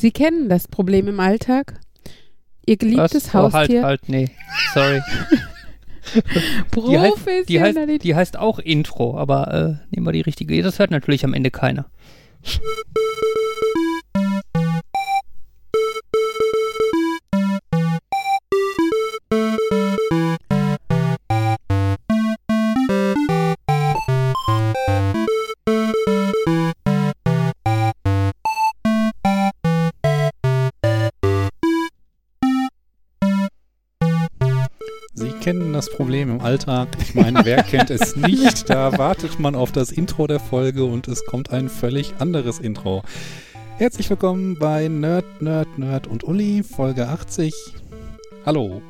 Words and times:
Sie 0.00 0.12
kennen 0.12 0.48
das 0.48 0.66
Problem 0.66 1.08
im 1.08 1.20
Alltag. 1.20 1.78
Ihr 2.64 2.78
geliebtes 2.78 3.26
Was? 3.26 3.34
Oh, 3.34 3.52
halt, 3.52 3.54
Haustier. 3.54 3.82
halt, 3.82 4.08
nee. 4.08 4.30
Sorry. 4.72 5.02
Die 6.74 6.98
heißt, 6.98 7.48
die, 7.48 7.60
heißt, 7.60 7.78
die 8.02 8.14
heißt 8.14 8.38
auch 8.38 8.58
Intro, 8.58 9.18
aber 9.18 9.52
äh, 9.52 9.94
nehmen 9.94 10.06
wir 10.06 10.12
die 10.12 10.22
richtige. 10.22 10.60
Das 10.62 10.78
hört 10.78 10.90
natürlich 10.90 11.24
am 11.24 11.34
Ende 11.34 11.50
keiner. 11.50 11.90
Das 35.80 35.88
Problem 35.88 36.28
im 36.28 36.42
Alltag. 36.42 36.88
Ich 37.00 37.14
meine, 37.14 37.42
wer 37.42 37.62
kennt 37.62 37.88
es 37.88 38.14
nicht? 38.14 38.68
Da 38.68 38.98
wartet 38.98 39.40
man 39.40 39.54
auf 39.54 39.72
das 39.72 39.90
Intro 39.90 40.26
der 40.26 40.38
Folge 40.38 40.84
und 40.84 41.08
es 41.08 41.24
kommt 41.24 41.52
ein 41.52 41.70
völlig 41.70 42.12
anderes 42.18 42.58
Intro. 42.58 43.02
Herzlich 43.78 44.10
willkommen 44.10 44.58
bei 44.58 44.88
Nerd, 44.88 45.40
Nerd, 45.40 45.78
Nerd 45.78 46.06
und 46.06 46.22
Uli, 46.22 46.62
Folge 46.62 47.08
80. 47.08 47.54
Hallo. 48.44 48.82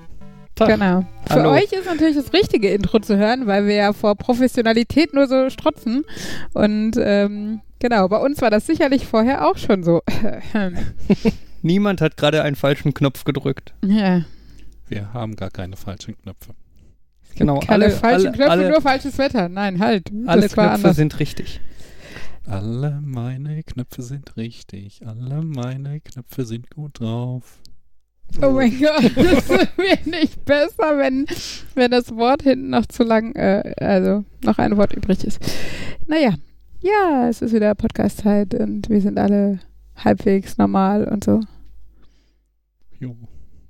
Genau. 0.56 1.06
Für 1.28 1.34
Hallo. 1.34 1.52
euch 1.52 1.70
ist 1.70 1.86
natürlich 1.86 2.16
das 2.16 2.32
richtige 2.32 2.70
Intro 2.70 2.98
zu 2.98 3.16
hören, 3.16 3.46
weil 3.46 3.66
wir 3.68 3.74
ja 3.76 3.92
vor 3.92 4.16
Professionalität 4.16 5.14
nur 5.14 5.28
so 5.28 5.48
strotzen. 5.48 6.04
Und 6.54 6.96
ähm, 6.98 7.60
genau, 7.78 8.08
bei 8.08 8.18
uns 8.18 8.42
war 8.42 8.50
das 8.50 8.66
sicherlich 8.66 9.06
vorher 9.06 9.46
auch 9.46 9.58
schon 9.58 9.84
so. 9.84 10.02
Niemand 11.62 12.00
hat 12.00 12.16
gerade 12.16 12.42
einen 12.42 12.56
falschen 12.56 12.94
Knopf 12.94 13.22
gedrückt. 13.22 13.74
ja. 13.82 14.22
Wir 14.88 15.12
haben 15.12 15.36
gar 15.36 15.50
keine 15.50 15.76
falschen 15.76 16.20
Knöpfe. 16.20 16.52
Genau, 17.36 17.60
Keine 17.60 17.84
alle, 17.84 17.90
falschen 17.90 18.26
alle, 18.28 18.36
Knöpfe, 18.36 18.50
alle, 18.50 18.68
nur 18.68 18.80
falsches 18.80 19.18
Wetter. 19.18 19.48
Nein, 19.48 19.78
halt. 19.78 20.10
alle 20.26 20.42
Knöpfe 20.48 20.70
anders. 20.70 20.96
sind 20.96 21.18
richtig. 21.18 21.60
Alle 22.46 23.00
meine 23.02 23.62
Knöpfe 23.62 24.02
sind 24.02 24.36
richtig. 24.36 25.06
Alle 25.06 25.42
meine 25.42 26.00
Knöpfe 26.00 26.44
sind 26.44 26.70
gut 26.70 27.00
drauf. 27.00 27.60
Oh 28.42 28.50
mein 28.50 28.78
Gott, 28.78 29.12
das 29.16 29.48
wird 29.48 30.06
nicht 30.06 30.44
besser, 30.44 30.98
wenn, 30.98 31.26
wenn 31.74 31.90
das 31.90 32.14
Wort 32.14 32.42
hinten 32.42 32.70
noch 32.70 32.86
zu 32.86 33.02
lang, 33.02 33.34
äh, 33.34 33.74
also 33.80 34.24
noch 34.44 34.58
ein 34.58 34.76
Wort 34.76 34.94
übrig 34.94 35.24
ist. 35.24 35.40
Naja, 36.06 36.34
ja, 36.80 37.28
es 37.28 37.42
ist 37.42 37.52
wieder 37.52 37.74
Podcast-Zeit 37.74 38.54
und 38.54 38.88
wir 38.88 39.00
sind 39.00 39.18
alle 39.18 39.58
halbwegs 39.96 40.58
normal 40.58 41.04
und 41.04 41.24
so. 41.24 41.40
Jo. 42.98 43.16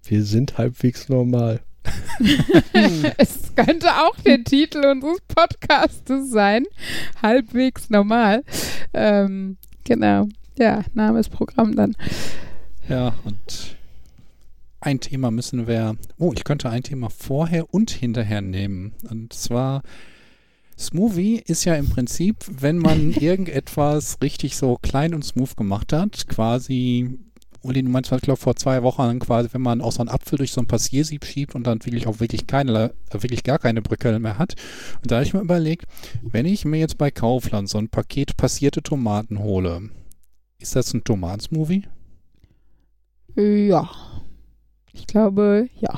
Wir 0.04 0.24
sind 0.24 0.58
halbwegs 0.58 1.08
normal. 1.08 1.60
es 3.18 3.54
könnte 3.54 3.88
auch 3.88 4.16
der 4.24 4.44
Titel 4.44 4.84
unseres 4.84 5.20
Podcastes 5.28 6.30
sein. 6.30 6.64
Halbwegs 7.22 7.90
normal. 7.90 8.44
Ähm, 8.92 9.56
genau. 9.84 10.28
Ja, 10.58 10.82
Name 10.94 11.20
ist 11.20 11.30
Programm 11.30 11.74
dann. 11.74 11.96
Ja, 12.88 13.14
und 13.24 13.76
ein 14.80 15.00
Thema 15.00 15.30
müssen 15.30 15.66
wir. 15.66 15.96
Oh, 16.18 16.32
ich 16.34 16.44
könnte 16.44 16.70
ein 16.70 16.82
Thema 16.82 17.10
vorher 17.10 17.72
und 17.72 17.90
hinterher 17.90 18.40
nehmen. 18.40 18.94
Und 19.08 19.32
zwar. 19.32 19.82
Smoothie 20.78 21.42
ist 21.44 21.66
ja 21.66 21.74
im 21.74 21.90
Prinzip, 21.90 22.36
wenn 22.48 22.78
man 22.78 23.10
irgendetwas 23.20 24.16
richtig 24.22 24.56
so 24.56 24.78
klein 24.80 25.14
und 25.14 25.22
smooth 25.22 25.54
gemacht 25.56 25.92
hat, 25.92 26.26
quasi, 26.26 27.18
Uli, 27.62 27.82
du 27.82 27.90
meinst, 27.90 28.10
ich 28.10 28.22
glaube, 28.22 28.40
vor 28.40 28.56
zwei 28.56 28.82
Wochen 28.82 29.18
quasi, 29.18 29.50
wenn 29.52 29.60
man 29.60 29.82
auch 29.82 29.92
so 29.92 30.00
einen 30.00 30.08
Apfel 30.08 30.38
durch 30.38 30.52
so 30.52 30.62
ein 30.62 30.66
Passiersieb 30.66 31.26
schiebt 31.26 31.54
und 31.54 31.66
dann 31.66 31.84
wirklich 31.84 32.06
auch 32.06 32.18
wirklich 32.18 32.46
keine, 32.46 32.94
wirklich 33.12 33.44
gar 33.44 33.58
keine 33.58 33.82
Brücke 33.82 34.18
mehr 34.18 34.38
hat. 34.38 34.54
Und 35.02 35.10
da 35.10 35.16
habe 35.16 35.26
ich 35.26 35.34
mir 35.34 35.40
überlegt, 35.40 35.84
wenn 36.22 36.46
ich 36.46 36.64
mir 36.64 36.78
jetzt 36.78 36.96
bei 36.96 37.10
Kaufland 37.10 37.68
so 37.68 37.76
ein 37.76 37.90
Paket 37.90 38.36
passierte 38.38 38.82
Tomaten 38.82 39.40
hole, 39.40 39.90
ist 40.58 40.74
das 40.74 40.94
ein 40.94 41.04
Tomatensmoothie? 41.04 41.84
Ja. 43.36 43.90
Ich 44.92 45.06
glaube, 45.06 45.68
ja. 45.80 45.92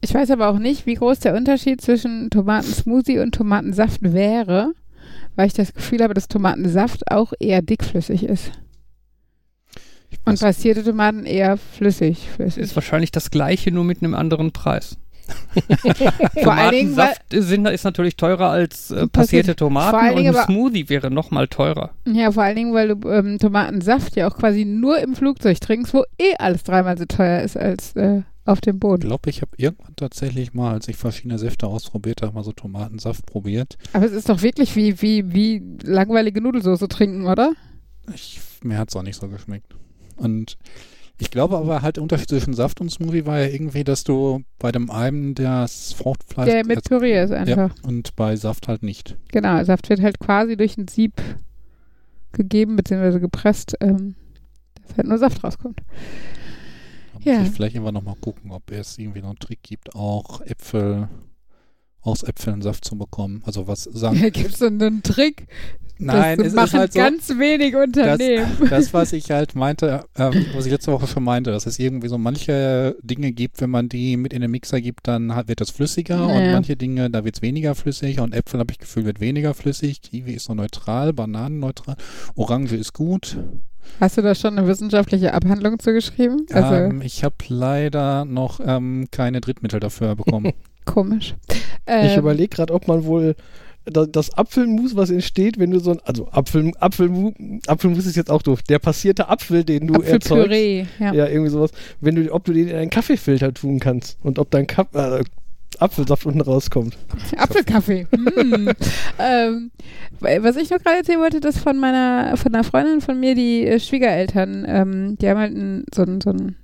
Ich 0.00 0.14
weiß 0.14 0.30
aber 0.30 0.48
auch 0.48 0.58
nicht, 0.58 0.86
wie 0.86 0.94
groß 0.94 1.20
der 1.20 1.34
Unterschied 1.34 1.82
zwischen 1.82 2.30
Tomatensmoothie 2.30 3.18
und 3.18 3.34
Tomatensaft 3.34 4.00
wäre, 4.02 4.72
weil 5.36 5.46
ich 5.46 5.52
das 5.52 5.74
Gefühl 5.74 6.02
habe, 6.02 6.14
dass 6.14 6.28
Tomatensaft 6.28 7.10
auch 7.10 7.34
eher 7.38 7.60
dickflüssig 7.60 8.24
ist. 8.24 8.52
Ich 10.10 10.18
Und 10.24 10.40
passierte 10.40 10.82
Tomaten 10.84 11.24
eher 11.24 11.56
flüssig. 11.56 12.28
flüssig. 12.34 12.62
Ist 12.62 12.74
wahrscheinlich 12.76 13.10
das 13.12 13.30
gleiche, 13.30 13.70
nur 13.70 13.84
mit 13.84 14.02
einem 14.02 14.14
anderen 14.14 14.52
Preis. 14.52 14.98
Vor 16.42 16.52
allen 16.52 16.72
Dingen, 16.72 16.90
Tomatensaft 16.90 17.22
sind, 17.30 17.66
ist 17.68 17.84
natürlich 17.84 18.16
teurer 18.16 18.50
als 18.50 18.90
äh, 18.90 19.06
passierte 19.06 19.54
Tomaten 19.54 19.90
vor 19.90 20.00
allen 20.02 20.18
und 20.18 20.26
ein 20.26 20.34
aber- 20.34 20.44
Smoothie 20.44 20.88
wäre 20.88 21.10
noch 21.10 21.30
mal 21.30 21.46
teurer. 21.46 21.90
ja, 22.06 22.32
vor 22.32 22.42
allen 22.42 22.56
Dingen, 22.56 22.74
weil 22.74 22.88
du 22.96 23.08
ähm, 23.08 23.38
Tomatensaft 23.38 24.16
ja 24.16 24.28
auch 24.28 24.36
quasi 24.36 24.64
nur 24.64 24.98
im 24.98 25.14
Flugzeug 25.14 25.60
trinkst, 25.60 25.94
wo 25.94 26.02
eh 26.20 26.34
alles 26.38 26.64
dreimal 26.64 26.98
so 26.98 27.04
teuer 27.04 27.42
ist 27.42 27.56
als 27.56 27.94
äh, 27.94 28.22
auf 28.44 28.60
dem 28.60 28.76
Ich 28.76 28.80
Boden. 28.80 29.02
glaube, 29.02 29.30
ich 29.30 29.40
habe 29.42 29.52
irgendwann 29.56 29.94
tatsächlich 29.94 30.52
mal, 30.52 30.72
als 30.72 30.88
ich 30.88 30.96
verschiedene 30.96 31.38
Säfte 31.38 31.68
ausprobiert 31.68 32.22
habe, 32.22 32.32
mal 32.34 32.42
so 32.42 32.52
Tomatensaft 32.52 33.24
probiert. 33.26 33.78
Aber 33.92 34.06
es 34.06 34.12
ist 34.12 34.28
doch 34.28 34.42
wirklich 34.42 34.74
wie, 34.74 35.00
wie, 35.00 35.32
wie 35.32 35.62
langweilige 35.84 36.40
Nudelsoße 36.40 36.88
trinken, 36.88 37.26
oder? 37.26 37.52
Ich, 38.12 38.40
mir 38.64 38.78
hat 38.78 38.88
es 38.88 38.96
auch 38.96 39.02
nicht 39.04 39.20
so 39.20 39.28
geschmeckt. 39.28 39.76
Und 40.20 40.56
ich 41.18 41.30
glaube 41.30 41.58
aber 41.58 41.82
halt 41.82 41.96
der 41.96 42.02
Unterschied 42.02 42.28
zwischen 42.28 42.54
Saft 42.54 42.80
und 42.80 42.90
Smoothie 42.90 43.26
war 43.26 43.40
ja 43.40 43.46
irgendwie, 43.46 43.84
dass 43.84 44.04
du 44.04 44.42
bei 44.58 44.72
dem 44.72 44.90
einen 44.90 45.34
das 45.34 45.92
Fruchtfleisch 45.92 46.48
Der 46.50 46.64
mit 46.66 46.84
Püree 46.84 47.22
ist 47.22 47.32
einfach. 47.32 47.74
ja, 47.76 47.88
und 47.88 48.16
bei 48.16 48.36
Saft 48.36 48.68
halt 48.68 48.82
nicht. 48.82 49.16
Genau, 49.28 49.62
Saft 49.64 49.88
wird 49.90 50.00
halt 50.00 50.18
quasi 50.18 50.56
durch 50.56 50.78
ein 50.78 50.88
Sieb 50.88 51.12
gegeben 52.32 52.76
bzw. 52.76 53.18
gepresst, 53.18 53.76
ähm, 53.80 54.14
dass 54.86 54.96
halt 54.96 55.08
nur 55.08 55.18
Saft 55.18 55.42
rauskommt. 55.44 55.80
Da 57.22 57.30
Ja. 57.32 57.38
muss 57.40 57.48
ich 57.48 57.54
vielleicht 57.54 57.74
irgendwann 57.74 57.94
nochmal 57.94 58.16
gucken, 58.20 58.50
ob 58.52 58.70
es 58.70 58.96
irgendwie 58.98 59.20
noch 59.20 59.28
einen 59.30 59.38
Trick 59.38 59.62
gibt, 59.62 59.94
auch 59.94 60.40
Äpfel 60.42 61.08
aus 62.02 62.22
Äpfeln 62.22 62.62
Saft 62.62 62.84
zu 62.84 62.96
bekommen. 62.96 63.42
Also 63.44 63.66
was 63.66 63.84
sagen. 63.84 64.20
Da 64.20 64.30
gibt 64.30 64.52
es 64.52 64.58
so 64.58 64.66
einen 64.66 65.02
Trick. 65.02 65.46
Nein, 66.02 66.38
das 66.38 66.46
es 66.48 66.54
machen 66.54 66.66
ist 66.66 66.74
halt 66.74 66.92
so. 66.94 66.98
ganz 66.98 67.28
wenig 67.38 67.76
Unternehmen. 67.76 68.46
Das, 68.70 68.94
was 68.94 69.12
ich 69.12 69.30
halt 69.30 69.54
meinte, 69.54 70.02
ähm, 70.16 70.46
was 70.54 70.64
ich 70.64 70.72
letzte 70.72 70.92
Woche 70.92 71.06
schon 71.06 71.22
meinte, 71.22 71.50
dass 71.50 71.66
es 71.66 71.78
irgendwie 71.78 72.08
so 72.08 72.16
manche 72.16 72.96
Dinge 73.02 73.32
gibt, 73.32 73.60
wenn 73.60 73.68
man 73.68 73.90
die 73.90 74.16
mit 74.16 74.32
in 74.32 74.40
den 74.40 74.50
Mixer 74.50 74.80
gibt, 74.80 75.06
dann 75.08 75.34
hat, 75.34 75.48
wird 75.48 75.60
das 75.60 75.68
flüssiger 75.68 76.26
und 76.26 76.42
Ja. 76.42 76.52
manche 76.52 76.74
Dinge, 76.74 77.10
da 77.10 77.22
wird 77.26 77.36
es 77.36 77.42
weniger 77.42 77.74
flüssig 77.74 78.18
und 78.18 78.34
Äpfel, 78.34 78.60
habe 78.60 78.72
ich 78.72 78.78
Gefühl, 78.78 79.04
wird 79.04 79.20
weniger 79.20 79.52
flüssig, 79.52 80.00
Kiwi 80.00 80.32
ist 80.32 80.44
so 80.46 80.54
neutral, 80.54 81.12
Bananen 81.12 81.58
neutral, 81.58 81.96
Orange 82.34 82.76
ist 82.76 82.94
gut. 82.94 83.36
Hast 84.00 84.16
du 84.16 84.22
da 84.22 84.34
schon 84.34 84.56
eine 84.56 84.66
wissenschaftliche 84.66 85.34
Abhandlung 85.34 85.78
zugeschrieben? 85.78 86.46
Also 86.50 86.74
ähm, 86.76 87.02
ich 87.02 87.24
habe 87.24 87.34
leider 87.48 88.24
noch 88.24 88.58
ähm, 88.64 89.08
keine 89.10 89.42
Drittmittel 89.42 89.80
dafür 89.80 90.14
bekommen. 90.16 90.52
komisch. 90.84 91.34
Ich 91.50 91.56
Ähm, 91.86 92.18
überlege 92.20 92.48
gerade, 92.48 92.72
ob 92.74 92.88
man 92.88 93.04
wohl 93.04 93.34
da- 93.86 94.06
das 94.06 94.36
Apfelmus, 94.36 94.94
was 94.96 95.10
entsteht, 95.10 95.58
wenn 95.58 95.70
du 95.70 95.80
so 95.80 95.92
ein, 95.92 96.00
also 96.04 96.28
Apfel, 96.30 96.72
Apfelmu, 96.78 97.32
Apfelmus 97.66 98.06
ist 98.06 98.16
jetzt 98.16 98.30
auch 98.30 98.42
doof, 98.42 98.62
der 98.62 98.78
passierte 98.78 99.28
Apfel, 99.28 99.64
den 99.64 99.86
du 99.86 99.94
erzeugst, 99.94 100.30
Apfelpüree, 100.30 100.84
ja. 100.98 101.12
ja, 101.14 101.26
irgendwie 101.26 101.50
sowas, 101.50 101.70
wenn 102.00 102.14
du, 102.14 102.32
ob 102.32 102.44
du 102.44 102.52
den 102.52 102.68
in 102.68 102.76
einen 102.76 102.90
Kaffeefilter 102.90 103.52
tun 103.54 103.80
kannst 103.80 104.18
und 104.22 104.38
ob 104.38 104.50
dein 104.50 104.66
Kap 104.66 104.94
äh, 104.94 105.22
Apfelsaft 105.78 106.26
unten 106.26 106.40
rauskommt. 106.42 106.98
Apfelkaffee. 107.36 108.06
mm. 108.14 108.68
ähm, 109.18 109.70
was 110.20 110.56
ich 110.56 110.68
noch 110.68 110.78
gerade 110.78 110.98
erzählen 110.98 111.20
wollte, 111.20 111.40
das 111.40 111.58
von 111.58 111.78
meiner, 111.78 112.36
von 112.36 112.52
einer 112.54 112.64
Freundin 112.64 113.00
von 113.00 113.18
mir, 113.18 113.34
die 113.34 113.66
äh, 113.66 113.80
Schwiegereltern, 113.80 114.66
ähm, 114.68 115.16
die 115.18 115.28
haben 115.28 115.38
halt 115.38 115.54
einen, 115.54 115.84
so 115.94 116.02
einen, 116.02 116.20
so 116.20 116.30
einen 116.30 116.56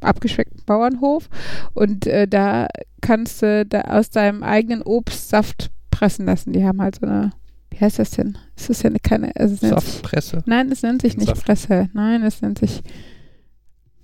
abgeschweckten 0.00 0.62
Bauernhof 0.66 1.28
und 1.74 2.06
äh, 2.06 2.26
da 2.28 2.68
kannst 3.00 3.42
du 3.42 3.64
da 3.66 3.82
aus 3.82 4.10
deinem 4.10 4.42
eigenen 4.42 4.82
Obst 4.82 5.28
Saft 5.28 5.70
pressen 5.90 6.26
lassen. 6.26 6.52
Die 6.52 6.64
haben 6.64 6.80
halt 6.80 6.96
so 7.00 7.06
eine, 7.06 7.32
wie 7.70 7.78
heißt 7.78 7.98
das 7.98 8.10
denn? 8.12 8.38
Ist 8.56 8.70
das 8.70 8.82
ja 8.82 8.90
eine, 8.90 8.98
keine, 9.00 9.34
also 9.36 9.54
es 9.54 9.62
nennt 9.62 9.80
sich, 9.80 9.90
Saftpresse. 9.92 10.42
nein, 10.46 10.70
es 10.72 10.82
nennt 10.82 11.02
sich 11.02 11.16
nicht 11.16 11.28
Saft. 11.28 11.44
Presse. 11.44 11.88
Nein, 11.92 12.22
es 12.22 12.40
nennt 12.42 12.58
sich, 12.58 12.82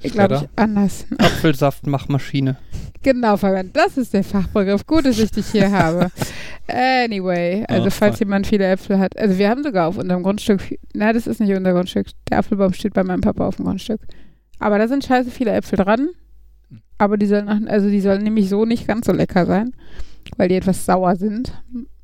ich 0.00 0.12
glaube 0.12 0.48
anders. 0.56 1.06
Apfelsaftmachmaschine. 1.18 2.56
Genau, 3.02 3.36
Fabian, 3.36 3.70
das 3.72 3.96
ist 3.96 4.14
der 4.14 4.24
Fachbegriff. 4.24 4.86
Gut, 4.86 5.04
dass 5.06 5.18
ich 5.18 5.30
dich 5.30 5.46
hier 5.48 5.70
habe. 5.70 6.10
Anyway, 6.68 7.64
also 7.68 7.86
Ah, 7.86 7.90
falls 7.90 8.18
jemand 8.18 8.44
viele 8.48 8.66
Äpfel 8.66 8.98
hat. 8.98 9.16
Also 9.16 9.38
wir 9.38 9.48
haben 9.48 9.62
sogar 9.62 9.86
auf 9.86 9.98
unserem 9.98 10.24
Grundstück, 10.24 10.60
na, 10.94 11.12
das 11.12 11.28
ist 11.28 11.38
nicht 11.38 11.54
unser 11.56 11.72
Grundstück. 11.72 12.08
Der 12.28 12.38
Apfelbaum 12.38 12.72
steht 12.72 12.92
bei 12.92 13.04
meinem 13.04 13.20
Papa 13.20 13.46
auf 13.46 13.54
dem 13.54 13.66
Grundstück. 13.66 14.00
Aber 14.58 14.78
da 14.78 14.88
sind 14.88 15.04
scheiße 15.04 15.30
viele 15.30 15.52
Äpfel 15.52 15.78
dran. 15.78 16.08
Aber 16.98 17.16
die 17.16 17.26
sollen, 17.26 17.68
also 17.68 17.88
die 17.88 18.00
sollen 18.00 18.22
nämlich 18.22 18.48
so 18.48 18.64
nicht 18.64 18.86
ganz 18.86 19.06
so 19.06 19.12
lecker 19.12 19.44
sein, 19.44 19.74
weil 20.36 20.48
die 20.48 20.54
etwas 20.54 20.86
sauer 20.86 21.16
sind. 21.16 21.52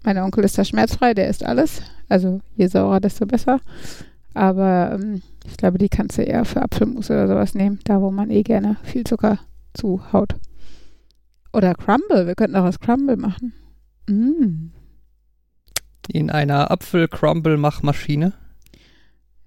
Mein 0.04 0.18
Onkel 0.18 0.44
ist 0.44 0.58
da 0.58 0.64
schmerzfrei, 0.64 1.14
der 1.14 1.28
isst 1.28 1.44
alles. 1.44 1.82
Also 2.08 2.40
je 2.56 2.66
saurer, 2.66 3.00
desto 3.00 3.24
besser. 3.24 3.60
Aber 4.34 4.98
ähm, 5.00 5.22
Ich 5.44 5.56
glaube, 5.56 5.78
die 5.78 5.88
kannst 5.88 6.18
du 6.18 6.22
eher 6.22 6.44
für 6.44 6.62
Apfelmus 6.62 7.10
oder 7.10 7.26
sowas 7.26 7.54
nehmen, 7.54 7.80
da 7.84 8.00
wo 8.00 8.10
man 8.10 8.30
eh 8.30 8.42
gerne 8.42 8.76
viel 8.82 9.04
Zucker 9.04 9.38
zuhaut. 9.74 10.36
Oder 11.52 11.74
Crumble, 11.74 12.26
wir 12.26 12.34
könnten 12.34 12.56
auch 12.56 12.64
was 12.64 12.80
Crumble 12.80 13.16
machen. 13.16 13.52
Mm. 14.08 14.70
In 16.08 16.30
einer 16.30 16.70
Apfel-Crumble-Machmaschine? 16.70 18.32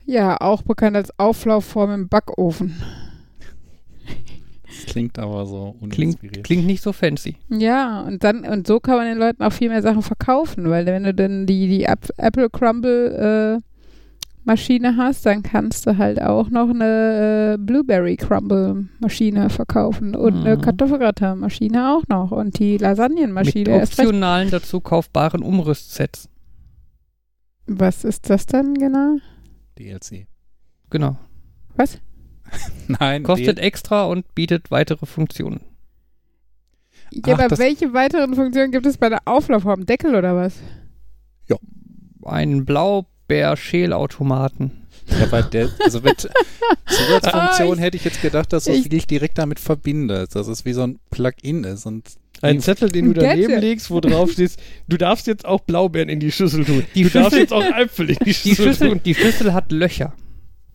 Ja, 0.05 0.37
auch 0.39 0.61
bekannt 0.61 0.95
als 0.95 1.17
Auflaufform 1.19 1.91
im 1.91 2.09
Backofen. 2.09 2.81
Das 4.65 4.85
klingt 4.87 5.17
aber 5.17 5.45
so 5.45 5.75
klingt, 5.89 6.19
klingt 6.43 6.65
nicht 6.65 6.83
so 6.83 6.91
fancy. 6.91 7.37
Ja, 7.49 8.01
und 8.01 8.23
dann 8.23 8.45
und 8.45 8.67
so 8.67 8.79
kann 8.79 8.97
man 8.97 9.07
den 9.07 9.17
Leuten 9.17 9.41
auch 9.41 9.53
viel 9.53 9.69
mehr 9.69 9.81
Sachen 9.81 10.01
verkaufen, 10.01 10.69
weil 10.69 10.85
wenn 10.85 11.03
du 11.03 11.13
dann 11.13 11.45
die, 11.45 11.67
die 11.67 11.83
Apple 11.83 12.49
Crumble 12.49 13.61
äh, 13.61 13.61
Maschine 14.43 14.95
hast, 14.95 15.25
dann 15.25 15.41
kannst 15.41 15.87
du 15.87 15.97
halt 15.97 16.21
auch 16.21 16.49
noch 16.49 16.69
eine 16.69 17.55
äh, 17.55 17.57
Blueberry 17.57 18.15
Crumble 18.15 18.87
Maschine 18.99 19.49
verkaufen 19.49 20.15
und 20.15 20.35
mhm. 20.35 20.45
eine 20.45 20.57
Kartoffelgratin 20.57 21.39
Maschine 21.39 21.93
auch 21.93 22.03
noch 22.07 22.31
und 22.31 22.59
die 22.59 22.77
Lasagnenmaschine. 22.77 23.71
Mit 23.71 23.83
optionalen 23.83 24.51
dazu 24.51 24.81
kaufbaren 24.81 25.41
Umrüstsets. 25.41 26.29
Was 27.65 28.03
ist 28.03 28.29
das 28.29 28.45
dann 28.45 28.75
genau? 28.75 29.17
DLC. 29.77 30.27
Genau. 30.89 31.17
Was? 31.75 31.99
Nein. 32.87 33.23
Kostet 33.23 33.59
extra 33.59 34.05
und 34.05 34.33
bietet 34.35 34.71
weitere 34.71 35.05
Funktionen. 35.05 35.59
Ja, 37.11 37.35
Ach, 37.35 37.39
aber 37.45 37.57
welche 37.57 37.93
weiteren 37.93 38.35
Funktionen 38.35 38.71
gibt 38.71 38.85
es 38.85 38.97
bei 38.97 39.09
der 39.09 39.19
Auflaufform? 39.25 39.85
Deckel 39.85 40.15
oder 40.15 40.33
was? 40.35 40.55
Ja. 41.47 41.57
Ein 42.23 42.63
Blaubeer-Schälautomaten. 42.65 44.71
Ja, 45.07 45.31
weil 45.31 45.43
der, 45.43 45.69
also 45.83 46.01
mit 46.01 46.21
Zusatzfunktion 46.87 47.77
oh, 47.77 47.81
hätte 47.81 47.97
ich 47.97 48.05
jetzt 48.05 48.23
gedacht, 48.23 48.51
dass 48.53 48.63
du 48.63 48.71
es 48.71 48.85
wirklich 48.85 49.05
direkt 49.05 49.37
damit 49.37 49.59
verbindest, 49.59 50.35
dass 50.35 50.47
es 50.47 50.65
wie 50.65 50.73
so 50.73 50.81
ein 50.81 50.97
Plugin 51.11 51.63
ist 51.63 51.85
und 51.85 52.15
ein 52.45 52.59
Zettel, 52.61 52.89
den 52.89 53.05
du 53.05 53.13
daneben 53.13 53.59
legst, 53.59 53.89
wo 53.91 53.99
drauf 53.99 54.31
steht, 54.31 54.51
du 54.87 54.97
darfst 54.97 55.27
jetzt 55.27 55.45
auch 55.45 55.61
Blaubeeren 55.61 56.09
in 56.09 56.19
die 56.19 56.31
Schüssel 56.31 56.65
tun. 56.65 56.83
Die 56.95 57.03
du 57.03 57.09
Schüssel, 57.09 57.21
darfst 57.21 57.37
jetzt 57.37 57.53
auch 57.53 57.77
Äpfel 57.77 58.09
in 58.09 58.17
die 58.25 58.33
Schüssel, 58.33 58.49
die 58.49 58.55
Schüssel 58.55 58.89
tun. 58.89 59.01
Die 59.03 59.15
Schüssel 59.15 59.53
hat 59.53 59.71
Löcher. 59.71 60.13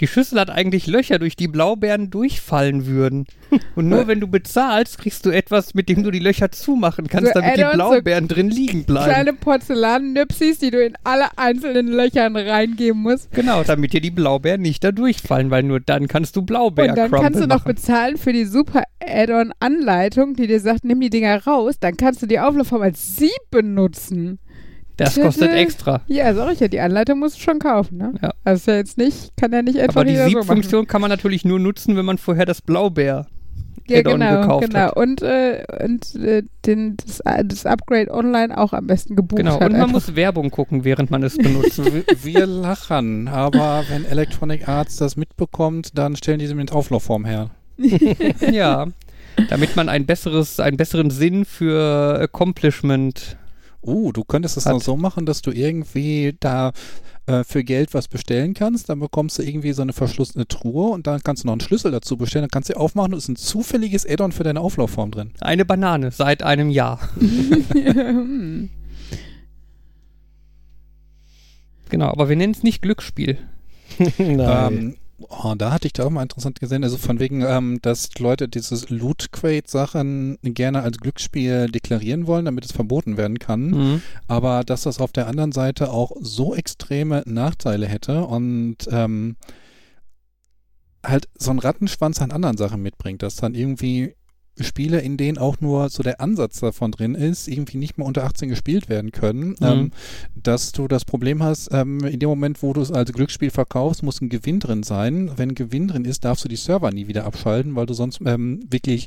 Die 0.00 0.06
Schüssel 0.06 0.40
hat 0.40 0.48
eigentlich 0.48 0.86
Löcher, 0.86 1.18
durch 1.18 1.36
die 1.36 1.46
Blaubeeren 1.46 2.08
durchfallen 2.08 2.86
würden. 2.86 3.26
Und 3.74 3.88
nur 3.90 4.06
wenn 4.06 4.18
du 4.18 4.26
bezahlst, 4.26 4.98
kriegst 4.98 5.26
du 5.26 5.30
etwas, 5.30 5.74
mit 5.74 5.90
dem 5.90 6.02
du 6.02 6.10
die 6.10 6.18
Löcher 6.18 6.50
zumachen 6.50 7.06
kannst, 7.06 7.34
so 7.34 7.40
damit 7.40 7.58
die 7.58 7.64
Blaubeeren 7.74 8.26
so 8.26 8.34
drin 8.34 8.48
liegen 8.48 8.84
bleiben. 8.84 9.12
Kleine 9.12 9.32
Porzellan-Nüpsis, 9.34 10.58
die 10.58 10.70
du 10.70 10.82
in 10.82 10.94
alle 11.04 11.26
einzelnen 11.36 11.88
Löchern 11.88 12.34
reingeben 12.34 13.02
musst. 13.02 13.30
Genau, 13.32 13.62
damit 13.62 13.92
dir 13.92 14.00
die 14.00 14.10
Blaubeeren 14.10 14.62
nicht 14.62 14.82
da 14.82 14.90
durchfallen, 14.90 15.50
weil 15.50 15.64
nur 15.64 15.80
dann 15.80 16.08
kannst 16.08 16.34
du 16.34 16.42
Blaubeeren 16.42 16.90
Und 16.92 16.96
dann 16.96 17.10
kannst 17.10 17.38
du 17.38 17.46
noch 17.46 17.58
machen. 17.58 17.74
bezahlen 17.74 18.16
für 18.16 18.32
die 18.32 18.46
super 18.46 18.84
Add-on-Anleitung, 19.04 20.34
die 20.34 20.46
dir 20.46 20.60
sagt, 20.60 20.84
nimm 20.84 21.00
die 21.00 21.10
Dinger 21.10 21.44
raus, 21.44 21.76
dann 21.78 21.98
kannst 21.98 22.22
du 22.22 22.26
die 22.26 22.40
Auflaufform 22.40 22.82
als 22.82 23.16
Sieb 23.16 23.30
benutzen. 23.50 24.38
Das 25.04 25.20
kostet 25.20 25.52
extra. 25.52 26.02
Ja, 26.06 26.32
sag 26.34 26.52
ich 26.52 26.60
ja, 26.60 26.68
die 26.68 26.80
Anleitung 26.80 27.18
musst 27.18 27.36
du 27.36 27.40
schon 27.40 27.58
kaufen, 27.58 27.98
ne? 27.98 28.14
Ja. 28.22 28.34
Also 28.44 28.60
ist 28.60 28.66
ja 28.66 28.74
jetzt 28.74 28.98
nicht, 28.98 29.36
kann 29.36 29.52
ja 29.52 29.62
nicht 29.62 29.78
einfach 29.78 29.96
Aber 29.96 30.04
die 30.04 30.16
Siebfunktion 30.16 30.82
so 30.82 30.86
kann 30.86 31.00
man 31.00 31.10
natürlich 31.10 31.44
nur 31.44 31.58
nutzen, 31.58 31.96
wenn 31.96 32.04
man 32.04 32.18
vorher 32.18 32.46
das 32.46 32.60
Blaubeer 32.60 33.26
ja, 33.90 34.02
genau, 34.02 34.40
gekauft 34.40 34.68
genau. 34.68 34.80
hat. 34.80 34.96
Und, 34.96 35.22
äh, 35.22 35.64
und 35.84 36.14
äh, 36.16 36.42
den, 36.66 36.96
das, 36.96 37.20
das, 37.44 37.66
Upgrade 37.66 38.10
online 38.12 38.56
auch 38.56 38.72
am 38.72 38.86
besten 38.86 39.16
gebucht 39.16 39.38
genau. 39.38 39.54
hat. 39.54 39.62
Und 39.62 39.72
man 39.72 39.82
einfach. 39.82 39.92
muss 39.92 40.16
Werbung 40.16 40.50
gucken, 40.50 40.84
während 40.84 41.10
man 41.10 41.22
es 41.22 41.36
benutzt. 41.38 41.80
Wir 42.22 42.46
lachen, 42.46 43.28
aber 43.28 43.84
wenn 43.88 44.04
Electronic 44.04 44.68
Arts 44.68 44.96
das 44.96 45.16
mitbekommt, 45.16 45.98
dann 45.98 46.16
stellen 46.16 46.38
die 46.38 46.46
sie 46.46 46.54
mit 46.54 46.72
Auflaufform 46.72 47.24
her. 47.24 47.50
ja, 48.52 48.86
damit 49.48 49.76
man 49.76 49.88
ein 49.88 50.06
besseres, 50.06 50.60
einen 50.60 50.76
besseren 50.76 51.10
Sinn 51.10 51.44
für 51.44 52.20
Accomplishment 52.20 53.38
uh, 53.82 54.12
du 54.12 54.24
könntest 54.24 54.56
es 54.56 54.66
noch 54.66 54.80
so 54.80 54.96
machen, 54.96 55.26
dass 55.26 55.42
du 55.42 55.50
irgendwie 55.50 56.36
da 56.38 56.72
äh, 57.26 57.44
für 57.44 57.62
Geld 57.64 57.94
was 57.94 58.08
bestellen 58.08 58.54
kannst, 58.54 58.88
dann 58.88 58.98
bekommst 59.00 59.38
du 59.38 59.42
irgendwie 59.42 59.72
so 59.72 59.82
eine 59.82 59.92
verschlossene 59.92 60.48
Truhe 60.48 60.90
und 60.90 61.06
dann 61.06 61.22
kannst 61.22 61.44
du 61.44 61.46
noch 61.46 61.52
einen 61.52 61.60
Schlüssel 61.60 61.92
dazu 61.92 62.16
bestellen, 62.16 62.42
dann 62.44 62.50
kannst 62.50 62.70
du 62.70 62.76
aufmachen 62.76 63.12
und 63.12 63.18
es 63.18 63.24
ist 63.24 63.28
ein 63.28 63.36
zufälliges 63.36 64.04
Add-on 64.06 64.32
für 64.32 64.42
deine 64.42 64.60
Auflaufform 64.60 65.10
drin. 65.10 65.32
Eine 65.40 65.64
Banane 65.64 66.10
seit 66.10 66.42
einem 66.42 66.70
Jahr. 66.70 66.98
genau, 71.88 72.08
aber 72.08 72.28
wir 72.28 72.36
nennen 72.36 72.52
es 72.52 72.62
nicht 72.62 72.82
Glücksspiel. 72.82 73.38
Nein. 74.18 74.40
Ähm, 74.40 74.96
Oh, 75.28 75.54
da 75.56 75.72
hatte 75.72 75.86
ich 75.86 75.92
da 75.92 76.04
auch 76.04 76.10
mal 76.10 76.22
interessant 76.22 76.60
gesehen, 76.60 76.82
also 76.82 76.96
von 76.96 77.18
wegen, 77.20 77.42
ähm, 77.42 77.78
dass 77.82 78.18
Leute 78.18 78.48
dieses 78.48 78.88
Loot-Crate-Sachen 78.88 80.38
gerne 80.42 80.82
als 80.82 80.98
Glücksspiel 80.98 81.66
deklarieren 81.66 82.26
wollen, 82.26 82.46
damit 82.46 82.64
es 82.64 82.72
verboten 82.72 83.16
werden 83.16 83.38
kann, 83.38 83.70
mhm. 83.70 84.02
aber 84.28 84.64
dass 84.64 84.82
das 84.82 84.98
auf 85.00 85.12
der 85.12 85.26
anderen 85.26 85.52
Seite 85.52 85.90
auch 85.90 86.12
so 86.20 86.54
extreme 86.54 87.22
Nachteile 87.26 87.86
hätte 87.86 88.24
und 88.24 88.76
ähm, 88.90 89.36
halt 91.04 91.28
so 91.34 91.50
ein 91.50 91.58
Rattenschwanz 91.58 92.20
an 92.20 92.30
anderen 92.30 92.56
Sachen 92.56 92.82
mitbringt, 92.82 93.22
dass 93.22 93.36
dann 93.36 93.54
irgendwie 93.54 94.14
Spiele, 94.58 95.00
in 95.00 95.16
denen 95.16 95.38
auch 95.38 95.60
nur 95.60 95.88
so 95.88 96.02
der 96.02 96.20
Ansatz 96.20 96.60
davon 96.60 96.92
drin 96.92 97.14
ist, 97.14 97.48
irgendwie 97.48 97.78
nicht 97.78 97.98
mehr 97.98 98.06
unter 98.06 98.24
18 98.24 98.48
gespielt 98.48 98.88
werden 98.88 99.12
können, 99.12 99.50
mhm. 99.50 99.56
ähm, 99.60 99.90
dass 100.34 100.72
du 100.72 100.88
das 100.88 101.04
Problem 101.04 101.42
hast, 101.42 101.70
ähm, 101.72 102.00
in 102.00 102.18
dem 102.18 102.28
Moment, 102.28 102.62
wo 102.62 102.72
du 102.72 102.80
es 102.80 102.92
als 102.92 103.12
Glücksspiel 103.12 103.50
verkaufst, 103.50 104.02
muss 104.02 104.20
ein 104.20 104.28
Gewinn 104.28 104.60
drin 104.60 104.82
sein. 104.82 105.30
Wenn 105.36 105.54
Gewinn 105.54 105.88
drin 105.88 106.04
ist, 106.04 106.24
darfst 106.24 106.44
du 106.44 106.48
die 106.48 106.56
Server 106.56 106.90
nie 106.90 107.08
wieder 107.08 107.24
abschalten, 107.24 107.76
weil 107.76 107.86
du 107.86 107.94
sonst 107.94 108.20
ähm, 108.24 108.60
wirklich 108.68 109.06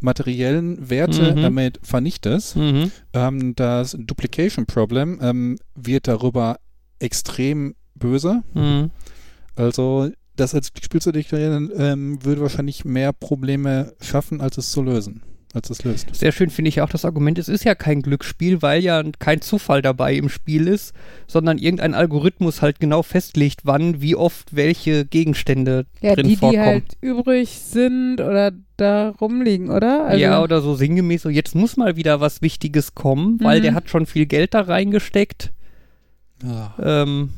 materiellen 0.00 0.90
Werte 0.90 1.34
mhm. 1.34 1.42
damit 1.42 1.80
vernichtest. 1.82 2.56
Mhm. 2.56 2.92
Ähm, 3.12 3.54
das 3.56 3.96
Duplication 3.98 4.66
Problem 4.66 5.18
ähm, 5.22 5.56
wird 5.74 6.08
darüber 6.08 6.58
extrem 6.98 7.74
böse. 7.94 8.42
Mhm. 8.52 8.90
Also 9.56 10.10
das 10.36 10.54
als 10.54 10.72
Spiel 10.82 11.00
zu 11.00 11.12
deklarieren, 11.12 11.70
ähm, 11.76 12.24
würde 12.24 12.42
wahrscheinlich 12.42 12.84
mehr 12.84 13.12
Probleme 13.12 13.94
schaffen, 14.00 14.40
als 14.40 14.58
es 14.58 14.70
zu 14.70 14.82
lösen. 14.82 15.22
Als 15.52 15.70
es 15.70 15.84
löst. 15.84 16.12
Sehr 16.12 16.32
schön 16.32 16.50
finde 16.50 16.70
ich 16.70 16.80
auch 16.80 16.88
das 16.88 17.04
Argument, 17.04 17.38
es 17.38 17.48
ist 17.48 17.64
ja 17.64 17.76
kein 17.76 18.02
Glücksspiel, 18.02 18.60
weil 18.60 18.82
ja 18.82 19.00
kein 19.20 19.40
Zufall 19.40 19.82
dabei 19.82 20.14
im 20.14 20.28
Spiel 20.28 20.66
ist, 20.66 20.94
sondern 21.28 21.58
irgendein 21.58 21.94
Algorithmus 21.94 22.60
halt 22.60 22.80
genau 22.80 23.04
festlegt, 23.04 23.60
wann, 23.62 24.02
wie 24.02 24.16
oft 24.16 24.56
welche 24.56 25.04
Gegenstände 25.04 25.86
ja, 26.00 26.16
drin 26.16 26.26
die, 26.26 26.34
vorkommen. 26.34 26.60
Die 26.60 26.66
halt 26.66 26.96
übrig 27.00 27.50
sind 27.50 28.20
oder 28.20 28.50
da 28.76 29.10
rumliegen, 29.10 29.70
oder? 29.70 30.06
Also 30.06 30.20
ja, 30.20 30.42
oder 30.42 30.60
so 30.60 30.74
sinngemäß 30.74 31.22
so, 31.22 31.28
jetzt 31.28 31.54
muss 31.54 31.76
mal 31.76 31.94
wieder 31.94 32.20
was 32.20 32.42
Wichtiges 32.42 32.96
kommen, 32.96 33.38
weil 33.40 33.60
mhm. 33.60 33.62
der 33.62 33.74
hat 33.74 33.88
schon 33.88 34.06
viel 34.06 34.26
Geld 34.26 34.54
da 34.54 34.62
reingesteckt. 34.62 35.52
Ja. 36.42 36.74
Ähm, 36.82 37.30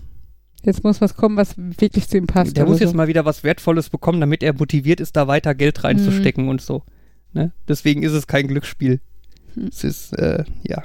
Jetzt 0.66 0.82
muss 0.82 1.00
was 1.00 1.14
kommen, 1.14 1.36
was 1.36 1.56
wirklich 1.56 2.08
zu 2.08 2.18
ihm 2.18 2.26
passt. 2.26 2.56
Der 2.56 2.66
muss 2.66 2.78
so. 2.78 2.84
jetzt 2.84 2.94
mal 2.94 3.06
wieder 3.06 3.24
was 3.24 3.44
Wertvolles 3.44 3.88
bekommen, 3.88 4.18
damit 4.18 4.42
er 4.42 4.52
motiviert 4.52 4.98
ist, 4.98 5.14
da 5.14 5.28
weiter 5.28 5.54
Geld 5.54 5.84
reinzustecken 5.84 6.44
mhm. 6.44 6.50
und 6.50 6.60
so. 6.60 6.82
Ne? 7.32 7.52
Deswegen 7.68 8.02
ist 8.02 8.10
es 8.10 8.26
kein 8.26 8.48
Glücksspiel. 8.48 9.00
Mhm. 9.54 9.68
Es 9.68 9.84
ist, 9.84 10.12
äh, 10.18 10.42
ja. 10.64 10.82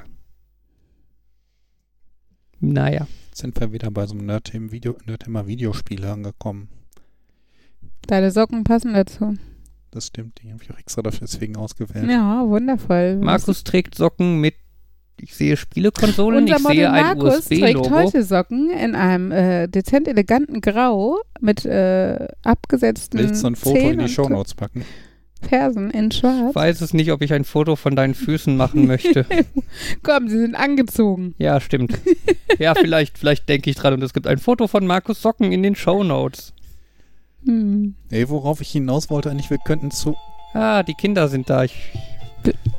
Naja. 2.60 3.08
Jetzt 3.30 3.40
sind 3.40 3.58
wir 3.58 3.72
wieder 3.72 3.90
bei 3.90 4.06
so 4.06 4.14
einem 4.14 4.26
Nerdthema 4.26 4.70
Video, 4.70 4.96
Nerd 5.04 5.26
Videospiele 5.48 6.12
angekommen. 6.12 6.68
Deine 8.06 8.30
Socken 8.30 8.62
passen 8.62 8.94
dazu. 8.94 9.36
Das 9.90 10.06
stimmt, 10.06 10.40
die 10.42 10.52
habe 10.52 10.62
ich 10.62 10.70
auch 10.70 10.78
extra 10.78 11.02
dafür 11.02 11.26
deswegen 11.26 11.56
ausgewählt. 11.56 12.08
Ja, 12.08 12.46
wundervoll. 12.46 13.16
Markus 13.16 13.64
trägt 13.64 13.96
Socken 13.96 14.40
mit 14.40 14.54
ich 15.22 15.36
sehe 15.36 15.56
Spielekonsolen, 15.56 16.48
ich 16.48 16.58
sehe 16.58 16.90
ein 16.90 17.18
Markus 17.18 17.46
trägt 17.46 17.90
heute 17.90 18.24
Socken 18.24 18.70
in 18.70 18.96
einem 18.96 19.30
äh, 19.30 19.68
dezent 19.68 20.08
eleganten 20.08 20.60
Grau 20.60 21.20
mit 21.40 21.64
äh, 21.64 22.26
abgesetzten 22.42 23.20
Willst 23.20 23.42
du 23.42 23.46
ein 23.46 23.56
Foto 23.56 23.76
Zähnen 23.76 24.00
in 24.00 24.06
die 24.06 24.12
Shownotes 24.12 24.54
packen? 24.54 24.84
Fersen 25.40 25.90
in 25.90 26.10
schwarz. 26.10 26.50
Ich 26.50 26.54
weiß 26.56 26.80
es 26.80 26.92
nicht, 26.92 27.12
ob 27.12 27.22
ich 27.22 27.32
ein 27.32 27.44
Foto 27.44 27.76
von 27.76 27.94
deinen 27.94 28.14
Füßen 28.14 28.56
machen 28.56 28.86
möchte. 28.86 29.26
Komm, 30.02 30.28
sie 30.28 30.38
sind 30.38 30.54
angezogen. 30.54 31.34
Ja, 31.38 31.60
stimmt. 31.60 31.98
ja, 32.58 32.74
vielleicht, 32.80 33.18
vielleicht 33.18 33.48
denke 33.48 33.70
ich 33.70 33.76
dran 33.76 33.94
und 33.94 34.02
es 34.02 34.12
gibt 34.12 34.26
ein 34.26 34.38
Foto 34.38 34.66
von 34.66 34.86
Markus 34.86 35.22
Socken 35.22 35.52
in 35.52 35.62
den 35.62 35.76
Shownotes. 35.76 36.52
Hm. 37.44 37.94
Ey, 38.10 38.28
worauf 38.28 38.60
ich 38.60 38.70
hinaus 38.70 39.10
wollte, 39.10 39.30
eigentlich, 39.30 39.50
wir 39.50 39.58
könnten 39.58 39.90
zu. 39.90 40.16
Ah, 40.52 40.82
die 40.82 40.94
Kinder 40.94 41.28
sind 41.28 41.48
da. 41.48 41.64
Ich 41.64 41.92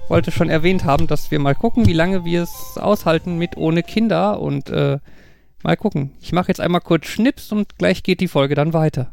wollte 0.08 0.32
schon 0.32 0.50
erwähnt 0.50 0.84
haben, 0.84 1.08
dass 1.08 1.32
wir 1.32 1.40
mal 1.40 1.56
gucken, 1.56 1.88
wie 1.88 1.94
lange 1.94 2.26
wir 2.26 2.44
es 2.44 2.78
aushalten 2.78 3.38
mit 3.38 3.58
ohne 3.58 3.84
Kinder 3.84 4.40
und 4.40 4.70
äh, 4.70 5.00
mal 5.64 5.78
gucken. 5.78 6.12
Ich 6.22 6.32
mache 6.32 6.50
jetzt 6.50 6.62
einmal 6.62 6.82
kurz 6.82 7.08
Schnips 7.08 7.52
und 7.52 7.78
gleich 7.78 8.04
geht 8.04 8.20
die 8.20 8.28
Folge 8.28 8.56
dann 8.56 8.74
weiter. 8.74 9.12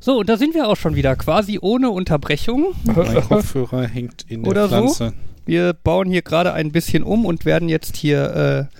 So, 0.00 0.20
und 0.20 0.28
da 0.28 0.36
sind 0.36 0.54
wir 0.54 0.68
auch 0.68 0.76
schon 0.76 0.94
wieder, 0.94 1.16
quasi 1.16 1.58
ohne 1.60 1.90
Unterbrechung. 1.90 2.74
Mein 2.84 3.14
Kopfhörer 3.28 3.88
hängt 3.88 4.24
in 4.28 4.42
der 4.42 4.50
Oder 4.50 4.68
Pflanze. 4.68 5.08
So. 5.08 5.12
Wir 5.46 5.72
bauen 5.72 6.10
hier 6.10 6.22
gerade 6.22 6.52
ein 6.52 6.72
bisschen 6.72 7.02
um 7.02 7.24
und 7.24 7.44
werden 7.44 7.68
jetzt 7.68 7.96
hier 7.96 8.68
äh, 8.70 8.76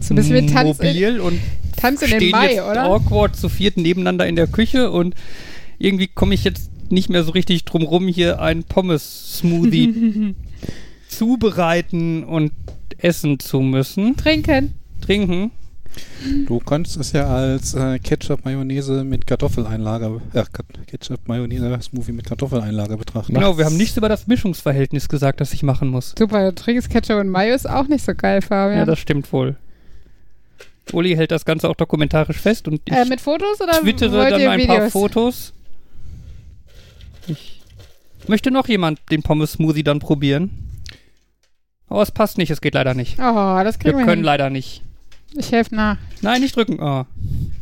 so 0.00 0.14
ein 0.14 0.16
bisschen 0.16 0.52
mobil 0.52 1.20
und 1.20 1.38
Tanz 1.76 2.02
in 2.02 2.10
den 2.10 2.20
stehen 2.20 2.30
Mai, 2.30 2.54
jetzt 2.54 2.64
oder? 2.64 2.84
awkward 2.84 3.36
zu 3.36 3.48
viert 3.48 3.76
nebeneinander 3.76 4.26
in 4.26 4.36
der 4.36 4.46
Küche 4.46 4.90
und 4.90 5.14
irgendwie 5.78 6.06
komme 6.06 6.34
ich 6.34 6.44
jetzt 6.44 6.70
nicht 6.92 7.08
mehr 7.08 7.24
so 7.24 7.32
richtig 7.32 7.64
drum 7.64 7.82
rum, 7.82 8.06
hier 8.06 8.40
einen 8.40 8.64
Pommes-Smoothie 8.64 10.34
zubereiten 11.08 12.24
und 12.24 12.52
essen 12.98 13.38
zu 13.40 13.60
müssen. 13.60 14.16
Trinken. 14.16 14.74
Trinken. 15.00 15.50
Du 16.46 16.58
könntest 16.58 16.96
es 16.96 17.12
ja 17.12 17.26
als 17.26 17.74
äh, 17.74 17.98
Ketchup-Mayonnaise 17.98 19.04
mit 19.04 19.26
Kartoffeleinlage, 19.26 20.20
äh, 20.32 20.44
Ketchup-Mayonnaise-Smoothie 20.86 22.12
mit 22.12 22.26
Kartoffeleinlage 22.26 22.96
betrachten. 22.96 23.34
Genau, 23.34 23.58
wir 23.58 23.64
haben 23.66 23.76
nichts 23.76 23.96
über 23.96 24.08
das 24.08 24.26
Mischungsverhältnis 24.26 25.08
gesagt, 25.08 25.40
das 25.40 25.52
ich 25.52 25.62
machen 25.62 25.88
muss. 25.88 26.14
Super, 26.16 26.50
du 26.50 26.54
trinkst 26.54 26.88
Ketchup 26.88 27.18
und 27.18 27.28
Mayo 27.28 27.54
ist 27.54 27.68
auch 27.68 27.88
nicht 27.88 28.04
so 28.04 28.14
geil, 28.14 28.40
Fabian. 28.40 28.78
Ja, 28.78 28.84
das 28.86 29.00
stimmt 29.00 29.30
wohl. 29.32 29.56
Uli 30.92 31.14
hält 31.14 31.30
das 31.30 31.44
Ganze 31.44 31.68
auch 31.68 31.76
dokumentarisch 31.76 32.38
fest 32.38 32.68
und 32.68 32.80
ich 32.84 32.92
äh, 32.92 33.04
mit 33.04 33.20
Fotos 33.20 33.60
oder 33.60 33.80
twittere 33.80 34.30
dann 34.30 34.40
ein 34.40 34.60
Videos? 34.60 34.78
paar 34.78 34.90
Fotos. 34.90 35.52
Ich 37.28 38.28
möchte 38.28 38.50
noch 38.50 38.68
jemand 38.68 39.00
den 39.10 39.22
Pommes-Smoothie 39.22 39.82
dann 39.82 39.98
probieren. 39.98 40.50
Aber 41.88 42.02
es 42.02 42.10
passt 42.10 42.38
nicht, 42.38 42.50
es 42.50 42.60
geht 42.60 42.74
leider 42.74 42.94
nicht. 42.94 43.18
Oh, 43.18 43.60
das 43.62 43.76
Wir 43.76 43.80
kriegen 43.80 43.98
wir, 43.98 44.04
können 44.04 44.18
hin. 44.18 44.24
leider 44.24 44.48
nicht. 44.50 44.82
Ich 45.34 45.50
helfe 45.52 45.74
nach. 45.74 45.98
Nein, 46.20 46.40
nicht 46.42 46.56
drücken. 46.56 46.78
Oh. 46.80 47.04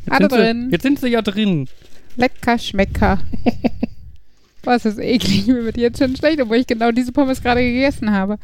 Jetzt, 0.07 0.13
Alle 0.13 0.21
sind 0.21 0.33
drin. 0.33 0.65
Sie, 0.67 0.73
jetzt 0.73 0.83
sind 0.83 1.01
sie 1.01 1.09
ja 1.09 1.23
drin. 1.23 1.69
Lecker 2.17 2.59
Schmecker. 2.59 3.21
Boah, 4.63 4.75
ist 4.75 4.99
eklig. 4.99 5.47
Mir 5.47 5.65
wird 5.65 5.77
jetzt 5.77 5.99
schon 5.99 6.15
schlecht, 6.17 6.41
obwohl 6.41 6.59
ich 6.59 6.67
genau 6.67 6.91
diese 6.93 7.13
Pommes 7.13 7.43
gerade 7.43 7.63
gegessen 7.63 8.11
habe. 8.13 8.39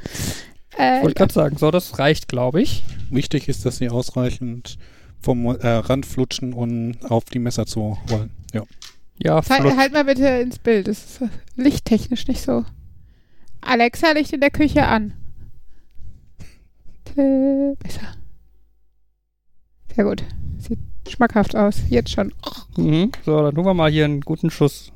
Äh, 0.76 1.02
Wollte 1.02 1.08
ich 1.08 1.14
gerade 1.16 1.32
sagen. 1.32 1.56
So, 1.58 1.70
das 1.70 1.98
reicht, 1.98 2.28
glaube 2.28 2.62
ich. 2.62 2.82
Wichtig 3.10 3.48
ist, 3.48 3.66
dass 3.66 3.78
sie 3.78 3.90
ausreichend 3.90 4.78
vom 5.20 5.46
äh, 5.46 5.66
Rand 5.68 6.06
flutschen 6.06 6.52
und 6.52 6.96
auf 7.08 7.24
die 7.24 7.38
Messer 7.38 7.66
zu 7.66 7.98
rollen. 8.10 8.30
Ja. 8.52 8.62
Ja, 9.22 9.36
halt, 9.36 9.44
flott. 9.46 9.76
halt 9.76 9.92
mal 9.92 10.04
bitte 10.04 10.26
ins 10.26 10.58
Bild. 10.58 10.88
Das 10.88 11.20
ist 11.20 11.30
lichttechnisch 11.56 12.26
nicht 12.28 12.42
so. 12.42 12.64
Alexa, 13.60 14.12
Licht 14.12 14.32
in 14.32 14.40
der 14.40 14.50
Küche 14.50 14.86
an. 14.86 15.14
Tö, 17.04 17.74
Besser. 17.78 18.12
Sehr 19.94 20.04
gut. 20.04 20.22
Sieht 20.58 20.78
schmackhaft 21.08 21.56
aus. 21.56 21.82
Jetzt 21.88 22.10
schon. 22.10 22.32
Mhm. 22.76 23.10
So, 23.24 23.42
dann 23.42 23.54
tun 23.54 23.64
wir 23.64 23.74
mal 23.74 23.90
hier 23.90 24.04
einen 24.04 24.20
guten 24.20 24.50
Schuss 24.50 24.92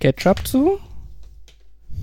Ketchup 0.00 0.46
zu. 0.46 0.78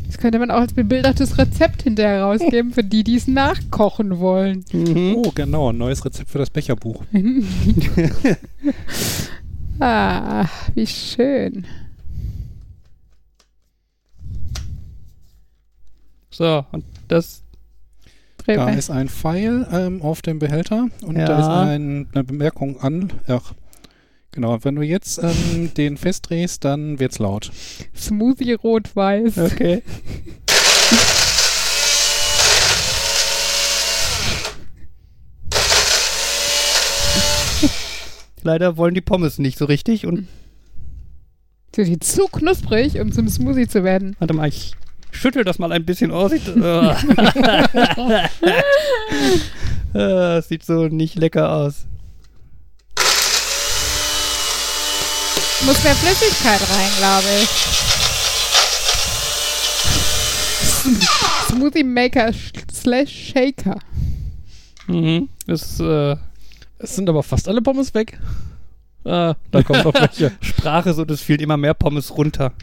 Das 0.07 0.17
könnte 0.17 0.39
man 0.39 0.51
auch 0.51 0.59
als 0.59 0.73
bebildertes 0.73 1.37
Rezept 1.37 1.83
hinterher 1.83 2.23
rausgeben, 2.23 2.73
für 2.73 2.83
die, 2.83 3.03
die 3.03 3.15
es 3.15 3.27
nachkochen 3.27 4.19
wollen. 4.19 4.65
Mhm. 4.73 5.15
Oh, 5.15 5.31
genau, 5.33 5.71
ein 5.71 5.77
neues 5.77 6.03
Rezept 6.03 6.29
für 6.29 6.39
das 6.39 6.49
Becherbuch. 6.49 7.03
ah, 9.79 10.45
wie 10.75 10.87
schön. 10.87 11.65
So, 16.29 16.65
und 16.71 16.85
das. 17.07 17.43
Da 18.47 18.69
ist 18.69 18.89
ein 18.89 19.07
Pfeil 19.07 19.67
ähm, 19.71 20.01
auf 20.01 20.21
dem 20.23 20.39
Behälter 20.39 20.87
und 21.03 21.15
Ja. 21.15 21.25
da 21.25 21.39
ist 21.39 21.47
ein, 21.47 22.07
eine 22.13 22.23
Bemerkung 22.23 22.79
an. 22.81 23.13
Ach, 23.27 23.53
genau, 24.31 24.57
wenn 24.63 24.75
du 24.75 24.81
jetzt 24.81 25.19
ähm, 25.23 25.71
den 25.77 25.95
festdrehst, 25.95 26.65
dann 26.65 26.99
wird's 26.99 27.19
laut. 27.19 27.51
Smoothie 27.95 28.53
rot-weiß. 28.53 29.37
Okay. 29.37 29.83
Leider 38.43 38.77
wollen 38.77 38.93
die 38.93 39.01
Pommes 39.01 39.37
nicht 39.39 39.57
so 39.57 39.65
richtig 39.65 40.05
und 40.05 40.27
Sie 41.73 41.85
sind 41.85 42.03
zu 42.03 42.25
knusprig, 42.27 42.99
um 42.99 43.13
zum 43.13 43.29
Smoothie 43.29 43.67
zu 43.67 43.83
werden. 43.85 44.15
warte 44.19 44.33
mal, 44.33 44.49
ich 44.49 44.73
schüttel 45.11 45.45
das 45.45 45.57
mal 45.57 45.71
ein 45.71 45.85
bisschen 45.85 46.11
aus. 46.11 46.31
Sieht, 46.31 46.47
das 49.93 50.47
sieht 50.49 50.65
so 50.65 50.87
nicht 50.87 51.15
lecker 51.15 51.49
aus. 51.53 51.85
Muss 55.65 55.83
mehr 55.83 55.95
Flüssigkeit 55.95 56.59
rein, 56.59 56.89
glaube 56.97 57.27
ich. 57.43 57.49
Smoothie 61.47 61.83
Maker 61.83 62.31
slash 62.73 63.31
Shaker. 63.33 63.77
Mhm. 64.87 65.29
Das 65.45 65.79
äh, 65.79 66.17
Es 66.83 66.95
sind 66.95 67.07
aber 67.09 67.21
fast 67.23 67.47
alle 67.47 67.61
Pommes 67.61 67.93
weg. 67.93 68.17
Ah, 69.03 69.35
da 69.51 69.63
kommt 69.63 69.83
noch 69.83 69.93
welche. 69.93 70.31
Sprache 70.41 70.93
so, 70.93 71.05
das 71.05 71.21
fiel 71.21 71.41
immer 71.41 71.57
mehr 71.57 71.73
Pommes 71.73 72.15
runter. 72.17 72.53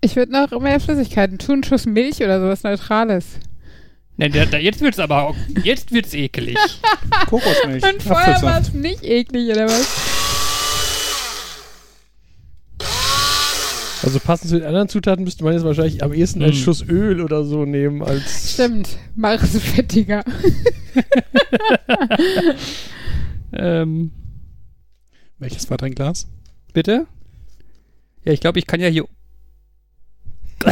Ich 0.00 0.16
würde 0.16 0.32
noch 0.32 0.58
mehr 0.60 0.80
Flüssigkeiten 0.80 1.38
tun, 1.38 1.64
Schuss 1.64 1.86
Milch 1.86 2.22
oder 2.22 2.40
sowas 2.40 2.62
Neutrales. 2.62 3.24
Ne, 4.18 4.30
da, 4.30 4.46
da, 4.46 4.56
jetzt 4.58 4.80
wird's 4.80 4.98
aber 4.98 5.24
auch, 5.24 5.36
jetzt 5.62 5.92
wird's 5.92 6.14
ekelig. 6.14 6.56
Kokosmilch. 7.26 7.82
Und 7.84 8.02
vorher 8.02 8.40
war 8.42 8.60
es 8.60 8.72
nicht 8.72 9.02
eklig, 9.02 9.50
oder 9.50 9.66
was? 9.66 9.86
Also 14.02 14.20
passend 14.20 14.50
zu 14.50 14.58
den 14.58 14.66
anderen 14.66 14.88
Zutaten 14.88 15.24
müsste 15.24 15.42
man 15.44 15.52
jetzt 15.52 15.64
wahrscheinlich 15.64 16.02
am 16.02 16.12
ehesten 16.12 16.42
einen 16.42 16.52
Hm. 16.52 16.58
Schuss 16.58 16.84
Öl 16.88 17.20
oder 17.20 17.44
so 17.44 17.64
nehmen 17.64 18.02
als. 18.02 18.52
Stimmt, 18.54 18.88
mach 19.16 19.42
es 19.42 19.60
fettiger. 19.60 20.22
ähm, 23.58 24.10
Welches 25.38 25.68
war 25.70 25.76
dein 25.76 25.94
Glas? 25.94 26.26
bitte? 26.72 27.06
Ja, 28.24 28.32
ich 28.32 28.40
glaube, 28.40 28.58
ich 28.58 28.66
kann 28.66 28.80
ja 28.80 28.88
hier. 28.88 29.04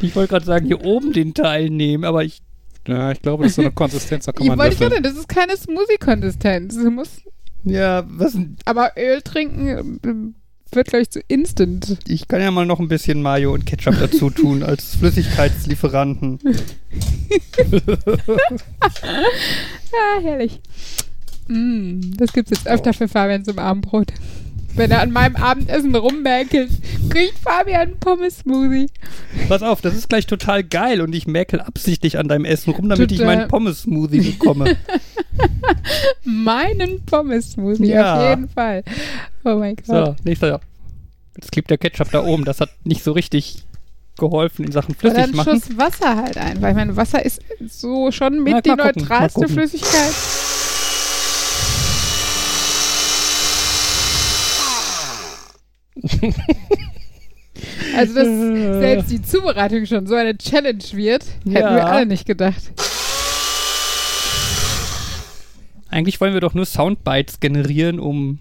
ich 0.00 0.14
wollte 0.16 0.30
gerade 0.30 0.44
sagen, 0.44 0.66
hier 0.66 0.84
oben 0.84 1.12
den 1.12 1.34
Teil 1.34 1.70
nehmen, 1.70 2.04
aber 2.04 2.24
ich. 2.24 2.42
Ja, 2.86 3.12
ich 3.12 3.22
glaube, 3.22 3.44
das 3.44 3.52
ist 3.52 3.56
so 3.56 3.62
eine 3.62 3.70
Konsistenz, 3.70 4.24
da 4.24 4.32
kann 4.32 4.42
Ich 4.42 4.48
man 4.48 4.58
wollte 4.58 4.72
löffeln. 4.72 4.90
gerade, 4.90 5.02
das 5.02 5.14
ist 5.16 5.28
keine 5.28 5.56
Smoothie-Konsistenz. 5.56 6.74
Du 6.74 6.90
musst, 6.90 7.22
Ja, 7.62 8.04
was 8.08 8.32
denn? 8.32 8.56
aber 8.64 8.92
Öl 8.98 9.22
trinken 9.22 10.00
ähm, 10.04 10.34
wird, 10.74 10.88
glaube 10.88 11.02
ich, 11.02 11.10
zu 11.10 11.20
instant. 11.28 11.98
Ich 12.06 12.28
kann 12.28 12.40
ja 12.40 12.50
mal 12.50 12.66
noch 12.66 12.80
ein 12.80 12.88
bisschen 12.88 13.22
Mayo 13.22 13.52
und 13.52 13.66
Ketchup 13.66 13.96
dazu 13.98 14.30
tun 14.30 14.62
als 14.62 14.96
Flüssigkeitslieferanten. 14.96 16.38
Ja, 19.92 20.22
herrlich. 20.22 20.60
Mm, 21.48 22.00
das 22.16 22.32
gibt's 22.32 22.50
jetzt 22.50 22.66
öfter 22.66 22.92
für 22.94 23.08
Fabian 23.08 23.44
zum 23.44 23.58
Abendbrot. 23.58 24.08
Wenn 24.74 24.90
er 24.90 25.02
an 25.02 25.10
meinem 25.12 25.36
Abendessen 25.36 25.94
rummäkelt, 25.94 26.70
kriegt 27.10 27.38
Fabian 27.38 27.98
Pommes-Smoothie. 28.00 28.86
Pass 29.48 29.62
auf, 29.62 29.82
das 29.82 29.94
ist 29.94 30.08
gleich 30.08 30.26
total 30.26 30.64
geil 30.64 31.02
und 31.02 31.14
ich 31.14 31.26
mäkel 31.26 31.60
absichtlich 31.60 32.18
an 32.18 32.26
deinem 32.26 32.46
Essen 32.46 32.70
rum, 32.72 32.88
damit 32.88 33.12
ich 33.12 33.18
Total. 33.18 33.36
meinen 33.36 33.48
Pommes-Smoothie 33.48 34.20
bekomme. 34.32 34.76
Meinen 36.24 37.04
Pommes-Smoothie, 37.04 37.88
Ja. 37.88 38.16
auf 38.16 38.30
jeden 38.30 38.48
Fall. 38.48 38.82
Oh 39.44 39.56
mein 39.56 39.76
Gott. 39.76 39.86
so, 39.86 40.16
nächster. 40.24 40.60
Jetzt 41.36 41.50
klebt 41.52 41.70
der 41.70 41.78
Ketchup 41.78 42.10
da 42.10 42.22
oben. 42.24 42.44
Das 42.44 42.60
hat 42.60 42.70
nicht 42.84 43.02
so 43.02 43.12
richtig 43.12 43.64
geholfen 44.18 44.64
in 44.64 44.72
Sachen 44.72 44.90
Oder 44.92 45.00
flüssig 45.00 45.18
einen 45.18 45.36
machen. 45.36 45.60
Schuss 45.60 45.76
Wasser 45.78 46.16
halt 46.16 46.36
ein, 46.36 46.60
weil 46.60 46.70
ich 46.70 46.76
meine, 46.76 46.96
Wasser 46.96 47.24
ist 47.24 47.40
so 47.66 48.10
schon 48.12 48.42
mit 48.42 48.52
Na, 48.52 48.60
die 48.60 48.70
gucken, 48.70 48.84
neutralste. 48.94 49.48
Flüssigkeit. 49.48 50.12
Also, 57.96 58.14
dass 58.14 58.26
selbst 58.26 59.10
die 59.10 59.22
Zubereitung 59.22 59.86
schon 59.86 60.06
so 60.06 60.14
eine 60.14 60.36
Challenge 60.36 60.82
wird, 60.92 61.24
hätten 61.44 61.52
Ja. 61.52 61.74
wir 61.76 61.86
alle 61.86 62.06
nicht 62.06 62.26
gedacht. 62.26 62.72
Eigentlich 65.88 66.20
wollen 66.20 66.32
wir 66.32 66.40
doch 66.40 66.54
nur 66.54 66.64
Soundbites 66.64 67.38
generieren, 67.40 68.00
um 68.00 68.38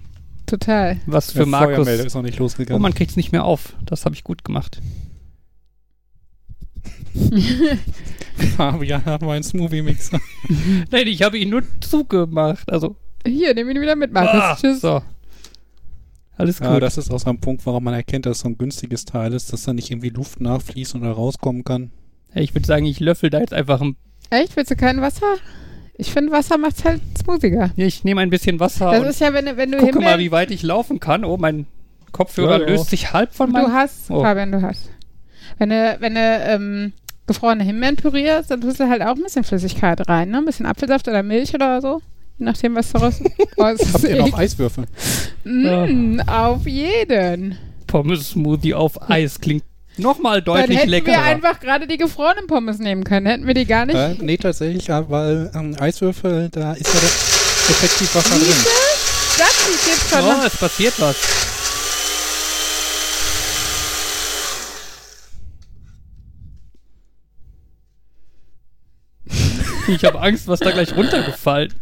Total. 0.52 1.00
was 1.06 1.32
für 1.32 1.40
Der 1.40 1.46
Markus. 1.48 1.76
Feuermelder 1.76 2.06
ist 2.06 2.14
noch 2.14 2.22
nicht 2.24 2.40
Oh, 2.40 2.44
losgegangen. 2.44 2.82
man 2.82 2.94
kriegt's 2.94 3.16
nicht 3.16 3.32
mehr 3.32 3.46
auf. 3.46 3.74
Das 3.86 4.04
habe 4.06 4.14
ich 4.16 4.24
gut 4.24 4.44
gemacht. 4.44 4.82
Fabian 8.58 9.06
hat 9.06 9.22
meinen 9.22 9.44
Smoothie-Mixer. 9.44 10.20
Nein, 10.92 11.08
ich 11.08 11.22
habe 11.24 11.38
ihn 11.38 11.50
nur 11.50 11.64
zugemacht. 11.80 12.72
Also, 12.72 12.96
Hier, 13.26 13.54
nimm 13.54 13.70
ihn 13.70 13.82
wieder 13.82 13.96
mit, 13.96 14.12
Markus. 14.12 14.42
ah, 14.42 14.58
Tschüss. 14.60 14.82
so. 14.82 15.02
Alles 16.38 16.60
gut. 16.60 16.68
Ja, 16.70 16.80
das 16.80 16.98
ist 16.98 17.12
auch 17.12 17.20
so 17.20 17.30
ein 17.30 17.40
Punkt, 17.40 17.66
warum 17.66 17.84
man 17.84 17.94
erkennt, 17.94 18.26
dass 18.26 18.38
es 18.38 18.42
so 18.44 18.50
ein 18.50 18.58
günstiges 18.58 19.06
Teil 19.06 19.34
ist, 19.34 19.54
dass 19.54 19.64
da 19.64 19.74
nicht 19.74 19.92
irgendwie 19.92 20.10
Luft 20.10 20.40
nachfließt 20.42 20.96
und 20.96 21.02
da 21.02 21.12
rauskommen 21.12 21.64
kann. 21.64 21.92
ich 22.34 22.54
würde 22.56 22.66
sagen, 22.66 22.86
ich 22.86 23.00
löffel 23.00 23.30
da 23.30 23.40
jetzt 23.40 23.54
einfach 23.54 23.82
ein. 23.82 23.96
Echt? 24.32 24.56
Willst 24.56 24.72
du 24.72 24.76
kein 24.76 25.02
Wasser? 25.02 25.36
Ich 26.02 26.12
finde, 26.12 26.32
Wasser 26.32 26.58
macht's 26.58 26.84
halt 26.84 27.00
smoothiger. 27.16 27.70
Ja, 27.76 27.86
ich 27.86 28.04
nehme 28.04 28.22
ein 28.22 28.32
bisschen 28.32 28.60
Wasser 28.60 28.90
Das 28.92 29.02
und 29.02 29.06
ist 29.08 29.22
ja, 29.22 29.34
wenn, 29.34 29.46
du- 29.46 29.56
wenn 29.56 29.72
du 29.72 29.78
gucke 29.78 30.00
mal, 30.02 30.18
wie 30.18 30.32
weit 30.32 30.50
ich 30.50 30.64
laufen 30.64 31.00
kann. 31.00 31.24
Oh, 31.24 31.38
mein 31.38 31.68
Kopfhörer 32.12 32.60
Ja, 32.60 32.66
ja. 32.66 32.72
löst 32.72 32.90
sich 32.90 33.14
halb 33.14 33.34
von 33.36 33.48
Du 33.54 33.54
meinem. 33.54 33.72
hast, 33.74 34.10
Oh. 34.10 34.22
Fabian, 34.24 34.52
du 34.52 34.64
hast. 34.64 34.90
Wenn 35.60 35.70
du, 35.70 35.98
wenn 36.00 36.16
du 36.16 36.20
ähm, 36.20 36.94
gefrorene 37.28 37.64
Himbeeren 37.64 37.98
pürierst, 37.98 38.50
dann 38.50 38.62
tust 38.62 38.80
du 38.80 38.90
halt 38.90 39.04
auch 39.04 39.16
ein 39.16 39.22
bisschen 39.22 39.44
Flüssigkeit 39.44 40.10
rein, 40.10 40.30
ne? 40.32 40.40
Ein 40.40 40.46
bisschen 40.46 40.66
Apfelsaft 40.66 41.08
oder 41.08 41.22
Milch 41.22 41.54
oder 41.54 41.80
so. 41.82 42.02
Je 42.40 42.46
nachdem, 42.46 42.74
was 42.76 42.92
daraus 42.92 43.22
raus 43.60 43.80
Habt 43.94 44.04
ihr 44.04 44.16
noch 44.18 44.36
Eiswürfel? 44.36 44.86
Mm, 45.44 46.20
auf 46.26 46.66
jeden. 46.66 47.58
Pommes-Smoothie 47.86 48.74
auf 48.74 49.08
Eis 49.08 49.40
klingt 49.40 49.64
nochmal 50.02 50.42
Dann 50.42 50.56
deutlich 50.56 50.80
hätten 50.80 50.90
leckerer. 50.90 51.16
wir 51.16 51.24
einfach 51.24 51.60
gerade 51.60 51.88
die 51.88 51.98
gefrorenen 51.98 52.48
Pommes 52.48 52.80
nehmen 52.80 53.04
können. 53.04 53.26
Hätten 53.26 53.48
wir 53.48 53.54
die 53.54 53.66
gar 53.66 53.86
nicht. 53.86 53.96
Äh, 53.96 54.16
nee, 54.20 54.38
tatsächlich, 54.38 54.88
ja, 54.88 55.10
weil 55.10 55.52
ähm, 55.56 55.76
Eiswürfel, 55.80 56.50
da 56.50 56.74
ist 56.74 56.94
ja 56.94 57.00
das 57.00 57.70
effektiv 57.70 58.16
Wasser 58.16 58.36
drin. 58.36 58.48
Das 59.38 59.66
sieht 59.66 59.88
jetzt 59.88 60.10
schon 60.10 60.24
oh, 60.24 60.46
es 60.46 60.58
passiert 60.58 60.94
was. 61.00 61.16
Ich 69.88 70.06
habe 70.06 70.22
Angst, 70.22 70.48
was 70.48 70.60
da 70.60 70.72
gleich 70.72 70.96
runtergefallen 70.96 71.74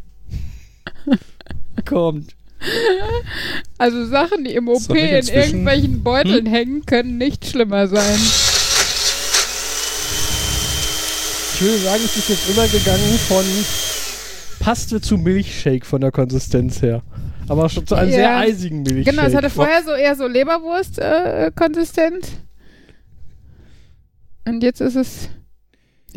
kommt. 1.86 2.36
Also 3.78 4.06
Sachen, 4.06 4.44
die 4.44 4.54
im 4.56 4.68
OP 4.68 4.90
in 4.90 5.28
irgendwelchen 5.28 6.04
Beuteln 6.04 6.46
Hm? 6.46 6.52
hängen, 6.54 6.86
können 6.86 7.18
nicht 7.18 7.46
schlimmer 7.46 7.88
sein. 7.88 8.20
Ich 11.56 11.62
würde 11.62 11.78
sagen, 11.80 12.02
es 12.06 12.16
ist 12.18 12.30
jetzt 12.30 12.50
immer 12.50 12.68
gegangen 12.68 13.20
von 13.28 13.44
Paste 14.60 15.02
zu 15.02 15.18
Milchshake 15.18 15.86
von 15.86 16.02
der 16.02 16.12
Konsistenz 16.12 16.82
her. 16.82 17.02
Aber 17.48 17.70
schon 17.70 17.86
zu 17.88 17.96
einem 17.96 18.10
Ja. 18.12 18.16
sehr 18.18 18.38
eisigen 18.38 18.84
Milchshake. 18.84 19.16
Genau, 19.16 19.28
es 19.28 19.34
hatte 19.36 19.50
vorher 19.50 19.82
so 19.84 19.92
eher 19.92 20.16
so 20.16 20.28
Leberwurst-konsistent. 20.28 22.28
Und 24.46 24.64
jetzt 24.64 24.82
ist 24.82 24.96
es 24.96 25.30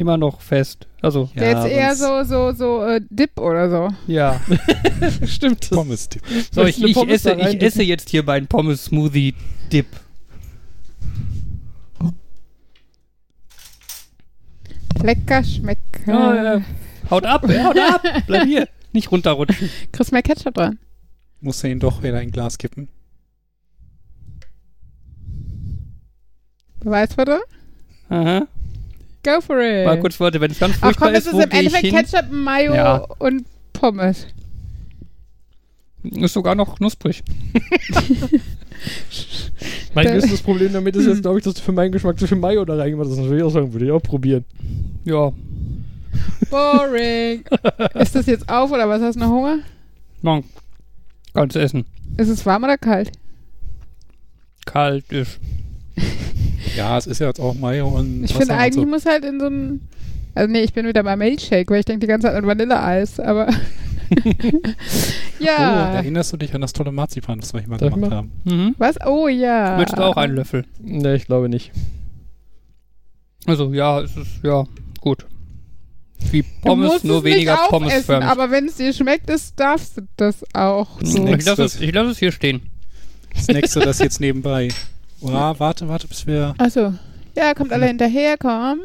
Immer 0.03 0.17
noch 0.17 0.41
fest. 0.41 0.89
Also, 1.01 1.31
Ja, 1.37 1.45
jetzt 1.45 1.71
eher 1.71 1.95
so, 1.95 2.25
so, 2.25 2.51
so 2.51 2.85
äh, 2.85 3.01
Dip 3.09 3.39
oder 3.39 3.71
so. 3.71 3.89
ja. 4.09 4.41
Stimmt. 5.27 5.71
Pommes 5.71 6.11
-Dip. 6.11 6.23
So, 6.51 6.65
ich, 6.65 6.83
ich, 6.83 6.95
Pommes 6.95 7.25
esse, 7.25 7.35
ich 7.35 7.63
esse 7.63 7.85
jetzt 7.85 8.11
hier 8.11 8.25
meinen 8.25 8.49
Pommes-Smoothie-Dip. 8.49 9.87
Lecker 15.05 15.45
schmecken. 15.45 16.03
Ja, 16.05 16.55
ja. 16.57 16.63
Haut 17.09 17.25
ab, 17.25 17.45
haut 17.47 17.79
ab. 17.79 18.03
Bleib 18.27 18.47
hier. 18.49 18.69
Nicht 18.93 19.13
runterrutschen. 19.13 19.71
Kriegst 19.93 20.11
mehr 20.11 20.23
Ketchup 20.23 20.55
dran. 20.55 20.81
Muss 21.41 21.63
er 21.63 21.71
ihn 21.71 21.79
doch 21.79 22.03
wieder 22.03 22.15
in 22.15 22.27
ein 22.27 22.31
Glas 22.33 22.59
kippen. 22.59 22.89
Beweisfoto? 26.81 27.39
Aha. 28.09 28.49
Go 29.25 29.41
for 29.41 29.61
it. 29.61 29.87
Mal 29.87 30.01
kurz, 30.01 30.19
Leute, 30.19 30.41
wenn 30.41 30.51
es 30.51 30.59
ganz 30.59 30.75
Ach 30.77 30.87
furchtbar 30.87 31.07
komm, 31.09 31.15
das 31.15 31.25
ist, 31.27 31.33
ist 31.33 31.35
wo 31.35 31.41
im 31.43 31.49
gehe 31.51 31.61
ich 31.63 31.67
Endeffekt 31.75 31.95
hin? 31.95 32.05
Ketchup, 32.21 32.33
Mayo 32.33 32.75
Ja. 32.75 32.97
und 33.19 33.45
Pommes. 33.73 34.27
Ist 36.03 36.33
sogar 36.33 36.55
noch 36.57 36.77
knusprig. 36.77 37.23
Mein 39.95 40.07
größtes 40.07 40.43
Problem 40.43 40.73
damit 40.73 40.97
ist 40.97 41.07
jetzt, 41.07 41.23
glaube 41.23 41.39
ich, 41.39 41.45
dass 41.45 41.55
du 41.55 41.61
für 41.61 41.71
meinen 41.73 41.93
Geschmack 41.93 42.19
zu 42.19 42.27
viel 42.27 42.39
Mayo 42.39 42.65
da 42.65 42.75
reingemacht 42.75 43.09
hast. 43.09 43.19
Das 43.19 43.27
würde 43.27 43.37
ich 43.39 43.43
auch 43.45 43.51
sagen, 43.51 43.73
würde 43.73 43.85
ich 43.87 43.93
auch 43.93 44.03
probieren. 44.03 44.45
Ja. 45.05 45.31
Boring. 46.51 47.45
ist 47.95 48.15
das 48.17 48.27
jetzt 48.27 48.49
auf 48.49 48.73
oder 48.73 48.89
was? 48.89 49.01
Hast 49.01 49.15
du 49.15 49.21
noch 49.21 49.31
Hunger? 49.31 49.59
Man 50.23 50.43
kann 51.35 51.49
es 51.49 51.57
essen. 51.57 51.85
Ist 52.17 52.29
es 52.29 52.45
warm 52.45 52.65
oder 52.65 52.79
kalt? 52.79 53.13
Kalt 54.67 55.11
ist. 55.13 55.39
Ja, 56.77 56.97
es 56.99 57.07
ist 57.07 57.19
ja 57.21 57.27
jetzt 57.29 57.41
auch 57.41 57.55
Mayo 57.55 57.89
und 57.89 58.25
Ich 58.25 58.35
finde 58.35 58.55
eigentlich 58.55 58.85
so. 58.85 58.91
muss 58.91 59.07
halt 59.07 59.25
in 59.25 59.39
so 59.41 59.47
ein. 59.47 59.81
Also 60.35 60.51
nee, 60.51 60.61
ich 60.63 60.73
bin 60.73 60.87
wieder 60.87 61.03
bei 61.03 61.15
Milkshake, 61.17 61.71
weil 61.71 61.81
ich 61.81 61.85
denke 61.85 62.01
die 62.01 62.07
ganze 62.07 62.27
Zeit 62.29 62.37
an 62.37 62.47
Vanilleeis, 62.47 63.21
aber. 63.21 63.49
Oh, 65.41 65.45
ja. 65.45 65.95
erinnerst 65.95 66.33
du 66.33 66.37
dich 66.37 66.55
an 66.55 66.61
das 66.61 66.73
tolle 66.73 66.93
Marzipan, 66.93 67.41
das 67.41 67.53
wir 67.53 67.61
hier 67.61 67.69
mal 67.69 67.79
Darf 67.79 67.95
gemacht 67.95 68.11
mal? 68.11 68.17
haben? 68.19 68.33
Mhm. 68.45 68.75
Was? 68.79 68.97
Oh 69.05 69.27
ja. 69.27 69.77
Möchtest 69.77 69.99
du 69.99 70.03
auch 70.05 70.17
einen 70.17 70.35
Löffel? 70.37 70.65
Ne, 70.81 71.17
ich 71.17 71.27
glaube 71.27 71.49
nicht. 71.49 71.73
Also, 73.47 73.73
ja, 73.73 74.01
es 74.03 74.17
ist, 74.17 74.29
ja, 74.45 74.65
gut. 75.01 75.27
Wie 76.31 76.43
Du 76.43 76.49
Pommes, 76.63 76.93
musst 76.93 77.05
nur 77.05 77.19
es 77.19 77.25
nicht 77.25 77.35
weniger 77.35 77.57
Pommesförmig. 77.69 78.29
aber 78.29 78.51
wenn 78.53 78.67
es 78.67 78.77
dir 78.77 78.93
schmeckt, 78.93 79.29
ist, 79.31 79.59
darfst 79.59 79.97
du 79.97 80.03
das 80.17 80.45
auch. 80.55 81.01
Das 81.01 81.15
Ich 81.15 81.45
lasse 81.45 81.65
es, 81.65 81.81
ich 81.81 81.93
lass 81.93 82.07
es 82.09 82.19
hier 82.19 82.31
stehen. 82.31 82.63
Das 83.35 83.49
nächste, 83.49 83.81
das 83.81 83.99
jetzt 83.99 84.21
nebenbei. 84.21 84.69
Oh, 85.23 85.55
warte, 85.59 85.89
warte, 85.89 86.09
bis 86.09 86.27
wir. 86.27 86.55
Achso. 86.59 86.95
Ja, 87.37 87.55
kommt 87.55 87.73
alle 87.73 87.87
hinterher, 87.87 88.37
komm. 88.39 88.81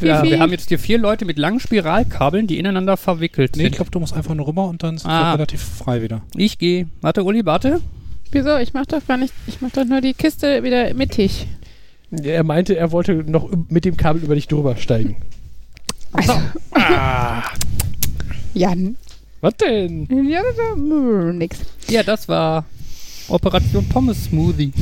Ja, 0.00 0.22
wir 0.22 0.40
haben 0.40 0.50
jetzt 0.50 0.68
hier 0.68 0.78
vier 0.78 0.98
Leute 0.98 1.24
mit 1.24 1.38
langen 1.38 1.60
Spiralkabeln, 1.60 2.46
die 2.46 2.58
ineinander 2.58 2.96
verwickelt 2.96 3.56
Nee, 3.56 3.62
ich 3.62 3.66
sind. 3.68 3.76
glaube, 3.76 3.90
du 3.92 4.00
musst 4.00 4.12
einfach 4.14 4.34
nur 4.34 4.46
rüber 4.48 4.66
und 4.66 4.82
dann 4.82 4.98
sind 4.98 5.08
Ah. 5.10 5.30
wir 5.32 5.34
relativ 5.34 5.62
frei 5.62 6.02
wieder. 6.02 6.22
Ich 6.36 6.58
gehe. 6.58 6.88
Warte, 7.00 7.22
Uli, 7.24 7.46
warte. 7.46 7.80
Wieso? 8.32 8.56
Ich 8.58 8.74
mach 8.74 8.84
doch 8.86 9.06
gar 9.06 9.16
nicht. 9.16 9.32
Ich 9.46 9.60
mach 9.60 9.70
doch 9.70 9.84
nur 9.84 10.00
die 10.00 10.12
Kiste 10.12 10.62
wieder 10.64 10.92
mittig. 10.94 11.46
Er 12.10 12.42
meinte, 12.44 12.76
er 12.76 12.90
wollte 12.92 13.14
noch 13.30 13.48
mit 13.68 13.84
dem 13.84 13.96
Kabel 13.96 14.22
über 14.24 14.34
dich 14.34 14.48
drüber 14.48 14.76
steigen. 14.76 15.16
Also. 16.12 16.32
Jan. 18.54 18.96
Was 19.40 19.54
denn? 19.56 20.06
Ja, 20.28 20.40
das 20.42 20.56
war 20.56 20.76
Mh, 20.76 21.32
nix. 21.34 21.58
Ja, 21.88 22.02
das 22.02 22.28
war 22.28 22.64
Operation 23.28 23.88
Pommes 23.88 24.24
Smoothie. 24.24 24.72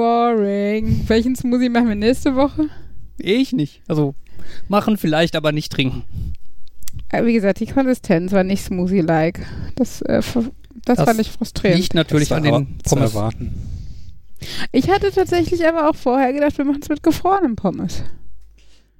Boring. 0.00 1.04
Welchen 1.08 1.36
Smoothie 1.36 1.68
machen 1.68 1.88
wir 1.88 1.94
nächste 1.94 2.34
Woche? 2.34 2.70
Ich 3.18 3.52
nicht. 3.52 3.82
Also, 3.86 4.14
machen 4.68 4.96
vielleicht, 4.96 5.36
aber 5.36 5.52
nicht 5.52 5.70
trinken. 5.70 6.04
Äh, 7.10 7.26
Wie 7.26 7.34
gesagt, 7.34 7.60
die 7.60 7.66
Konsistenz 7.66 8.32
war 8.32 8.42
nicht 8.42 8.64
Smoothie-like. 8.64 9.44
Das, 9.74 10.00
äh, 10.02 10.22
das, 10.22 10.96
Das 10.96 11.02
fand 11.02 11.20
ich 11.20 11.30
frustrierend. 11.30 11.80
Liegt 11.80 11.94
natürlich 11.94 12.28
Das 12.30 12.38
an 12.38 12.44
den 12.44 12.78
Pommes. 12.78 13.10
erwarten. 13.14 13.54
Ich 14.72 14.88
hatte 14.88 15.10
tatsächlich 15.12 15.66
aber 15.68 15.90
auch 15.90 15.94
vorher 15.96 16.32
gedacht, 16.32 16.56
wir 16.56 16.64
machen 16.64 16.80
es 16.82 16.88
mit 16.88 17.02
gefrorenen 17.02 17.56
Pommes. 17.56 18.02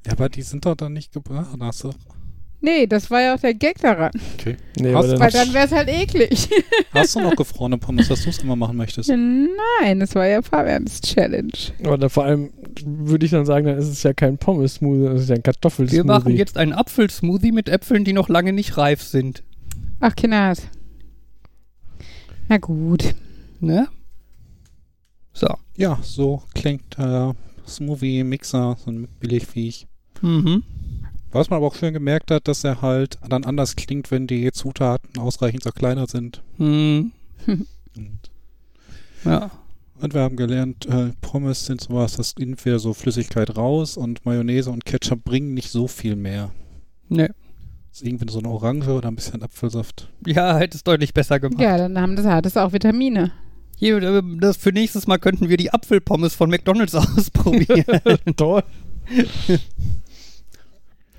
Ja, 0.06 0.12
aber 0.12 0.28
die 0.28 0.42
sind 0.42 0.66
doch 0.66 0.74
dann 0.74 0.92
nicht 0.92 1.12
gebracht. 1.12 1.48
Hast 1.60 1.84
du, 1.84 1.92
Nee, 2.62 2.86
das 2.86 3.10
war 3.10 3.22
ja 3.22 3.34
auch 3.34 3.40
der 3.40 3.54
Gag 3.54 3.78
daran. 3.80 4.10
okay. 4.38 4.56
Nee, 4.78 4.92
Hast- 4.94 5.18
Weil 5.18 5.30
dann, 5.30 5.54
wäre 5.54 5.64
es 5.66 5.72
halt 5.72 5.88
eklig. 5.88 6.48
Hast 6.92 7.14
du 7.16 7.20
noch 7.20 7.34
gefrorene 7.34 7.78
Pommes, 7.78 8.08
dass 8.08 8.22
du 8.24 8.28
es 8.30 8.38
immer 8.40 8.54
machen 8.56 8.76
möchtest? 8.76 9.08
Nein, 9.08 9.98
das 10.00 10.14
war 10.14 10.26
ja 10.26 10.42
Fabians 10.42 11.00
Challenge. 11.00 11.52
aber 11.84 11.96
dann 11.96 12.10
vor 12.10 12.24
allem 12.24 12.50
würde 12.84 13.24
ich 13.24 13.32
dann 13.32 13.46
sagen, 13.46 13.66
dann 13.66 13.78
ist 13.78 13.88
es 13.88 14.02
ja 14.02 14.12
kein 14.12 14.36
Pommes-Smoothie, 14.36 15.04
das 15.12 15.22
ist 15.22 15.28
ja 15.30 15.36
ein 15.36 15.42
Kartoffelsmoothie. 15.42 15.96
Wir 15.96 16.04
machen 16.04 16.36
jetzt 16.36 16.56
einen 16.58 16.72
Apfelsmoothie 16.74 17.52
mit 17.52 17.68
Äpfeln, 17.70 18.04
die 18.04 18.12
noch 18.12 18.28
lange 18.28 18.52
nicht 18.52 18.76
reif 18.76 19.02
sind. 19.02 19.42
Ach, 20.00 20.14
Kinders. 20.14 20.62
Na 22.48 22.58
gut. 22.58 23.14
Ne? 23.60 23.88
So. 25.32 25.48
Ja, 25.76 25.98
so 26.02 26.42
klingt 26.54 26.98
äh, 26.98 27.32
Smoothie-Mixer, 27.66 28.76
so 28.84 28.90
ein 28.90 29.08
Billigviech. 29.20 29.86
Mhm. 30.20 30.62
Was 31.32 31.48
man 31.50 31.58
aber 31.58 31.66
auch 31.66 31.74
schön 31.76 31.92
gemerkt 31.92 32.30
hat, 32.30 32.48
dass 32.48 32.64
er 32.64 32.82
halt 32.82 33.18
dann 33.28 33.44
anders 33.44 33.76
klingt, 33.76 34.10
wenn 34.10 34.26
die 34.26 34.50
Zutaten 34.52 35.20
ausreichend 35.20 35.62
zerkleinert 35.62 36.10
sind. 36.10 36.42
Hm. 36.56 37.12
Und, 37.46 37.66
Ja. 39.24 39.50
und 40.00 40.14
wir 40.14 40.22
haben 40.22 40.36
gelernt, 40.36 40.86
äh, 40.86 41.10
Pommes 41.20 41.66
sind 41.66 41.80
sowas, 41.80 42.16
das 42.16 42.36
nimmt 42.36 42.64
wieder 42.64 42.78
so 42.78 42.94
Flüssigkeit 42.94 43.56
raus 43.56 43.96
und 43.96 44.24
Mayonnaise 44.24 44.70
und 44.70 44.84
Ketchup 44.84 45.22
bringen 45.24 45.54
nicht 45.54 45.70
so 45.70 45.86
viel 45.88 46.16
mehr. 46.16 46.50
Ne. 47.08 47.28
Das 47.90 48.00
ist 48.00 48.06
irgendwie 48.06 48.32
so 48.32 48.38
eine 48.38 48.48
Orange 48.48 48.88
oder 48.88 49.08
ein 49.08 49.16
bisschen 49.16 49.42
Apfelsaft. 49.42 50.08
Ja, 50.26 50.56
hätte 50.58 50.76
es 50.76 50.84
deutlich 50.84 51.12
besser 51.12 51.38
gemacht. 51.40 51.60
Ja, 51.60 51.76
dann 51.76 51.98
haben 52.00 52.16
das, 52.16 52.24
hat 52.24 52.46
das 52.46 52.56
auch 52.56 52.72
Vitamine. 52.72 53.32
Hier, 53.76 53.96
äh, 54.02 54.22
das 54.40 54.56
für 54.56 54.72
nächstes 54.72 55.06
Mal 55.06 55.18
könnten 55.18 55.48
wir 55.48 55.56
die 55.56 55.72
Apfelpommes 55.72 56.34
von 56.34 56.50
McDonalds 56.50 56.94
ausprobieren. 56.96 57.84
Toll. 58.36 58.62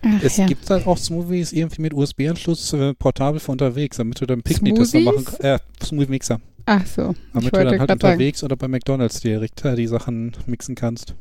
Ach, 0.04 0.24
Es 0.24 0.38
ja. 0.38 0.46
gibt 0.48 0.70
halt 0.70 0.88
auch 0.88 0.98
Smoothies 0.98 1.54
irgendwie 1.54 1.82
mit 1.84 1.94
USB-Anschluss 1.94 2.74
äh, 2.74 2.94
portabel 2.94 3.40
für 3.40 3.52
unterwegs, 3.52 3.98
damit 3.98 4.20
du 4.20 4.26
dann 4.26 4.42
Picknick-Tester 4.42 5.02
machen 5.02 5.26
kannst. 5.26 5.44
Äh, 5.44 5.60
Smoothie-Mixer. 5.84 6.40
Ach 6.66 6.86
so. 6.86 7.12
Ich 7.12 7.18
Damit 7.34 7.48
du 7.48 7.58
dann 7.58 7.68
halt 7.68 7.80
gerade 7.80 7.88
sagen. 7.88 7.94
unterwegs 8.14 8.44
oder 8.44 8.56
bei 8.56 8.68
McDonalds 8.68 9.20
direkt 9.22 9.64
äh, 9.66 9.76
die 9.76 9.88
Sachen 9.88 10.34
mixen 10.46 10.76
kannst. 10.76 11.16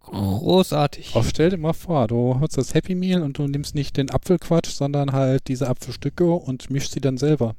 Großartig. 0.00 1.14
Auch 1.14 1.24
stell 1.24 1.50
dir 1.50 1.56
mal 1.58 1.72
vor, 1.72 2.08
du 2.08 2.38
hast 2.40 2.58
das 2.58 2.74
Happy 2.74 2.94
Meal 2.94 3.22
und 3.22 3.38
du 3.38 3.46
nimmst 3.46 3.74
nicht 3.74 3.96
den 3.96 4.10
Apfelquatsch, 4.10 4.70
sondern 4.70 5.12
halt 5.12 5.48
diese 5.48 5.68
Apfelstücke 5.68 6.24
und 6.32 6.70
mischst 6.70 6.92
sie 6.92 7.00
dann 7.00 7.18
selber. 7.18 7.54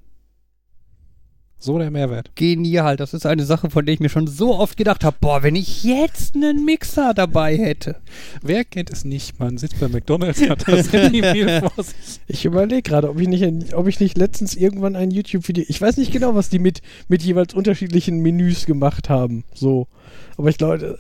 So 1.64 1.78
der 1.78 1.92
Mehrwert. 1.92 2.36
Genial. 2.36 2.98
Das 2.98 3.14
ist 3.14 3.26
eine 3.26 3.46
Sache, 3.46 3.70
von 3.70 3.86
der 3.86 3.94
ich 3.94 4.02
mir 4.02 4.10
schon 4.10 4.28
so 4.28 4.54
oft 4.60 4.76
gedacht 4.76 5.06
habe. 5.06 5.16
Boah, 5.22 5.44
wenn 5.44 5.56
ich 5.56 5.86
jetzt 5.86 6.36
einen 6.36 6.66
Mixer 6.66 7.14
dabei 7.14 7.56
hätte. 7.56 7.96
Wer 8.42 8.66
kennt 8.66 8.90
es 8.92 9.06
nicht? 9.06 9.40
Man 9.40 9.58
sitzt 9.58 9.80
bei 9.80 9.88
McDonalds, 9.88 10.42
hat 10.50 10.68
das 10.68 10.92
Meal 10.92 11.62
vor 11.62 11.82
sich. 11.82 12.20
Ich 12.28 12.44
überlege 12.44 12.82
gerade, 12.82 13.10
ob 13.10 13.18
ich 13.18 13.30
nicht, 13.30 13.74
ob 13.74 13.88
ich 13.88 14.02
nicht 14.02 14.18
letztens 14.18 14.56
irgendwann 14.56 14.98
ein 14.98 15.10
YouTube-Video, 15.10 15.64
ich 15.66 15.82
weiß 15.82 15.96
nicht 15.96 16.12
genau, 16.12 16.36
was 16.36 16.50
die 16.50 16.60
mit, 16.60 16.82
mit 17.08 17.24
jeweils 17.24 17.54
unterschiedlichen 17.54 18.20
Menüs 18.20 18.66
gemacht 18.66 19.10
haben, 19.10 19.46
so. 19.54 19.88
Aber 20.36 20.50
ich 20.50 20.58
glaube, 20.58 21.00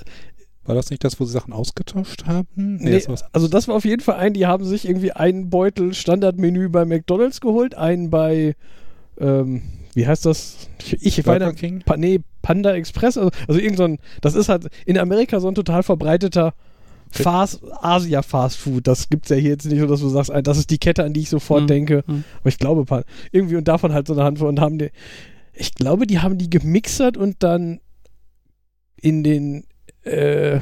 War 0.63 0.75
das 0.75 0.89
nicht 0.91 1.03
das, 1.03 1.19
wo 1.19 1.25
sie 1.25 1.33
Sachen 1.33 1.51
ausgetauscht 1.51 2.25
haben? 2.25 2.47
Nee, 2.55 2.91
das 2.93 3.09
war's. 3.09 3.25
also 3.33 3.49
das 3.49 3.67
war 3.67 3.75
auf 3.75 3.83
jeden 3.83 4.01
Fall 4.01 4.15
ein, 4.15 4.33
die 4.33 4.45
haben 4.45 4.63
sich 4.63 4.87
irgendwie 4.87 5.11
einen 5.11 5.49
Beutel 5.49 5.93
Standardmenü 5.93 6.69
bei 6.69 6.85
McDonalds 6.85 7.41
geholt, 7.41 7.75
einen 7.75 8.09
bei, 8.09 8.55
ähm, 9.19 9.63
wie 9.95 10.07
heißt 10.07 10.25
das? 10.25 10.69
Ich, 10.99 11.19
ich 11.19 11.25
weiter, 11.25 11.53
King? 11.53 11.81
pa, 11.85 11.97
nee, 11.97 12.21
Panda 12.41 12.73
Express, 12.73 13.17
also, 13.17 13.31
also 13.47 13.59
irgend 13.59 13.77
so 13.77 13.83
ein, 13.85 13.99
das 14.21 14.35
ist 14.35 14.49
halt 14.49 14.67
in 14.85 14.97
Amerika 14.97 15.39
so 15.39 15.47
ein 15.47 15.55
total 15.55 15.83
verbreiteter 15.83 16.53
Fast, 17.09 17.61
Asia 17.81 18.23
Fast 18.23 18.57
Food. 18.57 18.87
Das 18.87 19.09
gibt's 19.09 19.29
ja 19.29 19.35
hier 19.35 19.51
jetzt 19.51 19.65
nicht 19.65 19.79
so, 19.79 19.85
dass 19.87 19.99
du 19.99 20.09
sagst, 20.09 20.31
ah, 20.31 20.41
das 20.41 20.57
ist 20.57 20.71
die 20.71 20.79
Kette, 20.79 21.03
an 21.03 21.13
die 21.13 21.21
ich 21.21 21.29
sofort 21.29 21.61
Hm, 21.61 21.67
denke. 21.67 22.03
hm. 22.07 22.23
Aber 22.39 22.49
ich 22.49 22.57
glaube, 22.57 23.05
irgendwie 23.31 23.55
und 23.55 23.67
davon 23.67 23.93
halt 23.93 24.07
so 24.07 24.13
eine 24.13 24.23
Handvoll 24.23 24.49
und 24.49 24.59
haben 24.59 24.79
die, 24.79 24.89
ich 25.53 25.75
glaube, 25.75 26.07
die 26.07 26.19
haben 26.19 26.37
die 26.39 26.49
gemixert 26.49 27.15
und 27.15 27.43
dann 27.43 27.79
in 28.99 29.23
den, 29.23 29.65
äh, 30.03 30.59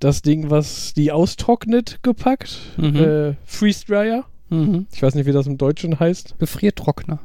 das 0.00 0.22
Ding, 0.22 0.50
was 0.50 0.92
die 0.94 1.12
austrocknet, 1.12 2.00
gepackt. 2.02 2.58
Mhm. 2.76 2.96
Äh, 2.96 3.34
Freeze 3.44 3.86
Dryer. 3.86 4.24
Mhm. 4.48 4.86
Ich 4.92 5.02
weiß 5.02 5.14
nicht, 5.14 5.26
wie 5.26 5.32
das 5.32 5.46
im 5.46 5.56
Deutschen 5.58 5.98
heißt. 6.00 6.36
Gefriertrockner. 6.38 7.20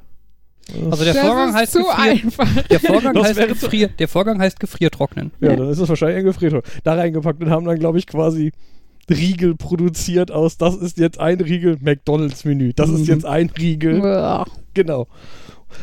Also 0.90 1.04
der 1.04 1.14
das 1.14 1.24
Vorgang 1.26 1.50
ist 1.50 1.56
heißt 1.56 1.72
zu 1.74 1.80
Gefrier 1.80 2.00
einfach. 2.00 2.64
der 2.70 2.80
Vorgang 2.80 3.14
Das 3.14 3.28
heißt 3.28 3.48
Gefrier 3.48 3.88
der 3.90 4.08
Vorgang 4.08 4.40
heißt 4.42 4.60
Gefriertrocknen. 4.60 5.32
Ja, 5.40 5.56
dann 5.56 5.70
ist 5.70 5.80
es 5.80 5.90
wahrscheinlich 5.90 6.18
ein 6.20 6.26
Gefriertor. 6.26 6.62
Da 6.84 6.94
reingepackt 6.94 7.42
und 7.44 7.50
haben 7.50 7.66
dann, 7.66 7.78
glaube 7.80 7.98
ich, 8.00 8.08
quasi 8.08 8.52
Riegel 9.10 9.56
produziert 9.56 10.32
aus, 10.32 10.58
das 10.58 10.76
ist 10.76 10.98
jetzt 10.98 11.20
ein 11.20 11.42
Riegel 11.42 11.78
McDonalds-Menü. 11.82 12.72
Das 12.76 12.90
ist 12.90 13.02
Mhm. 13.02 13.06
jetzt 13.06 13.26
ein 13.26 13.50
Riegel. 13.50 14.00
Uah. 14.02 14.46
Genau. 14.74 15.08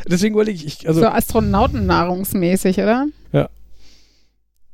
Deswegen 0.09 0.33
wollte 0.35 0.51
ich, 0.51 0.65
ich 0.65 0.87
also, 0.87 1.01
so 1.01 1.07
astronautennahrungsmäßig, 1.07 2.77
oder? 2.79 3.07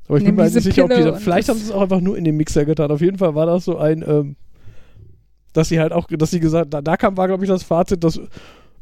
aber 0.08 0.18
ich 0.20 0.24
bin 0.24 0.26
nehmen 0.26 0.38
mir 0.38 0.44
halt 0.44 0.54
nicht 0.54 0.64
sicher, 0.64 0.84
ob 0.86 0.94
die, 0.94 1.02
da- 1.02 1.14
vielleicht 1.16 1.50
haben 1.50 1.58
sie 1.58 1.66
es 1.66 1.72
auch 1.72 1.82
einfach 1.82 2.00
nur 2.00 2.16
in 2.18 2.24
den 2.26 2.38
Mixer 2.38 2.64
getan. 2.66 2.92
Auf 2.92 3.02
jeden 3.02 3.18
Fall 3.18 3.34
war 3.34 3.48
das 3.48 3.66
so 3.66 3.78
ein, 3.78 4.04
ähm, 4.08 4.36
dass 5.54 5.70
sie 5.70 5.80
halt 5.80 5.94
auch, 5.94 6.08
dass 6.10 6.30
sie 6.32 6.40
gesagt, 6.40 6.74
da, 6.74 6.82
da 6.82 6.96
kam, 6.96 7.18
war, 7.18 7.28
glaube 7.28 7.44
ich, 7.44 7.50
das 7.50 7.64
Fazit, 7.64 8.04
dass 8.04 8.20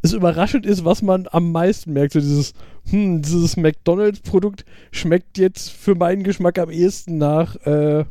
es 0.03 0.13
überraschend 0.13 0.65
ist, 0.65 0.85
was 0.85 1.01
man 1.01 1.27
am 1.31 1.51
meisten 1.51 1.93
merkt. 1.93 2.13
So 2.13 2.19
dieses, 2.19 2.53
hm, 2.89 3.21
dieses 3.21 3.57
McDonalds-Produkt 3.57 4.65
schmeckt 4.91 5.37
jetzt 5.37 5.71
für 5.71 5.95
meinen 5.95 6.23
Geschmack 6.23 6.59
am 6.59 6.69
ehesten 6.69 7.17
nach 7.17 7.55
äh, 7.65 8.05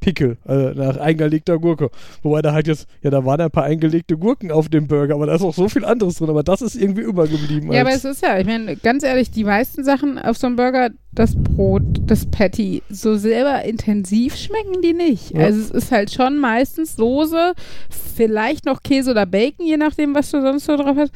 Pickel, 0.00 0.36
äh, 0.46 0.74
nach 0.74 0.96
eingelegter 0.96 1.58
Gurke. 1.58 1.90
Wobei 2.22 2.42
da 2.42 2.52
halt 2.52 2.66
jetzt, 2.66 2.86
ja, 3.02 3.10
da 3.10 3.24
waren 3.24 3.40
ein 3.40 3.50
paar 3.50 3.64
eingelegte 3.64 4.16
Gurken 4.16 4.50
auf 4.50 4.68
dem 4.68 4.86
Burger, 4.86 5.14
aber 5.14 5.26
da 5.26 5.34
ist 5.34 5.42
auch 5.42 5.54
so 5.54 5.68
viel 5.68 5.84
anderes 5.84 6.16
drin, 6.16 6.30
aber 6.30 6.42
das 6.42 6.62
ist 6.62 6.76
irgendwie 6.76 7.02
übergeblieben. 7.02 7.72
Ja, 7.72 7.82
aber 7.82 7.90
es 7.90 8.04
ist 8.04 8.22
ja, 8.22 8.38
ich 8.38 8.46
meine, 8.46 8.76
ganz 8.76 9.02
ehrlich, 9.02 9.30
die 9.30 9.44
meisten 9.44 9.84
Sachen 9.84 10.18
auf 10.18 10.36
so 10.36 10.46
einem 10.46 10.56
Burger, 10.56 10.90
das 11.12 11.34
Brot, 11.34 11.82
das 12.06 12.26
Patty, 12.26 12.82
so 12.88 13.16
selber 13.16 13.64
intensiv 13.64 14.36
schmecken 14.36 14.82
die 14.82 14.92
nicht. 14.92 15.32
Ja. 15.32 15.46
Also 15.46 15.60
es 15.60 15.70
ist 15.70 15.92
halt 15.92 16.12
schon 16.12 16.38
meistens 16.38 16.96
Soße, 16.96 17.54
vielleicht 18.16 18.66
noch 18.66 18.82
Käse 18.82 19.10
oder 19.10 19.26
Bacon, 19.26 19.66
je 19.66 19.76
nachdem, 19.76 20.14
was 20.14 20.30
du 20.30 20.40
sonst 20.40 20.66
so 20.66 20.76
drauf 20.76 20.96
hast. 20.96 21.12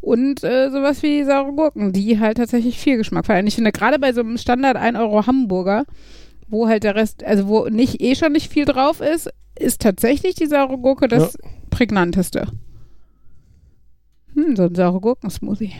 Und 0.00 0.42
äh, 0.44 0.70
sowas 0.70 1.02
wie 1.02 1.24
saure 1.24 1.52
Gurken, 1.52 1.92
die 1.92 2.18
halt 2.18 2.38
tatsächlich 2.38 2.78
viel 2.78 2.96
Geschmack 2.96 3.26
vereinen. 3.26 3.48
Ich 3.48 3.54
finde, 3.54 3.70
gerade 3.70 3.98
bei 3.98 4.12
so 4.12 4.20
einem 4.20 4.38
Standard 4.38 4.76
1 4.76 4.98
Euro 4.98 5.26
Hamburger, 5.26 5.84
wo 6.50 6.68
halt 6.68 6.84
der 6.84 6.94
Rest, 6.94 7.24
also 7.24 7.48
wo 7.48 7.68
nicht 7.68 8.00
eh 8.00 8.14
schon 8.14 8.32
nicht 8.32 8.52
viel 8.52 8.64
drauf 8.64 9.00
ist, 9.00 9.30
ist 9.58 9.80
tatsächlich 9.80 10.34
die 10.34 10.46
saure 10.46 10.78
Gurke 10.78 11.08
das 11.08 11.36
prägnanteste. 11.70 12.48
Hm, 14.34 14.56
so 14.56 14.64
ein 14.64 14.74
saure 14.74 15.00
Gurkensmoothie. 15.00 15.72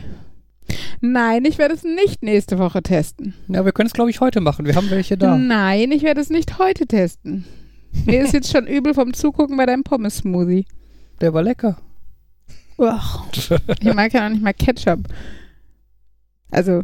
Nein, 1.01 1.45
ich 1.45 1.59
werde 1.59 1.75
es 1.75 1.83
nicht 1.83 2.23
nächste 2.23 2.59
Woche 2.59 2.83
testen. 2.83 3.35
Ja, 3.49 3.65
wir 3.65 3.73
können 3.73 3.87
es 3.87 3.93
glaube 3.93 4.11
ich 4.11 4.21
heute 4.21 4.41
machen. 4.41 4.67
Wir 4.67 4.75
haben 4.75 4.91
welche 4.91 5.17
da. 5.17 5.37
Nein, 5.37 5.93
ich 5.93 6.03
werde 6.03 6.21
es 6.21 6.31
nicht 6.31 6.59
heute 6.59 6.87
testen. 6.87 7.45
Mir 8.07 8.23
ist 8.23 8.33
jetzt 8.33 8.53
schon 8.53 8.67
übel 8.67 8.95
vom 8.95 9.15
Zugucken 9.15 9.57
bei 9.57 9.67
deinem 9.67 9.83
Pommes-Smoothie. 9.83 10.67
Der 11.21 11.35
war 11.35 11.43
lecker. 11.43 11.79
Uah. 12.79 13.27
Ich 13.33 13.95
mag 13.95 14.13
ja 14.13 14.23
noch 14.23 14.31
nicht 14.31 14.43
mal 14.43 14.55
Ketchup. 14.55 15.01
Also, 16.51 16.83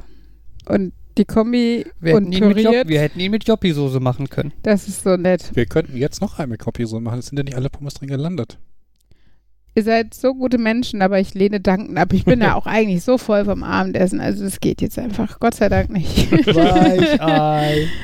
und 0.68 0.92
die 1.19 1.25
Kombi 1.25 1.87
Wir 2.01 2.15
hätten, 2.15 2.27
und 2.27 2.33
ihn 2.33 2.49
mit, 2.49 2.59
Job, 2.61 2.75
wir 2.87 3.01
hätten 3.01 3.21
ihn 3.21 3.31
mit 3.31 3.47
Joppi-Soße 3.47 4.01
machen 4.01 4.29
können. 4.29 4.53
das 4.63 4.89
ist 4.89 5.03
so 5.03 5.17
nett. 5.17 5.51
Wir 5.55 5.67
könnten 5.67 5.97
jetzt 5.97 6.21
noch 6.21 6.39
einmal 6.39 6.59
so 6.85 7.01
machen. 7.01 7.19
Es 7.19 7.27
sind 7.27 7.39
ja 7.39 7.45
nicht 7.45 7.57
alle 7.57 7.71
Pommes 7.71 7.95
drin 7.95 8.09
gelandet. 8.09 8.59
Ihr 9.75 9.83
seid 9.83 10.15
so 10.15 10.33
gute 10.35 10.57
Menschen, 10.57 11.03
aber 11.03 11.21
ich 11.21 11.35
lehne 11.35 11.61
Danken 11.61 11.99
ab. 11.99 12.15
Ich 12.15 12.25
bin 12.25 12.41
ja 12.41 12.55
auch 12.57 12.67
eigentlich 12.67 13.03
so 13.05 13.19
voll 13.19 13.45
vom 13.45 13.63
Abendessen, 13.63 14.21
also 14.23 14.43
es 14.45 14.61
geht 14.61 14.81
jetzt 14.81 14.99
einfach. 14.99 15.39
Gott 15.39 15.55
sei 15.55 15.69
Dank 15.69 15.91
nicht. 15.91 16.33
Weichei. 16.33 17.89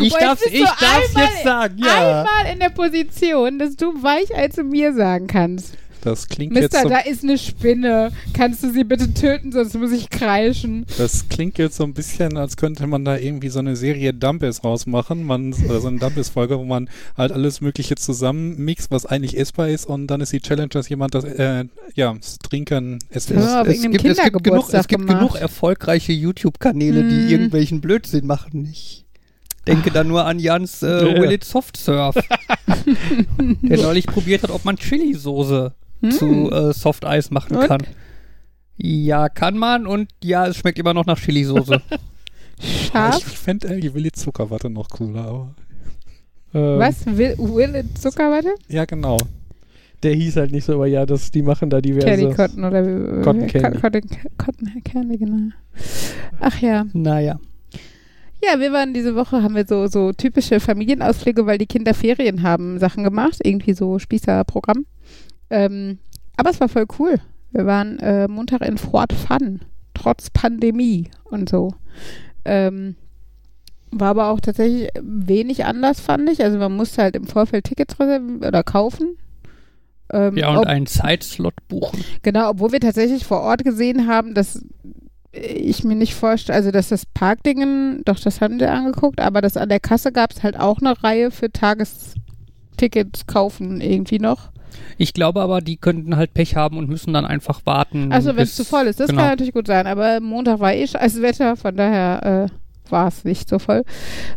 Ich 0.00 0.10
Boah, 0.12 0.36
bist 0.36 0.46
ich 0.52 0.60
du 0.60 0.64
darf's 0.64 1.16
einmal- 1.16 1.24
jetzt 1.24 1.42
sagen, 1.42 1.78
ja. 1.78 2.20
Einmal 2.20 2.52
in 2.52 2.60
der 2.60 2.68
Position, 2.70 3.58
dass 3.58 3.74
du 3.76 3.86
Weichei 4.02 4.46
zu 4.48 4.62
mir 4.62 4.92
sagen 4.94 5.26
kannst. 5.26 5.74
Das 6.02 6.28
klingt 6.28 6.54
jetzt 6.56 6.72
Mister, 6.72 6.82
so, 6.82 6.88
da 6.88 6.98
ist 7.00 7.22
eine 7.24 7.36
Spinne. 7.36 8.10
Kannst 8.32 8.62
du 8.62 8.72
sie 8.72 8.84
bitte 8.84 9.12
töten, 9.12 9.52
sonst 9.52 9.74
muss 9.78 9.92
ich 9.92 10.08
kreischen. 10.10 10.86
das 10.98 11.28
klingt 11.28 11.58
jetzt 11.58 11.76
so 11.76 11.84
ein 11.84 11.92
bisschen, 11.94 12.36
als 12.36 12.56
könnte 12.56 12.86
man 12.86 13.04
da 13.04 13.16
irgendwie 13.16 13.48
so 13.50 13.58
eine 13.58 13.76
Serie 13.76 14.14
Dumpes 14.14 14.64
rausmachen. 14.64 15.24
Man, 15.24 15.52
oder 15.68 15.80
so 15.80 15.88
eine 15.88 15.98
Dumpes-Folge, 15.98 16.58
wo 16.58 16.64
man 16.64 16.88
halt 17.16 17.32
alles 17.32 17.60
Mögliche 17.60 17.96
zusammenmixt, 17.96 18.90
was 18.90 19.04
eigentlich 19.06 19.36
essbar 19.36 19.68
ist 19.68 19.86
und 19.86 20.06
dann 20.06 20.20
ist 20.20 20.32
die 20.32 20.40
Challenge, 20.40 20.68
dass 20.68 20.88
jemand 20.88 21.14
das, 21.14 21.24
äh, 21.24 21.64
ja, 21.94 22.14
das 22.14 22.38
Trinken 22.38 22.98
essen 23.10 23.34
Ja, 23.36 23.40
muss. 23.40 23.48
auf 23.54 23.66
irgendeinem 23.68 23.92
gibt, 23.92 24.06
es 24.18 24.22
gibt 24.24 24.44
genug, 24.44 24.72
es 24.72 24.88
gibt 24.88 25.06
genug 25.06 25.34
erfolgreiche 25.36 26.12
YouTube-Kanäle, 26.12 27.02
Mhm. 27.02 27.08
die 27.10 27.32
irgendwelchen 27.32 27.80
Blödsinn 27.80 28.26
machen. 28.26 28.68
Ich 28.70 29.04
denke 29.66 29.90
da 29.90 30.02
nur 30.04 30.24
an 30.24 30.38
Jans 30.38 30.82
äh, 30.82 30.86
Ja. 31.14 31.20
Will 31.20 31.32
It 31.32 31.44
Soft 31.44 31.76
Surf, 31.76 32.14
der 33.62 33.78
neulich 33.78 34.06
probiert 34.06 34.42
hat, 34.42 34.50
ob 34.50 34.64
man 34.64 34.76
Chili-Soße 34.76 35.72
Hm. 36.00 36.10
zu 36.10 36.50
äh, 36.50 36.72
Soft 36.72 37.04
Eis 37.04 37.30
machen 37.30 37.56
Und? 37.56 37.66
kann. 37.68 37.82
Ja, 38.76 39.28
kann 39.28 39.58
man 39.58 39.86
und 39.86 40.08
ja, 40.24 40.46
es 40.46 40.56
schmeckt 40.56 40.78
immer 40.78 40.94
noch 40.94 41.06
nach 41.06 41.18
Chili-Soße. 41.18 41.80
Ich 42.62 42.88
Scharf. 42.88 43.22
fände 43.22 43.68
irgendwie 43.68 43.94
Willi 43.94 44.12
Zuckerwatte 44.12 44.68
noch 44.68 44.90
cooler, 44.90 45.24
aber. 45.24 45.54
Ähm, 46.52 46.78
Was? 46.78 47.06
Will, 47.06 47.34
will 47.38 47.74
it 47.74 47.96
Zuckerwatte? 47.98 48.50
Ja, 48.68 48.84
genau. 48.84 49.16
Der 50.02 50.12
hieß 50.12 50.36
halt 50.36 50.52
nicht 50.52 50.64
so, 50.66 50.74
aber 50.74 50.86
ja, 50.86 51.06
das, 51.06 51.30
die 51.30 51.40
machen 51.40 51.70
da 51.70 51.80
diverse. 51.80 52.06
Candy 52.06 52.34
Cotton 52.34 52.64
oder 52.64 52.84
wie- 52.86 53.22
Cotton 53.22 53.46
Ca- 53.46 53.60
Candy. 53.60 53.78
Cotton, 53.80 54.02
Cotton 54.36 54.82
Candy, 54.84 55.16
genau. 55.16 55.52
Ach 56.40 56.60
ja. 56.60 56.84
naja. 56.92 57.40
Ja, 58.44 58.60
wir 58.60 58.72
waren 58.74 58.92
diese 58.92 59.14
Woche, 59.16 59.42
haben 59.42 59.54
wir 59.54 59.66
so, 59.66 59.86
so 59.86 60.12
typische 60.12 60.60
Familienausflüge, 60.60 61.46
weil 61.46 61.56
die 61.56 61.66
Kinder 61.66 61.94
Ferien 61.94 62.42
haben, 62.42 62.78
Sachen 62.78 63.04
gemacht. 63.04 63.38
Irgendwie 63.42 63.72
so 63.72 63.98
Spießerprogramm. 63.98 64.84
Ähm, 65.50 65.98
aber 66.36 66.50
es 66.50 66.60
war 66.60 66.68
voll 66.68 66.86
cool. 66.98 67.16
Wir 67.52 67.66
waren 67.66 67.98
äh, 67.98 68.28
Montag 68.28 68.62
in 68.62 68.78
Fort 68.78 69.12
Fun, 69.12 69.60
trotz 69.94 70.30
Pandemie 70.30 71.10
und 71.24 71.48
so. 71.48 71.74
Ähm, 72.44 72.94
war 73.90 74.10
aber 74.10 74.28
auch 74.30 74.40
tatsächlich 74.40 74.88
wenig 75.02 75.64
anders, 75.64 76.00
fand 76.00 76.30
ich. 76.30 76.42
Also 76.44 76.58
man 76.58 76.74
musste 76.76 77.02
halt 77.02 77.16
im 77.16 77.26
Vorfeld 77.26 77.64
Tickets 77.64 77.98
reservieren 77.98 78.44
oder 78.44 78.62
kaufen. 78.62 79.16
Ähm, 80.12 80.36
Ja, 80.36 80.50
und 80.50 80.58
ob- 80.58 80.66
einen 80.66 80.86
Zeitslot 80.86 81.54
buchen. 81.68 82.04
Genau, 82.22 82.50
obwohl 82.50 82.72
wir 82.72 82.80
tatsächlich 82.80 83.24
vor 83.24 83.40
Ort 83.40 83.64
gesehen 83.64 84.06
haben, 84.06 84.34
dass 84.34 84.64
ich 85.32 85.84
mir 85.84 85.94
nicht 85.96 86.14
vorstelle, 86.14 86.56
also 86.56 86.70
dass 86.72 86.88
das 86.88 87.06
Parkdingen, 87.06 88.02
doch 88.04 88.18
das 88.18 88.40
haben 88.40 88.58
wir 88.58 88.72
angeguckt, 88.72 89.20
aber 89.20 89.40
das 89.40 89.56
an 89.56 89.68
der 89.68 89.78
Kasse 89.80 90.10
gab 90.12 90.32
es 90.32 90.42
halt 90.42 90.58
auch 90.58 90.78
eine 90.80 91.00
Reihe 91.04 91.30
für 91.30 91.50
Tagestickets 91.52 93.26
kaufen 93.26 93.80
irgendwie 93.80 94.18
noch. 94.18 94.49
Ich 94.98 95.14
glaube 95.14 95.40
aber, 95.40 95.60
die 95.60 95.76
könnten 95.76 96.16
halt 96.16 96.34
Pech 96.34 96.56
haben 96.56 96.76
und 96.76 96.88
müssen 96.88 97.12
dann 97.12 97.24
einfach 97.24 97.60
warten. 97.64 98.12
Also 98.12 98.36
wenn 98.36 98.44
es 98.44 98.56
zu 98.56 98.64
voll 98.64 98.86
ist, 98.86 99.00
das 99.00 99.08
genau. 99.08 99.22
kann 99.22 99.30
natürlich 99.30 99.52
gut 99.52 99.66
sein, 99.66 99.86
aber 99.86 100.20
Montag 100.20 100.60
war 100.60 100.74
eh 100.74 100.86
scheiß 100.86 101.22
Wetter, 101.22 101.56
von 101.56 101.76
daher 101.76 102.48
äh, 102.50 102.90
war 102.90 103.08
es 103.08 103.24
nicht 103.24 103.48
so 103.48 103.58
voll. 103.58 103.84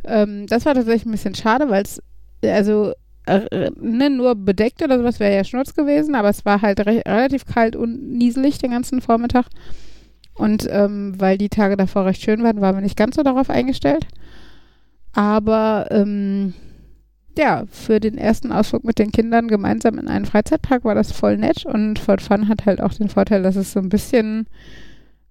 Ähm, 0.03 0.47
das 0.47 0.65
war 0.65 0.73
tatsächlich 0.73 1.05
ein 1.05 1.11
bisschen 1.11 1.35
schade, 1.35 1.69
weil 1.69 1.83
es, 1.83 2.01
also 2.43 2.93
äh, 3.25 3.71
ne, 3.79 4.09
nur 4.09 4.35
bedeckt 4.35 4.81
oder 4.81 4.97
sowas 4.97 5.19
wäre 5.19 5.35
ja 5.35 5.43
Schnurz 5.43 5.73
gewesen, 5.75 6.15
aber 6.15 6.29
es 6.29 6.45
war 6.45 6.61
halt 6.61 6.85
re 6.85 7.01
relativ 7.05 7.45
kalt 7.45 7.75
und 7.75 8.11
nieselig 8.17 8.57
den 8.57 8.71
ganzen 8.71 9.01
Vormittag. 9.01 9.45
Und 10.35 10.67
ähm, 10.69 11.13
weil 11.19 11.37
die 11.37 11.49
Tage 11.49 11.77
davor 11.77 12.05
recht 12.05 12.21
schön 12.21 12.43
waren, 12.43 12.59
waren 12.59 12.75
wir 12.75 12.81
nicht 12.81 12.97
ganz 12.97 13.15
so 13.15 13.23
darauf 13.23 13.49
eingestellt. 13.49 14.07
Aber 15.13 15.87
ähm, 15.91 16.53
ja, 17.37 17.63
für 17.69 17.99
den 17.99 18.17
ersten 18.17 18.51
Ausflug 18.51 18.83
mit 18.83 18.99
den 18.99 19.11
Kindern 19.11 19.47
gemeinsam 19.47 19.97
in 19.97 20.07
einen 20.07 20.25
Freizeitpark 20.25 20.85
war 20.85 20.95
das 20.95 21.11
voll 21.11 21.37
nett 21.37 21.65
und 21.65 21.99
Fort 21.99 22.21
Fun 22.21 22.47
hat 22.47 22.65
halt 22.65 22.81
auch 22.81 22.93
den 22.93 23.09
Vorteil, 23.09 23.43
dass 23.43 23.55
es 23.55 23.73
so 23.73 23.79
ein 23.79 23.89
bisschen 23.89 24.47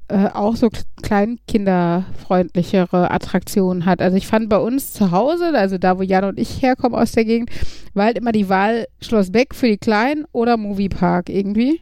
äh, 0.09 0.29
auch 0.29 0.57
so 0.57 0.69
kleinkinderfreundlichere 1.03 3.11
Attraktionen 3.11 3.87
hat. 3.87 4.03
Also 4.03 4.17
ich 4.17 4.27
fand 4.27 4.49
bei 4.49 4.59
uns 4.59 4.93
zu 4.93 5.11
Hause, 5.11 5.53
also 5.55 5.79
da, 5.79 5.99
wo 5.99 6.03
Jan 6.03 6.25
und 6.25 6.39
ich 6.39 6.61
herkommen 6.61 6.99
aus 6.99 7.13
der 7.13 7.25
Gegend, 7.25 7.51
war 7.95 8.07
halt 8.07 8.19
immer 8.19 8.33
die 8.33 8.49
Wahl 8.49 8.87
Schloss 9.01 9.31
Beck 9.31 9.55
für 9.55 9.69
die 9.69 9.79
Kleinen 9.79 10.25
oder 10.33 10.57
Moviepark 10.57 11.29
irgendwie. 11.29 11.81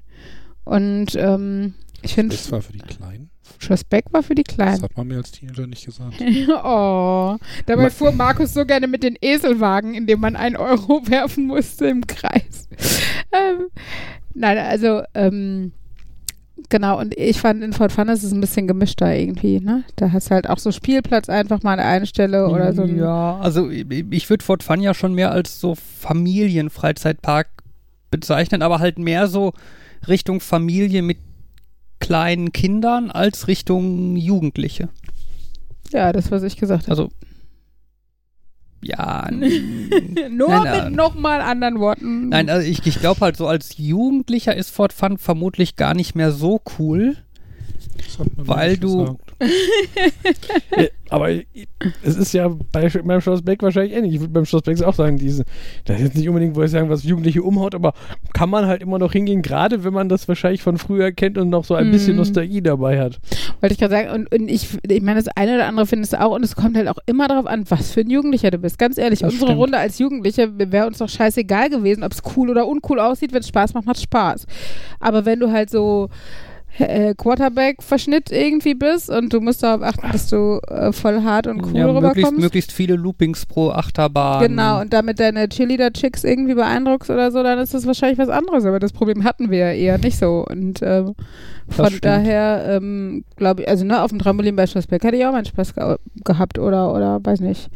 Und 0.64 1.16
ähm, 1.16 1.74
ich 2.02 2.14
finde, 2.14 2.36
Das 2.36 2.52
war 2.52 2.62
für 2.62 2.72
die 2.72 2.80
Kleinen. 2.80 3.29
Schlossbeck 3.62 4.06
war 4.10 4.22
für 4.22 4.34
die 4.34 4.42
Das 4.44 4.54
Kleinen. 4.54 4.82
hat 4.82 4.96
man 4.96 5.06
mir 5.08 5.18
als 5.18 5.30
Teenager 5.32 5.66
nicht 5.66 5.84
gesagt. 5.84 6.14
oh. 6.64 7.36
Dabei 7.66 7.82
Ma- 7.84 7.90
fuhr 7.90 8.12
Markus 8.12 8.54
so 8.54 8.64
gerne 8.64 8.86
mit 8.88 9.02
den 9.02 9.16
Eselwagen, 9.20 9.94
in 9.94 10.06
dem 10.06 10.20
man 10.20 10.34
einen 10.36 10.56
Euro 10.56 11.02
werfen 11.08 11.46
musste 11.46 11.86
im 11.86 12.06
Kreis. 12.06 12.68
ähm, 13.32 13.66
nein, 14.34 14.56
also, 14.58 15.02
ähm, 15.14 15.72
genau. 16.70 16.98
Und 16.98 17.16
ich 17.18 17.38
fand, 17.38 17.62
in 17.62 17.72
Fort 17.72 17.92
Fun 17.92 18.08
ist 18.08 18.22
es 18.22 18.32
ein 18.32 18.40
bisschen 18.40 18.66
gemischter 18.66 19.14
irgendwie, 19.14 19.60
ne? 19.60 19.84
Da 19.96 20.10
hast 20.12 20.30
du 20.30 20.34
halt 20.34 20.48
auch 20.48 20.58
so 20.58 20.72
Spielplatz 20.72 21.28
einfach 21.28 21.62
mal 21.62 21.74
an 21.74 21.80
einer 21.80 22.06
Stelle 22.06 22.48
oder 22.48 22.72
so. 22.72 22.84
Ja, 22.86 23.38
also 23.40 23.68
ich 23.68 23.86
ich 24.10 24.30
würde 24.30 24.44
Fort 24.44 24.62
Fun 24.62 24.80
ja 24.80 24.94
schon 24.94 25.14
mehr 25.14 25.32
als 25.32 25.60
so 25.60 25.74
Familienfreizeitpark 25.74 27.48
bezeichnen, 28.10 28.62
aber 28.62 28.78
halt 28.80 28.98
mehr 28.98 29.26
so 29.28 29.52
Richtung 30.08 30.40
Familie 30.40 31.02
mit 31.02 31.18
kleinen 32.00 32.52
Kindern 32.52 33.10
als 33.10 33.46
Richtung 33.46 34.16
Jugendliche. 34.16 34.88
Ja, 35.92 36.12
das, 36.12 36.30
was 36.30 36.42
ich 36.42 36.56
gesagt 36.56 36.84
habe. 36.84 36.90
Also 36.90 37.10
ja, 38.82 39.28
Nur 40.30 40.48
nein. 40.48 40.86
mit 40.86 40.96
nochmal 40.96 41.42
anderen 41.42 41.80
Worten. 41.80 42.30
nein, 42.30 42.48
also 42.48 42.66
ich, 42.66 42.86
ich 42.86 42.98
glaube 42.98 43.20
halt 43.20 43.36
so 43.36 43.46
als 43.46 43.76
Jugendlicher 43.76 44.56
ist 44.56 44.70
Fort 44.70 44.92
Fun 44.94 45.18
vermutlich 45.18 45.76
gar 45.76 45.94
nicht 45.94 46.14
mehr 46.14 46.32
so 46.32 46.60
cool. 46.78 47.16
Das 47.74 47.86
hat 47.86 47.89
man 47.89 47.89
mir 47.89 47.89
Weil 48.36 48.76
du-. 48.76 49.18
Ja, 50.76 50.86
aber 51.08 51.30
ich- 51.30 51.46
es 52.02 52.16
ist 52.16 52.32
ja 52.34 52.48
bei, 52.72 52.86
Sch- 52.86 53.02
beim 53.02 53.20
Schlossbeck 53.20 53.62
wahrscheinlich 53.62 53.92
ähnlich. 53.96 54.14
Ich 54.14 54.20
würde 54.20 54.32
beim 54.32 54.44
Schlossbeck 54.44 54.82
auch 54.82 54.94
sagen, 54.94 55.16
diese, 55.18 55.44
das 55.84 55.96
ist 55.96 56.02
jetzt 56.04 56.16
nicht 56.16 56.28
unbedingt, 56.28 56.54
wo 56.54 56.62
ich 56.62 56.70
sagen, 56.70 56.88
was 56.90 57.02
Jugendliche 57.04 57.42
umhaut, 57.42 57.74
aber 57.74 57.94
kann 58.32 58.50
man 58.50 58.66
halt 58.66 58.82
immer 58.82 58.98
noch 58.98 59.12
hingehen, 59.12 59.42
gerade 59.42 59.82
wenn 59.82 59.92
man 59.92 60.08
das 60.08 60.28
wahrscheinlich 60.28 60.62
von 60.62 60.76
früher 60.78 61.10
kennt 61.12 61.38
und 61.38 61.48
noch 61.50 61.64
so 61.64 61.74
ein 61.74 61.90
bisschen 61.90 62.12
Mhm. 62.12 62.18
Nostalgie 62.18 62.60
dabei 62.62 63.00
hat. 63.00 63.18
Wollte 63.60 63.72
ich 63.72 63.78
gerade 63.80 63.94
sagen, 63.94 64.10
und, 64.10 64.34
und 64.34 64.48
ich, 64.48 64.68
ich 64.88 65.02
meine, 65.02 65.20
das 65.22 65.28
eine 65.36 65.54
oder 65.54 65.66
andere 65.66 65.86
findest 65.86 66.12
du 66.12 66.20
auch, 66.20 66.34
und 66.34 66.44
es 66.44 66.54
kommt 66.54 66.76
halt 66.76 66.88
auch 66.88 66.98
immer 67.06 67.26
darauf 67.28 67.46
an, 67.46 67.64
was 67.68 67.92
für 67.92 68.00
ein 68.00 68.10
Jugendlicher 68.10 68.50
du 68.50 68.58
bist. 68.58 68.78
Ganz 68.78 68.98
ehrlich, 68.98 69.20
Das 69.20 69.32
unsere 69.32 69.50
stimmt. 69.50 69.60
Runde 69.62 69.78
als 69.78 69.98
Jugendliche 69.98 70.50
wäre 70.56 70.86
uns 70.86 70.98
doch 70.98 71.08
scheißegal 71.08 71.70
gewesen, 71.70 72.04
ob 72.04 72.12
es 72.12 72.22
cool 72.36 72.50
oder 72.50 72.66
uncool 72.68 73.00
aussieht. 73.00 73.32
Wenn 73.32 73.40
es 73.40 73.48
Spaß 73.48 73.74
macht, 73.74 73.86
macht 73.86 74.00
Spaß. 74.00 74.46
Aber 75.00 75.24
wenn 75.24 75.40
du 75.40 75.50
halt 75.50 75.70
so 75.70 76.08
äh, 76.78 77.14
Quarterback-Verschnitt 77.14 78.30
irgendwie 78.30 78.74
bist 78.74 79.10
und 79.10 79.32
du 79.32 79.40
musst 79.40 79.62
darauf 79.62 79.82
achten, 79.82 80.10
dass 80.12 80.28
du 80.28 80.60
äh, 80.68 80.92
voll 80.92 81.22
hart 81.22 81.46
und 81.46 81.62
cool 81.66 81.76
ja, 81.76 81.86
möglichst, 81.86 82.16
rüberkommst. 82.16 82.40
möglichst 82.40 82.72
viele 82.72 82.96
Loopings 82.96 83.46
pro 83.46 83.70
Achterbahn. 83.70 84.42
Genau, 84.42 84.80
und 84.80 84.92
damit 84.92 85.20
deine 85.20 85.48
Cheerleader-Chicks 85.48 86.24
irgendwie 86.24 86.54
beeindruckst 86.54 87.10
oder 87.10 87.30
so, 87.30 87.42
dann 87.42 87.58
ist 87.58 87.74
das 87.74 87.86
wahrscheinlich 87.86 88.18
was 88.18 88.28
anderes. 88.28 88.64
Aber 88.64 88.78
das 88.78 88.92
Problem 88.92 89.24
hatten 89.24 89.50
wir 89.50 89.58
ja 89.58 89.72
eher 89.72 89.98
nicht 89.98 90.18
so. 90.18 90.44
Und 90.48 90.80
ähm, 90.82 91.14
von 91.68 91.86
stimmt. 91.86 92.04
daher 92.04 92.64
ähm, 92.66 93.24
glaube 93.36 93.62
ich, 93.62 93.68
also 93.68 93.84
ne, 93.84 94.02
auf 94.02 94.10
dem 94.10 94.18
Trampolin 94.18 94.56
bei 94.56 94.66
Schlossberg 94.66 95.02
hätte 95.02 95.16
ich 95.16 95.26
auch 95.26 95.32
meinen 95.32 95.44
Spaß 95.44 95.74
ge 95.74 95.96
gehabt 96.24 96.58
oder, 96.58 96.94
oder 96.94 97.20
weiß 97.22 97.40
nicht. 97.40 97.70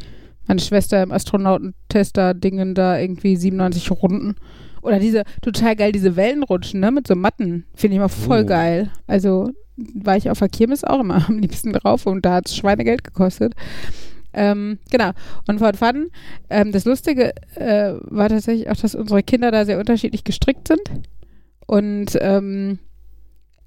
Meine 0.47 0.59
Schwester 0.59 1.01
im 1.03 1.11
Astronautentester-Dingen 1.11 2.75
da 2.75 2.97
irgendwie 2.99 3.35
97 3.35 3.91
Runden. 3.91 4.35
Oder 4.81 4.99
diese, 4.99 5.23
total 5.41 5.75
geil, 5.75 5.91
diese 5.91 6.15
Wellenrutschen, 6.15 6.79
ne, 6.79 6.91
mit 6.91 7.07
so 7.07 7.15
Matten. 7.15 7.65
Finde 7.73 7.95
ich 7.95 7.97
immer 7.97 8.09
voll 8.09 8.43
Oh. 8.43 8.45
geil. 8.47 8.91
Also 9.07 9.49
war 9.77 10.15
ich 10.15 10.29
auf 10.29 10.39
der 10.39 10.49
Kirmes 10.49 10.83
auch 10.83 10.99
immer 10.99 11.25
am 11.27 11.39
liebsten 11.39 11.73
drauf 11.73 12.05
und 12.05 12.25
da 12.25 12.35
hat 12.35 12.47
es 12.47 12.55
Schweinegeld 12.55 13.03
gekostet. 13.03 13.53
Ähm, 14.33 14.79
genau. 14.91 15.11
Und 15.47 15.59
Fort 15.59 15.77
Fun, 15.77 16.09
ähm, 16.49 16.71
das 16.71 16.85
Lustige 16.85 17.33
äh, 17.55 17.93
war 18.01 18.29
tatsächlich 18.29 18.69
auch, 18.69 18.75
dass 18.75 18.93
unsere 18.93 19.23
Kinder 19.23 19.49
da 19.49 19.65
sehr 19.65 19.79
unterschiedlich 19.79 20.23
gestrickt 20.23 20.67
sind. 20.67 20.81
Und 21.67 22.17
ähm, 22.21 22.79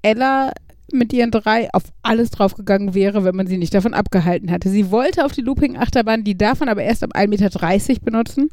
Ella 0.03 0.51
mit 0.93 1.13
ihren 1.13 1.31
drei 1.31 1.69
auf 1.73 1.83
alles 2.01 2.29
draufgegangen 2.31 2.93
wäre, 2.93 3.23
wenn 3.23 3.35
man 3.35 3.47
sie 3.47 3.57
nicht 3.57 3.73
davon 3.73 3.93
abgehalten 3.93 4.51
hatte. 4.51 4.69
Sie 4.69 4.91
wollte 4.91 5.25
auf 5.25 5.31
die 5.31 5.41
Looping-Achterbahn, 5.41 6.23
die 6.23 6.37
darf 6.37 6.59
man 6.59 6.69
aber 6.69 6.83
erst 6.83 7.03
ab 7.03 7.11
1,30 7.15 7.27
Meter 7.29 7.99
benutzen. 8.03 8.49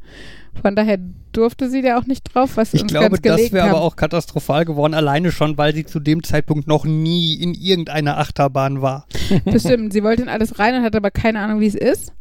Von 0.62 0.74
daher 0.74 0.98
durfte 1.32 1.68
sie 1.68 1.82
da 1.82 1.98
auch 1.98 2.06
nicht 2.06 2.22
drauf, 2.22 2.56
was 2.56 2.72
Ich 2.74 2.82
uns 2.82 2.90
glaube, 2.90 3.10
ganz 3.10 3.22
das 3.22 3.36
gelegen 3.36 3.54
wäre 3.54 3.68
aber 3.68 3.82
auch 3.82 3.96
katastrophal 3.96 4.64
geworden, 4.64 4.94
alleine 4.94 5.30
schon, 5.30 5.58
weil 5.58 5.74
sie 5.74 5.84
zu 5.84 6.00
dem 6.00 6.22
Zeitpunkt 6.22 6.66
noch 6.66 6.84
nie 6.84 7.34
in 7.34 7.54
irgendeiner 7.54 8.18
Achterbahn 8.18 8.82
war. 8.82 9.06
Das 9.44 9.62
stimmt. 9.62 9.92
Sie 9.92 10.02
wollte 10.02 10.22
in 10.22 10.28
alles 10.28 10.58
rein 10.58 10.76
und 10.76 10.82
hatte 10.82 10.98
aber 10.98 11.10
keine 11.10 11.40
Ahnung, 11.40 11.60
wie 11.60 11.66
es 11.66 11.74
ist. 11.74 12.12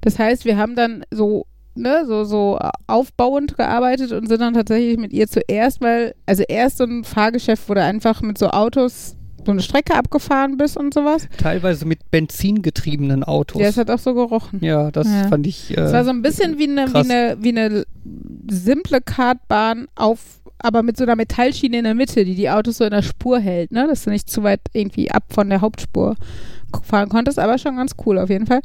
Das 0.00 0.18
heißt, 0.18 0.44
wir 0.44 0.56
haben 0.56 0.76
dann 0.76 1.04
so, 1.10 1.46
ne, 1.74 2.04
so, 2.06 2.24
so 2.24 2.58
aufbauend 2.86 3.56
gearbeitet 3.56 4.12
und 4.12 4.28
sind 4.28 4.40
dann 4.40 4.54
tatsächlich 4.54 4.96
mit 4.96 5.12
ihr 5.12 5.26
zuerst, 5.28 5.80
weil, 5.80 6.14
also 6.24 6.44
erst 6.48 6.78
so 6.78 6.84
ein 6.84 7.04
Fahrgeschäft, 7.04 7.68
wo 7.68 7.74
du 7.74 7.82
einfach 7.82 8.22
mit 8.22 8.38
so 8.38 8.50
Autos 8.50 9.16
so 9.44 9.50
eine 9.52 9.62
Strecke 9.62 9.94
abgefahren 9.96 10.56
bist 10.56 10.76
und 10.76 10.94
sowas. 10.94 11.28
Teilweise 11.38 11.84
mit 11.86 12.10
benzingetriebenen 12.10 13.24
Autos. 13.24 13.60
Ja, 13.60 13.68
es 13.68 13.76
hat 13.76 13.90
auch 13.90 13.98
so 13.98 14.14
gerochen. 14.14 14.60
Ja, 14.62 14.90
das 14.90 15.06
Ja. 15.08 15.28
fand 15.28 15.46
ich. 15.46 15.76
Äh, 15.76 15.80
Es 15.80 15.92
war 15.92 16.04
so 16.04 16.10
ein 16.10 16.22
bisschen 16.22 16.58
wie 16.58 16.68
eine, 16.68 16.88
wie 16.92 16.96
eine, 16.98 17.36
wie 17.40 17.48
eine 17.48 17.84
simple 18.50 19.00
Kartbahn 19.00 19.88
auf, 19.96 20.20
aber 20.58 20.82
mit 20.82 20.96
so 20.96 21.04
einer 21.04 21.16
Metallschiene 21.16 21.78
in 21.78 21.84
der 21.84 21.94
Mitte, 21.94 22.24
die 22.24 22.34
die 22.34 22.50
Autos 22.50 22.76
so 22.78 22.84
in 22.84 22.90
der 22.90 23.02
Spur 23.02 23.40
hält, 23.40 23.72
ne? 23.72 23.86
Dass 23.88 24.04
du 24.04 24.10
nicht 24.10 24.30
zu 24.30 24.42
weit 24.42 24.60
irgendwie 24.72 25.10
ab 25.10 25.24
von 25.30 25.48
der 25.50 25.60
Hauptspur 25.60 26.14
fahren 26.84 27.08
konntest, 27.08 27.38
aber 27.38 27.58
schon 27.58 27.76
ganz 27.76 27.92
cool 28.06 28.18
auf 28.18 28.30
jeden 28.30 28.46
Fall. 28.46 28.60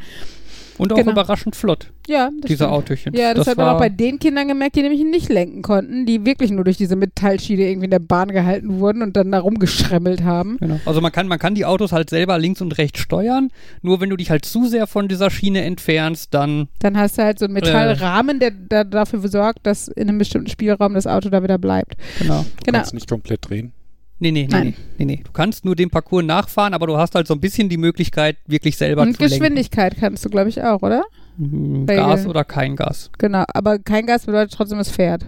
Und 0.78 0.92
auch 0.94 0.98
genau. 0.98 1.12
überraschend 1.12 1.56
flott, 1.56 1.92
Ja, 2.08 2.30
das 2.42 2.48
diese 2.48 2.64
stimmt. 2.66 2.72
Autochen. 2.72 3.14
Ja, 3.16 3.34
das, 3.34 3.48
hat 3.48 3.58
man 3.58 3.70
auch 3.70 3.80
bei 3.80 3.90
den 3.90 4.20
Kindern 4.20 4.48
gemerkt, 4.48 4.76
die 4.76 4.82
nämlich 4.82 5.04
nicht 5.04 5.30
lenken 5.30 5.62
konnten, 5.62 6.06
die 6.06 6.26
wirklich 6.26 6.52
nur 6.52 6.64
durch 6.64 6.78
diese 6.78 6.96
Metallschiene 6.96 7.64
irgendwie 7.70 7.86
in 7.86 7.92
der 7.92 8.00
Bahn 8.00 8.30
gehalten 8.30 8.80
wurden 8.80 9.02
und 9.02 9.16
dann 9.18 9.32
da 9.32 9.40
rumgeschremmelt 9.40 10.24
haben. 10.24 10.58
Genau. 10.60 10.80
Also 10.86 11.02
man 11.02 11.12
kann, 11.12 11.28
man 11.28 11.40
kann 11.40 11.56
die 11.56 11.66
Autos 11.66 11.92
halt 11.92 12.10
selber 12.10 12.38
links 12.40 12.62
und 12.62 12.78
rechts 12.78 13.00
steuern, 13.00 13.50
nur 13.82 14.00
wenn 14.02 14.10
du 14.10 14.18
dich 14.18 14.30
halt 14.30 14.46
zu 14.46 14.66
sehr 14.68 14.88
von 14.88 15.08
dieser 15.08 15.30
Schiene 15.30 15.62
entfernst, 15.64 16.34
dann 16.34 16.68
Dann 16.80 16.98
hast 16.98 17.18
du 17.18 17.24
halt 17.24 17.40
so 17.40 17.46
einen 17.46 17.54
Metallrahmen, 17.56 18.40
der, 18.40 18.52
der 18.52 18.84
dafür 18.86 19.26
sorgt, 19.28 19.66
dass 19.66 19.88
in 19.88 20.10
einem 20.10 20.18
bestimmten 20.18 20.50
Spielraum 20.50 20.94
das 20.94 21.08
Auto 21.08 21.30
da 21.30 21.44
wieder 21.44 21.58
bleibt. 21.58 21.96
genau. 22.20 22.42
Du 22.42 22.48
Genau. 22.66 22.78
kannst 22.80 22.94
nicht 22.94 23.10
komplett 23.10 23.50
drehen. 23.50 23.72
Nee, 24.20 24.32
nee, 24.32 24.44
nee, 24.44 24.48
Nein. 24.50 24.66
nee, 24.66 24.76
nee, 24.98 25.06
nee. 25.06 25.24
Du 25.24 25.32
kannst 25.32 25.64
nur 25.64 25.76
den 25.76 25.90
Parcours 25.90 26.26
nachfahren, 26.26 26.74
aber 26.74 26.88
du 26.88 26.98
hast 26.98 27.14
halt 27.14 27.28
so 27.28 27.36
ein 27.36 27.40
bisschen 27.40 27.70
die 27.70 27.78
Möglichkeit, 27.78 28.38
wirklich 28.48 28.76
selber 28.76 29.04
Und 29.04 29.16
zu 29.16 29.22
lenken. 29.24 29.40
Geschwindigkeit 29.40 29.96
kannst 30.00 30.26
du, 30.26 30.30
glaube 30.30 30.50
ich, 30.50 30.62
auch, 30.64 30.82
oder? 30.82 31.04
Mhm. 31.38 31.86
Gas 31.86 32.26
oder 32.26 32.44
kein 32.44 32.76
Gas. 32.76 33.12
Genau, 33.20 33.44
aber 33.54 33.78
kein 33.78 34.08
Gas 34.08 34.26
bedeutet 34.26 34.54
trotzdem, 34.54 34.80
es 34.80 34.90
fährt. 34.90 35.26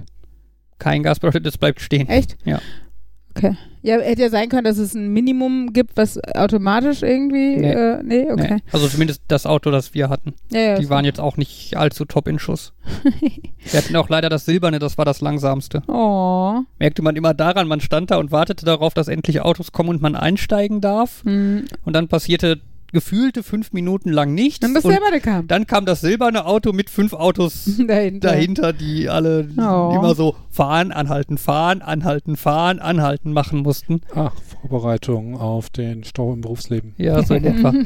Kein 0.79 1.03
Gas 1.03 1.19
bedeutet, 1.19 1.45
es 1.45 1.57
bleibt 1.57 1.81
stehen. 1.81 2.09
Echt? 2.09 2.35
Ja. 2.45 2.59
Okay. 3.35 3.55
Ja, 3.81 3.99
hätte 3.99 4.21
ja 4.21 4.29
sein 4.29 4.49
können, 4.49 4.65
dass 4.65 4.77
es 4.77 4.93
ein 4.93 5.07
Minimum 5.09 5.71
gibt, 5.73 5.95
was 5.95 6.21
automatisch 6.35 7.01
irgendwie. 7.01 7.57
Nee. 7.57 7.71
Äh, 7.71 8.03
nee, 8.03 8.31
okay. 8.31 8.55
Nee. 8.55 8.61
Also 8.71 8.87
zumindest 8.87 9.21
das 9.27 9.45
Auto, 9.45 9.71
das 9.71 9.93
wir 9.93 10.09
hatten. 10.09 10.33
Ja, 10.51 10.59
ja, 10.59 10.79
Die 10.79 10.89
waren 10.89 11.05
jetzt 11.05 11.19
auch 11.19 11.37
nicht 11.37 11.77
allzu 11.77 12.05
top 12.05 12.27
in 12.27 12.39
Schuss. 12.39 12.73
wir 13.19 13.81
hatten 13.81 13.95
auch 13.95 14.09
leider 14.09 14.29
das 14.29 14.45
Silberne, 14.45 14.79
das 14.79 14.97
war 14.97 15.05
das 15.05 15.21
langsamste. 15.21 15.81
Oh. 15.87 16.61
Merkte 16.77 17.01
man 17.01 17.15
immer 17.15 17.33
daran, 17.33 17.67
man 17.67 17.79
stand 17.79 18.11
da 18.11 18.17
und 18.17 18.31
wartete 18.31 18.65
darauf, 18.65 18.93
dass 18.93 19.07
endlich 19.07 19.41
Autos 19.41 19.71
kommen 19.71 19.89
und 19.89 20.01
man 20.01 20.15
einsteigen 20.15 20.81
darf. 20.81 21.23
Hm. 21.23 21.65
Und 21.85 21.93
dann 21.93 22.07
passierte 22.07 22.59
gefühlte 22.91 23.43
fünf 23.43 23.71
Minuten 23.73 24.09
lang 24.11 24.33
nichts. 24.33 24.59
Dann 24.59 24.73
bist 24.73 24.85
du 24.85 24.89
und 24.89 25.23
kam. 25.23 25.47
dann 25.47 25.67
kam 25.67 25.85
das 25.85 26.01
silberne 26.01 26.45
Auto 26.45 26.71
mit 26.73 26.89
fünf 26.89 27.13
Autos 27.13 27.65
Dahinter. 27.87 28.29
dahinter, 28.29 28.73
die 28.73 29.09
alle 29.09 29.47
Oh. 29.57 29.93
immer 29.95 30.15
so 30.15 30.35
fahren, 30.49 30.91
anhalten, 30.91 31.37
fahren, 31.37 31.81
anhalten, 31.81 32.35
fahren, 32.35 32.79
anhalten 32.79 33.31
machen 33.33 33.59
mussten. 33.59 34.01
Ach, 34.15 34.33
Vorbereitung 34.61 35.37
auf 35.37 35.69
den 35.69 36.03
Stau 36.03 36.33
im 36.33 36.41
Berufsleben. 36.41 36.93
Ja, 36.97 37.23
so 37.23 37.33
in 37.35 37.45
etwa. 37.45 37.73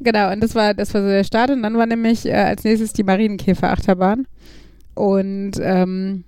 Genau, 0.00 0.30
und 0.32 0.42
das 0.42 0.54
war, 0.54 0.74
das 0.74 0.92
war 0.92 1.00
so 1.00 1.08
der 1.08 1.24
Start. 1.24 1.48
Und 1.50 1.62
dann 1.62 1.78
war 1.78 1.86
nämlich 1.86 2.26
äh, 2.26 2.32
als 2.34 2.62
nächstes 2.64 2.92
die 2.92 3.04
Marienkäfer-Achterbahn. 3.04 4.26
Und 4.94 5.52
ähm, 5.62 6.24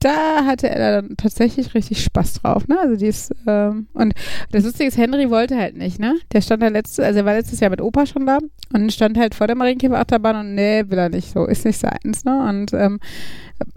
da 0.00 0.44
hatte 0.44 0.68
er 0.68 1.02
dann 1.02 1.16
tatsächlich 1.16 1.74
richtig 1.74 2.02
Spaß 2.02 2.34
drauf, 2.34 2.68
ne? 2.68 2.78
Also 2.80 2.96
die 2.96 3.06
ist, 3.06 3.32
ähm, 3.46 3.88
und 3.94 4.14
das 4.52 4.64
Lustige 4.64 4.88
ist, 4.88 4.96
Henry 4.96 5.30
wollte 5.30 5.56
halt 5.56 5.76
nicht, 5.76 5.98
ne? 5.98 6.16
Der 6.32 6.40
stand 6.40 6.62
da 6.62 6.68
letztes, 6.68 7.04
also 7.04 7.18
er 7.18 7.24
war 7.24 7.34
letztes 7.34 7.60
Jahr 7.60 7.70
mit 7.70 7.80
Opa 7.80 8.06
schon 8.06 8.26
da 8.26 8.38
und 8.72 8.92
stand 8.92 9.18
halt 9.18 9.34
vor 9.34 9.46
der 9.46 9.56
Marienkäfer-Achterbahn 9.56 10.36
und 10.36 10.54
nee, 10.54 10.84
will 10.86 10.98
er 10.98 11.08
nicht, 11.08 11.32
so 11.32 11.46
ist 11.46 11.64
nicht 11.64 11.80
seins, 11.80 12.24
ne? 12.24 12.48
Und 12.48 12.72
ähm, 12.74 13.00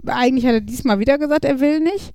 eigentlich 0.06 0.46
hat 0.46 0.54
er 0.54 0.62
diesmal 0.62 1.00
wieder 1.00 1.18
gesagt, 1.18 1.46
er 1.46 1.60
will 1.60 1.80
nicht. 1.80 2.14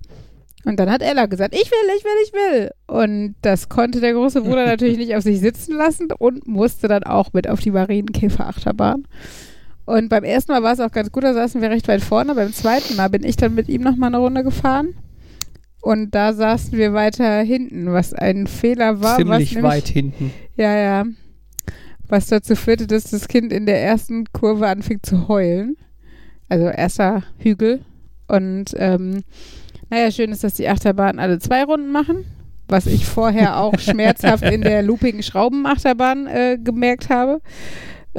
Und 0.65 0.79
dann 0.79 0.89
hat 0.89 1.01
Ella 1.01 1.27
gesagt, 1.27 1.53
ich 1.53 1.71
will, 1.71 1.95
ich 1.97 2.03
will, 2.03 2.11
ich 2.25 2.33
will. 2.33 2.71
Und 2.87 3.35
das 3.41 3.69
konnte 3.69 4.01
der 4.01 4.13
große 4.13 4.41
Bruder 4.41 4.65
natürlich 4.65 4.97
nicht 4.97 5.15
auf 5.15 5.23
sich 5.23 5.39
sitzen 5.39 5.75
lassen 5.75 6.09
und 6.17 6.47
musste 6.47 6.87
dann 6.87 7.03
auch 7.03 7.31
mit 7.33 7.49
auf 7.49 7.59
die 7.61 7.71
Marienkäfer-Achterbahn. 7.71 9.05
Und 9.87 10.09
beim 10.09 10.25
ersten 10.25 10.51
Mal 10.51 10.63
war 10.63 10.73
es 10.73 10.81
auch 10.81 10.91
ganz 10.91 11.13
gut, 11.13 11.23
da 11.23 11.33
saßen 11.33 11.61
wir 11.61 11.69
recht 11.69 11.87
weit 11.87 12.01
vorne. 12.01 12.35
Beim 12.35 12.51
zweiten 12.51 12.97
Mal 12.97 13.09
bin 13.09 13.23
ich 13.23 13.37
dann 13.37 13.55
mit 13.55 13.69
ihm 13.69 13.81
nochmal 13.81 14.09
eine 14.09 14.17
Runde 14.17 14.43
gefahren. 14.43 14.95
Und 15.81 16.13
da 16.13 16.33
saßen 16.33 16.77
wir 16.77 16.91
weiter 16.91 17.39
hinten, 17.39 17.93
was 17.93 18.13
ein 18.13 18.47
Fehler 18.47 19.01
war. 19.01 19.11
was 19.11 19.15
Ziemlich 19.17 19.55
nämlich, 19.55 19.71
weit 19.71 19.87
hinten. 19.87 20.33
Ja, 20.57 20.75
ja. 20.75 21.05
Was 22.05 22.27
dazu 22.27 22.57
führte, 22.57 22.85
dass 22.85 23.05
das 23.11 23.29
Kind 23.29 23.53
in 23.53 23.65
der 23.65 23.81
ersten 23.81 24.25
Kurve 24.33 24.67
anfing 24.67 24.99
zu 25.03 25.29
heulen. 25.29 25.77
Also 26.49 26.67
erster 26.67 27.23
Hügel. 27.37 27.85
Und 28.27 28.75
ähm, 28.77 29.23
naja, 29.89 30.11
schön 30.11 30.33
ist, 30.33 30.43
dass 30.43 30.55
die 30.55 30.67
Achterbahnen 30.67 31.17
alle 31.19 31.39
zwei 31.39 31.63
Runden 31.63 31.93
machen. 31.93 32.25
was 32.67 32.87
ich 32.87 33.05
vorher 33.05 33.57
auch 33.61 33.79
schmerzhaft 33.79 34.43
in 34.43 34.61
der 34.61 34.83
loopigen 34.83 35.23
Schraubenachterbahn 35.23 36.27
äh, 36.27 36.57
gemerkt 36.61 37.09
habe. 37.09 37.39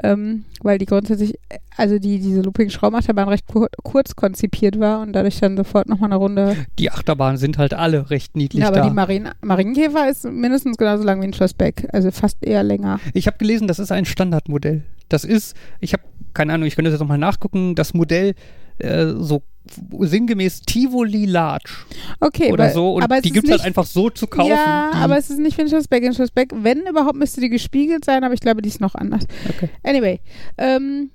Ähm, 0.02 0.44
weil 0.62 0.78
die 0.78 0.86
grundsätzlich, 0.86 1.34
also 1.76 1.98
die, 1.98 2.18
diese 2.18 2.42
loopigen 2.42 2.70
Schraubenachterbahn 2.70 3.28
recht 3.28 3.46
kur 3.46 3.68
kurz 3.82 4.16
konzipiert 4.16 4.78
war 4.78 5.00
und 5.00 5.12
dadurch 5.12 5.40
dann 5.40 5.56
sofort 5.56 5.88
nochmal 5.88 6.10
eine 6.10 6.16
Runde. 6.16 6.56
Die 6.78 6.90
Achterbahnen 6.90 7.36
sind 7.36 7.58
halt 7.58 7.74
alle 7.74 8.10
recht 8.10 8.36
niedlich 8.36 8.62
Ja, 8.62 8.68
aber 8.68 8.78
da. 8.78 8.88
die 8.88 8.94
Marien 8.94 9.30
Marienkäfer 9.40 10.08
ist 10.08 10.24
mindestens 10.24 10.76
genauso 10.76 11.04
lang 11.04 11.20
wie 11.20 11.26
ein 11.26 11.32
Schlossbeck, 11.32 11.88
also 11.92 12.10
fast 12.10 12.44
eher 12.44 12.62
länger. 12.62 13.00
Ich 13.14 13.26
habe 13.26 13.38
gelesen, 13.38 13.68
das 13.68 13.78
ist 13.78 13.92
ein 13.92 14.04
Standardmodell. 14.04 14.82
Das 15.08 15.24
ist, 15.24 15.56
ich 15.80 15.92
habe 15.92 16.02
keine 16.34 16.52
Ahnung, 16.52 16.66
ich 16.68 16.76
könnte 16.76 16.90
das 16.90 16.96
jetzt 16.96 17.00
nochmal 17.00 17.18
nachgucken, 17.18 17.74
das 17.74 17.94
Modell 17.94 18.34
äh, 18.78 19.14
so 19.18 19.42
sinngemäß 20.00 20.62
Tivoli 20.62 21.26
Large 21.26 21.70
Okay, 22.20 22.50
oder 22.52 22.64
weil- 22.64 22.72
so 22.72 22.94
und 22.94 23.02
aber 23.02 23.16
es 23.16 23.22
die 23.22 23.32
gibt 23.32 23.46
es 23.46 23.50
halt 23.52 23.62
einfach 23.64 23.84
so 23.84 24.08
zu 24.08 24.26
kaufen. 24.26 24.50
Ja, 24.50 24.90
aber 24.94 25.18
es 25.18 25.28
ist 25.28 25.38
nicht 25.38 25.58
wie 25.58 25.62
ein 25.62 25.68
Schlossbeck. 25.68 26.02
In 26.02 26.14
Schlossbeck, 26.14 26.52
wenn 26.54 26.86
überhaupt, 26.86 27.16
müsste 27.16 27.40
die 27.42 27.50
gespiegelt 27.50 28.04
sein, 28.04 28.24
aber 28.24 28.32
ich 28.34 28.40
glaube, 28.40 28.62
die 28.62 28.68
ist 28.70 28.80
noch 28.80 28.94
anders. 28.94 29.24
Okay. 29.48 29.68
Anyway, 29.82 30.20
ähm, 30.56 31.10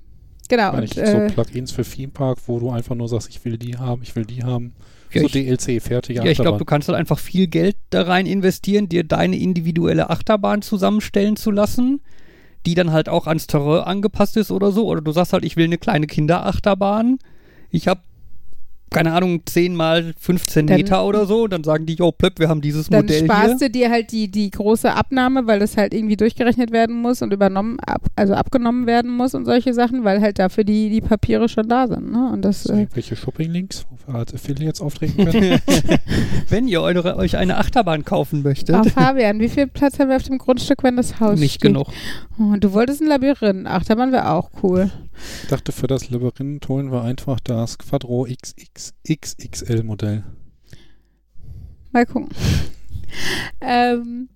genau. 0.48 0.68
Meine 0.70 0.82
Und, 0.82 0.84
ich, 0.84 0.94
so 0.94 1.00
äh, 1.00 1.30
Plugins 1.30 1.72
für 1.72 1.82
Theme 1.84 2.12
Park, 2.12 2.38
wo 2.46 2.60
du 2.60 2.70
einfach 2.70 2.94
nur 2.94 3.08
sagst, 3.08 3.28
ich 3.28 3.44
will 3.44 3.58
die 3.58 3.76
haben, 3.76 4.02
ich 4.02 4.14
will 4.14 4.24
die 4.24 4.44
haben. 4.44 4.74
Ja, 5.12 5.20
so 5.22 5.26
ich- 5.26 5.32
DLC, 5.32 5.80
fertige 5.82 6.20
ja, 6.24 6.30
ich 6.30 6.38
glaube, 6.38 6.58
du 6.58 6.64
kannst 6.64 6.88
halt 6.88 6.98
einfach 6.98 7.18
viel 7.18 7.46
Geld 7.48 7.76
da 7.90 8.02
rein 8.02 8.26
investieren, 8.26 8.88
dir 8.88 9.02
deine 9.04 9.36
individuelle 9.36 10.10
Achterbahn 10.10 10.62
zusammenstellen 10.62 11.34
zu 11.36 11.50
lassen, 11.50 12.00
die 12.66 12.74
dann 12.74 12.92
halt 12.92 13.08
auch 13.08 13.26
ans 13.26 13.46
Terrain 13.48 13.82
angepasst 13.84 14.36
ist 14.36 14.50
oder 14.52 14.70
so. 14.72 14.86
Oder 14.86 15.00
du 15.02 15.10
sagst 15.12 15.32
halt, 15.32 15.44
ich 15.44 15.56
will 15.56 15.64
eine 15.64 15.78
kleine 15.78 16.06
Kinderachterbahn. 16.06 17.18
Ich 17.74 17.88
habe 17.88 18.00
keine 18.90 19.12
Ahnung, 19.12 19.40
10 19.44 19.74
mal 19.74 20.14
15 20.20 20.68
Dann- 20.68 20.76
Meter 20.76 21.04
oder 21.04 21.26
so. 21.26 21.42
Und 21.44 21.52
dann 21.52 21.64
sagen 21.64 21.84
die, 21.84 21.94
yo, 21.94 22.12
plöpp, 22.12 22.38
wir 22.38 22.48
haben 22.48 22.60
dieses 22.60 22.88
dann 22.88 23.00
Modell 23.00 23.24
sparst 23.24 23.58
hier. 23.58 23.68
du 23.68 23.70
dir 23.70 23.90
halt 23.90 24.12
die, 24.12 24.30
die 24.30 24.48
große 24.52 24.92
Abnahme, 24.94 25.48
weil 25.48 25.58
das 25.58 25.76
halt 25.76 25.92
irgendwie 25.92 26.16
durchgerechnet 26.16 26.70
werden 26.70 26.94
muss 27.02 27.20
und 27.20 27.32
übernommen, 27.32 27.80
ab, 27.80 28.02
also 28.14 28.34
abgenommen 28.34 28.86
werden 28.86 29.10
muss 29.10 29.34
und 29.34 29.46
solche 29.46 29.74
Sachen, 29.74 30.04
weil 30.04 30.20
halt 30.20 30.38
dafür 30.38 30.62
die, 30.62 30.90
die 30.90 31.00
Papiere 31.00 31.48
schon 31.48 31.68
da 31.68 31.88
sind. 31.88 32.12
Ne? 32.12 32.30
Und 32.32 32.42
das, 32.42 32.66
äh, 32.66 32.82
irgendwelche 32.82 33.16
Shopping-Links, 33.16 33.84
wo 33.90 34.12
wir 34.12 34.18
als 34.20 34.32
Affiliates 34.32 34.80
auftreten 34.80 35.24
können? 35.24 35.58
Wenn 36.48 36.68
ihr 36.68 36.80
eure, 36.80 37.16
euch 37.16 37.36
eine 37.36 37.56
Achterbahn 37.56 38.04
kaufen 38.04 38.44
möchtet. 38.44 38.76
ah, 38.76 38.84
Fabian, 38.84 39.40
wie 39.40 39.48
viel 39.48 39.66
Platz 39.66 39.98
haben 39.98 40.08
wir 40.10 40.16
auf 40.16 40.22
dem 40.22 40.38
Grundstück, 40.38 40.84
wenn 40.84 40.96
das 40.96 41.18
Haus 41.18 41.40
Nicht 41.40 41.54
steht? 41.54 41.72
genug. 41.72 41.88
Oh, 42.38 42.54
du 42.60 42.72
wolltest 42.72 43.00
ein 43.02 43.08
Labyrinth. 43.08 43.66
Achterbahn 43.66 44.12
wäre 44.12 44.30
auch 44.30 44.50
cool. 44.62 44.92
Ich 45.42 45.48
dachte, 45.48 45.72
für 45.72 45.86
das 45.86 46.10
Labyrinth 46.10 46.68
holen 46.68 46.92
wir 46.92 47.02
einfach 47.02 47.40
das 47.40 47.78
Quadro 47.78 48.26
XXXL 48.26 49.82
Modell. 49.82 50.24
Mal 51.92 52.06
gucken. 52.06 52.28
ähm, 53.60 54.28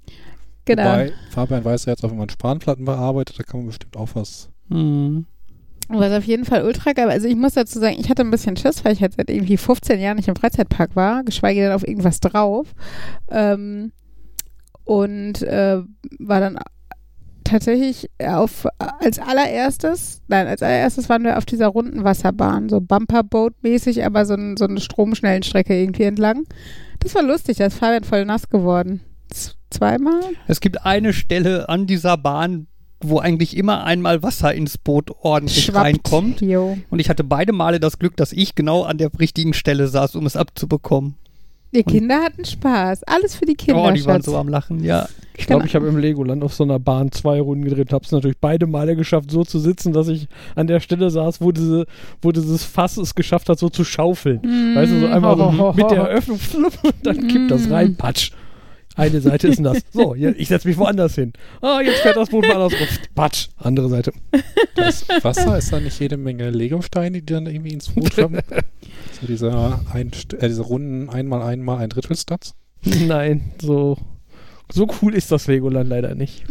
genau. 0.65 0.85
Wobei, 0.85 1.13
Fabian 1.31 1.65
weiß 1.65 1.87
ja 1.87 1.93
jetzt 1.93 2.05
auch, 2.05 2.11
wenn 2.11 2.19
man 2.19 2.31
Spanplatten 2.31 2.85
bearbeitet, 2.85 3.39
da 3.39 3.43
kann 3.43 3.61
man 3.61 3.67
bestimmt 3.67 3.97
auch 3.97 4.11
was. 4.15 4.51
Hm. 4.71 5.27
Was 5.89 6.13
auf 6.13 6.25
jeden 6.25 6.45
Fall 6.45 6.65
ultra 6.65 6.93
geil. 6.93 7.11
Also 7.11 7.29
ich 7.29 7.37
muss 7.37 7.55
dazu 7.55 7.79
sagen, 7.79 7.97
ich 7.99 8.11
hatte 8.11 8.23
ein 8.23 8.31
bisschen 8.31 8.57
Schiss, 8.57 8.85
weil 8.85 8.93
ich 8.93 9.01
halt 9.01 9.15
seit 9.15 9.31
irgendwie 9.31 9.57
15 9.57 9.99
Jahren 9.99 10.17
nicht 10.17 10.29
im 10.29 10.37
Freizeitpark 10.37 10.95
war, 10.95 11.25
geschweige 11.25 11.63
denn 11.63 11.73
auf 11.73 11.87
irgendwas 11.87 12.21
drauf. 12.21 12.75
Ähm, 13.31 13.93
und 14.85 15.43
äh, 15.43 15.83
war 16.19 16.41
dann 16.41 16.59
tatsächlich 17.49 18.11
auf 18.25 18.67
als 18.79 19.19
allererstes, 19.19 20.23
nein, 20.29 20.47
als 20.47 20.63
allererstes 20.63 21.09
waren 21.09 21.25
wir 21.25 21.39
auf 21.39 21.47
dieser 21.47 21.69
runden 21.69 22.05
Wasserbahn, 22.05 22.69
so 22.69 22.79
Bumperboat-mäßig, 22.79 24.05
aber 24.05 24.25
so, 24.27 24.35
ein, 24.35 24.57
so 24.57 24.67
eine 24.67 24.81
stromschnellen 24.81 25.43
Strecke 25.43 25.79
irgendwie 25.79 26.05
entlang. 26.05 26.45
Das 27.01 27.15
war 27.15 27.23
lustig, 27.23 27.59
da 27.59 27.67
ist 27.67 27.79
Fabian 27.79 28.05
voll 28.05 28.25
nass 28.25 28.49
geworden. 28.49 29.01
Z 29.31 29.57
zweimal? 29.71 30.21
Es 30.47 30.61
gibt 30.61 30.85
eine 30.87 31.13
Stelle 31.13 31.69
an 31.69 31.87
dieser 31.87 32.17
Bahn, 32.17 32.67
wo 33.01 33.19
eigentlich 33.19 33.57
immer 33.57 33.85
einmal 33.85 34.23
Wasser 34.23 34.53
ins 34.55 34.79
Boot 34.79 35.11
ordentlich 35.21 35.67
Schwappt. 35.67 35.85
reinkommt. 35.85 36.41
Jo. 36.41 36.79
Und 36.91 36.99
ich 36.99 37.09
hatte 37.09 37.25
beide 37.25 37.53
Male 37.53 37.81
das 37.81 37.99
Glück, 37.99 38.17
dass 38.17 38.33
ich 38.33 38.55
genau 38.55 38.83
an 38.83 38.99
der 38.99 39.11
richtigen 39.19 39.55
Stelle 39.55 39.89
saß, 39.89 40.17
um 40.17 40.27
es 40.27 40.37
abzubekommen. 40.37 41.17
Die 41.75 41.83
Kinder 41.83 42.23
hatten 42.23 42.45
Spaß. 42.45 43.05
Alles 43.05 43.35
für 43.37 43.45
die 43.45 43.55
Kinder. 43.55 43.83
oh, 43.85 43.91
die 43.91 44.05
waren 44.07 44.17
Schatz. 44.17 44.25
so 44.27 44.37
am 44.37 44.49
Lachen, 44.49 44.83
ja. 44.83 45.07
Ich 45.37 45.47
glaube, 45.47 45.61
Genau. 45.63 45.69
ich 45.69 45.75
habe 45.77 45.87
im 45.87 45.99
Legoland 45.99 46.43
auf 46.43 46.53
so 46.55 46.65
einer 46.65 46.79
Bahn 46.79 47.13
zwei 47.13 47.41
Runden 47.41 47.65
gedreht. 47.65 47.93
Habe 47.93 48.05
es 48.05 48.11
natürlich 48.11 48.39
beide 48.41 48.67
Male 48.67 48.97
geschafft, 48.97 49.31
so 49.31 49.45
zu 49.45 49.59
sitzen, 49.59 49.93
dass 49.93 50.09
ich 50.09 50.27
an 50.57 50.67
der 50.67 50.81
Stelle 50.81 51.11
saß, 51.11 51.41
wo, 51.41 51.53
diese, 51.53 51.87
wo 52.23 52.33
dieses 52.33 52.65
Fass 52.65 52.97
es 52.97 53.15
geschafft 53.15 53.49
hat, 53.49 53.59
so 53.59 53.69
zu 53.69 53.85
schaufeln. 53.85 54.41
Mm. 54.43 54.75
Weißt 54.77 54.93
du, 54.93 55.01
so 55.01 55.07
einmal 55.07 55.37
so 55.37 55.45
ho, 55.53 55.59
ho, 55.59 55.73
mit 55.75 55.91
der 55.91 55.99
Eröffnung 55.99 56.39
flupp, 56.39 56.73
und 56.83 56.95
dann 57.05 57.29
kippt 57.29 57.51
das 57.51 57.69
Mm. 57.69 57.73
rein, 57.73 57.97
patsch. 57.97 58.33
Eine 58.97 59.21
Seite 59.21 59.47
ist 59.47 59.61
nass. 59.61 59.79
So, 59.93 60.15
ich 60.37 60.49
setze 60.49 60.67
mich 60.67 60.77
woanders 60.77 61.15
hin. 61.15 61.33
Ah, 61.61 61.81
jetzt 61.85 62.01
fährt 62.01 62.17
das 62.17 62.31
Boot 62.31 62.49
mal 62.49 62.61
rum. 62.61 62.73
Patsch. 63.15 63.47
Andere 63.59 63.89
Seite. 63.89 64.13
Das 64.75 65.07
Wasser 65.23 65.57
ist 65.57 65.73
da 65.73 65.79
nicht 65.79 66.01
jede 66.01 66.17
Menge 66.17 66.51
Lego-Steine, 66.51 67.21
die 67.23 67.27
dann 67.33 67.47
irgendwie 67.47 67.75
ins 67.75 67.91
Boot 67.91 68.13
schwimmen? 68.15 68.41
so 69.21 69.27
dieser, 69.27 69.81
ein, 69.93 70.11
äh, 70.39 70.49
diese 70.49 70.63
runden 70.63 71.09
einmal 71.11 71.43
einmal 71.43 71.79
ein 71.79 71.89
Drittel 71.91 72.17
Stats. 72.17 72.55
Nein, 72.85 73.53
so, 73.61 73.99
so 74.71 74.89
cool 75.03 75.15
ist 75.15 75.33
das 75.33 75.47
Legoland 75.47 75.89
leider 75.89 76.15
nicht. 76.15 76.45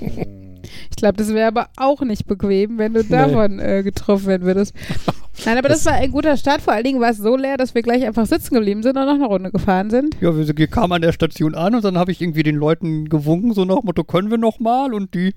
Ich 0.90 0.96
glaube, 0.96 1.16
das 1.16 1.34
wäre 1.34 1.48
aber 1.48 1.68
auch 1.76 2.00
nicht 2.02 2.26
bequem, 2.26 2.78
wenn 2.78 2.94
du 2.94 3.04
davon 3.04 3.58
äh, 3.58 3.82
getroffen 3.82 4.26
werden 4.26 4.46
würdest. 4.46 4.74
Nein, 5.44 5.58
aber 5.58 5.68
das, 5.68 5.84
war 5.84 5.94
ein 5.94 6.10
guter 6.10 6.36
Start. 6.36 6.62
Vor 6.62 6.72
allen 6.72 6.84
Dingen 6.84 7.00
war 7.00 7.10
es 7.10 7.18
so 7.18 7.36
leer, 7.36 7.56
dass 7.56 7.74
wir 7.74 7.82
gleich 7.82 8.04
einfach 8.06 8.26
sitzen 8.26 8.54
geblieben 8.54 8.82
sind 8.82 8.96
und 8.96 9.04
noch 9.04 9.14
eine 9.14 9.26
Runde 9.26 9.50
gefahren 9.50 9.90
sind. 9.90 10.16
Ja, 10.20 10.36
wir, 10.36 10.56
wir 10.56 10.66
kamen 10.68 10.92
an 10.92 11.02
der 11.02 11.12
Station 11.12 11.54
an 11.54 11.74
und 11.74 11.84
dann 11.84 11.98
habe 11.98 12.12
ich 12.12 12.22
irgendwie 12.22 12.44
den 12.44 12.54
Leuten 12.54 13.08
gewunken, 13.08 13.52
so 13.52 13.64
nach 13.64 13.80
dem 13.80 13.86
Motto, 13.86 14.04
können 14.04 14.30
wir 14.30 14.38
noch 14.38 14.60
mal? 14.60 14.94
Und 14.94 15.14
die, 15.14 15.34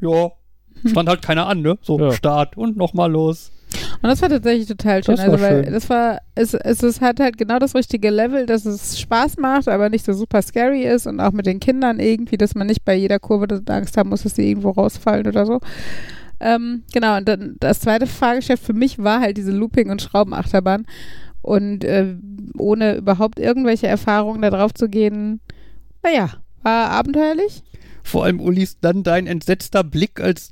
ja, 0.00 0.32
stand 0.84 1.08
halt 1.08 1.22
keiner 1.22 1.46
an, 1.46 1.62
ne? 1.62 1.78
So, 1.82 1.98
Ja. 1.98 2.12
Start 2.12 2.56
und 2.56 2.76
noch 2.76 2.92
mal 2.92 3.10
los. 3.10 3.52
Und 4.02 4.08
das 4.08 4.22
war 4.22 4.28
tatsächlich 4.28 4.68
total 4.68 5.02
schön. 5.04 5.16
Das 5.16 5.26
war 5.26 5.32
also, 5.32 5.44
weil 5.44 5.64
schön. 5.64 5.72
das 5.72 5.90
war, 5.90 6.18
es, 6.34 6.54
es 6.54 6.82
ist, 6.82 7.00
hat 7.00 7.20
halt 7.20 7.38
genau 7.38 7.58
das 7.58 7.74
richtige 7.74 8.10
Level, 8.10 8.46
dass 8.46 8.64
es 8.64 8.98
Spaß 9.00 9.36
macht, 9.38 9.68
aber 9.68 9.88
nicht 9.88 10.04
so 10.04 10.12
super 10.12 10.42
scary 10.42 10.84
ist 10.84 11.06
und 11.06 11.20
auch 11.20 11.32
mit 11.32 11.46
den 11.46 11.60
Kindern 11.60 12.00
irgendwie, 12.00 12.36
dass 12.36 12.54
man 12.54 12.66
nicht 12.66 12.84
bei 12.84 12.94
jeder 12.94 13.18
Kurve 13.18 13.62
Angst 13.66 13.96
haben 13.96 14.10
muss, 14.10 14.22
dass 14.22 14.34
die 14.34 14.48
irgendwo 14.48 14.70
rausfallen 14.70 15.26
oder 15.26 15.46
so. 15.46 15.60
Ähm, 16.40 16.82
genau, 16.92 17.18
und 17.18 17.28
dann 17.28 17.56
das 17.60 17.80
zweite 17.80 18.06
Fahrgeschäft 18.06 18.64
für 18.64 18.72
mich 18.72 18.98
war 18.98 19.20
halt 19.20 19.36
diese 19.36 19.52
Looping- 19.52 19.90
und 19.90 20.02
Schraubenachterbahn. 20.02 20.86
Und 21.40 21.84
äh, 21.84 22.16
ohne 22.56 22.96
überhaupt 22.96 23.38
irgendwelche 23.38 23.88
Erfahrungen 23.88 24.42
da 24.42 24.50
drauf 24.50 24.74
zu 24.74 24.88
gehen, 24.88 25.40
naja, 26.02 26.30
war 26.62 26.90
abenteuerlich. 26.90 27.62
Vor 28.04 28.24
allem 28.24 28.40
Ulis 28.40 28.78
dann 28.80 29.02
dein 29.02 29.26
entsetzter 29.26 29.84
Blick, 29.84 30.20
als 30.20 30.51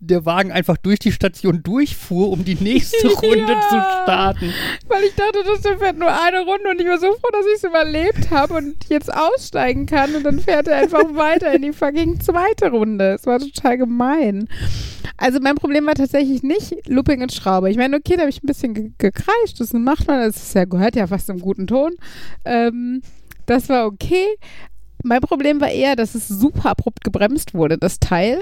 der 0.00 0.24
Wagen 0.24 0.50
einfach 0.50 0.76
durch 0.78 0.98
die 0.98 1.12
Station 1.12 1.62
durchfuhr, 1.62 2.30
um 2.30 2.44
die 2.44 2.54
nächste 2.54 3.06
Runde 3.22 3.52
Ja. 3.52 3.60
zu 3.68 4.02
starten. 4.02 4.52
Weil 4.88 5.04
ich 5.04 5.14
dachte, 5.14 5.38
das 5.44 5.60
fährt 5.78 5.98
nur 5.98 6.08
eine 6.08 6.40
Runde 6.40 6.70
und 6.70 6.80
ich 6.80 6.86
war 6.86 6.98
so 6.98 7.06
froh, 7.12 7.28
dass 7.32 7.46
ich 7.46 7.56
es 7.56 7.64
überlebt 7.64 8.30
habe 8.30 8.54
und 8.54 8.76
jetzt 8.88 9.12
aussteigen 9.14 9.86
kann. 9.86 10.14
Und 10.14 10.24
dann 10.24 10.40
fährt 10.40 10.68
er 10.68 10.78
einfach 10.78 11.04
weiter 11.14 11.52
in 11.52 11.62
die 11.62 11.72
fucking 11.72 12.20
zweite 12.20 12.70
Runde. 12.70 13.12
Es 13.14 13.26
war 13.26 13.38
total 13.38 13.76
gemein. 13.78 14.48
Also 15.18 15.38
mein 15.40 15.56
Problem 15.56 15.84
war 15.86 15.94
tatsächlich 15.94 16.42
nicht 16.42 16.74
Looping 16.88 17.20
und 17.20 17.30
Schraube. 17.32 17.70
Ich 17.70 17.76
meine, 17.76 17.96
okay, 17.96 18.14
da 18.14 18.20
habe 18.22 18.30
ich 18.30 18.42
ein 18.42 18.46
bisschen 18.46 18.72
ge 18.72 18.90
gekreischt. 18.96 19.58
Das 19.60 19.72
macht 19.74 20.06
man, 20.06 20.20
das 20.20 20.36
ist 20.36 20.54
ja, 20.54 20.64
gehört 20.64 20.96
ja 20.96 21.06
fast 21.06 21.28
im 21.28 21.40
guten 21.40 21.66
Ton. 21.66 21.92
Ähm, 22.46 23.02
das 23.44 23.68
war 23.68 23.84
okay. 23.86 24.26
Mein 25.02 25.20
Problem 25.20 25.60
war 25.60 25.70
eher, 25.70 25.94
dass 25.96 26.14
es 26.14 26.26
super 26.28 26.70
abrupt 26.70 27.04
gebremst 27.04 27.52
wurde, 27.54 27.76
das 27.78 28.00
Teil. 28.00 28.40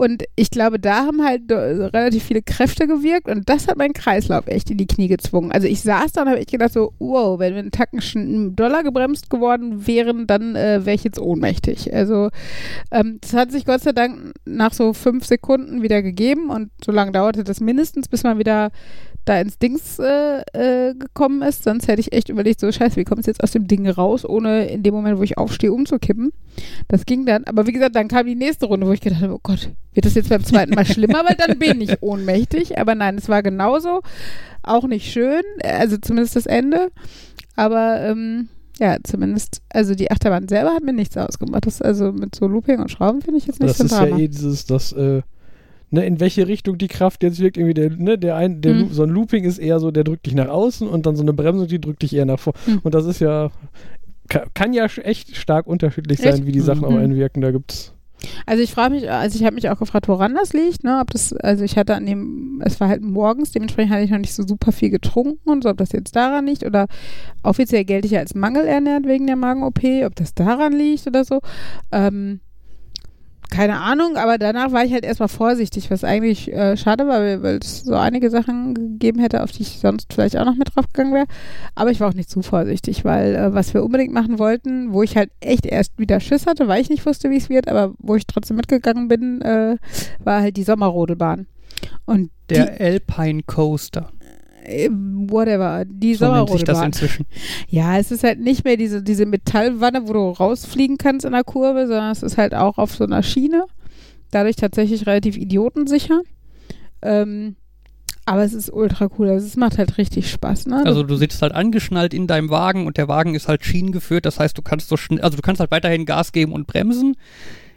Und 0.00 0.24
ich 0.34 0.50
glaube, 0.50 0.78
da 0.78 1.04
haben 1.04 1.22
halt 1.22 1.42
relativ 1.50 2.24
viele 2.24 2.40
Kräfte 2.40 2.86
gewirkt 2.86 3.28
und 3.28 3.50
das 3.50 3.68
hat 3.68 3.76
meinen 3.76 3.92
Kreislauf 3.92 4.46
echt 4.46 4.70
in 4.70 4.78
die 4.78 4.86
Knie 4.86 5.08
gezwungen. 5.08 5.52
Also 5.52 5.66
ich 5.66 5.82
saß 5.82 6.12
da 6.12 6.22
und 6.22 6.28
habe 6.28 6.38
echt 6.38 6.52
gedacht 6.52 6.72
so, 6.72 6.94
wow, 6.98 7.38
wenn 7.38 7.52
wir 7.52 7.58
einen 7.58 7.70
Tacken 7.70 8.00
schon 8.00 8.56
Dollar 8.56 8.82
gebremst 8.82 9.28
geworden 9.28 9.86
wären, 9.86 10.26
dann 10.26 10.56
äh, 10.56 10.86
wäre 10.86 10.94
ich 10.94 11.04
jetzt 11.04 11.18
ohnmächtig. 11.18 11.92
Also 11.92 12.30
ähm, 12.90 13.18
das 13.20 13.34
hat 13.34 13.52
sich 13.52 13.66
Gott 13.66 13.82
sei 13.82 13.92
Dank 13.92 14.32
nach 14.46 14.72
so 14.72 14.94
fünf 14.94 15.26
Sekunden 15.26 15.82
wieder 15.82 16.00
gegeben 16.00 16.48
und 16.48 16.70
so 16.82 16.92
lange 16.92 17.12
dauerte 17.12 17.44
das 17.44 17.60
mindestens, 17.60 18.08
bis 18.08 18.22
man 18.22 18.38
wieder 18.38 18.70
da 19.30 19.40
ins 19.40 19.58
Dings 19.58 19.98
äh, 19.98 20.40
äh, 20.52 20.94
gekommen 20.94 21.42
ist. 21.42 21.64
Sonst 21.64 21.88
hätte 21.88 22.00
ich 22.00 22.12
echt 22.12 22.28
überlegt, 22.28 22.60
so 22.60 22.70
scheiße, 22.70 22.96
wie 22.96 23.04
kommst 23.04 23.26
du 23.26 23.30
jetzt 23.30 23.42
aus 23.42 23.52
dem 23.52 23.66
Ding 23.66 23.88
raus, 23.88 24.24
ohne 24.24 24.66
in 24.66 24.82
dem 24.82 24.92
Moment, 24.92 25.18
wo 25.18 25.22
ich 25.22 25.38
aufstehe, 25.38 25.72
umzukippen. 25.72 26.32
Das 26.88 27.06
ging 27.06 27.24
dann. 27.26 27.44
Aber 27.44 27.66
wie 27.66 27.72
gesagt, 27.72 27.94
dann 27.96 28.08
kam 28.08 28.26
die 28.26 28.34
nächste 28.34 28.66
Runde, 28.66 28.86
wo 28.86 28.92
ich 28.92 29.00
gedacht 29.00 29.22
habe, 29.22 29.34
oh 29.34 29.40
Gott, 29.42 29.70
wird 29.94 30.06
das 30.06 30.14
jetzt 30.14 30.28
beim 30.28 30.44
zweiten 30.44 30.74
Mal 30.74 30.84
schlimmer, 30.84 31.22
weil 31.24 31.36
dann 31.36 31.58
bin 31.58 31.80
ich 31.80 31.96
ohnmächtig. 32.02 32.78
Aber 32.78 32.94
nein, 32.94 33.16
es 33.16 33.28
war 33.28 33.42
genauso. 33.42 34.00
Auch 34.62 34.84
nicht 34.86 35.10
schön, 35.10 35.42
also 35.62 35.96
zumindest 35.96 36.36
das 36.36 36.46
Ende. 36.46 36.90
Aber 37.56 38.00
ähm, 38.00 38.48
ja, 38.78 38.96
zumindest, 39.02 39.62
also 39.70 39.94
die 39.94 40.10
Achterbahn 40.10 40.48
selber 40.48 40.70
hat 40.74 40.82
mir 40.82 40.92
nichts 40.92 41.16
ausgemacht. 41.16 41.66
Das 41.66 41.80
also 41.82 42.12
mit 42.12 42.34
so 42.34 42.46
Looping 42.46 42.80
und 42.80 42.90
Schrauben 42.90 43.20
finde 43.22 43.38
ich 43.38 43.46
jetzt 43.46 43.60
nicht 43.60 43.70
Das 43.70 43.76
so 43.78 43.84
ein 43.84 43.86
ist 43.86 43.92
ja 43.92 44.04
Drama. 44.06 44.18
eh 44.18 44.28
dieses, 44.28 44.64
das, 44.66 44.92
äh, 44.92 45.22
ne, 45.90 46.04
in 46.06 46.20
welche 46.20 46.46
Richtung 46.46 46.78
die 46.78 46.88
Kraft 46.88 47.22
jetzt 47.22 47.40
wirkt, 47.40 47.56
irgendwie 47.56 47.74
der, 47.74 47.90
ne, 47.90 48.18
der 48.18 48.36
ein, 48.36 48.60
der 48.60 48.74
Mhm. 48.74 48.88
So 48.92 49.02
ein 49.02 49.10
Looping 49.10 49.44
ist 49.44 49.58
eher 49.58 49.80
so, 49.80 49.90
der 49.90 50.04
drückt 50.04 50.26
dich 50.26 50.34
nach 50.34 50.48
außen 50.48 50.86
und 50.88 51.06
dann 51.06 51.16
so 51.16 51.22
eine 51.22 51.32
Bremsung, 51.32 51.66
die 51.68 51.80
drückt 51.80 52.02
dich 52.02 52.14
eher 52.14 52.26
nach 52.26 52.38
vorne. 52.38 52.58
Mhm. 52.66 52.80
Und 52.82 52.94
das 52.94 53.04
ist 53.06 53.20
ja 53.20 53.50
ka- 54.28 54.46
kann 54.54 54.72
ja 54.72 54.86
echt 54.86 55.36
stark 55.36 55.66
unterschiedlich 55.66 56.20
Echt? 56.22 56.36
sein, 56.36 56.46
wie 56.46 56.52
die 56.52 56.60
Sachen 56.60 56.84
auch 56.84 56.90
Mhm. 56.90 56.98
einwirken. 56.98 57.42
Da 57.42 57.50
gibt's. 57.50 57.92
Also 58.44 58.62
ich 58.62 58.70
frage 58.72 58.94
mich, 58.96 59.10
also 59.10 59.38
ich 59.38 59.44
habe 59.46 59.54
mich 59.54 59.70
auch 59.70 59.78
gefragt, 59.78 60.06
woran 60.06 60.34
das 60.34 60.52
liegt, 60.52 60.84
ne? 60.84 60.98
Ob 61.00 61.08
das, 61.10 61.32
also 61.32 61.64
ich 61.64 61.78
hatte 61.78 61.94
an 61.94 62.04
dem, 62.04 62.60
es 62.62 62.78
war 62.78 62.88
halt 62.88 63.00
morgens, 63.02 63.50
dementsprechend 63.52 63.92
hatte 63.92 64.04
ich 64.04 64.10
noch 64.10 64.18
nicht 64.18 64.34
so 64.34 64.46
super 64.46 64.72
viel 64.72 64.90
getrunken 64.90 65.48
und 65.48 65.62
so, 65.62 65.70
ob 65.70 65.78
das 65.78 65.92
jetzt 65.92 66.14
daran 66.14 66.46
liegt 66.46 66.62
oder 66.66 66.86
offiziell 67.42 67.84
gelte 67.86 68.04
ich 68.06 68.12
ja 68.12 68.20
als 68.20 68.34
mangelernährt 68.34 69.06
wegen 69.06 69.26
der 69.26 69.36
Magen-OP, 69.36 69.80
ob 70.04 70.14
das 70.16 70.34
daran 70.34 70.74
liegt 70.74 71.06
oder 71.06 71.24
so. 71.24 71.40
Ähm, 71.92 72.40
keine 73.50 73.80
Ahnung, 73.80 74.16
aber 74.16 74.38
danach 74.38 74.72
war 74.72 74.84
ich 74.84 74.92
halt 74.92 75.04
erstmal 75.04 75.28
vorsichtig, 75.28 75.90
was 75.90 76.04
eigentlich 76.04 76.52
äh, 76.52 76.76
schade 76.76 77.06
war, 77.06 77.20
weil 77.42 77.58
es 77.60 77.82
so 77.82 77.94
einige 77.94 78.30
Sachen 78.30 78.74
gegeben 78.74 79.20
hätte, 79.20 79.42
auf 79.42 79.52
die 79.52 79.62
ich 79.62 79.78
sonst 79.80 80.12
vielleicht 80.12 80.36
auch 80.36 80.44
noch 80.44 80.54
mit 80.54 80.74
drauf 80.74 80.86
gegangen 80.92 81.14
wäre. 81.14 81.26
Aber 81.74 81.90
ich 81.90 82.00
war 82.00 82.08
auch 82.08 82.14
nicht 82.14 82.30
zu 82.30 82.42
vorsichtig, 82.42 83.04
weil 83.04 83.34
äh, 83.34 83.54
was 83.54 83.74
wir 83.74 83.84
unbedingt 83.84 84.12
machen 84.12 84.38
wollten, 84.38 84.92
wo 84.92 85.02
ich 85.02 85.16
halt 85.16 85.30
echt 85.40 85.66
erst 85.66 85.98
wieder 85.98 86.20
Schiss 86.20 86.46
hatte, 86.46 86.68
weil 86.68 86.80
ich 86.80 86.90
nicht 86.90 87.04
wusste, 87.06 87.30
wie 87.30 87.36
es 87.36 87.48
wird, 87.48 87.68
aber 87.68 87.94
wo 87.98 88.14
ich 88.14 88.26
trotzdem 88.26 88.56
mitgegangen 88.56 89.08
bin, 89.08 89.42
äh, 89.42 89.76
war 90.22 90.40
halt 90.40 90.56
die 90.56 90.62
Sommerrodelbahn. 90.64 91.46
Und 92.06 92.30
Der 92.48 92.80
Alpine 92.80 93.42
Coaster. 93.42 94.10
Whatever, 94.90 95.84
die 95.86 96.14
So 96.14 96.32
nennt 96.32 96.50
sich 96.50 96.64
das 96.64 96.82
inzwischen. 96.82 97.26
Ja, 97.68 97.98
es 97.98 98.10
ist 98.10 98.24
halt 98.24 98.40
nicht 98.40 98.64
mehr 98.64 98.76
diese, 98.76 99.02
diese 99.02 99.26
Metallwanne, 99.26 100.08
wo 100.08 100.12
du 100.12 100.30
rausfliegen 100.30 100.98
kannst 100.98 101.24
in 101.24 101.32
der 101.32 101.44
Kurve, 101.44 101.86
sondern 101.86 102.10
es 102.12 102.22
ist 102.22 102.36
halt 102.36 102.54
auch 102.54 102.78
auf 102.78 102.94
so 102.94 103.04
einer 103.04 103.22
Schiene. 103.22 103.64
Dadurch 104.30 104.56
tatsächlich 104.56 105.06
relativ 105.06 105.36
idiotensicher. 105.36 106.20
Ähm, 107.02 107.56
aber 108.26 108.44
es 108.44 108.52
ist 108.52 108.72
ultra 108.72 109.08
cool. 109.18 109.28
Also 109.28 109.46
es 109.46 109.56
macht 109.56 109.78
halt 109.78 109.98
richtig 109.98 110.30
Spaß, 110.30 110.66
ne? 110.66 110.84
Also 110.84 111.02
du 111.02 111.16
sitzt 111.16 111.42
halt 111.42 111.52
angeschnallt 111.52 112.14
in 112.14 112.26
deinem 112.26 112.50
Wagen 112.50 112.86
und 112.86 112.96
der 112.96 113.08
Wagen 113.08 113.34
ist 113.34 113.48
halt 113.48 113.64
schienengeführt. 113.64 114.24
Das 114.24 114.38
heißt, 114.38 114.56
du 114.56 114.62
kannst 114.62 114.88
so 114.88 114.96
schnell, 114.96 115.20
also 115.22 115.36
du 115.36 115.42
kannst 115.42 115.60
halt 115.60 115.70
weiterhin 115.70 116.06
Gas 116.06 116.30
geben 116.32 116.52
und 116.52 116.66
bremsen. 116.66 117.16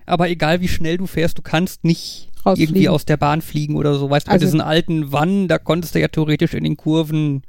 Aber 0.05 0.29
egal 0.29 0.61
wie 0.61 0.67
schnell 0.67 0.97
du 0.97 1.05
fährst, 1.07 1.37
du 1.37 1.41
kannst 1.41 1.83
nicht 1.83 2.29
irgendwie 2.57 2.89
aus 2.89 3.05
der 3.05 3.15
Bahn 3.17 3.41
fliegen 3.41 3.75
oder 3.77 3.95
so. 3.95 4.09
Weißt 4.09 4.27
du, 4.27 4.29
bei 4.29 4.33
Also- 4.33 4.45
diesen 4.45 4.61
alten 4.61 5.11
Wannen, 5.11 5.47
da 5.47 5.57
konntest 5.57 5.95
du 5.95 5.99
ja 6.01 6.09
theoretisch 6.09 6.53
in 6.53 6.63
den 6.65 6.75
Kurven, 6.77 7.43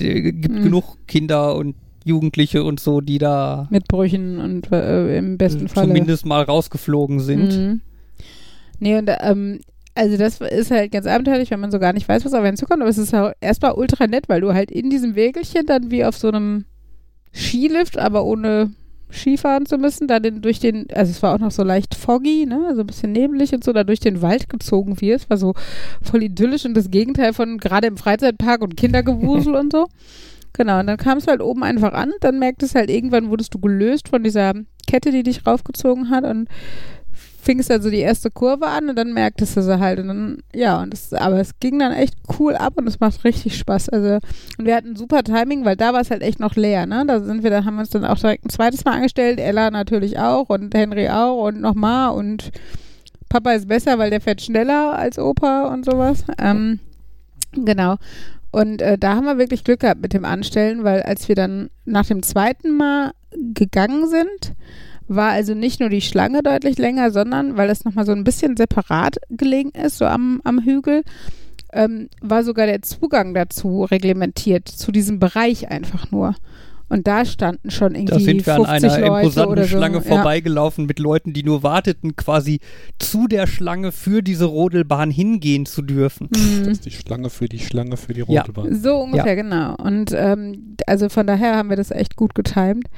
äh, 0.00 0.32
gibt 0.32 0.54
Mhm. 0.56 0.62
genug 0.62 0.98
Kinder 1.06 1.56
und 1.56 1.74
Jugendliche 2.04 2.64
und 2.64 2.80
so, 2.80 3.00
die 3.00 3.18
da 3.18 3.68
Mit 3.70 3.86
Brüchen 3.88 4.38
und 4.38 4.70
äh, 4.72 5.16
im 5.18 5.38
besten 5.38 5.68
Fall. 5.68 5.84
zumindest 5.86 6.26
mal 6.26 6.42
rausgeflogen 6.42 7.20
sind. 7.20 7.56
Mhm. 7.56 7.80
Nee, 8.80 8.96
und 8.98 9.08
ähm, 9.20 9.60
also 9.94 10.16
das 10.16 10.40
ist 10.40 10.70
halt 10.72 10.90
ganz 10.90 11.06
abenteuerlich, 11.06 11.50
wenn 11.52 11.60
man 11.60 11.70
so 11.70 11.78
gar 11.78 11.92
nicht 11.92 12.08
weiß, 12.08 12.24
was 12.24 12.34
auf 12.34 12.42
einen 12.42 12.56
zukommt. 12.56 12.80
Aber 12.82 12.90
es 12.90 12.98
ist 12.98 13.14
erstmal 13.40 13.72
ultra 13.74 14.06
nett, 14.08 14.28
weil 14.28 14.40
du 14.40 14.52
halt 14.54 14.70
in 14.72 14.90
diesem 14.90 15.14
Wägelchen 15.14 15.66
dann 15.66 15.90
wie 15.92 16.04
auf 16.04 16.16
so 16.16 16.28
einem 16.28 16.64
Skilift, 17.34 17.98
aber 17.98 18.24
ohne 18.24 18.70
Skifahren 19.12 19.66
zu 19.66 19.78
müssen, 19.78 20.08
da 20.08 20.20
den, 20.20 20.42
durch 20.42 20.58
den, 20.58 20.86
also 20.92 21.10
es 21.10 21.22
war 21.22 21.34
auch 21.34 21.38
noch 21.38 21.50
so 21.50 21.62
leicht 21.62 21.94
foggy, 21.94 22.46
ne, 22.46 22.72
so 22.74 22.80
ein 22.80 22.86
bisschen 22.86 23.12
neblig 23.12 23.52
und 23.52 23.62
so, 23.62 23.72
da 23.72 23.84
durch 23.84 24.00
den 24.00 24.22
Wald 24.22 24.48
gezogen 24.48 25.00
wirst, 25.00 25.30
war 25.30 25.36
so 25.36 25.54
voll 26.02 26.22
idyllisch 26.22 26.64
und 26.64 26.74
das 26.74 26.90
Gegenteil 26.90 27.32
von 27.32 27.58
gerade 27.58 27.86
im 27.86 27.96
Freizeitpark 27.96 28.62
und 28.62 28.76
Kindergewusel 28.76 29.54
und 29.56 29.72
so. 29.72 29.86
Genau, 30.54 30.80
und 30.80 30.86
dann 30.86 30.98
kamst 30.98 31.26
du 31.26 31.30
halt 31.30 31.40
oben 31.40 31.62
einfach 31.62 31.92
an, 31.92 32.12
dann 32.20 32.38
merktest 32.38 32.74
halt 32.74 32.90
irgendwann 32.90 33.30
wurdest 33.30 33.54
du 33.54 33.58
gelöst 33.58 34.08
von 34.08 34.22
dieser 34.22 34.52
Kette, 34.86 35.10
die 35.10 35.22
dich 35.22 35.46
raufgezogen 35.46 36.10
hat 36.10 36.24
und 36.24 36.48
fingst 37.42 37.72
also 37.72 37.90
die 37.90 37.98
erste 37.98 38.30
Kurve 38.30 38.68
an 38.68 38.88
und 38.88 38.96
dann 38.96 39.12
merktest 39.12 39.56
du 39.56 39.62
sie 39.62 39.80
halt 39.80 39.98
und 39.98 40.06
dann, 40.06 40.38
ja, 40.54 40.80
und 40.80 40.92
das, 40.92 41.12
aber 41.12 41.40
es 41.40 41.58
ging 41.58 41.80
dann 41.80 41.92
echt 41.92 42.14
cool 42.38 42.54
ab 42.54 42.74
und 42.76 42.86
es 42.86 43.00
macht 43.00 43.24
richtig 43.24 43.58
Spaß. 43.58 43.88
Also, 43.88 44.20
und 44.58 44.64
wir 44.64 44.76
hatten 44.76 44.94
super 44.94 45.24
Timing, 45.24 45.64
weil 45.64 45.74
da 45.74 45.92
war 45.92 46.02
es 46.02 46.10
halt 46.12 46.22
echt 46.22 46.38
noch 46.38 46.54
leer, 46.54 46.86
ne? 46.86 47.04
Da 47.04 47.20
sind 47.20 47.42
wir, 47.42 47.50
da 47.50 47.64
haben 47.64 47.74
wir 47.74 47.80
uns 47.80 47.90
dann 47.90 48.04
auch 48.04 48.16
direkt 48.16 48.44
ein 48.44 48.50
zweites 48.50 48.84
Mal 48.84 48.92
angestellt, 48.92 49.40
Ella 49.40 49.72
natürlich 49.72 50.20
auch 50.20 50.50
und 50.50 50.72
Henry 50.72 51.08
auch 51.08 51.48
und 51.48 51.60
nochmal 51.60 52.14
und 52.14 52.52
Papa 53.28 53.52
ist 53.52 53.66
besser, 53.66 53.98
weil 53.98 54.10
der 54.10 54.20
fährt 54.20 54.40
schneller 54.40 54.96
als 54.96 55.18
Opa 55.18 55.72
und 55.72 55.84
sowas. 55.84 56.24
Ähm, 56.38 56.78
genau. 57.52 57.96
Und 58.52 58.82
äh, 58.82 58.98
da 58.98 59.16
haben 59.16 59.24
wir 59.24 59.38
wirklich 59.38 59.64
Glück 59.64 59.80
gehabt 59.80 60.00
mit 60.00 60.12
dem 60.12 60.24
Anstellen, 60.24 60.84
weil 60.84 61.02
als 61.02 61.26
wir 61.28 61.34
dann 61.34 61.70
nach 61.86 62.06
dem 62.06 62.22
zweiten 62.22 62.76
Mal 62.76 63.12
gegangen 63.32 64.06
sind, 64.08 64.54
war 65.08 65.30
also 65.30 65.54
nicht 65.54 65.80
nur 65.80 65.88
die 65.88 66.00
Schlange 66.00 66.42
deutlich 66.42 66.78
länger, 66.78 67.10
sondern 67.10 67.56
weil 67.56 67.70
es 67.70 67.84
nochmal 67.84 68.06
so 68.06 68.12
ein 68.12 68.24
bisschen 68.24 68.56
separat 68.56 69.18
gelegen 69.30 69.70
ist, 69.70 69.98
so 69.98 70.04
am, 70.06 70.40
am 70.44 70.60
Hügel, 70.60 71.02
ähm, 71.72 72.08
war 72.20 72.44
sogar 72.44 72.66
der 72.66 72.82
Zugang 72.82 73.34
dazu 73.34 73.84
reglementiert, 73.84 74.68
zu 74.68 74.92
diesem 74.92 75.18
Bereich 75.18 75.70
einfach 75.70 76.10
nur. 76.10 76.34
Und 76.92 77.06
da 77.06 77.24
standen 77.24 77.70
schon 77.70 77.94
irgendwie 77.94 78.12
Da 78.12 78.20
sind 78.20 78.44
wir 78.44 78.54
an 78.54 78.66
50 78.66 78.90
einer 78.90 79.06
Leute 79.06 79.20
imposanten 79.22 79.52
oder 79.52 79.62
so. 79.62 79.68
Schlange 79.70 79.94
ja. 79.96 80.02
vorbeigelaufen 80.02 80.84
mit 80.84 80.98
Leuten, 80.98 81.32
die 81.32 81.42
nur 81.42 81.62
warteten, 81.62 82.16
quasi 82.16 82.60
zu 82.98 83.28
der 83.28 83.46
Schlange 83.46 83.92
für 83.92 84.20
diese 84.20 84.44
Rodelbahn 84.44 85.10
hingehen 85.10 85.64
zu 85.64 85.80
dürfen. 85.80 86.28
Mhm. 86.36 86.64
Das 86.64 86.68
ist 86.68 86.84
die 86.84 86.90
Schlange 86.90 87.30
für 87.30 87.48
die 87.48 87.60
Schlange 87.60 87.96
für 87.96 88.12
die 88.12 88.24
Ja. 88.28 88.42
rote 88.42 88.52
Bahn. 88.52 88.78
So 88.78 88.98
ungefähr, 88.98 89.36
genau. 89.36 89.74
Und 89.76 90.12
ähm, 90.14 90.76
also 90.86 91.08
von 91.08 91.26
daher 91.26 91.56
haben 91.56 91.70
wir 91.70 91.76
das 91.76 91.92
echt 91.92 92.14
gut 92.16 92.34
getimt. 92.34 92.88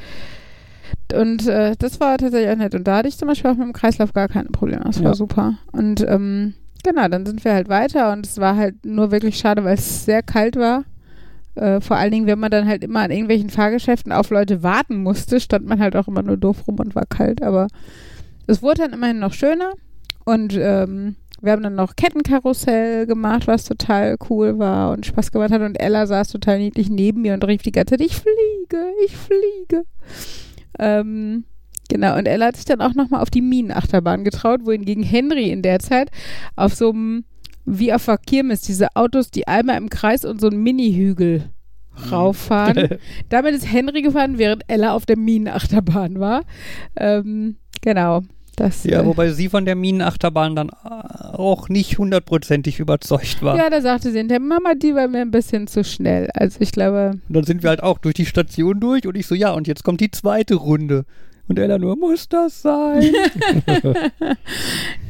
Und 1.14 1.46
äh, 1.46 1.74
das 1.78 2.00
war 2.00 2.16
tatsächlich 2.18 2.50
auch 2.50 2.56
nett. 2.56 2.74
Und 2.74 2.84
da 2.86 2.98
hatte 2.98 3.08
ich 3.08 3.16
zum 3.18 3.28
Beispiel 3.28 3.50
auch 3.50 3.56
mit 3.56 3.66
dem 3.66 3.72
Kreislauf 3.72 4.12
gar 4.12 4.28
keine 4.28 4.48
Probleme. 4.50 4.82
Das 4.84 4.98
war 5.00 5.10
Ja. 5.10 5.14
super. 5.14 5.54
Und 5.72 6.00
ähm, 6.08 6.54
genau, 6.82 7.08
dann 7.08 7.26
sind 7.26 7.44
wir 7.44 7.52
halt 7.54 7.68
weiter 7.68 8.12
und 8.12 8.26
es 8.26 8.38
war 8.38 8.56
halt 8.56 8.84
nur 8.84 9.10
wirklich 9.10 9.36
schade, 9.38 9.64
weil 9.64 9.74
es 9.74 10.04
sehr 10.04 10.22
kalt 10.22 10.56
war. 10.56 10.84
Äh, 11.54 11.80
vor 11.80 11.96
allen 11.96 12.10
Dingen, 12.10 12.26
wenn 12.26 12.40
man 12.40 12.50
dann 12.50 12.66
halt 12.66 12.82
immer 12.82 13.00
an 13.00 13.10
irgendwelchen 13.12 13.50
Fahrgeschäften 13.50 14.10
auf 14.12 14.30
Leute 14.30 14.62
warten 14.62 15.02
musste, 15.02 15.38
stand 15.40 15.66
man 15.66 15.78
halt 15.80 15.94
auch 15.94 16.08
immer 16.08 16.22
nur 16.22 16.36
doof 16.36 16.66
rum 16.66 16.76
und 16.80 16.94
war 16.96 17.06
kalt. 17.06 17.42
Aber 17.42 17.68
es 18.46 18.60
wurde 18.62 18.82
dann 18.82 18.92
immerhin 18.92 19.20
noch 19.20 19.32
schöner. 19.32 19.72
Und 20.24 20.56
ähm, 20.58 21.14
wir 21.40 21.52
haben 21.52 21.62
dann 21.62 21.74
noch 21.74 21.94
Kettenkarussell 21.94 23.06
gemacht, 23.06 23.46
was 23.46 23.64
total 23.64 24.16
cool 24.30 24.58
war 24.58 24.92
und 24.92 25.04
Spaß 25.06 25.30
gemacht 25.30 25.52
hat. 25.52 25.60
Und 25.60 25.76
Ella 25.80 26.06
saß 26.06 26.28
total 26.28 26.58
niedlich 26.58 26.88
neben 26.90 27.22
mir 27.22 27.34
und 27.34 27.44
rief 27.44 27.62
die 27.62 27.70
ganze 27.72 27.90
Zeit, 27.96 28.00
ich 28.00 28.16
fliege, 28.16 28.84
ich 29.04 29.16
fliege. 29.16 29.84
Ähm, 30.78 31.44
genau, 31.88 32.16
und 32.16 32.26
Ella 32.26 32.46
hat 32.46 32.56
sich 32.56 32.64
dann 32.64 32.80
auch 32.80 32.94
nochmal 32.94 33.20
auf 33.20 33.30
die 33.30 33.42
Minenachterbahn 33.42 34.24
getraut, 34.24 34.60
wohingegen 34.64 35.02
Henry 35.02 35.50
in 35.50 35.62
der 35.62 35.78
Zeit 35.78 36.10
auf 36.56 36.74
so 36.74 36.90
einem, 36.90 37.24
wie 37.64 37.92
auf 37.92 38.04
der 38.04 38.18
Kirmes, 38.18 38.62
diese 38.62 38.94
Autos, 38.94 39.30
die 39.30 39.48
einmal 39.48 39.76
im 39.76 39.90
Kreis 39.90 40.24
und 40.24 40.40
so 40.40 40.48
einen 40.48 40.62
Mini-Hügel 40.62 41.50
rauffahren. 42.10 42.98
Damit 43.28 43.54
ist 43.54 43.70
Henry 43.72 44.02
gefahren, 44.02 44.38
während 44.38 44.64
Ella 44.68 44.94
auf 44.94 45.06
der 45.06 45.18
Minenachterbahn 45.18 46.18
war. 46.20 46.42
Ähm, 46.96 47.56
genau. 47.80 48.22
Das, 48.56 48.84
Ja, 48.84 49.02
äh, 49.02 49.06
wobei 49.06 49.30
sie 49.30 49.48
von 49.48 49.64
der 49.64 49.74
Minenachterbahn 49.74 50.54
dann 50.54 50.68
äh, 50.68 51.36
auch 51.36 51.68
nicht 51.68 51.98
hundertprozentig 51.98 52.78
überzeugt 52.80 53.42
war. 53.42 53.56
Ja, 53.56 53.70
da 53.70 53.80
sagte 53.80 54.10
sie 54.12 54.18
hinterher, 54.18 54.40
Mama, 54.40 54.74
die 54.74 54.94
war 54.94 55.08
mir 55.08 55.22
ein 55.22 55.30
bisschen 55.30 55.66
zu 55.66 55.84
schnell. 55.84 56.28
Also 56.34 56.58
ich 56.60 56.72
glaube, 56.72 57.12
Und 57.28 57.34
dann 57.34 57.44
sind 57.44 57.62
wir 57.62 57.70
halt 57.70 57.82
auch 57.82 57.98
durch 57.98 58.14
die 58.14 58.26
Station 58.26 58.80
durch 58.80 59.06
und 59.06 59.16
ich 59.16 59.26
so, 59.26 59.34
ja, 59.34 59.50
und 59.52 59.66
jetzt 59.66 59.84
kommt 59.84 60.00
die 60.00 60.10
zweite 60.10 60.54
Runde. 60.54 61.04
Und 61.46 61.58
Ella 61.58 61.78
nur, 61.78 61.94
muss 61.96 62.26
das 62.28 62.62
sein? 62.62 63.02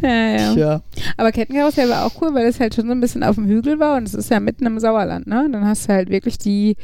ja, 0.03 0.37
ja. 0.37 0.53
Tja. 0.55 0.82
Aber 1.16 1.30
Kettenkarussell 1.32 1.89
war 1.89 2.05
auch 2.07 2.20
cool, 2.20 2.35
weil 2.35 2.47
es 2.47 2.59
halt 2.61 2.74
schon 2.74 2.87
so 2.87 2.93
ein 2.93 3.01
bisschen 3.01 3.22
auf 3.22 3.37
dem 3.37 3.47
Hügel 3.47 3.78
war 3.78 3.97
und 3.97 4.03
es 4.09 4.14
ist 4.14 4.30
ja 4.30 4.41
mitten 4.41 4.66
im 4.66 4.78
Sauerland, 4.80 5.26
ne? 5.28 5.49
Dann 5.51 5.64
hast 5.66 5.89
du 5.89 5.93
halt 5.93 6.11
wirklich 6.11 6.37
die, 6.39 6.76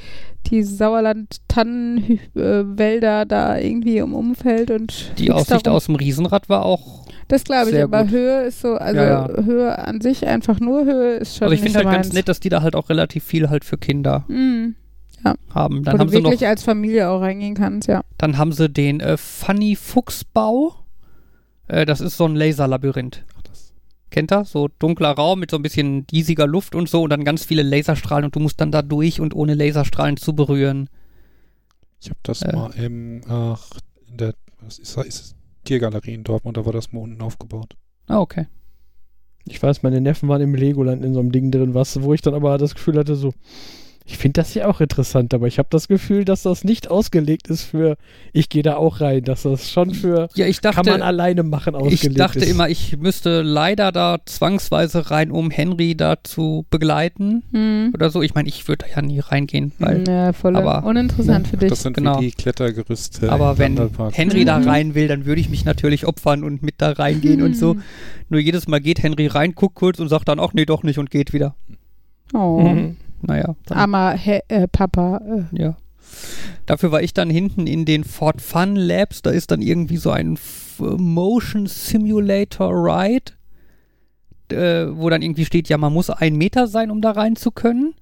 die 0.47 0.63
Sauerland-Tannenwälder 0.63 3.27
da 3.27 3.59
irgendwie 3.59 3.99
im 3.99 4.15
Umfeld 4.15 4.71
und 4.71 5.13
Die 5.19 5.31
Aussicht 5.33 5.67
darum. 5.67 5.77
aus 5.77 5.87
dem 5.87 5.97
Riesenrad 5.97 6.49
war 6.49 6.65
auch. 6.65 7.01
Das 7.29 7.45
glaube 7.45 7.67
ich, 7.67 7.73
sehr 7.75 7.85
aber 7.85 8.03
gut. 8.03 8.11
Höhe 8.13 8.43
ist 8.43 8.61
so, 8.61 8.75
also 8.75 9.01
Ja, 9.01 9.29
ja. 9.29 9.45
Höhe 9.45 9.79
an 9.79 10.01
sich, 10.01 10.27
einfach 10.27 10.59
nur 10.61 10.85
Höhe 10.85 11.15
ist 11.17 11.37
schon 11.37 11.45
Also 11.47 11.55
ich 11.55 11.61
finde 11.61 11.79
halt 11.79 11.87
ganz 11.89 12.07
meins. 12.09 12.15
nett, 12.15 12.29
dass 12.29 12.41
die 12.41 12.49
da 12.49 12.63
halt 12.63 12.75
auch 12.75 12.89
relativ 12.89 13.23
viel 13.25 13.51
halt 13.51 13.65
für 13.65 13.79
Kinder 13.79 14.25
Mhm. 14.29 14.75
Haben. 15.25 15.81
Wo 15.81 15.83
Dann 15.83 15.99
haben 15.99 16.07
du 16.07 16.13
sie 16.13 16.23
noch, 16.23 16.31
wirklich 16.31 16.49
als 16.49 16.63
Familie 16.63 17.09
auch 17.09 17.21
reingehen 17.21 17.55
kannst, 17.55 17.89
ja. 17.89 18.03
dann 18.19 18.39
haben 18.39 18.53
sie 18.53 18.69
den 18.69 19.01
äh, 19.01 19.17
Funny 19.17 19.77
Fuchsbau. 19.77 20.75
Äh, 21.69 21.87
das 21.87 22.01
ist 22.01 22.17
so 22.17 22.25
ein 22.27 22.37
Laserlabyrinth. 22.37 23.25
Ach, 23.37 23.43
das, 23.43 23.73
Kennt 24.11 24.33
ihr? 24.33 24.45
So 24.45 24.69
dunkler 24.79 25.11
Raum 25.11 25.41
mit 25.41 25.51
so 25.51 25.57
ein 25.57 25.63
bisschen 25.63 26.07
diesiger 26.07 26.47
Luft 26.47 26.75
und 26.75 26.89
so 26.89 27.03
und 27.03 27.11
dann 27.11 27.25
ganz 27.25 27.45
viele 27.45 27.63
Laserstrahlen 27.63 28.25
und 28.25 28.35
du 28.35 28.41
musst 28.41 28.61
dann 28.61 28.73
da 28.73 28.83
durch 28.83 29.21
und 29.21 29.35
ohne 29.35 29.55
Laserstrahlen 29.55 30.17
zu 30.17 30.35
berühren. 30.35 30.89
ich 32.01 32.09
habe 32.11 32.21
das 32.23 32.43
Äh. 32.43 32.55
mal 32.55 32.71
im, 32.77 33.21
ach, 33.29 33.71
in 34.09 34.17
der, 34.17 34.35
was 34.61 34.79
ist, 34.79 34.97
das? 34.97 35.07
ist 35.07 35.21
es 35.21 35.35
Tiergalerie 35.65 36.15
in 36.15 36.25
Dortmund, 36.25 36.57
da 36.57 36.65
war 36.65 36.73
das 36.73 36.93
mal 36.93 37.01
unten 37.01 37.21
aufgebaut. 37.21 37.77
Ah, 38.09 38.19
okay. 38.19 38.47
Ich 39.47 39.63
weiß, 39.63 39.83
meine 39.83 40.01
Neffen 40.01 40.29
waren 40.29 40.41
im 40.43 40.55
Legoland 40.55 41.05
in 41.05 41.15
so 41.15 41.21
einem 41.21 41.33
Ding 41.33 41.51
drin, 41.51 41.75
was, 41.75 42.03
wo 42.03 42.13
ich 42.15 42.21
dann 42.23 42.35
aber 42.35 42.57
das 42.59 42.75
Gefühl 42.75 42.99
hatte, 42.99 43.15
so, 43.17 43.33
Ich 44.07 44.19
finde 44.19 44.41
das 44.41 44.55
ja 44.55 44.67
auch 44.67 44.81
interessant, 44.81 45.33
aber 45.35 45.47
ich 45.47 45.59
habe 45.59 45.69
das 45.71 45.87
Gefühl, 45.87 46.25
dass 46.25 46.43
das 46.43 46.65
nicht 46.65 46.91
ausgelegt 46.91 47.47
ist 47.49 47.63
für, 47.63 47.97
ich 48.33 48.49
gehe 48.49 48.63
da 48.65 48.75
auch 48.77 49.01
rein, 49.01 49.23
dass 49.23 49.43
das 49.43 49.71
schon 49.71 49.95
für, 49.95 50.29
Ja, 50.35 50.47
ich 50.47 50.61
dachte, 50.61 50.77
kann 50.83 50.87
man 50.87 51.03
alleine 51.03 51.45
machen, 51.45 51.77
ausgelegt 51.77 52.05
ich 52.05 52.15
dachte 52.15 52.41
ist. 52.41 52.51
immer, 52.51 52.69
ich 52.69 52.97
müsste 52.99 53.43
leider 53.43 53.93
da 53.93 54.19
zwangsweise 54.25 55.13
rein, 55.13 55.31
um 55.31 55.51
Henry 55.53 55.95
da 55.97 56.17
zu 56.25 56.67
begleiten 56.71 57.45
Hm. 57.53 57.93
oder 57.95 58.11
so. 58.11 58.21
Ich 58.23 58.35
meine, 58.35 58.49
ich 58.49 58.67
würde 58.67 58.85
da 58.89 58.97
ja 58.97 59.03
nie 59.03 59.21
reingehen, 59.21 59.73
weil. 59.79 60.03
Ja, 60.09 60.33
voll 60.33 60.57
aber- 60.57 60.85
uninteressant 60.85 61.47
für 61.47 61.57
dich. 61.57 61.69
Das 61.71 61.83
sind 61.83 61.97
Genau. 61.97 62.21
wie 62.21 62.27
die 62.27 62.33
Klettergerüste. 62.33 63.31
Aber 63.31 63.59
wenn. 63.59 63.79
Henry 64.13 64.45
da 64.45 64.59
Mhm. 64.59 64.69
rein 64.69 64.95
will, 64.97 65.07
dann 65.07 65.25
würde 65.25 65.41
ich 65.41 65.49
mich 65.51 65.65
natürlich 65.65 66.05
opfern 66.07 66.43
und 66.43 66.63
mit 66.65 66.77
da 66.79 66.91
reingehen 66.91 67.43
und 67.43 67.57
so. 67.57 67.75
Hm. 67.75 67.83
Nur 68.29 68.41
jedes 68.41 68.67
Mal 68.67 68.81
geht 68.81 69.03
Henry 69.05 69.29
rein, 69.29 69.55
guckt 69.55 69.77
kurz 69.77 70.01
und 70.01 70.09
sagt 70.09 70.29
dann, 70.29 70.41
ach 70.41 70.53
nee, 70.53 70.65
doch 70.67 70.83
nicht 70.83 70.99
und 70.99 71.11
geht 71.11 71.33
wieder. 71.33 71.55
Oh. 72.35 72.61
Mhm. 72.61 72.97
Naja, 73.23 73.55
dann, 73.67 73.79
Armer 73.79 74.13
He 74.13 74.41
äh, 74.49 74.69
Papa. 74.69 75.21
Äh. 75.53 75.63
ja. 75.63 75.77
Dafür 76.67 76.93
war 76.93 77.03
ich 77.03 77.15
dann 77.15 77.31
hinten 77.31 77.67
in 77.67 77.85
den 77.85 78.05
Ford 78.05 78.41
Fun 78.41 78.77
Labs. 78.77 79.23
Da 79.23 79.31
ist 79.31 79.51
dann 79.51 79.63
irgendwie 79.63 79.97
so 79.97 80.11
ein 80.11 80.35
F 80.35 80.81
Motion 80.81 81.67
Simulator 81.67 82.71
Ride, 82.73 83.33
äh, 84.51 84.87
wo 84.97 85.11
dann 85.11 85.23
irgendwie 85.23 85.45
steht, 85.45 85.69
ja, 85.69 85.77
man 85.77 85.93
muss 85.93 86.09
ein 86.11 86.37
Meter 86.37 86.67
sein, 86.67 86.91
um 86.91 87.01
da 87.03 87.11
rein 87.11 87.37
zu 87.37 87.51
können. 87.51 87.95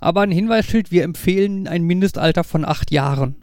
Aber 0.00 0.20
ein 0.20 0.30
Hinweisschild, 0.30 0.92
wir 0.92 1.02
empfehlen 1.02 1.66
ein 1.66 1.82
Mindestalter 1.82 2.44
von 2.44 2.64
acht 2.64 2.90
Jahren. 2.90 3.36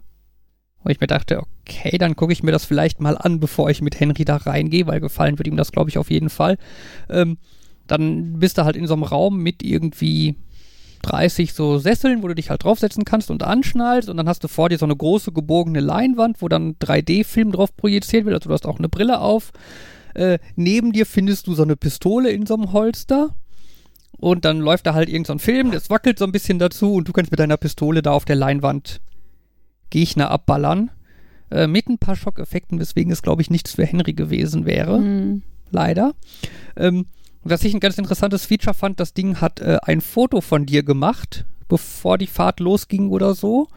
Und 0.84 0.90
ich 0.90 1.00
mir 1.00 1.06
dachte, 1.06 1.40
okay, 1.40 1.98
dann 1.98 2.16
gucke 2.16 2.32
ich 2.32 2.42
mir 2.42 2.52
das 2.52 2.64
vielleicht 2.64 3.00
mal 3.00 3.16
an, 3.16 3.40
bevor 3.40 3.70
ich 3.70 3.82
mit 3.82 3.98
Henry 4.00 4.24
da 4.24 4.36
reingehe, 4.36 4.86
weil 4.86 5.00
gefallen 5.00 5.38
wird 5.38 5.48
ihm 5.48 5.56
das, 5.56 5.72
glaube 5.72 5.90
ich, 5.90 5.98
auf 5.98 6.10
jeden 6.10 6.30
Fall. 6.30 6.58
Ähm, 7.08 7.38
dann 7.86 8.38
bist 8.38 8.58
du 8.58 8.64
halt 8.64 8.76
in 8.76 8.86
so 8.86 8.94
einem 8.94 9.02
Raum 9.02 9.38
mit 9.38 9.62
irgendwie 9.62 10.36
30 11.02 11.52
so 11.52 11.78
Sesseln, 11.78 12.22
wo 12.22 12.28
du 12.28 12.34
dich 12.34 12.50
halt 12.50 12.64
draufsetzen 12.64 13.04
kannst 13.04 13.30
und 13.30 13.42
anschnallst 13.42 14.08
und 14.08 14.16
dann 14.16 14.28
hast 14.28 14.42
du 14.44 14.48
vor 14.48 14.68
dir 14.68 14.78
so 14.78 14.86
eine 14.86 14.96
große 14.96 15.32
gebogene 15.32 15.80
Leinwand, 15.80 16.40
wo 16.40 16.48
dann 16.48 16.74
3D-Film 16.78 17.52
drauf 17.52 17.76
projiziert 17.76 18.24
wird, 18.24 18.34
also 18.34 18.48
du 18.48 18.54
hast 18.54 18.66
auch 18.66 18.78
eine 18.78 18.88
Brille 18.88 19.20
auf. 19.20 19.52
Äh, 20.14 20.38
neben 20.56 20.92
dir 20.92 21.06
findest 21.06 21.46
du 21.46 21.54
so 21.54 21.62
eine 21.62 21.76
Pistole 21.76 22.30
in 22.30 22.46
so 22.46 22.54
einem 22.54 22.72
Holster 22.72 23.34
und 24.18 24.44
dann 24.44 24.60
läuft 24.60 24.86
da 24.86 24.94
halt 24.94 25.08
irgend 25.08 25.26
so 25.26 25.32
ein 25.32 25.38
Film, 25.38 25.70
das 25.70 25.90
wackelt 25.90 26.18
so 26.18 26.24
ein 26.24 26.32
bisschen 26.32 26.58
dazu 26.58 26.94
und 26.94 27.08
du 27.08 27.12
kannst 27.12 27.30
mit 27.30 27.40
deiner 27.40 27.56
Pistole 27.56 28.02
da 28.02 28.12
auf 28.12 28.24
der 28.24 28.36
Leinwand 28.36 29.00
Gegner 29.90 30.30
abballern. 30.30 30.90
Äh, 31.50 31.66
mit 31.66 31.88
ein 31.88 31.98
paar 31.98 32.16
Schockeffekten, 32.16 32.78
weswegen 32.80 33.12
es, 33.12 33.20
glaube 33.22 33.42
ich, 33.42 33.50
nichts 33.50 33.72
für 33.72 33.84
Henry 33.84 34.14
gewesen 34.14 34.64
wäre 34.64 34.96
Hm. 34.96 35.42
leider. 35.70 36.14
Ähm, 36.76 37.06
was 37.44 37.64
ich 37.64 37.74
ein 37.74 37.80
ganz 37.80 37.98
interessantes 37.98 38.46
Feature 38.46 38.74
fand, 38.74 39.00
das 39.00 39.14
Ding 39.14 39.40
hat 39.40 39.60
äh, 39.60 39.78
ein 39.82 40.00
Foto 40.00 40.40
von 40.40 40.66
dir 40.66 40.82
gemacht, 40.82 41.44
bevor 41.68 42.18
die 42.18 42.26
Fahrt 42.26 42.60
losging 42.60 43.10
oder 43.10 43.34
so. 43.34 43.68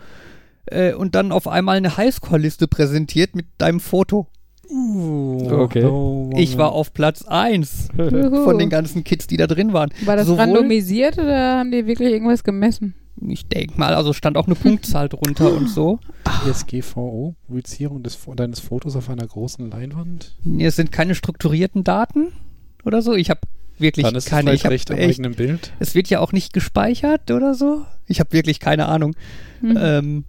Äh, 0.67 0.93
und 0.93 1.15
dann 1.15 1.31
auf 1.31 1.47
einmal 1.47 1.77
eine 1.77 1.95
Highscore-Liste 1.97 2.67
präsentiert 2.67 3.35
mit 3.35 3.45
deinem 3.57 3.79
Foto. 3.79 4.27
Uh, 4.69 5.47
Okay. 5.51 5.83
oh, 5.85 6.31
Ich 6.35 6.57
war 6.57 6.71
auf 6.71 6.91
Platz 6.93 7.21
1 7.23 7.89
Juhu. 7.97 8.43
von 8.45 8.57
den 8.57 8.69
ganzen 8.71 9.03
Kids, 9.03 9.27
die 9.27 9.37
da 9.37 9.45
drin 9.45 9.73
waren. 9.73 9.91
War 10.05 10.15
das 10.15 10.25
Sowohl- 10.25 10.39
randomisiert 10.41 11.19
oder 11.19 11.59
haben 11.59 11.71
die 11.71 11.85
wirklich 11.85 12.11
irgendwas 12.11 12.43
gemessen? 12.43 12.95
Ich 13.27 13.47
denke 13.47 13.79
mal, 13.79 13.93
also 13.93 14.11
stand 14.11 14.35
auch 14.37 14.47
eine 14.47 14.55
Punktzahl 14.55 15.07
drunter 15.07 15.53
und 15.53 15.69
so. 15.69 15.99
DSGVO, 16.45 17.35
Projizierung 17.47 18.03
des, 18.03 18.17
deines 18.35 18.59
Fotos 18.59 18.95
auf 18.95 19.09
einer 19.09 19.25
großen 19.25 19.69
Leinwand. 19.69 20.35
Es 20.59 20.75
sind 20.75 20.91
keine 20.91 21.15
strukturierten 21.15 21.83
Daten 21.83 22.33
oder 22.83 23.01
so. 23.01 23.13
Ich 23.13 23.29
habe 23.29 23.39
wirklich 23.77 24.05
Dann 24.05 24.15
ist 24.15 24.27
keine. 24.27 24.51
es 24.51 24.61
Ich 24.63 24.69
recht 24.69 24.91
am 24.91 24.97
echt, 24.97 25.19
eigenen 25.19 25.35
Bild. 25.35 25.73
es 25.79 25.95
wird 25.95 26.09
ja 26.09 26.19
auch 26.19 26.31
nicht 26.31 26.53
gespeichert 26.53 27.31
oder 27.31 27.53
so. 27.53 27.85
Ich 28.07 28.19
habe 28.19 28.31
wirklich 28.33 28.59
keine 28.59 28.87
Ahnung. 28.87 29.15
Hm. 29.61 29.77
Ähm, 29.79 30.23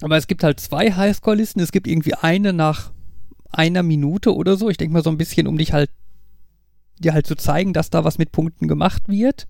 aber 0.00 0.16
es 0.16 0.26
gibt 0.26 0.42
halt 0.42 0.60
zwei 0.60 0.92
Highscore-Listen. 0.92 1.60
Es 1.60 1.72
gibt 1.72 1.86
irgendwie 1.86 2.14
eine 2.14 2.52
nach 2.52 2.92
einer 3.50 3.82
Minute 3.82 4.34
oder 4.34 4.56
so. 4.56 4.68
Ich 4.68 4.76
denke 4.76 4.92
mal 4.92 5.02
so 5.04 5.10
ein 5.10 5.18
bisschen, 5.18 5.46
um 5.46 5.56
dich 5.58 5.72
halt, 5.72 5.90
dir 6.98 7.12
halt 7.14 7.26
zu 7.26 7.36
zeigen, 7.36 7.72
dass 7.72 7.90
da 7.90 8.04
was 8.04 8.18
mit 8.18 8.32
Punkten 8.32 8.66
gemacht 8.68 9.08
wird. 9.08 9.46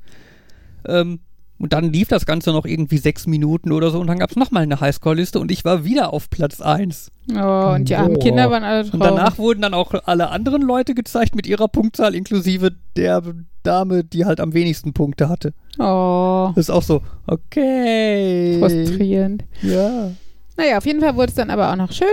Ähm, 0.86 1.20
und 1.58 1.72
dann 1.72 1.92
lief 1.92 2.08
das 2.08 2.26
Ganze 2.26 2.50
noch 2.50 2.64
irgendwie 2.64 2.98
sechs 2.98 3.26
Minuten 3.26 3.72
oder 3.72 3.90
so 3.90 4.00
und 4.00 4.06
dann 4.06 4.18
gab 4.18 4.30
es 4.30 4.36
nochmal 4.36 4.64
eine 4.64 4.80
Highscore-Liste 4.80 5.38
und 5.38 5.50
ich 5.50 5.64
war 5.64 5.84
wieder 5.84 6.12
auf 6.12 6.28
Platz 6.30 6.60
1. 6.60 7.10
Oh, 7.32 7.72
und 7.74 7.88
die 7.88 7.96
armen 7.96 8.14
Boah. 8.14 8.20
Kinder 8.22 8.50
waren 8.50 8.64
alle 8.64 8.82
traurig. 8.82 8.94
Und 8.94 9.00
danach 9.00 9.38
wurden 9.38 9.62
dann 9.62 9.74
auch 9.74 9.94
alle 10.04 10.28
anderen 10.30 10.62
Leute 10.62 10.94
gezeigt 10.94 11.34
mit 11.34 11.46
ihrer 11.46 11.68
Punktzahl, 11.68 12.14
inklusive 12.14 12.72
der 12.96 13.22
Dame, 13.62 14.04
die 14.04 14.24
halt 14.26 14.40
am 14.40 14.52
wenigsten 14.52 14.92
Punkte 14.92 15.28
hatte. 15.28 15.54
Oh, 15.78 16.52
Das 16.54 16.66
ist 16.66 16.70
auch 16.70 16.82
so, 16.82 17.02
okay. 17.26 18.58
frustrierend. 18.58 19.44
Ja. 19.62 20.10
Naja, 20.56 20.78
auf 20.78 20.86
jeden 20.86 21.00
Fall 21.00 21.16
wurde 21.16 21.28
es 21.30 21.34
dann 21.34 21.50
aber 21.50 21.72
auch 21.72 21.76
noch 21.76 21.92
schön. 21.92 22.12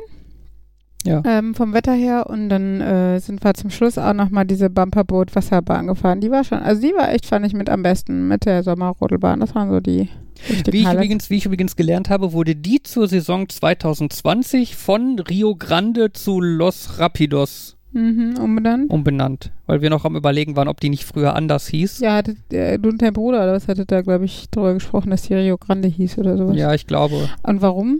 Ja. 1.05 1.21
Ähm, 1.25 1.55
vom 1.55 1.73
Wetter 1.73 1.93
her. 1.93 2.27
Und 2.29 2.49
dann 2.49 2.81
äh, 2.81 3.19
sind 3.19 3.43
wir 3.43 3.53
zum 3.53 3.69
Schluss 3.69 3.97
auch 3.97 4.13
nochmal 4.13 4.45
diese 4.45 4.69
Bumperboot-Wasserbahn 4.69 5.87
gefahren. 5.87 6.21
Die 6.21 6.31
war 6.31 6.43
schon, 6.43 6.59
also 6.59 6.81
die 6.81 6.93
war 6.93 7.11
echt, 7.13 7.25
fand 7.25 7.45
ich, 7.45 7.53
mit 7.53 7.69
am 7.69 7.83
besten 7.83 8.27
mit 8.27 8.45
der 8.45 8.63
Sommerrodelbahn. 8.63 9.39
Das 9.39 9.55
waren 9.55 9.69
so 9.69 9.79
die 9.79 10.09
Wie 10.47 10.77
ich, 10.77 10.85
Highlights. 10.85 10.93
übrigens, 10.93 11.29
wie 11.29 11.35
ich 11.37 11.45
übrigens 11.45 11.75
gelernt 11.75 12.09
habe, 12.09 12.33
wurde 12.33 12.55
die 12.55 12.81
zur 12.83 13.07
Saison 13.07 13.47
2020 13.49 14.75
von 14.75 15.19
Rio 15.19 15.55
Grande 15.55 16.11
zu 16.13 16.39
Los 16.41 16.99
Rapidos 16.99 17.77
Mhm, 17.93 18.35
umbenannt. 18.41 18.89
umbenannt. 18.89 19.51
Weil 19.67 19.81
wir 19.81 19.89
noch 19.89 20.05
am 20.05 20.15
überlegen 20.15 20.55
waren, 20.55 20.69
ob 20.69 20.79
die 20.79 20.87
nicht 20.89 21.03
früher 21.03 21.35
anders 21.35 21.67
hieß. 21.67 21.99
Ja, 21.99 22.21
äh, 22.49 22.79
du 22.79 22.87
und 22.87 23.01
dein 23.01 23.11
Bruder, 23.11 23.39
oder 23.43 23.51
was 23.51 23.67
hattet 23.67 23.91
da, 23.91 24.01
glaube 24.01 24.23
ich, 24.23 24.49
drüber 24.49 24.73
gesprochen, 24.73 25.09
dass 25.09 25.23
die 25.23 25.33
Rio 25.33 25.57
Grande 25.57 25.89
hieß 25.89 26.17
oder 26.17 26.37
sowas. 26.37 26.55
Ja, 26.55 26.73
ich 26.73 26.87
glaube. 26.87 27.27
Und 27.43 27.61
warum? 27.61 27.99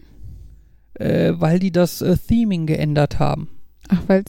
Äh, 0.96 1.34
weil 1.36 1.60
die 1.60 1.72
das 1.72 2.02
äh, 2.02 2.18
Theming 2.18 2.66
geändert 2.66 3.20
haben. 3.20 3.50
Ach, 3.90 4.02
weil 4.08 4.24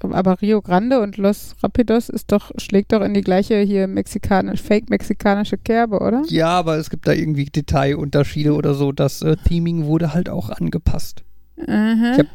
aber 0.00 0.40
Rio 0.40 0.60
Grande 0.60 1.00
und 1.00 1.16
Los 1.16 1.56
Rapidos 1.62 2.08
ist 2.08 2.30
doch, 2.30 2.52
schlägt 2.56 2.92
doch 2.92 3.00
in 3.00 3.14
die 3.14 3.22
gleiche 3.22 3.58
hier 3.60 3.86
mexikanisch, 3.86 4.62
fake-mexikanische 4.62 5.58
Kerbe, 5.58 6.00
oder? 6.00 6.22
Ja, 6.28 6.50
aber 6.50 6.76
es 6.76 6.90
gibt 6.90 7.08
da 7.08 7.12
irgendwie 7.12 7.46
Detailunterschiede 7.46 8.54
oder 8.54 8.74
so. 8.74 8.92
Das 8.92 9.22
äh, 9.22 9.36
Theming 9.36 9.86
wurde 9.86 10.14
halt 10.14 10.28
auch 10.28 10.50
angepasst. 10.50 11.24
Mhm. 11.56 12.10
Ich 12.12 12.18
hab 12.18 12.26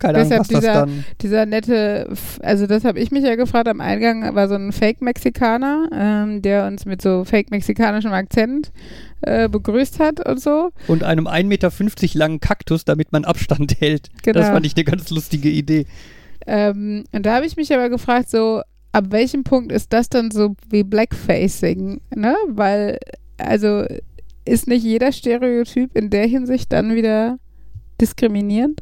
Keine 0.00 0.18
Ahnung, 0.18 0.28
Deshalb 0.28 0.40
was 0.40 0.48
das 0.48 0.60
dieser- 0.60 0.72
dann. 0.72 1.04
Dieser 1.20 1.46
nette, 1.46 2.12
also 2.42 2.66
das 2.66 2.84
habe 2.84 2.98
ich 2.98 3.10
mich 3.10 3.24
ja 3.24 3.36
gefragt, 3.36 3.68
am 3.68 3.80
Eingang 3.80 4.34
war 4.34 4.48
so 4.48 4.54
ein 4.54 4.72
Fake-Mexikaner, 4.72 5.88
ähm, 5.92 6.42
der 6.42 6.66
uns 6.66 6.84
mit 6.84 7.00
so 7.00 7.24
fake-mexikanischem 7.24 8.12
Akzent 8.12 8.72
äh, 9.22 9.48
begrüßt 9.48 10.00
hat 10.00 10.26
und 10.28 10.40
so. 10.40 10.70
Und 10.88 11.02
einem 11.04 11.26
1,50 11.26 11.44
Meter 11.46 12.18
langen 12.18 12.40
Kaktus, 12.40 12.84
damit 12.84 13.12
man 13.12 13.24
Abstand 13.24 13.76
hält. 13.80 14.08
Genau. 14.22 14.40
Das 14.40 14.48
fand 14.50 14.66
ich 14.66 14.74
eine 14.76 14.84
ganz 14.84 15.10
lustige 15.10 15.48
Idee. 15.48 15.86
Ähm, 16.46 17.04
und 17.12 17.24
da 17.24 17.36
habe 17.36 17.46
ich 17.46 17.56
mich 17.56 17.72
aber 17.72 17.88
gefragt, 17.88 18.28
so, 18.30 18.62
ab 18.92 19.06
welchem 19.10 19.44
Punkt 19.44 19.72
ist 19.72 19.92
das 19.92 20.08
dann 20.08 20.30
so 20.30 20.56
wie 20.68 20.82
Blackfacing, 20.82 22.00
ne? 22.14 22.34
Weil, 22.48 22.98
also, 23.38 23.84
ist 24.44 24.68
nicht 24.68 24.84
jeder 24.84 25.10
Stereotyp 25.12 25.96
in 25.96 26.10
der 26.10 26.26
Hinsicht 26.26 26.70
dann 26.72 26.94
wieder 26.94 27.38
diskriminierend? 28.00 28.80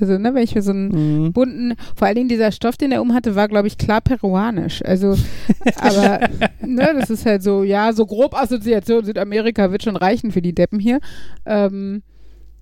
Also, 0.00 0.16
ne, 0.18 0.32
wenn 0.34 0.42
ich 0.42 0.54
mir 0.54 0.62
so 0.62 0.70
einen 0.70 0.88
Mhm. 1.24 1.32
bunten, 1.32 1.74
vor 1.94 2.06
allen 2.06 2.16
Dingen 2.16 2.28
dieser 2.28 2.50
Stoff, 2.50 2.76
den 2.76 2.92
er 2.92 3.02
um 3.02 3.12
hatte, 3.12 3.34
war, 3.36 3.46
glaube 3.48 3.68
ich, 3.68 3.76
klar 3.76 4.00
peruanisch. 4.00 4.82
Also, 4.84 5.16
aber, 5.76 6.20
ne, 6.60 6.94
das 6.98 7.10
ist 7.10 7.26
halt 7.26 7.42
so, 7.42 7.62
ja, 7.62 7.92
so 7.92 8.06
grob 8.06 8.34
Assoziation 8.34 9.04
Südamerika 9.04 9.70
wird 9.70 9.82
schon 9.82 9.96
reichen 9.96 10.30
für 10.32 10.40
die 10.42 10.54
Deppen 10.54 10.80
hier. 10.80 11.00
Ähm, 11.44 12.02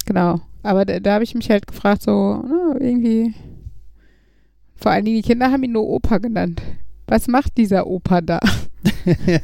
genau. 0.07 0.41
Aber 0.63 0.85
da, 0.85 0.99
da 1.01 1.15
habe 1.15 1.25
ich 1.25 1.35
mich 1.35 1.49
halt 1.51 1.67
gefragt, 1.67 2.03
so, 2.03 2.11
ne, 2.43 2.77
irgendwie, 2.81 3.35
vor 4.75 4.91
allen 4.93 5.05
Dingen 5.05 5.17
die 5.23 5.23
Kinder 5.29 5.51
haben 5.51 5.63
ihn 5.63 5.73
nur 5.73 5.89
Opa 5.89 6.19
genannt. 6.19 6.61
Was 7.11 7.27
macht 7.29 7.57
dieser 7.59 7.87
Opa 7.87 8.21
da? 8.21 8.41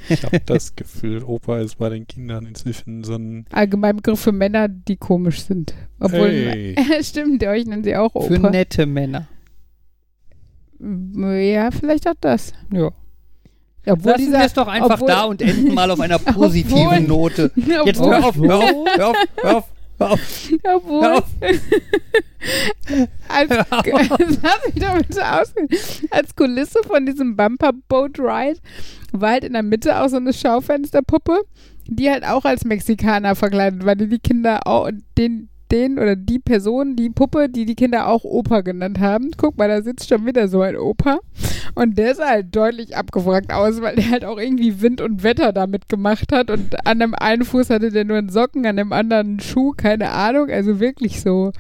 Ich 0.09 0.23
habe 0.25 0.41
das 0.47 0.77
Gefühl, 0.77 1.23
Opa 1.23 1.59
ist 1.59 1.77
bei 1.79 1.89
den 1.91 2.07
Kindern 2.07 2.47
inzwischen 2.47 3.05
so 3.05 3.17
ein 3.17 3.45
Allgemeinbegriff 3.53 4.19
für 4.21 4.33
Männer, 4.33 4.69
die 4.69 4.97
komisch 4.97 5.43
sind. 5.45 5.75
Obwohl, 6.01 6.29
Hey. 6.31 6.77
stimmt, 7.03 7.43
euch 7.45 7.67
nennen 7.67 7.85
sie 7.85 7.97
auch 7.97 8.13
Für 8.13 8.39
Opa. 8.39 8.51
nette 8.51 8.87
Männer. 8.87 9.29
Ja, 10.79 11.71
vielleicht 11.71 12.09
auch 12.09 12.15
das. 12.21 12.53
Ja. 12.73 12.91
Obwohl 13.89 14.13
Lassen 14.13 14.25
dieser, 14.27 14.39
wir 14.39 14.47
es 14.47 14.53
doch 14.55 14.69
einfach 14.69 14.95
obwohl- 14.95 15.09
da 15.09 15.25
und 15.25 15.41
enden 15.43 15.73
mal 15.75 15.91
auf 15.91 16.01
einer 16.01 16.19
positiven 16.19 16.87
Obwohl- 16.87 17.01
Note. 17.03 17.53
Jetzt 17.57 18.01
hör 18.01 18.27
auf, 18.27 18.37
hör 18.37 18.59
auf, 18.59 18.75
hör 18.97 19.09
auf, 19.11 19.17
hör 19.43 19.57
auf, 19.59 19.65
auf. 20.01 20.21
obwohl, 20.75 21.03
Hör 21.03 21.19
auf. 21.19 21.25
als, 23.29 23.51
lass 23.51 24.67
mich 24.75 24.85
doch 24.85 24.97
bitte. 24.99 25.25
Als 26.11 26.37
Kulisse 26.37 26.81
von 26.87 27.07
diesem 27.07 27.37
Bumper 27.37 27.73
Boat 27.89 28.19
Ride 28.19 28.61
war 29.13 29.31
halt 29.31 29.45
in 29.45 29.53
der 29.55 29.63
Mitte 29.63 30.01
auch 30.01 30.09
so 30.09 30.17
eine 30.17 30.33
Schaufensterpuppe, 30.33 31.43
die 31.87 32.11
halt 32.11 32.25
auch 32.25 32.45
als 32.45 32.65
Mexikaner 32.65 33.35
verkleidet 33.35 33.85
war, 33.85 33.97
die 33.97 34.09
die 34.09 34.19
Kinder 34.19 34.67
auch, 34.67 34.91
den, 35.17 35.49
den 35.73 35.99
oder 35.99 36.17
die 36.17 36.39
Person, 36.39 36.97
die 36.97 37.11
Puppe, 37.11 37.49
die 37.49 37.65
die 37.65 37.75
Kinder 37.75 38.09
auch 38.09 38.25
Opa 38.25 38.61
genannt 38.61 39.01
haben. 39.01 39.31
Guck 39.37 39.57
mal, 39.59 39.69
da 39.69 39.83
sitzt 39.83 40.09
schon 40.09 40.27
wieder 40.27 40.49
so 40.49 40.61
ein 40.61 40.77
Opa. 40.77 41.19
Und 41.75 41.99
der 41.99 42.15
sah 42.15 42.29
halt 42.29 42.55
deutlich 42.55 42.97
abgefragt 42.97 43.53
aus, 43.53 43.83
weil 43.83 43.97
der 43.97 44.11
halt 44.11 44.25
auch 44.25 44.39
irgendwie 44.39 44.81
Wind 44.81 45.01
und 45.01 45.23
Wetter 45.23 45.53
damit 45.53 45.89
gemacht 45.89 46.33
hat. 46.33 46.51
Und 46.51 46.87
an 46.87 47.01
dem 47.01 47.15
einen 47.15 47.45
Fuß 47.45 47.71
hatte 47.71 47.91
der 47.91 48.05
nur 48.05 48.19
einen 48.19 48.29
Socken, 48.31 48.67
an 48.67 48.77
dem 48.77 48.93
anderen 48.93 49.27
einen 49.27 49.41
Schuh, 49.41 49.73
keine 49.77 50.11
Ahnung. 50.11 50.51
Also 50.51 50.81
wirklich 50.81 51.21
so. 51.21 51.53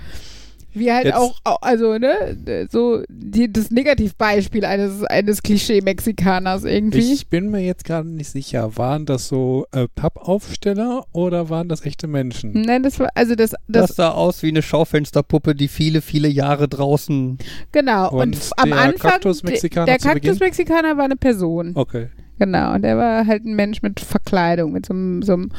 Wie 0.79 0.93
halt 0.93 1.07
Jetzt- 1.07 1.16
auch, 1.16 1.39
au- 1.45 1.57
also, 1.62 1.97
ne, 1.99 2.68
so 2.70 3.03
die, 3.09 3.51
das 3.53 3.70
Negativbeispiel 3.70 4.64
eines, 4.64 5.03
eines 5.05 5.43
Klischee-Mexikaners 5.43 6.64
irgendwie. 6.64 7.14
Ich 7.14 7.29
bin 7.29 7.51
mir 7.51 7.61
jetzt 7.61 7.85
gerade 7.85 8.09
nicht 8.09 8.29
sicher, 8.31 8.77
waren 8.77 9.07
das 9.07 9.29
so 9.29 9.66
äh, 9.72 9.87
Pappaufsteller 9.95 11.07
oder 11.12 11.49
waren 11.49 11.68
das 11.68 11.85
echte 11.87 12.07
Menschen? 12.07 12.53
Nein, 12.53 12.83
das 12.83 12.99
war, 13.01 13.09
also 13.14 13.35
das, 13.35 13.53
Das, 13.68 13.87
das, 13.89 13.97
sah 13.97 14.11
aus 14.11 14.43
wie 14.43 14.49
eine 14.49 14.62
Schaufensterpuppe, 14.62 15.55
die 15.55 15.68
viele, 15.68 16.03
viele 16.03 16.29
Jahre 16.29 16.68
draußen. 16.68 17.39
genau. 17.72 18.11
Und, 18.11 18.20
Und 18.35 18.51
am 18.59 18.68
der 18.70 18.79
Anfang, 18.79 19.11
Kaktus-Mexikaner 19.12 19.87
der 19.87 19.99
zu 19.99 20.09
Beginn? 20.09 20.22
Kaktus-Mexikaner 20.22 20.97
war 20.97 21.05
eine 21.05 21.16
Person. 21.16 21.72
Okay. 21.74 22.09
Genau, 22.39 22.74
und 22.74 22.83
der 22.83 22.99
war 22.99 23.27
halt 23.27 23.47
ein 23.47 23.55
Mensch 23.57 23.81
mit 23.81 23.99
Verkleidung, 23.99 24.72
mit 24.72 24.85
so 24.85 24.93
einem, 24.93 25.22
so 25.22 25.33
einem 25.33 25.51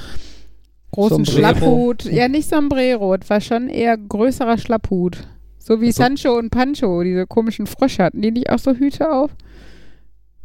großen 0.91 1.25
Sombrero. 1.25 1.37
Schlapphut. 1.39 2.05
Ja, 2.05 2.27
nicht 2.27 2.49
Sombrero, 2.49 3.13
es 3.15 3.29
war 3.29 3.41
schon 3.41 3.69
eher 3.69 3.97
größerer 3.97 4.57
Schlapphut. 4.57 5.27
So 5.59 5.81
wie 5.81 5.87
Also- 5.87 6.03
Sancho 6.03 6.37
und 6.37 6.49
Pancho, 6.49 7.03
diese 7.03 7.27
komischen 7.27 7.67
Frösche 7.67 8.03
hatten 8.03 8.21
die 8.21 8.31
nicht 8.31 8.49
auch 8.49 8.59
so 8.59 8.73
Hüte 8.73 9.11
auf? 9.11 9.31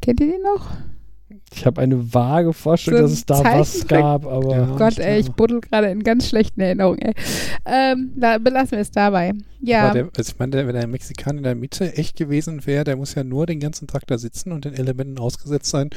Kennt 0.01 0.20
ihr 0.20 0.26
die 0.32 0.43
noch? 0.43 0.68
Ich 1.55 1.64
habe 1.66 1.80
eine 1.82 2.12
vage 2.14 2.53
Vorstellung, 2.53 3.01
So 3.01 3.05
dass 3.07 3.12
es 3.12 3.26
da 3.26 3.45
was 3.45 3.86
gab, 3.86 4.26
aber 4.26 4.57
Ja. 4.57 4.76
Gott, 4.76 4.93
ich 4.95 5.01
ey, 5.01 5.20
ich 5.20 5.30
buddel 5.32 5.61
gerade 5.61 5.88
in 5.90 6.03
ganz 6.03 6.28
schlechten 6.28 6.61
Erinnerungen, 6.61 6.99
ey. 7.01 7.12
Ähm, 7.66 8.12
la, 8.16 8.38
belassen 8.38 8.72
wir 8.72 8.78
es 8.80 8.90
dabei. 8.90 9.32
Ja, 9.61 9.84
Aber 9.90 9.93
der, 9.95 10.09
also 10.16 10.32
ich 10.32 10.38
meine, 10.38 10.66
wenn 10.66 10.74
der 10.74 10.86
Mexikaner 10.86 11.38
in 11.38 11.45
der 11.45 11.55
Mitte 11.55 11.95
echt 11.97 12.16
gewesen 12.16 12.66
wäre, 12.66 12.84
der 12.84 12.97
muss 12.97 13.14
ja 13.14 13.22
nur 13.22 13.47
den 13.47 13.61
ganzen 13.61 13.86
Tag 13.86 14.07
da 14.07 14.18
sitzen 14.18 14.51
und 14.51 14.64
den 14.64 14.74
Elementen 14.74 15.18
ausgesetzt 15.18 15.70
sein. 15.70 15.90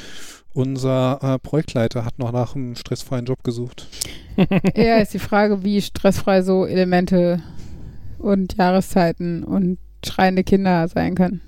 Unser 0.55 1.19
äh, 1.21 1.37
Projektleiter 1.37 2.05
hat 2.05 2.17
noch 2.17 2.31
nach 2.31 2.55
einem 2.55 2.77
stressfreien 2.77 3.25
Job 3.25 3.43
gesucht. 3.43 3.87
eher 4.73 5.01
ist 5.01 5.13
die 5.13 5.19
Frage, 5.19 5.65
wie 5.65 5.81
stressfrei 5.81 6.43
so 6.43 6.65
Elemente 6.65 7.43
und 8.19 8.55
Jahreszeiten 8.55 9.43
und 9.43 9.79
schreiende 10.05 10.45
Kinder 10.45 10.87
sein 10.87 11.15
können. 11.15 11.41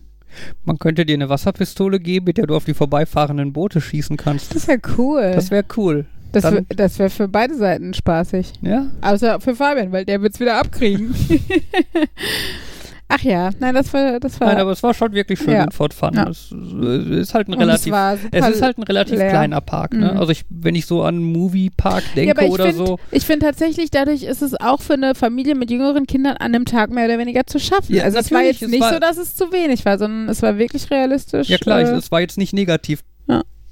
Man 0.66 0.78
könnte 0.78 1.06
dir 1.06 1.14
eine 1.14 1.30
Wasserpistole 1.30 2.02
geben, 2.02 2.26
mit 2.26 2.38
der 2.38 2.48
du 2.48 2.56
auf 2.58 2.66
die 2.66 2.74
vorbeifahrenden 2.74 3.54
Boote 3.54 3.80
schießen 3.80 4.18
kannst. 4.18 4.54
Das 4.54 4.68
wäre 4.68 4.82
cool. 4.98 5.32
Das 5.34 5.52
wäre 5.52 5.64
cool. 5.78 6.06
Das, 6.34 6.44
das 6.76 7.00
wäre 7.00 7.10
für 7.10 7.30
beide 7.30 7.56
Seiten 7.56 7.94
spaßig. 7.94 8.56
Ja? 8.62 8.88
Außer 9.00 9.40
für 9.40 9.56
Fabian, 9.56 9.94
weil 9.94 10.04
der 10.04 10.22
wird 10.22 10.34
es 10.34 10.40
wieder 10.42 10.60
abkriegen. 10.60 11.16
Ach 13.10 13.22
ja, 13.22 13.52
nein, 13.60 13.74
das 13.74 13.94
war. 13.94 14.20
Das 14.20 14.40
war 14.42 14.50
Nein, 14.50 14.58
aber 14.58 14.72
es 14.72 14.84
war 14.84 14.94
schon 14.94 15.14
wirklich 15.14 15.40
schön 15.40 15.54
Ja. 15.54 15.64
in 15.64 15.72
Fort 15.72 15.94
Fun. 15.94 16.14
Ja. 16.14 16.30
Es 16.30 16.52
äh, 16.52 17.20
ist 17.22 17.34
halt 17.34 17.48
ein 17.48 17.54
relativ. 17.54 17.94
es, 18.32 18.48
ist 18.50 18.62
halt 18.62 18.78
ein 18.78 18.84
relativ 18.84 19.18
leer. 19.18 19.30
kleiner 19.30 19.62
Park, 19.62 19.94
ne? 19.94 20.12
Mhm. 20.12 20.18
Also 20.20 20.32
ich, 20.34 20.44
wenn 20.50 20.76
ich 20.76 20.86
so 20.86 21.04
an 21.04 21.18
Movie 21.20 21.70
Park 21.70 22.04
denke 22.16 22.42
ja, 22.42 22.50
oder 22.50 22.66
finde 22.66 22.86
so. 22.86 23.00
ich 23.12 23.26
find 23.26 23.44
tatsächlich, 23.44 23.92
dadurch 23.92 24.24
ist 24.24 24.42
es 24.42 24.60
auch 24.60 24.82
für 24.82 24.94
eine 24.96 25.16
Familie 25.16 25.56
mit 25.56 25.72
jüngeren 25.72 26.06
Kindern 26.06 26.36
an 26.36 26.54
einem 26.54 26.66
Tag 26.66 26.92
mehr 26.92 27.06
oder 27.06 27.18
weniger 27.18 27.46
zu 27.48 27.60
schaffen. 27.60 27.98
Also 28.02 28.18
es 28.18 28.30
war 28.32 28.44
jetzt 28.44 28.62
es 28.62 28.70
nicht 28.70 28.82
war- 28.82 28.94
so, 28.94 29.00
dass 29.00 29.18
es 29.18 29.36
zu 29.36 29.54
wenig 29.54 29.86
war, 29.86 29.98
sondern 29.98 30.28
es 30.28 30.42
war 30.42 30.58
wirklich 30.58 30.92
realistisch. 30.92 31.48
Ja 31.48 31.58
klar, 31.58 31.80
äh, 31.80 31.84
es, 31.84 32.12
war 32.12 32.20
jetzt 32.20 32.38
nicht 32.38 32.54
negativ 32.54 33.04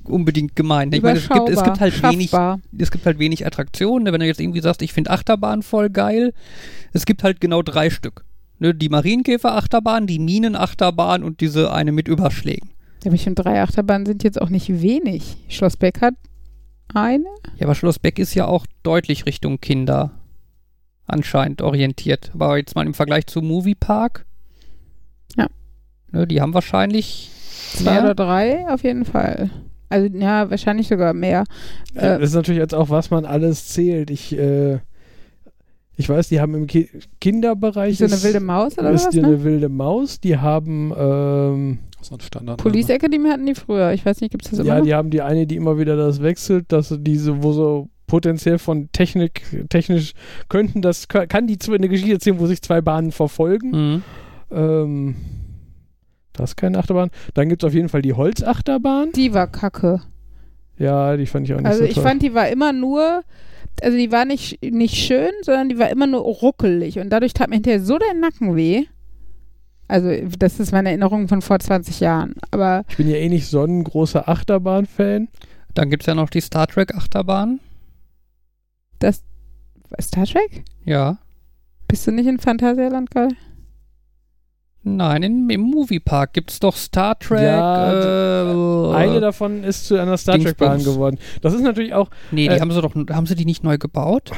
unbedingt 0.08 0.56
gemeint. 0.56 0.94
Ich 0.94 1.02
meine, 1.02 1.18
es 1.18 1.28
gibt, 1.28 1.50
es 1.50 1.64
gibt 1.64 1.80
halt 1.80 2.04
wenig, 2.04 2.32
es 2.78 2.92
gibt 2.92 3.06
halt 3.06 3.20
wenig 3.20 3.46
Attraktionen. 3.46 4.04
ne? 4.04 4.14
Wenn 4.14 4.20
du 4.20 4.26
jetzt 4.28 4.40
irgendwie 4.40 4.62
sagst, 4.62 4.82
ich 4.82 4.94
finde 4.94 5.10
Achterbahn 5.10 5.64
voll 5.64 5.90
geil, 5.90 6.34
es 6.94 7.06
gibt 7.06 7.24
halt 7.24 7.42
genau 7.42 7.62
drei 7.62 7.90
Stück. 7.90 8.24
Ne, 8.60 8.74
die 8.74 8.90
Marienkäfer-Achterbahn, 8.90 10.08
die 10.08 10.20
Minen-Achterbahn 10.20 11.24
und 11.24 11.42
diese 11.42 11.74
eine 11.74 11.92
mit 11.92 12.08
Überschlägen. 12.08 12.70
Ja, 13.04 13.08
aber 13.08 13.16
ich 13.16 13.24
finde, 13.24 13.44
drei 13.44 13.62
Achterbahnen 13.62 14.06
sind 14.06 14.24
jetzt 14.24 14.42
auch 14.42 14.50
nicht 14.50 14.82
wenig. 14.82 15.38
Schloss 15.50 15.78
Beck 15.78 16.02
hat 16.02 16.14
eine. 16.94 17.26
Ja, 17.58 17.66
aber 17.66 17.76
Schloss 17.76 18.00
Beck 18.00 18.18
ist 18.18 18.34
ja 18.34 18.46
auch 18.46 18.66
deutlich 18.84 19.26
Richtung 19.26 19.60
Kinder 19.60 20.12
anscheinend 21.06 21.62
orientiert. 21.62 22.32
Aber 22.34 22.58
jetzt 22.58 22.76
mal 22.76 22.86
im 22.86 22.94
Vergleich 22.94 23.28
zu 23.28 23.42
Movie 23.42 23.76
Park. 23.76 24.26
Ja. 25.38 25.48
Ne, 26.12 26.26
die 26.26 26.42
haben 26.42 26.54
wahrscheinlich 26.54 27.30
Zwei 27.74 27.94
mehr. 27.94 28.04
oder 28.04 28.16
drei 28.16 28.68
auf 28.70 28.84
jeden 28.84 29.06
Fall. 29.06 29.50
Also 29.90 30.08
ja, 30.18 30.50
wahrscheinlich 30.50 30.88
sogar 30.88 31.14
mehr. 31.14 31.44
Äh, 31.94 32.20
das 32.20 32.30
ist 32.30 32.36
natürlich 32.36 32.60
jetzt 32.60 32.74
auch, 32.74 32.90
was 32.90 33.12
man 33.12 33.26
alles 33.26 33.68
zählt. 33.68 34.10
Ich, 34.10 34.38
äh, 34.38 34.80
ich 35.98 36.10
weiß, 36.10 36.28
die 36.30 36.40
haben 36.42 36.54
im 36.56 36.68
Ki 36.68 36.90
Kinderbereich 37.22 37.98
so 37.98 38.06
eine 38.06 38.14
ist- 38.16 38.24
wilde 38.24 38.40
Maus 38.40 38.78
oder 38.78 38.92
ist 38.92 39.06
was? 39.08 39.10
die 39.14 39.22
Ne? 39.22 39.28
eine 39.28 39.44
wilde 39.44 39.70
Maus. 39.70 40.20
Die 40.20 40.38
haben 40.38 40.92
ähm, 40.98 41.80
So 42.02 42.16
ein 42.16 42.22
Standard. 42.22 42.58
Police 42.62 42.90
Academy 42.90 43.30
hatten 43.30 43.46
die 43.46 43.56
früher. 43.56 43.94
Ich 43.94 44.06
weiß 44.06 44.22
nicht, 44.22 44.32
gibt 44.32 44.46
es 44.46 44.52
das 44.52 44.60
immer 44.60 44.68
ja, 44.68 44.78
noch? 44.80 44.86
die 44.86 44.94
haben 44.94 45.10
die 45.10 45.22
eine, 45.22 45.48
die 45.48 45.56
immer 45.56 45.78
wieder 45.78 45.96
das 45.96 46.22
wechselt, 46.22 46.72
dass 46.72 46.94
diese, 47.00 47.42
wo 47.44 47.52
so 47.54 47.90
potenziell 48.08 48.60
von 48.60 48.90
Technik, 48.92 49.42
technisch 49.70 50.14
könnten 50.48 50.82
das, 50.82 51.08
kann 51.08 51.48
die 51.48 51.58
eine 51.72 51.90
Geschichte 51.90 52.14
erzählen, 52.14 52.40
wo 52.40 52.46
sich 52.46 52.62
zwei 52.62 52.82
Bahnen 52.82 53.12
verfolgen. 53.12 53.72
Mhm. 53.72 54.02
Ähm, 54.52 55.16
das 56.34 56.52
ist 56.52 56.56
keine 56.58 56.78
Achterbahn. 56.78 57.10
Dann 57.34 57.50
gibt 57.50 57.64
es 57.64 57.68
auf 57.68 57.74
jeden 57.74 57.90
Fall 57.90 58.02
die 58.02 58.14
Holzachterbahn. 58.14 59.12
Die 59.14 59.34
war 59.34 59.48
kacke. 59.48 60.02
Ja, 60.78 61.16
die 61.16 61.26
fand 61.26 61.48
ich 61.48 61.54
auch 61.54 61.60
nicht 61.60 61.66
Also 61.68 61.80
so 61.80 61.86
ich 61.86 61.94
toll. 61.96 62.04
fand, 62.04 62.22
die 62.22 62.34
war 62.34 62.50
immer 62.50 62.74
nur, 62.74 63.24
also 63.82 63.98
die 63.98 64.12
war 64.12 64.26
nicht, 64.26 64.62
nicht 64.64 64.96
schön, 64.96 65.32
sondern 65.42 65.70
die 65.70 65.80
war 65.80 65.90
immer 65.90 66.08
nur 66.08 66.22
ruckelig 66.22 67.00
und 67.00 67.10
dadurch 67.10 67.34
tat 67.34 67.50
mir 67.50 67.56
hinterher 67.56 67.82
so 67.82 67.98
der 67.98 68.14
Nacken 68.14 68.56
weh. 68.56 68.86
Also 69.88 70.10
das 70.40 70.60
ist 70.60 70.72
meine 70.72 70.90
Erinnerung 70.90 71.28
von 71.28 71.42
vor 71.42 71.60
20 71.60 72.00
Jahren. 72.00 72.36
Aber 72.52 72.86
ich 72.90 72.98
bin 72.98 73.08
ja 73.08 73.18
eh 73.18 73.30
nicht 73.30 73.48
so 73.48 73.64
ein 73.64 73.84
großer 73.84 74.28
Achterbahn-Fan. 74.28 75.28
Dann 75.76 75.90
gibt 75.90 76.04
es 76.04 76.08
ja 76.08 76.16
noch 76.16 76.30
die 76.30 76.42
Star 76.42 76.68
Trek 76.68 76.96
Achterbahn. 76.96 77.60
Star 80.02 80.26
Trek? 80.26 80.64
Ja. 80.86 81.18
Bist 81.88 82.08
du 82.08 82.12
nicht 82.12 82.28
in 82.28 82.40
Phantasialand, 82.40 83.12
Karl? 83.12 83.30
Nein, 84.88 85.24
in, 85.24 85.50
im 85.50 85.62
Moviepark 85.62 86.34
gibt 86.34 86.52
es 86.52 86.60
doch 86.60 86.76
Star 86.76 87.18
Trek. 87.18 87.42
Ja, 87.42 88.92
äh, 88.92 88.94
Eine 88.94 89.20
davon 89.20 89.64
ist 89.64 89.88
zu 89.88 90.00
einer 90.00 90.16
Star. 90.16 90.38
Trek-Bahn 90.38 90.84
geworden. 90.84 91.18
Das 91.42 91.56
ist 91.56 91.62
natürlich 91.62 91.96
auch, 91.96 92.12
Nee, 92.30 92.48
die 92.48 92.56
äh, 92.56 92.60
haben 92.60 92.72
sie 92.72 92.82
doch, 92.82 92.94
haben 92.94 93.26
sie 93.26 93.34
die 93.34 93.46
nicht 93.46 93.64
neu 93.64 93.80
gebaut? 93.80 94.32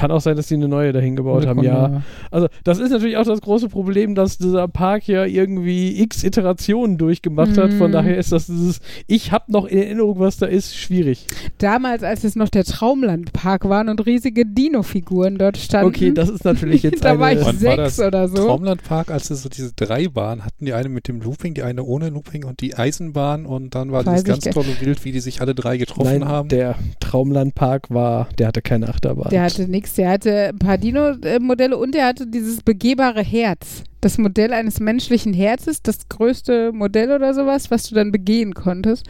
Kann 0.00 0.10
auch 0.10 0.22
sein, 0.22 0.34
dass 0.34 0.46
die 0.46 0.54
eine 0.54 0.66
neue 0.66 0.94
dahin 0.94 1.14
gebaut 1.14 1.46
haben, 1.46 1.62
ja. 1.62 2.00
Also 2.30 2.48
das 2.64 2.78
ist 2.78 2.90
natürlich 2.90 3.18
auch 3.18 3.24
das 3.26 3.42
große 3.42 3.68
Problem, 3.68 4.14
dass 4.14 4.38
dieser 4.38 4.66
Park 4.66 5.06
ja 5.06 5.26
irgendwie 5.26 6.00
x 6.00 6.24
Iterationen 6.24 6.96
durchgemacht 6.96 7.58
hat. 7.58 7.74
Von 7.74 7.88
Mhm. 7.90 7.92
daher 7.92 8.16
ist 8.16 8.32
das 8.32 8.46
dieses, 8.46 8.80
ich 9.06 9.30
habe 9.30 9.52
noch 9.52 9.66
in 9.66 9.76
Erinnerung, 9.78 10.18
was 10.18 10.38
da 10.38 10.46
ist, 10.46 10.74
schwierig. 10.74 11.26
Damals, 11.58 12.02
als 12.02 12.24
es 12.24 12.34
noch 12.34 12.48
der 12.48 12.64
Traumlandpark 12.64 13.68
waren 13.68 13.90
und 13.90 14.06
riesige 14.06 14.46
Dino-Figuren 14.46 15.36
dort 15.36 15.58
standen. 15.58 15.88
Okay, 15.88 16.12
das 16.14 16.30
ist 16.30 16.44
natürlich 16.46 16.82
jetzt 16.82 17.04
da 17.04 17.10
eine... 17.10 17.18
war 17.20 17.32
ich 17.32 17.38
Wann 17.40 17.46
war 17.46 17.76
sechs 17.76 17.96
das? 17.96 18.06
oder 18.06 18.26
so. 18.28 18.36
Traumlandpark, 18.46 19.10
als 19.10 19.28
es 19.30 19.42
so 19.42 19.50
diese 19.50 19.72
drei 19.74 20.08
Bahnen 20.08 20.46
hatten, 20.46 20.64
die 20.64 20.72
eine 20.72 20.88
mit 20.88 21.08
dem 21.08 21.20
Looping, 21.20 21.52
die 21.52 21.62
eine 21.62 21.82
ohne 21.84 22.08
Looping 22.08 22.44
und 22.46 22.62
die 22.62 22.74
Eisenbahn 22.74 23.44
und 23.44 23.74
dann 23.74 23.92
war 23.92 24.06
Weiß 24.06 24.24
dieses 24.24 24.42
ganz 24.42 24.54
tolle 24.54 24.72
Bild, 24.82 25.04
wie 25.04 25.12
die 25.12 25.20
sich 25.20 25.42
alle 25.42 25.54
drei 25.54 25.76
getroffen 25.76 26.20
Nein, 26.20 26.28
haben. 26.28 26.48
der 26.48 26.76
Traumlandpark 27.00 27.90
war, 27.90 28.28
der 28.38 28.46
hatte 28.48 28.62
keine 28.62 28.88
Achterbahn. 28.88 29.30
Der 29.30 29.42
hatte 29.42 29.68
nichts, 29.68 29.89
der 29.94 30.10
hatte 30.10 30.48
ein 30.48 30.58
paar 30.58 30.78
Dino-Modelle 30.78 31.76
und 31.76 31.94
der 31.94 32.06
hatte 32.06 32.26
dieses 32.26 32.62
begehbare 32.62 33.22
Herz. 33.22 33.84
Das 34.00 34.18
Modell 34.18 34.52
eines 34.52 34.80
menschlichen 34.80 35.34
Herzes, 35.34 35.82
das 35.82 36.08
größte 36.08 36.72
Modell 36.72 37.12
oder 37.12 37.34
sowas, 37.34 37.70
was 37.70 37.84
du 37.84 37.94
dann 37.94 38.12
begehen 38.12 38.54
konntest. 38.54 39.06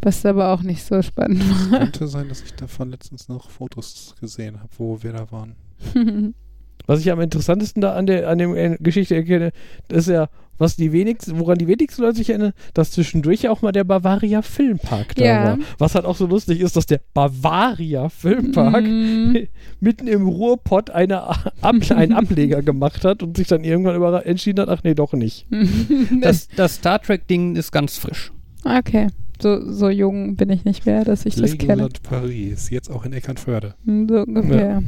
Was 0.00 0.24
aber 0.24 0.52
auch 0.52 0.62
nicht 0.62 0.84
so 0.84 1.02
spannend 1.02 1.42
Könnte 1.70 2.06
sein, 2.06 2.28
dass 2.28 2.42
ich 2.42 2.54
davon 2.54 2.90
letztens 2.90 3.28
noch 3.28 3.50
Fotos 3.50 4.14
gesehen 4.20 4.60
habe, 4.60 4.70
wo 4.78 5.02
wir 5.02 5.12
da 5.12 5.30
waren. 5.32 5.56
war. 5.94 6.32
Was 6.88 7.00
ich 7.00 7.12
am 7.12 7.20
interessantesten 7.20 7.82
da 7.82 7.94
an 7.94 8.06
der 8.06 8.28
an 8.28 8.38
der 8.38 8.78
Geschichte 8.78 9.14
erkenne, 9.14 9.52
das 9.88 10.06
ist 10.06 10.14
ja, 10.14 10.30
was 10.58 10.76
die 10.76 10.92
wenigsten, 10.92 11.38
woran 11.38 11.56
die 11.58 11.66
wenigsten 11.68 12.02
Leute 12.02 12.16
sich 12.18 12.30
erinnern, 12.30 12.52
dass 12.74 12.90
zwischendurch 12.90 13.42
ja 13.42 13.50
auch 13.50 13.62
mal 13.62 13.72
der 13.72 13.84
Bavaria 13.84 14.42
Filmpark 14.42 15.14
da 15.14 15.24
Ja. 15.24 15.44
war. 15.44 15.58
Was 15.78 15.94
halt 15.94 16.04
auch 16.04 16.16
so 16.16 16.26
lustig 16.26 16.60
ist, 16.60 16.76
dass 16.76 16.86
der 16.86 17.00
Bavaria 17.14 18.08
Filmpark 18.08 18.84
Mm. 18.84 19.36
mitten 19.80 20.06
im 20.08 20.26
Ruhrpott 20.28 20.90
eine 20.90 21.22
Ab 21.28 21.76
einen 21.90 22.12
Ableger 22.12 22.62
gemacht 22.62 23.04
hat 23.04 23.22
und 23.22 23.36
sich 23.36 23.46
dann 23.48 23.64
irgendwann 23.64 23.96
über 23.96 24.26
entschieden 24.26 24.60
hat, 24.62 24.68
ach 24.68 24.82
nee, 24.84 24.94
doch 24.94 25.12
nicht. 25.12 25.46
Das, 26.20 26.48
das 26.56 26.76
Star 26.76 27.00
Trek-Ding 27.00 27.56
ist 27.56 27.70
ganz 27.72 27.96
frisch. 27.98 28.32
okay. 28.64 29.08
So, 29.40 29.70
so 29.70 29.88
jung 29.88 30.34
bin 30.34 30.50
ich 30.50 30.64
nicht 30.64 30.84
mehr, 30.84 31.04
dass 31.04 31.24
ich 31.24 31.36
das 31.36 31.52
kenne. 31.56 31.74
Legoland 31.74 32.02
Paris, 32.02 32.70
jetzt 32.70 32.90
auch 32.90 33.04
in 33.04 33.12
Eckernförde. 33.12 33.74
So 33.86 34.22
ungefähr. 34.22 34.82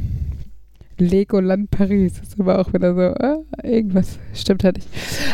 Legoland 1.01 1.71
Paris 1.71 2.19
ist 2.21 2.39
aber 2.39 2.59
auch 2.59 2.73
wieder 2.73 2.93
so, 2.93 3.01
äh, 3.01 3.77
irgendwas 3.77 4.19
stimmt 4.33 4.63
da 4.63 4.71
nicht. 4.71 4.87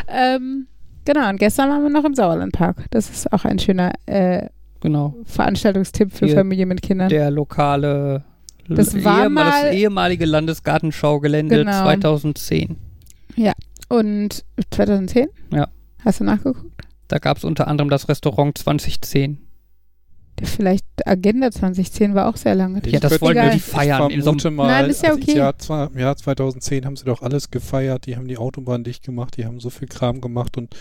Ähm, 0.07 0.67
genau, 1.05 1.29
und 1.29 1.37
gestern 1.37 1.69
waren 1.69 1.83
wir 1.83 1.89
noch 1.89 2.05
im 2.05 2.15
Sauerlandpark. 2.15 2.85
Das 2.91 3.09
ist 3.09 3.31
auch 3.33 3.45
ein 3.45 3.59
schöner 3.59 3.93
äh, 4.05 4.47
Genau. 4.81 5.15
Veranstaltungstipp 5.25 6.11
für 6.13 6.27
Hier, 6.27 6.35
Familien 6.35 6.69
mit 6.69 6.81
Kindern. 6.81 7.09
Der 7.09 7.31
lokale 7.31 8.23
Das 8.69 8.93
war 9.03 9.23
Ehemal- 9.23 9.29
mal- 9.29 9.63
das 9.63 9.73
ehemalige 9.73 10.25
Landesgartenschaugelände 10.25 11.57
Genau. 11.59 11.83
2010. 11.83 12.77
Und 13.89 14.43
2010? 14.71 15.27
Ja. 15.53 15.69
Hast 16.03 16.19
du 16.19 16.25
nachgeguckt? 16.25 16.83
Da 17.07 17.19
gab 17.19 17.37
es 17.37 17.45
unter 17.45 17.67
anderem 17.69 17.89
das 17.89 18.09
Restaurant 18.09 18.57
2010. 18.57 19.37
Vielleicht 20.43 20.85
Agenda 21.05 21.51
2010 21.51 22.13
war 22.15 22.27
auch 22.29 22.37
sehr 22.37 22.55
lange. 22.55 22.81
Ja, 22.85 22.99
das 22.99 23.19
wollten 23.21 23.51
die 23.51 23.59
feiern. 23.59 24.11
Ich 24.11 24.23
vermute 24.23 24.51
mal, 24.51 24.67
Nein, 24.67 24.89
ist 24.89 25.03
ja 25.03 25.09
also 25.09 25.21
okay. 25.21 25.31
Im 25.31 25.37
Jahr, 25.37 25.91
im 25.91 25.99
Jahr 25.99 26.15
2010 26.15 26.85
haben 26.85 26.95
sie 26.95 27.05
doch 27.05 27.21
alles 27.21 27.49
gefeiert. 27.49 28.05
Die 28.05 28.15
haben 28.15 28.27
die 28.27 28.37
Autobahn 28.37 28.83
dicht 28.83 29.03
gemacht, 29.03 29.37
die 29.37 29.45
haben 29.45 29.59
so 29.59 29.69
viel 29.69 29.87
Kram 29.87 30.21
gemacht 30.21 30.57
und 30.57 30.75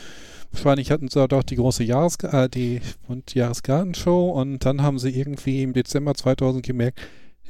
wahrscheinlich 0.52 0.90
hatten 0.90 1.08
sie 1.08 1.20
auch 1.20 1.42
die 1.42 1.56
große 1.56 1.84
Jahres 1.84 2.16
äh, 2.22 2.48
die, 2.48 2.80
und 3.08 3.34
Jahresgartenshow 3.34 4.30
und 4.30 4.64
dann 4.64 4.82
haben 4.82 4.98
sie 4.98 5.10
irgendwie 5.10 5.62
im 5.62 5.72
Dezember 5.72 6.14
2000 6.14 6.64
gemerkt, 6.64 7.00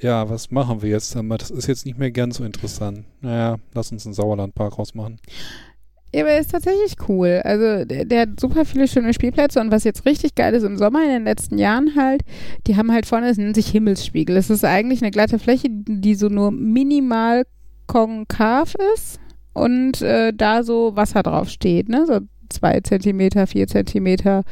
ja, 0.01 0.29
was 0.29 0.51
machen 0.51 0.83
wir 0.83 0.91
jetzt? 0.91 1.15
Das 1.15 1.51
ist 1.51 1.67
jetzt 1.67 1.87
nicht 1.87 1.99
mehr 1.99 2.11
ganz 2.11 2.37
so 2.37 2.45
interessant. 2.45 3.05
Naja, 3.23 3.57
lass 3.73 3.93
uns 3.93 4.05
einen 4.05 4.15
Sauerlandpark 4.15 4.79
rausmachen. 4.79 5.19
Ja, 6.15 6.23
aber 6.23 6.31
er 6.31 6.41
ist 6.41 6.51
tatsächlich 6.53 6.97
cool. 7.09 7.43
Also 7.45 7.85
der, 7.85 8.05
der 8.07 8.21
hat 8.23 8.41
super 8.41 8.65
viele 8.65 8.89
schöne 8.89 9.13
Spielplätze 9.13 9.61
und 9.61 9.71
was 9.71 9.85
jetzt 9.85 10.07
richtig 10.07 10.35
geil 10.35 10.55
ist 10.55 10.63
im 10.63 10.79
Sommer 10.79 11.03
in 11.05 11.11
den 11.11 11.25
letzten 11.25 11.59
Jahren 11.59 11.95
halt, 11.97 12.23
die 12.67 12.77
haben 12.77 12.91
halt 12.93 13.05
vorne, 13.07 13.29
das 13.29 13.37
nennt 13.37 13.55
sich 13.57 13.69
Himmelsspiegel. 13.69 14.35
Das 14.35 14.49
ist 14.49 14.65
eigentlich 14.65 15.03
eine 15.03 15.11
glatte 15.11 15.39
Fläche, 15.39 15.69
die 15.71 16.15
so 16.15 16.29
nur 16.29 16.51
minimal 16.53 17.45
konkav 17.87 18.75
ist 18.95 19.21
und 19.53 20.01
äh, 20.01 20.33
da 20.35 20.63
so 20.63 20.97
Wasser 20.97 21.23
drauf 21.23 21.49
steht, 21.51 21.89
ne? 21.89 22.07
So 22.07 22.21
zwei 22.49 22.81
Zentimeter, 22.81 23.47
vier 23.47 23.67
Zentimeter 23.67 24.43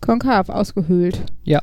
konkav 0.00 0.48
ausgehöhlt. 0.48 1.20
Ja. 1.44 1.62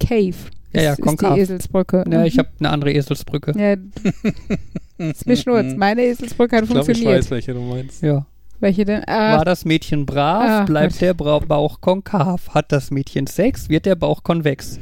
Cave. 0.00 0.34
Ja, 0.72 0.82
ja, 0.82 0.92
ist, 0.92 0.98
ist 0.98 1.04
konkav. 1.04 1.34
die 1.34 1.40
Eselsbrücke. 1.40 2.04
Ja, 2.10 2.24
ich 2.24 2.34
Mhm. 2.34 2.38
habe 2.40 2.48
eine 2.60 2.70
andere 2.70 2.92
Eselsbrücke. 2.92 3.52
Ja, 3.56 3.76
ist 4.98 5.26
mir 5.26 5.36
schnurz. 5.36 5.74
Meine 5.76 6.02
Eselsbrücke 6.02 6.56
hat 6.56 6.64
Ich 6.64 6.70
glaube, 6.70 6.80
ich 6.82 6.86
funktioniert. 6.98 7.18
weiß, 7.24 7.30
welche 7.30 7.54
du 7.54 7.60
meinst. 7.60 8.02
Ja. 8.02 8.26
Welche 8.60 8.84
denn? 8.84 9.02
Ah, 9.06 9.36
War 9.38 9.44
das 9.44 9.64
Mädchen 9.64 10.06
brav, 10.06 10.42
Ah, 10.48 10.64
bleibt 10.64 10.92
Gott. 10.94 11.00
der 11.02 11.14
Bra 11.14 11.38
Bauch 11.40 11.80
konkav. 11.80 12.48
Hat 12.50 12.70
das 12.72 12.90
Mädchen 12.90 13.26
Sex, 13.26 13.68
wird 13.68 13.84
der 13.86 13.96
Bauch 13.96 14.22
konvex. 14.22 14.78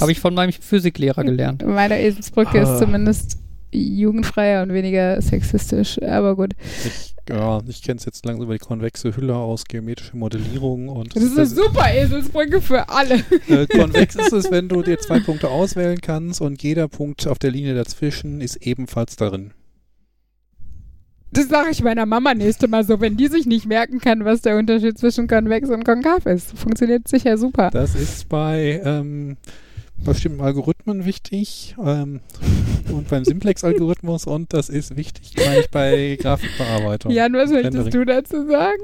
Habe 0.00 0.12
ich 0.12 0.20
von 0.20 0.34
meinem 0.34 0.52
Physiklehrer 0.52 1.24
gelernt. 1.24 1.64
Meine 1.66 2.00
Eselsbrücke 2.00 2.60
Ah. 2.60 2.72
ist 2.74 2.78
zumindest 2.78 3.38
jugendfreier 3.72 4.62
und 4.62 4.72
weniger 4.72 5.20
sexistisch, 5.20 6.00
aber 6.02 6.36
gut. 6.36 6.52
Ich, 6.84 7.11
ja, 7.28 7.60
ich 7.68 7.82
kenne 7.82 7.98
es 7.98 8.04
jetzt 8.04 8.24
langsam 8.26 8.44
über 8.44 8.54
die 8.54 8.58
konvexe 8.58 9.16
Hülle 9.16 9.36
aus, 9.36 9.64
geometrische 9.64 10.16
Modellierung 10.16 10.88
und 10.88 11.14
Das 11.14 11.22
ist 11.22 11.36
eine 11.36 11.46
super 11.46 11.92
Eselsbrücke 11.92 12.60
für 12.60 12.88
alle. 12.88 13.22
Äh, 13.48 13.66
konvex 13.66 14.16
ist 14.16 14.32
es, 14.32 14.50
wenn 14.50 14.68
du 14.68 14.82
dir 14.82 14.98
zwei 14.98 15.20
Punkte 15.20 15.48
auswählen 15.48 16.00
kannst 16.00 16.40
und 16.40 16.62
jeder 16.62 16.88
Punkt 16.88 17.26
auf 17.26 17.38
der 17.38 17.50
Linie 17.50 17.74
dazwischen 17.74 18.40
ist 18.40 18.56
ebenfalls 18.56 19.16
darin. 19.16 19.52
Das 21.32 21.48
sage 21.48 21.70
ich 21.70 21.82
meiner 21.82 22.04
Mama 22.04 22.34
nächste 22.34 22.68
Mal 22.68 22.84
so, 22.84 23.00
wenn 23.00 23.16
die 23.16 23.28
sich 23.28 23.46
nicht 23.46 23.66
merken 23.66 24.00
kann, 24.00 24.24
was 24.24 24.42
der 24.42 24.58
Unterschied 24.58 24.98
zwischen 24.98 25.28
konvex 25.28 25.70
und 25.70 25.84
konkav 25.84 26.26
ist. 26.26 26.56
Funktioniert 26.58 27.08
sicher 27.08 27.38
super. 27.38 27.70
Das 27.70 27.94
ist 27.94 28.28
bei 28.28 28.82
ähm, 28.84 29.38
bestimmten 30.04 30.42
Algorithmen 30.42 31.06
wichtig 31.06 31.74
ähm, 31.82 32.20
und 32.90 33.08
beim 33.08 33.24
Simplex-Algorithmus 33.24 34.26
und 34.26 34.52
das 34.52 34.68
ist 34.68 34.96
wichtig, 34.96 35.32
meine 35.36 35.60
ich, 35.60 35.70
bei 35.70 36.16
Grafikbearbeitung. 36.20 37.12
Jan, 37.12 37.32
was 37.34 37.50
möchtest 37.50 37.76
Rendering. 37.76 37.92
du 37.92 38.04
dazu 38.04 38.46
sagen? 38.48 38.82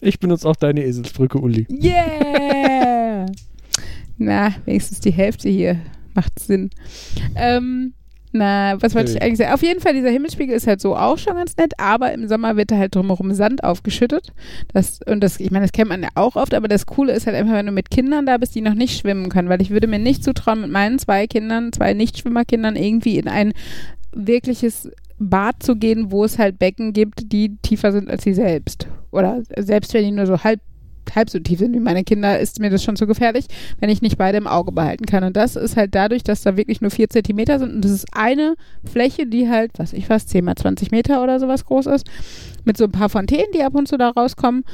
Ich 0.00 0.18
benutze 0.20 0.48
auch 0.48 0.56
deine 0.56 0.84
Eselsbrücke, 0.84 1.38
Uli. 1.38 1.66
Yeah! 1.70 3.26
Na, 4.18 4.54
wenigstens 4.64 5.00
die 5.00 5.12
Hälfte 5.12 5.48
hier 5.48 5.80
macht 6.14 6.38
Sinn. 6.38 6.70
Ähm, 7.34 7.94
na, 8.34 8.74
was 8.82 8.96
wollte 8.96 9.12
ich 9.12 9.22
eigentlich 9.22 9.38
sagen? 9.38 9.52
Auf 9.52 9.62
jeden 9.62 9.80
Fall, 9.80 9.94
dieser 9.94 10.10
Himmelsspiegel 10.10 10.56
ist 10.56 10.66
halt 10.66 10.80
so 10.80 10.96
auch 10.96 11.18
schon 11.18 11.34
ganz 11.34 11.56
nett, 11.56 11.72
aber 11.78 12.12
im 12.12 12.26
Sommer 12.26 12.56
wird 12.56 12.72
da 12.72 12.76
halt 12.76 12.92
drumherum 12.94 13.32
Sand 13.32 13.62
aufgeschüttet. 13.62 14.32
Das, 14.72 14.98
und 15.06 15.20
das, 15.22 15.38
ich 15.38 15.52
meine, 15.52 15.64
das 15.64 15.72
kennt 15.72 15.88
man 15.88 16.02
ja 16.02 16.08
auch 16.16 16.34
oft, 16.34 16.52
aber 16.52 16.66
das 16.66 16.84
Coole 16.84 17.12
ist 17.12 17.26
halt 17.26 17.36
einfach, 17.36 17.54
wenn 17.54 17.66
du 17.66 17.72
mit 17.72 17.90
Kindern 17.90 18.26
da 18.26 18.36
bist, 18.36 18.56
die 18.56 18.60
noch 18.60 18.74
nicht 18.74 18.98
schwimmen 18.98 19.28
können, 19.28 19.48
weil 19.48 19.62
ich 19.62 19.70
würde 19.70 19.86
mir 19.86 20.00
nicht 20.00 20.24
zutrauen, 20.24 20.62
mit 20.62 20.70
meinen 20.70 20.98
zwei 20.98 21.28
Kindern, 21.28 21.72
zwei 21.72 21.94
Nichtschwimmerkindern 21.94 22.74
irgendwie 22.74 23.18
in 23.18 23.28
ein 23.28 23.52
wirkliches 24.12 24.90
Bad 25.20 25.62
zu 25.62 25.76
gehen, 25.76 26.10
wo 26.10 26.24
es 26.24 26.36
halt 26.36 26.58
Becken 26.58 26.92
gibt, 26.92 27.32
die 27.32 27.56
tiefer 27.62 27.92
sind 27.92 28.10
als 28.10 28.24
sie 28.24 28.34
selbst. 28.34 28.88
Oder 29.12 29.42
selbst 29.56 29.94
wenn 29.94 30.04
die 30.04 30.10
nur 30.10 30.26
so 30.26 30.42
halb 30.42 30.60
halb 31.14 31.30
so 31.30 31.38
tief 31.38 31.58
sind 31.58 31.74
wie 31.74 31.80
meine 31.80 32.04
Kinder, 32.04 32.38
ist 32.38 32.60
mir 32.60 32.70
das 32.70 32.82
schon 32.82 32.96
zu 32.96 33.06
gefährlich, 33.06 33.46
wenn 33.80 33.90
ich 33.90 34.02
nicht 34.02 34.18
beide 34.18 34.38
im 34.38 34.46
Auge 34.46 34.72
behalten 34.72 35.06
kann. 35.06 35.24
Und 35.24 35.36
das 35.36 35.56
ist 35.56 35.76
halt 35.76 35.94
dadurch, 35.94 36.22
dass 36.22 36.42
da 36.42 36.56
wirklich 36.56 36.80
nur 36.80 36.90
vier 36.90 37.08
Zentimeter 37.08 37.58
sind 37.58 37.74
und 37.74 37.84
das 37.84 37.92
ist 37.92 38.06
eine 38.12 38.54
Fläche, 38.84 39.26
die 39.26 39.48
halt, 39.48 39.72
was 39.78 39.92
ich 39.92 40.08
weiß, 40.08 40.26
10 40.26 40.44
mal 40.44 40.56
20 40.56 40.90
Meter 40.90 41.22
oder 41.22 41.40
sowas 41.40 41.64
groß 41.64 41.86
ist, 41.86 42.06
mit 42.64 42.76
so 42.76 42.84
ein 42.84 42.92
paar 42.92 43.08
Fontänen, 43.08 43.52
die 43.54 43.62
ab 43.62 43.74
und 43.74 43.88
zu 43.88 43.96
da 43.96 44.10
rauskommen. 44.10 44.64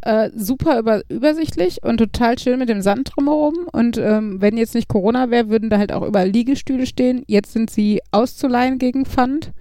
Äh, 0.00 0.30
super 0.36 0.78
über, 0.78 1.02
übersichtlich 1.08 1.82
und 1.82 1.98
total 1.98 2.38
schön 2.38 2.60
mit 2.60 2.68
dem 2.68 2.82
Sand 2.82 3.10
drumherum. 3.14 3.66
Und 3.72 3.98
ähm, 3.98 4.40
wenn 4.40 4.56
jetzt 4.56 4.74
nicht 4.74 4.88
Corona 4.88 5.30
wäre, 5.30 5.48
würden 5.48 5.70
da 5.70 5.78
halt 5.78 5.92
auch 5.92 6.06
überall 6.06 6.28
Liegestühle 6.28 6.86
stehen. 6.86 7.24
Jetzt 7.26 7.52
sind 7.52 7.68
sie 7.68 8.00
auszuleihen 8.12 8.78
gegen 8.78 9.06
Pfand. 9.06 9.52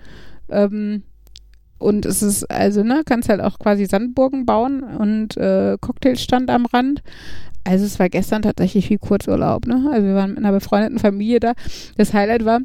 Ähm, 0.49 1.03
und 1.79 2.05
es 2.05 2.21
ist, 2.21 2.49
also, 2.49 2.83
ne, 2.83 3.03
kannst 3.05 3.29
halt 3.29 3.41
auch 3.41 3.59
quasi 3.59 3.85
Sandburgen 3.85 4.45
bauen 4.45 4.83
und 4.83 5.37
äh, 5.37 5.77
Cocktailstand 5.79 6.49
am 6.49 6.65
Rand. 6.65 7.01
Also 7.63 7.85
es 7.85 7.99
war 7.99 8.09
gestern 8.09 8.43
tatsächlich 8.43 8.89
wie 8.89 8.97
Kurzurlaub, 8.97 9.67
ne? 9.67 9.89
Also 9.91 10.07
wir 10.07 10.15
waren 10.15 10.31
mit 10.31 10.39
einer 10.39 10.53
befreundeten 10.53 10.99
Familie 10.99 11.41
da. 11.41 11.53
Das 11.97 12.13
Highlight 12.13 12.45
war, 12.45 12.59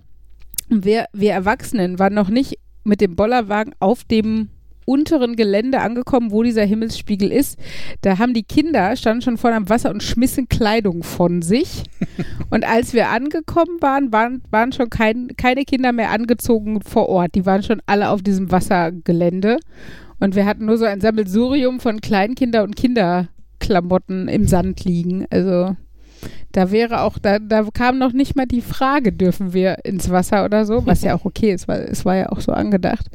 wir, 0.68 1.06
wir 1.12 1.32
Erwachsenen 1.32 1.98
waren 1.98 2.14
noch 2.14 2.28
nicht 2.28 2.58
mit 2.84 3.00
dem 3.00 3.16
Bollerwagen 3.16 3.74
auf 3.80 4.04
dem 4.04 4.48
unteren 4.92 5.36
Gelände 5.36 5.80
angekommen, 5.80 6.30
wo 6.30 6.42
dieser 6.42 6.64
Himmelsspiegel 6.64 7.32
ist. 7.32 7.58
Da 8.02 8.18
haben 8.18 8.34
die 8.34 8.42
Kinder, 8.42 8.94
standen 8.96 9.22
schon 9.22 9.38
vorne 9.38 9.56
am 9.56 9.70
Wasser 9.70 9.90
und 9.90 10.02
schmissen 10.02 10.48
Kleidung 10.48 11.02
von 11.02 11.40
sich. 11.40 11.84
Und 12.50 12.68
als 12.68 12.92
wir 12.92 13.08
angekommen 13.08 13.80
waren, 13.80 14.12
waren, 14.12 14.42
waren 14.50 14.72
schon 14.72 14.90
kein, 14.90 15.28
keine 15.38 15.64
Kinder 15.64 15.92
mehr 15.92 16.10
angezogen 16.10 16.82
vor 16.82 17.08
Ort. 17.08 17.34
Die 17.34 17.46
waren 17.46 17.62
schon 17.62 17.80
alle 17.86 18.10
auf 18.10 18.20
diesem 18.20 18.50
Wassergelände. 18.50 19.58
Und 20.20 20.34
wir 20.34 20.44
hatten 20.44 20.66
nur 20.66 20.76
so 20.76 20.84
ein 20.84 21.00
Sammelsurium 21.00 21.80
von 21.80 22.02
Kleinkinder- 22.02 22.62
und 22.62 22.76
Kinderklamotten 22.76 24.28
im 24.28 24.46
Sand 24.46 24.84
liegen. 24.84 25.26
Also 25.30 25.74
da 26.52 26.70
wäre 26.70 27.00
auch, 27.00 27.18
da, 27.18 27.38
da 27.38 27.66
kam 27.72 27.98
noch 27.98 28.12
nicht 28.12 28.36
mal 28.36 28.46
die 28.46 28.60
Frage, 28.60 29.12
dürfen 29.12 29.52
wir 29.54 29.84
ins 29.84 30.10
Wasser 30.10 30.44
oder 30.44 30.66
so, 30.66 30.86
was 30.86 31.02
ja 31.02 31.14
auch 31.14 31.24
okay 31.24 31.52
ist, 31.52 31.66
weil 31.68 31.82
es 31.90 32.04
war 32.04 32.16
ja 32.16 32.28
auch 32.28 32.40
so 32.40 32.52
angedacht. 32.52 33.06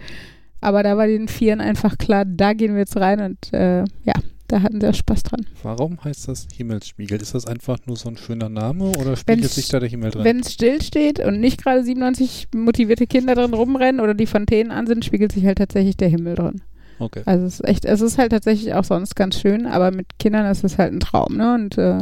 Aber 0.61 0.83
da 0.83 0.97
war 0.97 1.07
den 1.07 1.27
Vieren 1.27 1.61
einfach 1.61 1.97
klar, 1.97 2.25
da 2.25 2.53
gehen 2.53 2.73
wir 2.73 2.79
jetzt 2.79 2.97
rein 2.97 3.19
und 3.21 3.53
äh, 3.53 3.79
ja, 4.03 4.13
da 4.47 4.61
hatten 4.61 4.79
sie 4.81 4.87
auch 4.87 4.93
Spaß 4.95 5.23
dran. 5.23 5.45
Warum 5.61 6.03
heißt 6.03 6.27
das 6.29 6.47
Himmelsspiegel? 6.55 7.21
Ist 7.21 7.35
das 7.35 7.45
einfach 7.45 7.77
nur 7.85 7.95
so 7.97 8.09
ein 8.09 8.17
schöner 8.17 8.49
Name 8.49 8.85
oder 8.97 9.15
spiegelt 9.15 9.43
Wenn's- 9.43 9.55
sich 9.55 9.67
da 9.67 9.79
der 9.79 9.89
Himmel 9.89 10.11
drin? 10.11 10.23
Wenn 10.23 10.39
es 10.39 10.53
still 10.53 10.81
steht 10.81 11.19
und 11.19 11.39
nicht 11.39 11.61
gerade 11.63 11.83
97 11.83 12.47
motivierte 12.55 13.07
Kinder 13.07 13.35
drin 13.35 13.53
rumrennen 13.53 14.01
oder 14.01 14.13
die 14.13 14.25
Fontänen 14.25 14.71
an 14.71 14.87
sind, 14.87 15.03
spiegelt 15.05 15.31
sich 15.31 15.45
halt 15.45 15.57
tatsächlich 15.57 15.97
der 15.97 16.07
Himmel 16.09 16.35
drin. 16.35 16.61
okay. 16.99 17.21
Also 17.25 17.45
es 17.45 17.59
ist 17.59 17.67
echt, 17.67 17.85
es 17.85 18.01
ist 18.01 18.17
halt 18.17 18.31
tatsächlich 18.31 18.73
auch 18.73 18.83
sonst 18.85 19.15
ganz 19.15 19.39
schön, 19.39 19.65
aber 19.67 19.91
mit 19.91 20.07
Kindern 20.17 20.49
ist 20.49 20.63
es 20.63 20.77
halt 20.77 20.93
ein 20.93 20.99
Traum, 21.01 21.35
ne? 21.37 21.53
Und 21.53 21.77
äh, 21.77 21.99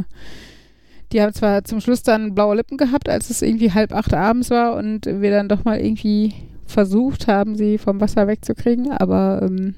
die 1.12 1.22
haben 1.22 1.34
zwar 1.34 1.64
zum 1.64 1.82
Schluss 1.82 2.04
dann 2.04 2.34
blaue 2.36 2.56
Lippen 2.56 2.78
gehabt, 2.78 3.10
als 3.10 3.30
es 3.30 3.42
irgendwie 3.42 3.72
halb 3.72 3.92
acht 3.94 4.14
abends 4.14 4.50
war 4.50 4.76
und 4.76 5.06
wir 5.06 5.32
dann 5.32 5.50
doch 5.50 5.64
mal 5.66 5.80
irgendwie 5.80 6.34
versucht 6.66 7.28
haben, 7.28 7.56
sie 7.56 7.78
vom 7.78 8.02
Wasser 8.02 8.28
wegzukriegen, 8.28 8.92
aber 8.92 9.42
ähm, 9.44 9.76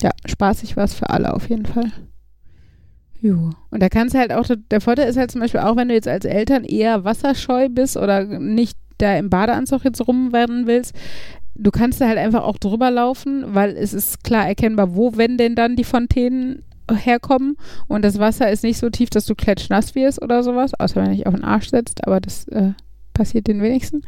ja, 0.00 0.10
spaßig 0.26 0.76
war 0.76 0.84
es 0.84 0.94
für 0.94 1.10
alle 1.10 1.34
auf 1.34 1.48
jeden 1.48 1.66
Fall. 1.66 1.90
Jo. 3.20 3.50
Und 3.70 3.80
da 3.80 3.88
kannst 3.88 4.14
du 4.14 4.18
halt 4.18 4.32
auch, 4.32 4.48
der 4.70 4.80
Vorteil 4.80 5.08
ist 5.08 5.16
halt 5.16 5.30
zum 5.30 5.40
Beispiel 5.40 5.60
auch, 5.60 5.76
wenn 5.76 5.88
du 5.88 5.94
jetzt 5.94 6.08
als 6.08 6.24
Eltern 6.24 6.64
eher 6.64 7.04
wasserscheu 7.04 7.68
bist 7.68 7.96
oder 7.96 8.24
nicht 8.24 8.76
da 8.98 9.16
im 9.16 9.30
Badeanzug 9.30 9.84
jetzt 9.84 10.06
rumwerden 10.06 10.66
willst, 10.66 10.94
du 11.54 11.70
kannst 11.70 12.00
da 12.00 12.08
halt 12.08 12.18
einfach 12.18 12.42
auch 12.42 12.58
drüber 12.58 12.90
laufen, 12.90 13.44
weil 13.46 13.76
es 13.76 13.94
ist 13.94 14.24
klar 14.24 14.46
erkennbar, 14.46 14.94
wo, 14.94 15.16
wenn 15.16 15.38
denn 15.38 15.54
dann 15.54 15.76
die 15.76 15.84
Fontänen 15.84 16.64
herkommen 16.90 17.56
und 17.86 18.04
das 18.04 18.18
Wasser 18.18 18.50
ist 18.50 18.64
nicht 18.64 18.78
so 18.78 18.90
tief, 18.90 19.08
dass 19.10 19.26
du 19.26 19.34
klatschnass 19.34 19.94
wirst 19.94 20.20
oder 20.20 20.42
sowas, 20.42 20.74
außer 20.74 20.96
wenn 20.96 21.10
du 21.10 21.16
dich 21.16 21.26
auf 21.26 21.34
den 21.34 21.44
Arsch 21.44 21.70
setzt, 21.70 22.06
aber 22.06 22.20
das 22.20 22.48
äh, 22.48 22.72
passiert 23.14 23.46
den 23.46 23.62
wenigsten. 23.62 24.02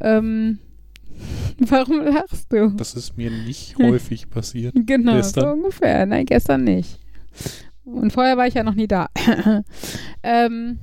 Ähm, 0.00 0.58
warum 1.58 2.00
lachst 2.04 2.52
du? 2.52 2.68
Das 2.70 2.94
ist 2.94 3.16
mir 3.16 3.30
nicht 3.30 3.76
häufig 3.82 4.28
passiert. 4.30 4.74
Genau, 4.86 5.14
Gestern? 5.16 5.44
so 5.44 5.50
ungefähr. 5.50 6.06
Nein, 6.06 6.26
gestern 6.26 6.64
nicht. 6.64 6.98
Und 7.84 8.12
vorher 8.12 8.36
war 8.36 8.46
ich 8.46 8.54
ja 8.54 8.62
noch 8.64 8.74
nie 8.74 8.86
da. 8.86 9.08
ähm, 10.22 10.78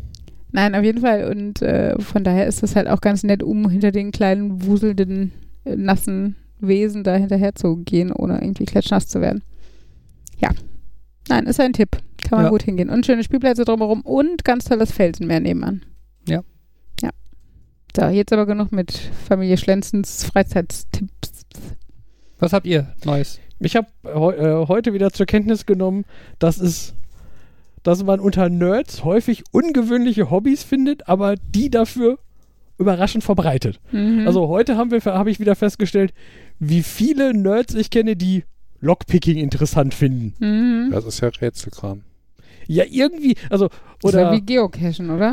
nein, 0.52 0.74
auf 0.76 0.84
jeden 0.84 1.02
Fall. 1.02 1.30
Und 1.30 1.62
äh, 1.62 2.00
von 2.02 2.24
daher 2.24 2.48
ist 2.48 2.64
das 2.64 2.76
halt 2.76 2.88
auch 2.88 3.02
ganz 3.02 3.24
nett, 3.24 3.44
um 3.44 3.70
hinter 3.70 3.92
den 3.92 4.12
kleinen, 4.12 4.66
wuselnden, 4.66 5.32
äh, 5.66 5.76
nassen 5.76 6.36
Wesen 6.60 7.04
da 7.04 7.16
hinterher 7.16 7.54
zu 7.54 7.78
gehen, 7.78 8.12
ohne 8.12 8.42
irgendwie 8.42 8.66
klatschnass 8.66 9.08
zu 9.08 9.22
werden. 9.22 9.44
Ja. 10.40 10.50
Nein, 11.30 11.46
ist 11.46 11.60
ein 11.60 11.74
Tipp. 11.74 11.90
Kann 12.24 12.38
man 12.38 12.46
Ja. 12.46 12.50
gut 12.50 12.64
hingehen. 12.64 12.90
Und 12.90 13.06
schöne 13.06 13.24
Spielplätze 13.24 13.66
drumherum 13.66 14.02
und 14.02 14.44
ganz 14.44 14.66
tolles 14.66 14.92
Felsenmeer 14.92 15.40
nebenan. 15.42 15.84
Ja. 16.28 16.44
So, 17.96 18.08
jetzt 18.08 18.34
aber 18.34 18.46
genug 18.46 18.74
mit 18.74 18.92
Familie 19.28 19.56
Schlenzens 19.58 20.26
Freizeittipps. 20.26 21.46
Was 22.40 22.52
habt 22.52 22.68
ihr 22.68 22.94
Neues? 23.06 23.40
Ich 23.60 23.78
habe 23.78 23.88
äh, 24.04 24.68
heute 24.68 24.94
wieder 24.94 25.12
zur 25.12 25.26
Kenntnis 25.26 25.66
genommen, 25.66 26.04
dass 26.38 26.60
es, 26.60 26.94
dass 27.84 28.04
man 28.04 28.20
unter 28.20 28.50
Nerds 28.50 29.06
häufig 29.06 29.44
ungewöhnliche 29.52 30.30
Hobbys 30.30 30.64
findet, 30.64 31.08
aber 31.08 31.36
die 31.36 31.70
dafür 31.70 32.20
überraschend 32.78 33.24
verbreitet. 33.24 33.80
Mhm. 33.94 34.28
Also 34.28 34.50
heute 34.50 34.76
haben 34.76 34.92
wir, 34.92 35.00
habe 35.06 35.32
ich 35.32 35.40
wieder 35.40 35.56
festgestellt, 35.56 36.14
wie 36.60 36.84
viele 36.84 37.34
Nerds 37.34 37.76
ich 37.76 37.92
kenne, 37.92 38.18
die 38.18 38.44
Lockpicking 38.82 39.38
interessant 39.38 39.94
finden. 39.94 40.34
mhm. 40.40 40.92
Das 40.92 41.06
ist 41.06 41.22
ja 41.22 41.30
Rätselkram. 41.30 42.02
Ja, 42.68 42.84
irgendwie, 42.90 43.38
also, 43.50 43.70
Das 44.02 44.12
ist 44.12 44.18
ja 44.18 44.30
oder, 44.30 44.32
wie 44.34 44.42
Geocachen, 44.42 45.10
oder? 45.12 45.32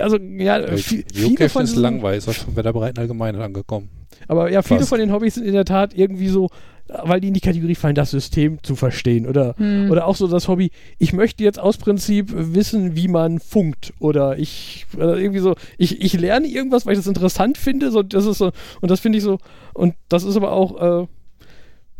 Also, 0.00 0.16
ja, 0.18 0.58
Äh, 0.58 0.74
vi- 0.76 1.04
viele 1.12 1.48
von 1.48 1.64
ist 1.64 1.76
langweilig, 1.76 2.26
ist 2.26 2.34
schon 2.34 2.54
bei 2.54 2.62
der 2.62 2.72
breiten 2.72 2.98
Allgemeinheit 2.98 3.42
angekommen. 3.42 3.88
Aber 4.28 4.50
ja, 4.50 4.62
viele 4.62 4.80
Fast. 4.80 4.90
von 4.90 4.98
den 4.98 5.12
Hobbys 5.12 5.34
sind 5.34 5.44
in 5.44 5.52
der 5.52 5.64
Tat 5.64 5.92
irgendwie 5.94 6.28
so, 6.28 6.48
weil 6.88 7.20
die 7.20 7.28
in 7.28 7.34
die 7.34 7.40
Kategorie 7.40 7.74
fallen, 7.74 7.94
das 7.94 8.10
System 8.10 8.62
zu 8.62 8.76
verstehen. 8.76 9.26
Oder, 9.26 9.54
Hm. 9.56 9.90
oder 9.90 10.06
auch 10.06 10.16
so 10.16 10.28
das 10.28 10.48
Hobby, 10.48 10.70
ich 10.98 11.12
möchte 11.12 11.42
jetzt 11.42 11.58
aus 11.58 11.76
Prinzip 11.78 12.30
wissen, 12.34 12.94
wie 12.94 13.08
man 13.08 13.40
funkt. 13.40 13.92
Oder 13.98 14.38
ich, 14.38 14.86
oder 14.96 15.16
irgendwie 15.18 15.40
so, 15.40 15.54
ich, 15.78 16.00
ich 16.02 16.12
lerne 16.14 16.46
irgendwas, 16.46 16.86
weil 16.86 16.92
ich 16.92 16.98
das 16.98 17.06
interessant 17.06 17.58
finde. 17.58 17.90
So, 17.90 18.02
das 18.02 18.24
ist 18.26 18.38
so, 18.38 18.52
und 18.80 18.90
das 18.90 19.00
finde 19.00 19.18
ich 19.18 19.24
so, 19.24 19.38
und 19.72 19.94
das 20.08 20.24
ist 20.24 20.36
aber 20.36 20.52
auch, 20.52 21.02
äh, 21.02 21.06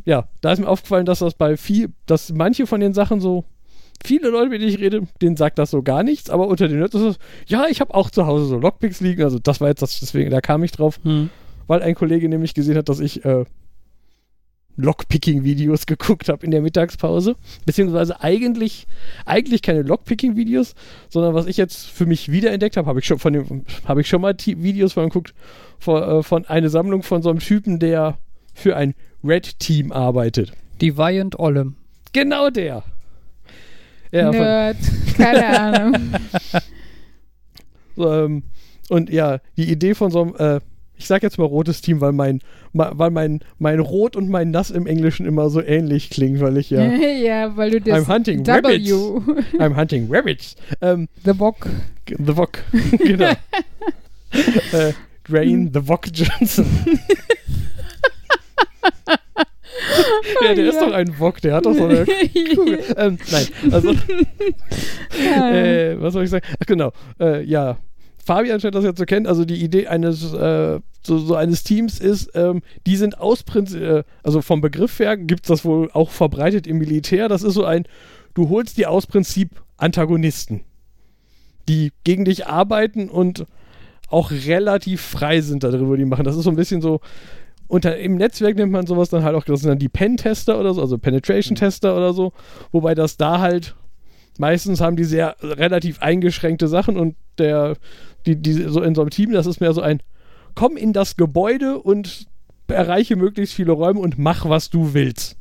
ja, 0.05 0.29
da 0.43 0.53
ist 0.53 0.59
mir 0.61 0.69
aufgefallen, 0.69 1.07
dass 1.07 1.19
das 1.21 1.35
bei 1.35 1.57
viel, 1.57 1.89
dass 2.07 2.31
manche 2.33 2.67
von 2.67 2.81
den 2.81 2.93
Sachen 2.95 3.21
so, 3.21 3.45
viele 4.05 4.31
Leute, 4.31 4.51
mit 4.51 4.61
denen 4.61 4.71
ich 4.71 4.79
rede, 4.79 5.03
denen 5.21 5.37
sagt 5.37 5.59
das 5.59 5.71
so 5.71 5.83
gar 5.83 6.03
nichts, 6.03 6.31
aber 6.31 6.49
unter 6.49 6.69
den 6.69 6.79
Nerds 6.79 6.95
ist 6.95 7.03
es, 7.03 7.19
ja, 7.47 7.67
ich 7.69 7.81
habe 7.81 7.95
auch 7.95 8.11
zu 8.11 8.27
Hause 8.27 8.47
so 8.47 8.59
Lockpicks 8.59 9.01
liegen, 9.01 9.23
also 9.23 9.39
das 9.39 9.61
war 9.61 9.69
jetzt 9.69 9.83
das, 9.83 10.01
deswegen, 10.01 10.31
da 10.31 10.41
kam 10.41 10.65
ich 10.65 10.73
drauf 10.73 10.99
weil 11.67 11.83
ein 11.83 11.95
Kollege 11.95 12.29
nämlich 12.29 12.55
gesehen 12.55 12.77
hat, 12.77 12.89
dass 12.89 13.01
ich 13.01 13.25
äh, 13.25 13.45
Lockpicking-Videos 14.77 15.87
geguckt 15.87 16.29
habe 16.29 16.45
in 16.45 16.51
der 16.51 16.63
Mittagspause. 16.63 17.37
Beziehungsweise 17.65 18.21
eigentlich, 18.21 18.87
eigentlich 19.25 19.63
keine 19.63 19.83
Lockpicking-Videos, 19.83 20.75
sondern 21.09 21.35
was 21.35 21.47
ich 21.47 21.57
jetzt 21.57 21.87
für 21.87 22.07
mich 22.07 22.31
wiederentdeckt 22.31 22.77
habe, 22.77 22.89
habe 22.89 23.01
ich 23.01 23.07
schon 23.07 23.19
von 23.19 23.33
dem, 23.33 23.65
habe 23.85 24.01
ich 24.01 24.09
schon 24.09 24.21
mal 24.21 24.35
Videos 24.39 24.95
von 24.95 25.05
geguckt, 25.05 25.35
von, 25.79 26.03
äh, 26.03 26.23
von 26.23 26.45
einer 26.47 26.69
Sammlung 26.69 27.03
von 27.03 27.23
so 27.23 27.31
einem 27.31 27.39
Typen, 27.39 27.79
der 27.79 28.19
für 28.53 28.77
ein 28.77 28.95
Red 29.23 29.59
Team 29.59 29.93
arbeitet. 29.93 30.53
Deviant 30.81 31.39
Ollem. 31.39 31.77
Genau 32.13 32.51
der. 32.51 32.85
Ja, 34.15 34.31
Nerd. 34.31 34.77
Keine 35.17 35.59
Ahnung. 35.59 36.13
ähm, 37.99 38.43
und 38.89 39.11
ja, 39.11 39.41
die 39.57 39.69
Idee 39.69 39.95
von 39.95 40.13
so 40.13 40.23
einem, 40.23 40.37
äh, 40.37 40.61
ich 40.97 41.09
sag 41.09 41.25
jetzt 41.25 41.37
mal 41.37 41.47
rotes 41.47 41.81
Team, 41.81 42.01
weil 42.01 42.13
mein, 42.13 42.41
weil 42.73 43.11
mein, 43.11 43.41
mein 43.59 43.81
Rot 43.81 44.15
und 44.15 44.29
mein 44.29 44.53
Nass 44.53 44.71
im 44.71 44.87
Englischen 44.87 45.27
immer 45.27 45.51
so 45.51 45.61
ähnlich 45.61 46.11
klingen, 46.11 46.41
weil 46.41 46.57
ich 46.59 46.71
ja. 46.71 46.85
ja, 46.95 47.57
weil 47.57 47.73
du 47.73 47.81
das 47.81 48.07
I'm 48.07 48.15
hunting 48.15 48.47
W, 48.47 48.53
I'm 49.59 49.75
hunting 49.75 50.07
rabbits. 50.09 50.55
Ähm, 50.81 51.09
The 51.25 51.33
Bock. 51.33 51.67
the 52.07 52.37
Wok. 52.37 52.63
genau. 52.99 53.33
äh, 54.73 54.93
Drain 55.25 55.73
the 55.75 55.89
Wok 55.89 56.07
Johnson. 56.13 56.67
ja, 60.43 60.55
der 60.55 60.67
ist 60.69 60.75
Ja. 60.77 60.87
doch 60.87 60.93
ein 60.93 61.19
Wok, 61.19 61.41
der 61.41 61.55
hat 61.55 61.67
doch 61.67 61.75
so 61.75 61.85
eine 61.87 62.05
Kugel. 62.55 62.81
Ähm, 62.97 63.19
nein, 63.31 63.47
also, 63.73 63.91
äh, 65.19 66.01
was 66.01 66.13
soll 66.13 66.25
ich 66.25 66.31
sagen? 66.31 66.47
Ach, 66.61 66.67
genau. 66.67 66.93
Äh, 67.21 67.43
ja, 67.45 67.79
Fabian 68.25 68.61
scheint 68.61 68.75
das 68.75 68.85
ja 68.85 68.95
zu 68.95 69.05
kennen. 69.07 69.27
Also 69.27 69.45
die 69.45 69.63
Idee 69.63 69.87
eines 69.87 70.33
äh, 70.33 70.81
so, 71.03 71.19
so 71.19 71.35
eines 71.35 71.63
Teams 71.63 71.99
ist, 72.01 72.31
ähm, 72.35 72.63
die 72.87 72.97
sind 72.97 73.19
aus 73.21 73.43
Prinzip, 73.43 73.81
äh, 73.83 74.05
also 74.23 74.41
vom 74.41 74.61
Begriff 74.61 74.99
her 74.99 75.17
gibt 75.17 75.45
es 75.45 75.49
das 75.49 75.65
wohl 75.65 75.91
auch 75.93 76.11
verbreitet 76.11 76.67
im 76.67 76.79
Militär. 76.79 77.29
Das 77.29 77.43
ist 77.43 77.55
so 77.55 77.65
ein, 77.65 77.85
du 78.33 78.49
holst 78.49 78.79
dir 78.79 78.91
aus 78.91 79.07
Prinzip 79.07 79.51
Antagonisten, 79.77 80.63
die 81.69 81.93
gegen 82.05 82.25
dich 82.25 82.47
arbeiten 82.47 83.11
und 83.11 83.45
auch 84.09 84.31
relativ 84.31 85.01
frei 85.03 85.41
sind 85.41 85.63
darüber, 85.65 85.97
die 85.97 86.05
machen. 86.05 86.25
Das 86.25 86.37
ist 86.37 86.45
so 86.45 86.51
ein 86.51 86.57
bisschen 86.57 86.81
so, 86.81 87.01
unter, 87.69 87.97
im 87.97 88.17
Netzwerk 88.17 88.57
nennt 88.57 88.73
man 88.73 88.87
sowas 88.87 89.09
dann 89.09 89.25
halt 89.25 89.35
auch, 89.35 89.45
das 89.45 89.61
sind 89.61 89.71
dann 89.71 89.79
die 89.79 89.89
Pen-Tester 89.89 90.59
oder 90.59 90.75
so, 90.75 90.81
also 90.81 90.99
Penetration-Tester 90.99 91.97
oder 91.97 92.13
so, 92.13 92.33
wobei 92.73 92.95
das 92.95 93.17
da 93.17 93.41
halt 93.41 93.75
meistens 94.39 94.81
haben 94.81 94.97
die 94.97 95.05
sehr 95.05 95.37
relativ 95.43 96.01
eingeschränkte 96.01 96.69
Sachen 96.69 96.97
und 96.97 97.17
der, 97.39 97.77
die, 98.27 98.37
die 98.37 98.53
so 98.53 98.83
in 98.83 98.95
so 98.95 99.01
einem 99.01 99.11
Team, 99.11 99.33
das 99.33 99.47
ist 99.47 99.61
mehr 99.61 99.73
so 99.73 99.81
ein, 99.81 100.01
komm 100.55 100.77
in 100.77 100.93
das 100.93 101.17
Gebäude 101.17 101.79
und 101.79 102.27
erreiche 102.69 103.17
möglichst 103.17 103.55
viele 103.55 103.73
Räume 103.73 104.01
und 104.01 104.19
mach, 104.19 104.49
was 104.49 104.71
du 104.71 104.95
willst. 104.95 105.37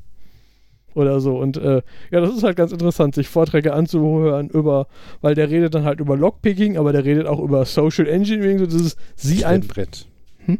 Oder 0.95 1.19
so. 1.21 1.39
Und 1.39 1.57
äh, 1.57 1.81
ja, 2.11 2.21
das 2.21 2.35
ist 2.35 2.43
halt 2.43 2.55
ganz 2.55 2.71
interessant, 2.71 3.15
sich 3.15 3.27
Vorträge 3.27 3.73
anzuhören 3.73 4.49
über, 4.49 4.87
weil 5.21 5.33
der 5.33 5.49
redet 5.49 5.73
dann 5.73 5.85
halt 5.85 5.99
über 5.99 6.15
Lockpicking, 6.15 6.77
aber 6.77 6.91
der 6.91 7.03
redet 7.03 7.25
auch 7.25 7.39
über 7.39 7.65
Social 7.65 8.07
Engineering, 8.07 8.59
so 8.59 8.67
dieses 8.67 8.95
sie 9.15 9.43
ein. 9.43 9.61
Klemmbrett. 9.61 10.05
Hm? 10.45 10.59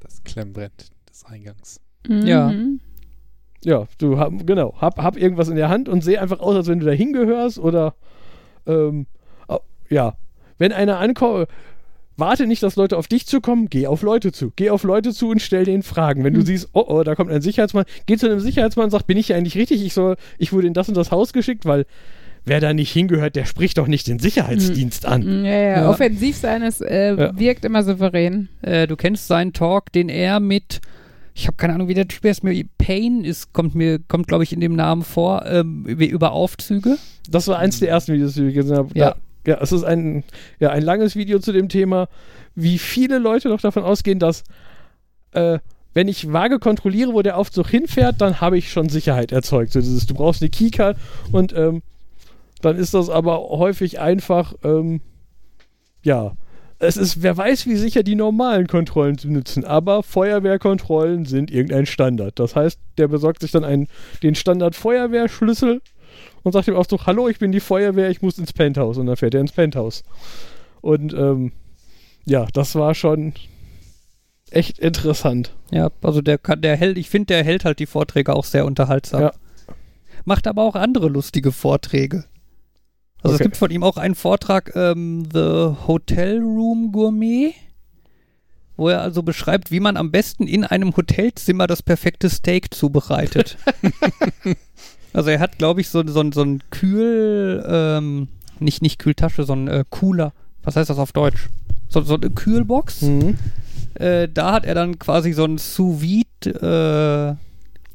Das 0.00 0.24
Klemmbrett 0.24 0.93
Eingangs. 1.24 1.80
Ja. 2.08 2.48
Mhm. 2.48 2.80
Ja, 3.64 3.86
du 3.98 4.18
hab, 4.18 4.46
genau, 4.46 4.74
hab, 4.78 4.98
hab 5.02 5.16
irgendwas 5.16 5.48
in 5.48 5.56
der 5.56 5.70
Hand 5.70 5.88
und 5.88 6.04
seh 6.04 6.18
einfach 6.18 6.40
aus, 6.40 6.54
als 6.54 6.66
wenn 6.68 6.80
du 6.80 6.86
da 6.86 6.92
hingehörst 6.92 7.58
oder 7.58 7.94
ähm, 8.66 9.06
ja, 9.88 10.14
wenn 10.58 10.72
einer 10.72 10.98
ankommt, 10.98 11.48
warte 12.16 12.46
nicht, 12.46 12.62
dass 12.62 12.76
Leute 12.76 12.96
auf 12.96 13.06
dich 13.08 13.26
zukommen, 13.26 13.68
geh 13.70 13.86
auf 13.86 14.02
Leute 14.02 14.32
zu. 14.32 14.52
Geh 14.56 14.70
auf 14.70 14.82
Leute 14.84 15.12
zu 15.12 15.28
und 15.30 15.40
stell 15.42 15.64
denen 15.64 15.82
Fragen. 15.82 16.24
Wenn 16.24 16.32
du 16.34 16.40
Hm. 16.40 16.46
siehst, 16.46 16.68
oh, 16.72 16.84
oh, 16.86 17.02
da 17.02 17.14
kommt 17.14 17.30
ein 17.30 17.42
Sicherheitsmann, 17.42 17.84
geh 18.06 18.16
zu 18.16 18.26
einem 18.26 18.40
Sicherheitsmann 18.40 18.84
und 18.84 18.90
sag, 18.90 19.06
bin 19.06 19.16
ich 19.18 19.26
hier 19.28 19.36
eigentlich 19.36 19.56
richtig? 19.56 19.84
Ich 19.84 19.94
soll, 19.94 20.16
ich 20.38 20.52
wurde 20.52 20.66
in 20.66 20.74
das 20.74 20.88
und 20.88 20.96
das 20.96 21.10
Haus 21.10 21.32
geschickt, 21.32 21.64
weil 21.66 21.86
wer 22.44 22.60
da 22.60 22.72
nicht 22.74 22.92
hingehört, 22.92 23.34
der 23.36 23.46
spricht 23.46 23.78
doch 23.78 23.86
nicht 23.88 24.06
den 24.08 24.18
Sicherheitsdienst 24.18 25.06
an. 25.06 25.44
Ja, 25.44 25.50
ja, 25.52 25.58
Ja. 25.82 25.90
offensiv 25.90 26.36
sein 26.36 26.62
ist, 26.62 26.82
äh, 26.82 27.14
Ja. 27.14 27.38
wirkt 27.38 27.64
immer 27.64 27.82
souverän. 27.82 28.48
Äh, 28.62 28.86
du 28.86 28.96
kennst 28.96 29.26
seinen 29.26 29.52
Talk, 29.54 29.90
den 29.92 30.08
er 30.08 30.40
mit, 30.40 30.80
ich 31.34 31.46
habe 31.46 31.56
keine 31.56 31.74
Ahnung, 31.74 31.88
wie 31.88 31.94
der 31.94 32.06
Typ 32.08 32.24
heißt, 32.24 32.44
mir 32.44 32.64
Pain 32.78 33.24
ist, 33.24 33.52
kommt 33.52 33.74
mir, 33.74 33.98
kommt 33.98 34.28
glaube 34.28 34.44
ich 34.44 34.52
in 34.52 34.60
dem 34.60 34.76
Namen 34.76 35.02
vor, 35.02 35.44
ähm, 35.46 35.84
wie- 35.86 36.06
über 36.06 36.32
Aufzüge. 36.32 36.96
Das 37.28 37.48
war 37.48 37.58
eins 37.58 37.80
der 37.80 37.88
ersten 37.88 38.12
Videos, 38.14 38.34
die 38.34 38.46
ich 38.46 38.54
gesehen 38.54 38.76
habe. 38.76 38.90
Ja. 38.98 39.16
Ja, 39.46 39.58
es 39.60 39.72
ist 39.72 39.84
ein, 39.84 40.24
ja, 40.58 40.70
ein 40.70 40.82
langes 40.82 41.16
Video 41.16 41.38
zu 41.38 41.52
dem 41.52 41.68
Thema, 41.68 42.08
wie 42.54 42.78
viele 42.78 43.18
Leute 43.18 43.50
doch 43.50 43.60
davon 43.60 43.82
ausgehen, 43.82 44.18
dass 44.18 44.42
äh, 45.32 45.58
wenn 45.92 46.08
ich 46.08 46.32
vage 46.32 46.58
kontrolliere, 46.58 47.12
wo 47.12 47.20
der 47.20 47.36
Aufzug 47.36 47.68
hinfährt, 47.68 48.20
dann 48.22 48.40
habe 48.40 48.56
ich 48.56 48.70
schon 48.72 48.88
Sicherheit 48.88 49.32
erzeugt. 49.32 49.72
So 49.72 49.80
dieses, 49.80 50.06
du 50.06 50.14
brauchst 50.14 50.40
eine 50.40 50.48
Keycard 50.50 50.96
und 51.30 51.52
ähm, 51.52 51.82
dann 52.62 52.76
ist 52.76 52.94
das 52.94 53.10
aber 53.10 53.38
häufig 53.50 54.00
einfach, 54.00 54.54
ähm, 54.64 55.02
ja, 56.02 56.32
es 56.78 56.96
ist, 56.96 57.22
wer 57.22 57.36
weiß, 57.36 57.66
wie 57.66 57.76
sicher 57.76 58.02
die 58.02 58.14
normalen 58.14 58.66
Kontrollen 58.66 59.18
zu 59.18 59.30
nutzen, 59.30 59.64
aber 59.64 60.02
Feuerwehrkontrollen 60.02 61.24
sind 61.24 61.50
irgendein 61.50 61.86
Standard. 61.86 62.38
Das 62.38 62.56
heißt, 62.56 62.78
der 62.98 63.08
besorgt 63.08 63.42
sich 63.42 63.52
dann 63.52 63.64
einen, 63.64 63.88
den 64.22 64.34
Standard 64.34 64.74
Feuerwehrschlüssel 64.74 65.80
und 66.42 66.52
sagt 66.52 66.68
dem 66.68 66.76
Aufzug, 66.76 67.06
hallo, 67.06 67.28
ich 67.28 67.38
bin 67.38 67.52
die 67.52 67.60
Feuerwehr, 67.60 68.10
ich 68.10 68.22
muss 68.22 68.38
ins 68.38 68.52
Penthouse. 68.52 68.98
Und 68.98 69.06
dann 69.06 69.16
fährt 69.16 69.34
er 69.34 69.40
ins 69.40 69.52
Penthouse. 69.52 70.04
Und 70.80 71.14
ähm, 71.14 71.52
ja, 72.26 72.46
das 72.52 72.74
war 72.74 72.94
schon 72.94 73.34
echt 74.50 74.78
interessant. 74.78 75.54
Ja, 75.70 75.90
also 76.02 76.20
der 76.20 76.38
kann, 76.38 76.60
der 76.60 76.76
hält, 76.76 76.98
ich 76.98 77.10
finde, 77.10 77.26
der 77.26 77.44
hält 77.44 77.64
halt 77.64 77.78
die 77.78 77.86
Vorträge 77.86 78.34
auch 78.34 78.44
sehr 78.44 78.66
unterhaltsam. 78.66 79.22
Ja. 79.22 79.32
Macht 80.24 80.46
aber 80.46 80.62
auch 80.62 80.74
andere 80.74 81.08
lustige 81.08 81.52
Vorträge. 81.52 82.24
Also 83.24 83.34
es 83.36 83.40
Okay. 83.40 83.44
gibt 83.44 83.56
von 83.56 83.70
ihm 83.70 83.82
auch 83.82 83.96
einen 83.96 84.14
Vortrag, 84.14 84.72
ähm, 84.76 85.26
The 85.32 85.74
Hotel 85.88 86.40
Room 86.40 86.92
Gourmet, 86.92 87.54
wo 88.76 88.90
er 88.90 89.00
also 89.00 89.22
beschreibt, 89.22 89.70
wie 89.70 89.80
man 89.80 89.96
am 89.96 90.10
besten 90.10 90.46
in 90.46 90.62
einem 90.62 90.94
Hotelzimmer 90.94 91.66
das 91.66 91.82
perfekte 91.82 92.28
Steak 92.28 92.74
zubereitet. 92.74 93.56
also 95.14 95.30
er 95.30 95.40
hat, 95.40 95.56
glaube 95.58 95.80
ich, 95.80 95.88
so, 95.88 96.06
so, 96.06 96.22
so 96.32 96.42
ein 96.42 96.62
Kühl, 96.70 97.64
ähm, 97.66 98.28
nicht, 98.60 98.82
nicht 98.82 98.98
Kühltasche, 98.98 99.44
sondern 99.44 99.74
äh, 99.80 99.84
Cooler. 99.88 100.32
Was 100.62 100.76
heißt 100.76 100.90
das 100.90 100.98
auf 100.98 101.12
Deutsch? 101.12 101.48
So, 101.88 102.02
so 102.02 102.16
eine 102.16 102.28
Kühlbox. 102.30 103.02
Mhm. 103.02 103.38
Äh, 103.94 104.28
da 104.28 104.52
hat 104.52 104.66
er 104.66 104.74
dann 104.74 104.98
quasi 104.98 105.32
so 105.32 105.44
einen 105.44 105.56
sous 105.58 106.02
vide 106.02 107.38
äh, 107.38 107.53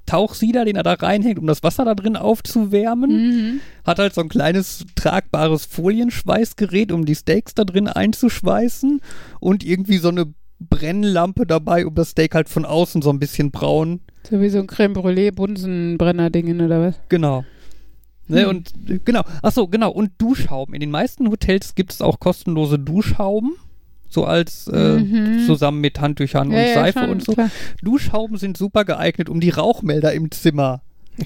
Tauchsieder, 0.10 0.66
den 0.66 0.76
er 0.76 0.84
da 0.84 0.94
reinhängt, 0.94 1.38
um 1.38 1.46
das 1.46 1.62
Wasser 1.62 1.86
da 1.86 1.94
drin 1.94 2.16
aufzuwärmen. 2.16 3.12
Mhm. 3.12 3.60
Hat 3.86 4.00
halt 4.00 4.14
so 4.16 4.22
ein 4.22 4.30
kleines 4.30 4.86
tragbares 4.96 5.66
Folienschweißgerät, 5.66 6.92
um 6.92 7.06
die 7.06 7.16
Steaks 7.16 7.54
da 7.54 7.64
drin 7.64 7.88
einzuschweißen. 7.88 9.02
Und 9.40 9.64
irgendwie 9.64 9.98
so 9.98 10.10
eine 10.10 10.34
Brennlampe 10.60 11.46
dabei, 11.46 11.86
um 11.86 11.94
das 11.96 12.10
Steak 12.10 12.34
halt 12.36 12.50
von 12.50 12.66
außen 12.66 13.02
so 13.02 13.10
ein 13.12 13.20
bisschen 13.20 13.52
braun. 13.52 14.02
So 14.30 14.42
wie 14.42 14.50
so 14.50 14.60
ein 14.60 14.68
Creme 14.68 14.94
Brûlée, 14.94 15.32
Bunsenbrenner-Dingen 15.32 16.62
oder 16.62 16.82
was? 16.82 16.96
Genau. 17.10 17.46
Ne, 18.28 18.42
Hm. 18.44 18.50
und 18.50 18.74
äh, 18.90 19.00
genau, 19.04 19.22
achso, 19.42 19.68
genau, 19.68 19.92
und 19.92 20.12
Duschhauben. 20.20 20.74
In 20.76 20.82
den 20.82 20.92
meisten 20.92 21.30
Hotels 21.30 21.76
gibt 21.76 21.94
es 21.94 22.02
auch 22.02 22.20
kostenlose 22.20 22.78
Duschhauben. 22.78 23.54
So 24.10 24.26
als 24.26 24.68
äh, 24.68 24.98
Mhm. 24.98 25.46
zusammen 25.46 25.82
mit 25.82 26.02
Handtüchern 26.02 26.52
Ja, 26.52 26.58
und 26.60 26.66
ja, 26.68 26.74
Seife 26.74 27.00
schon, 27.00 27.10
und 27.10 27.24
so. 27.24 27.34
klar. 27.34 27.50
Duschhauben 27.84 28.38
sind 28.38 28.58
super 28.58 28.84
geeignet, 28.86 29.30
um 29.30 29.40
die 29.40 29.52
Rauchmelder 29.52 30.14
im 30.14 30.32
Zimmer 30.32 30.82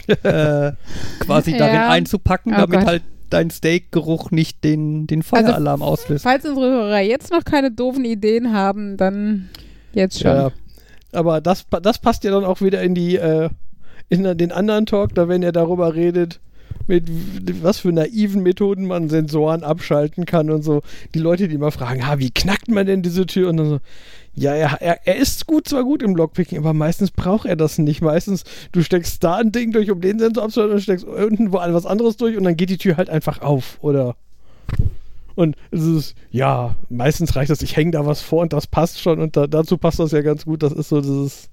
äh, 0.07 0.71
quasi 1.19 1.53
darin 1.57 1.75
Ja. 1.75 1.89
einzupacken, 1.89 2.53
Oh 2.53 2.57
damit 2.57 2.79
Gott. 2.79 2.87
halt 2.87 3.03
dein 3.29 3.49
Steakgeruch 3.51 4.31
nicht 4.31 4.63
den, 4.63 5.07
den 5.07 5.19
Also, 5.21 5.35
Feueralarm 5.45 5.81
auslöst. 5.81 6.23
Falls 6.23 6.45
unsere 6.45 6.69
Hörer 6.69 6.99
jetzt 6.99 7.31
noch 7.31 7.43
keine 7.45 7.71
doofen 7.71 8.05
Ideen 8.05 8.53
haben, 8.53 8.97
dann 8.97 9.49
jetzt 9.93 10.19
schon. 10.19 10.31
Ja. 10.35 10.51
Aber 11.13 11.41
das, 11.41 11.65
das 11.81 11.99
passt 11.99 12.23
ja 12.23 12.31
dann 12.31 12.43
auch 12.43 12.61
wieder 12.61 12.81
in 12.81 12.95
die 12.95 13.15
äh, 13.15 13.49
in 14.09 14.23
den 14.37 14.51
anderen 14.51 14.85
Talk, 14.85 15.15
da 15.15 15.27
wenn 15.27 15.41
er 15.41 15.51
darüber 15.51 15.95
redet, 15.95 16.39
mit 16.87 17.09
was 17.63 17.79
für 17.79 17.91
naiven 17.91 18.43
Methoden 18.43 18.85
man 18.85 19.09
Sensoren 19.09 19.63
abschalten 19.63 20.25
kann 20.25 20.49
und 20.49 20.63
so. 20.63 20.81
Die 21.13 21.19
Leute, 21.19 21.47
die 21.47 21.55
immer 21.55 21.71
fragen, 21.71 22.05
ha, 22.05 22.19
wie 22.19 22.31
knackt 22.31 22.69
man 22.69 22.85
denn 22.85 23.01
diese 23.01 23.25
Tür? 23.25 23.49
Und 23.49 23.57
dann 23.57 23.69
so, 23.69 23.79
ja, 24.35 24.53
er, 24.53 24.81
er, 24.81 25.05
er 25.05 25.15
ist 25.17 25.45
gut, 25.45 25.67
zwar 25.67 25.83
gut 25.83 26.01
im 26.01 26.15
Lockpicking, 26.15 26.57
aber 26.57 26.73
meistens 26.73 27.11
braucht 27.11 27.45
er 27.45 27.55
das 27.55 27.77
nicht. 27.77 28.01
Meistens, 28.01 28.43
du 28.71 28.81
steckst 28.81 29.23
da 29.23 29.35
ein 29.35 29.51
Ding 29.51 29.71
durch, 29.71 29.91
um 29.91 30.01
den 30.01 30.19
Sensor 30.19 30.43
abzuschalten 30.43 30.75
und 30.75 30.81
steckst 30.81 31.05
unten 31.05 31.53
wo 31.53 31.57
was 31.57 31.85
anderes 31.85 32.17
durch 32.17 32.35
und 32.37 32.43
dann 32.43 32.57
geht 32.57 32.69
die 32.69 32.77
Tür 32.77 32.97
halt 32.97 33.09
einfach 33.09 33.41
auf, 33.41 33.77
oder? 33.81 34.15
Und 35.35 35.55
es 35.71 35.83
ist, 35.83 36.15
ja, 36.31 36.75
meistens 36.89 37.35
reicht 37.35 37.49
das, 37.49 37.61
ich 37.61 37.75
hänge 37.75 37.91
da 37.91 38.05
was 38.05 38.21
vor 38.21 38.41
und 38.41 38.53
das 38.53 38.67
passt 38.67 39.01
schon 39.01 39.19
und 39.19 39.35
da, 39.35 39.47
dazu 39.47 39.77
passt 39.77 39.99
das 39.99 40.11
ja 40.11 40.21
ganz 40.21 40.45
gut. 40.45 40.63
Das 40.63 40.73
ist 40.73 40.89
so 40.89 41.01
dieses, 41.01 41.49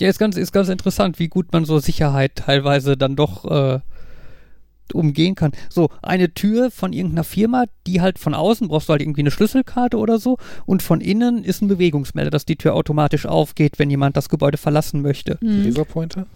Ja, 0.00 0.08
ist 0.08 0.18
ganz, 0.18 0.36
ist 0.36 0.52
ganz 0.52 0.68
interessant, 0.68 1.18
wie 1.18 1.28
gut 1.28 1.52
man 1.52 1.64
so 1.64 1.78
Sicherheit 1.80 2.36
teilweise 2.36 2.96
dann 2.96 3.16
doch 3.16 3.44
äh, 3.44 3.80
umgehen 4.94 5.34
kann. 5.34 5.52
So, 5.68 5.90
eine 6.02 6.32
Tür 6.32 6.70
von 6.70 6.92
irgendeiner 6.92 7.24
Firma, 7.24 7.64
die 7.86 8.00
halt 8.00 8.18
von 8.18 8.34
außen 8.34 8.68
brauchst 8.68 8.88
du 8.88 8.92
halt 8.92 9.02
irgendwie 9.02 9.22
eine 9.22 9.30
Schlüsselkarte 9.30 9.98
oder 9.98 10.18
so 10.18 10.38
und 10.66 10.82
von 10.82 11.00
innen 11.00 11.44
ist 11.44 11.62
ein 11.62 11.68
Bewegungsmelder, 11.68 12.30
dass 12.30 12.44
die 12.44 12.56
Tür 12.56 12.74
automatisch 12.74 13.26
aufgeht, 13.26 13.78
wenn 13.78 13.90
jemand 13.90 14.16
das 14.16 14.28
Gebäude 14.28 14.56
verlassen 14.56 15.02
möchte. 15.02 15.38
Hm. 15.40 15.64
Laserpointer? 15.64 16.26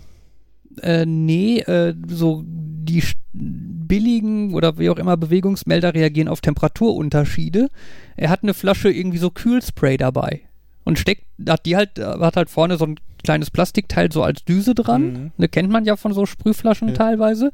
Äh, 0.80 1.06
nee, 1.06 1.60
äh, 1.60 1.94
so 2.08 2.42
die 2.46 3.02
billigen 3.32 4.54
oder 4.54 4.78
wie 4.78 4.90
auch 4.90 4.98
immer 4.98 5.16
Bewegungsmelder 5.16 5.94
reagieren 5.94 6.28
auf 6.28 6.40
Temperaturunterschiede. 6.40 7.68
Er 8.16 8.30
hat 8.30 8.42
eine 8.42 8.54
Flasche 8.54 8.90
irgendwie 8.90 9.18
so 9.18 9.30
Kühlspray 9.30 9.96
dabei 9.98 10.42
und 10.84 10.98
steckt, 10.98 11.24
hat 11.48 11.66
die 11.66 11.76
halt, 11.76 11.98
äh, 11.98 12.04
hat 12.04 12.36
halt 12.36 12.50
vorne 12.50 12.76
so 12.76 12.86
ein 12.86 12.96
kleines 13.22 13.50
Plastikteil 13.50 14.10
so 14.10 14.22
als 14.22 14.44
Düse 14.44 14.74
dran. 14.74 15.02
Mhm. 15.02 15.30
Ne, 15.36 15.48
kennt 15.48 15.70
man 15.70 15.84
ja 15.84 15.96
von 15.96 16.12
so 16.12 16.26
Sprühflaschen 16.26 16.88
Ja. 16.88 16.94
teilweise. 16.94 17.52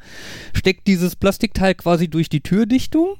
Steckt 0.55 0.87
dieses 0.87 1.17
Plastikteil 1.17 1.75
quasi 1.75 2.09
durch 2.09 2.29
die 2.29 2.41
Türdichtung, 2.41 3.17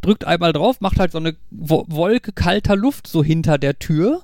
drückt 0.00 0.24
einmal 0.24 0.52
drauf, 0.52 0.80
macht 0.80 0.98
halt 0.98 1.12
so 1.12 1.18
eine 1.18 1.36
Wo 1.50 1.84
Wolke 1.88 2.32
kalter 2.32 2.76
Luft 2.76 3.06
so 3.06 3.22
hinter 3.22 3.58
der 3.58 3.78
Tür, 3.78 4.22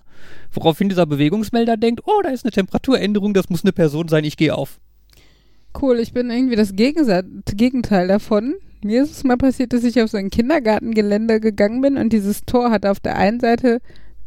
woraufhin 0.53 0.89
dieser 0.89 1.07
Bewegungsmelder 1.07 1.77
denkt, 1.77 2.03
oh, 2.07 2.23
da 2.23 2.31
ist 2.31 2.45
eine 2.45 2.53
Temperaturänderung, 2.53 3.35
das 3.35 3.51
muss 3.51 3.65
eine 3.65 3.73
Person 3.73 4.09
sein, 4.09 4.25
ich 4.25 4.37
gehe 4.37 4.55
auf. 4.55 4.81
Cool, 5.81 5.99
ich 6.01 6.13
bin 6.13 6.31
irgendwie 6.31 6.57
das 6.57 6.75
Gegensa 6.75 7.23
Gegenteil 7.45 8.09
davon. 8.09 8.55
Mir 8.83 9.03
ist 9.03 9.11
es 9.11 9.25
mal 9.25 9.37
passiert, 9.37 9.73
dass 9.73 9.85
ich 9.85 10.01
auf 10.01 10.11
so 10.11 10.17
ein 10.17 10.31
Kindergartengelände 10.31 11.41
gegangen 11.41 11.81
bin 11.83 11.97
und 11.97 12.13
dieses 12.13 12.45
Tor 12.47 12.71
hat 12.71 12.87
auf 12.87 13.01
der 13.01 13.17
einen 13.17 13.41
Seite 13.41 13.81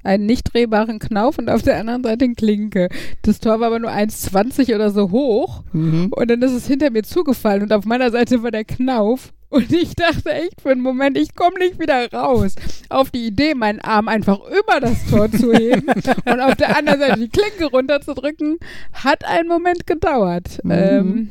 einen 0.04 0.26
nicht 0.26 0.54
drehbaren 0.54 1.00
Knauf 1.00 1.38
und 1.38 1.50
auf 1.50 1.62
der 1.62 1.80
anderen 1.80 2.04
Seite 2.04 2.26
eine 2.26 2.36
Klinke. 2.36 2.90
Das 3.22 3.40
Tor 3.40 3.60
war 3.60 3.68
aber 3.68 3.80
nur 3.80 3.92
1,20 3.92 4.76
oder 4.76 4.92
so 4.92 5.12
hoch 5.12 5.64
und 5.74 6.30
dann 6.30 6.42
ist 6.42 6.54
es 6.54 6.68
hinter 6.68 6.90
mir 6.92 7.04
zugefallen 7.04 7.64
und 7.64 7.74
auf 7.74 7.86
meiner 7.86 8.12
Seite 8.12 8.44
war 8.44 8.52
der 8.52 8.66
Knauf 8.66 9.34
und 9.52 9.72
ich 9.72 9.94
dachte 9.96 10.32
echt 10.32 10.62
für 10.62 10.70
einen 10.70 10.82
Moment, 10.82 11.18
ich 11.18 11.36
komme 11.36 11.60
nicht 11.60 11.80
wieder 11.80 12.12
raus. 12.12 12.56
Auf 12.90 13.12
die 13.12 13.28
Idee, 13.28 13.54
meinen 13.54 13.82
Arm 13.82 14.08
einfach 14.08 14.40
über 14.48 14.80
das 14.80 15.06
Tor 15.08 15.30
zu 15.30 15.54
heben 15.54 15.88
und 16.26 16.40
auf 16.40 16.56
der 16.56 16.78
anderen 16.78 17.00
Seite 17.00 17.20
die 17.20 17.30
Klinke 17.30 17.66
runterzudrücken, 17.66 18.58
hat 18.94 19.26
einen 19.26 19.48
Moment 19.48 19.86
gedauert. 19.86 20.60
Mhm. 20.64 20.72
Ähm, 20.72 21.30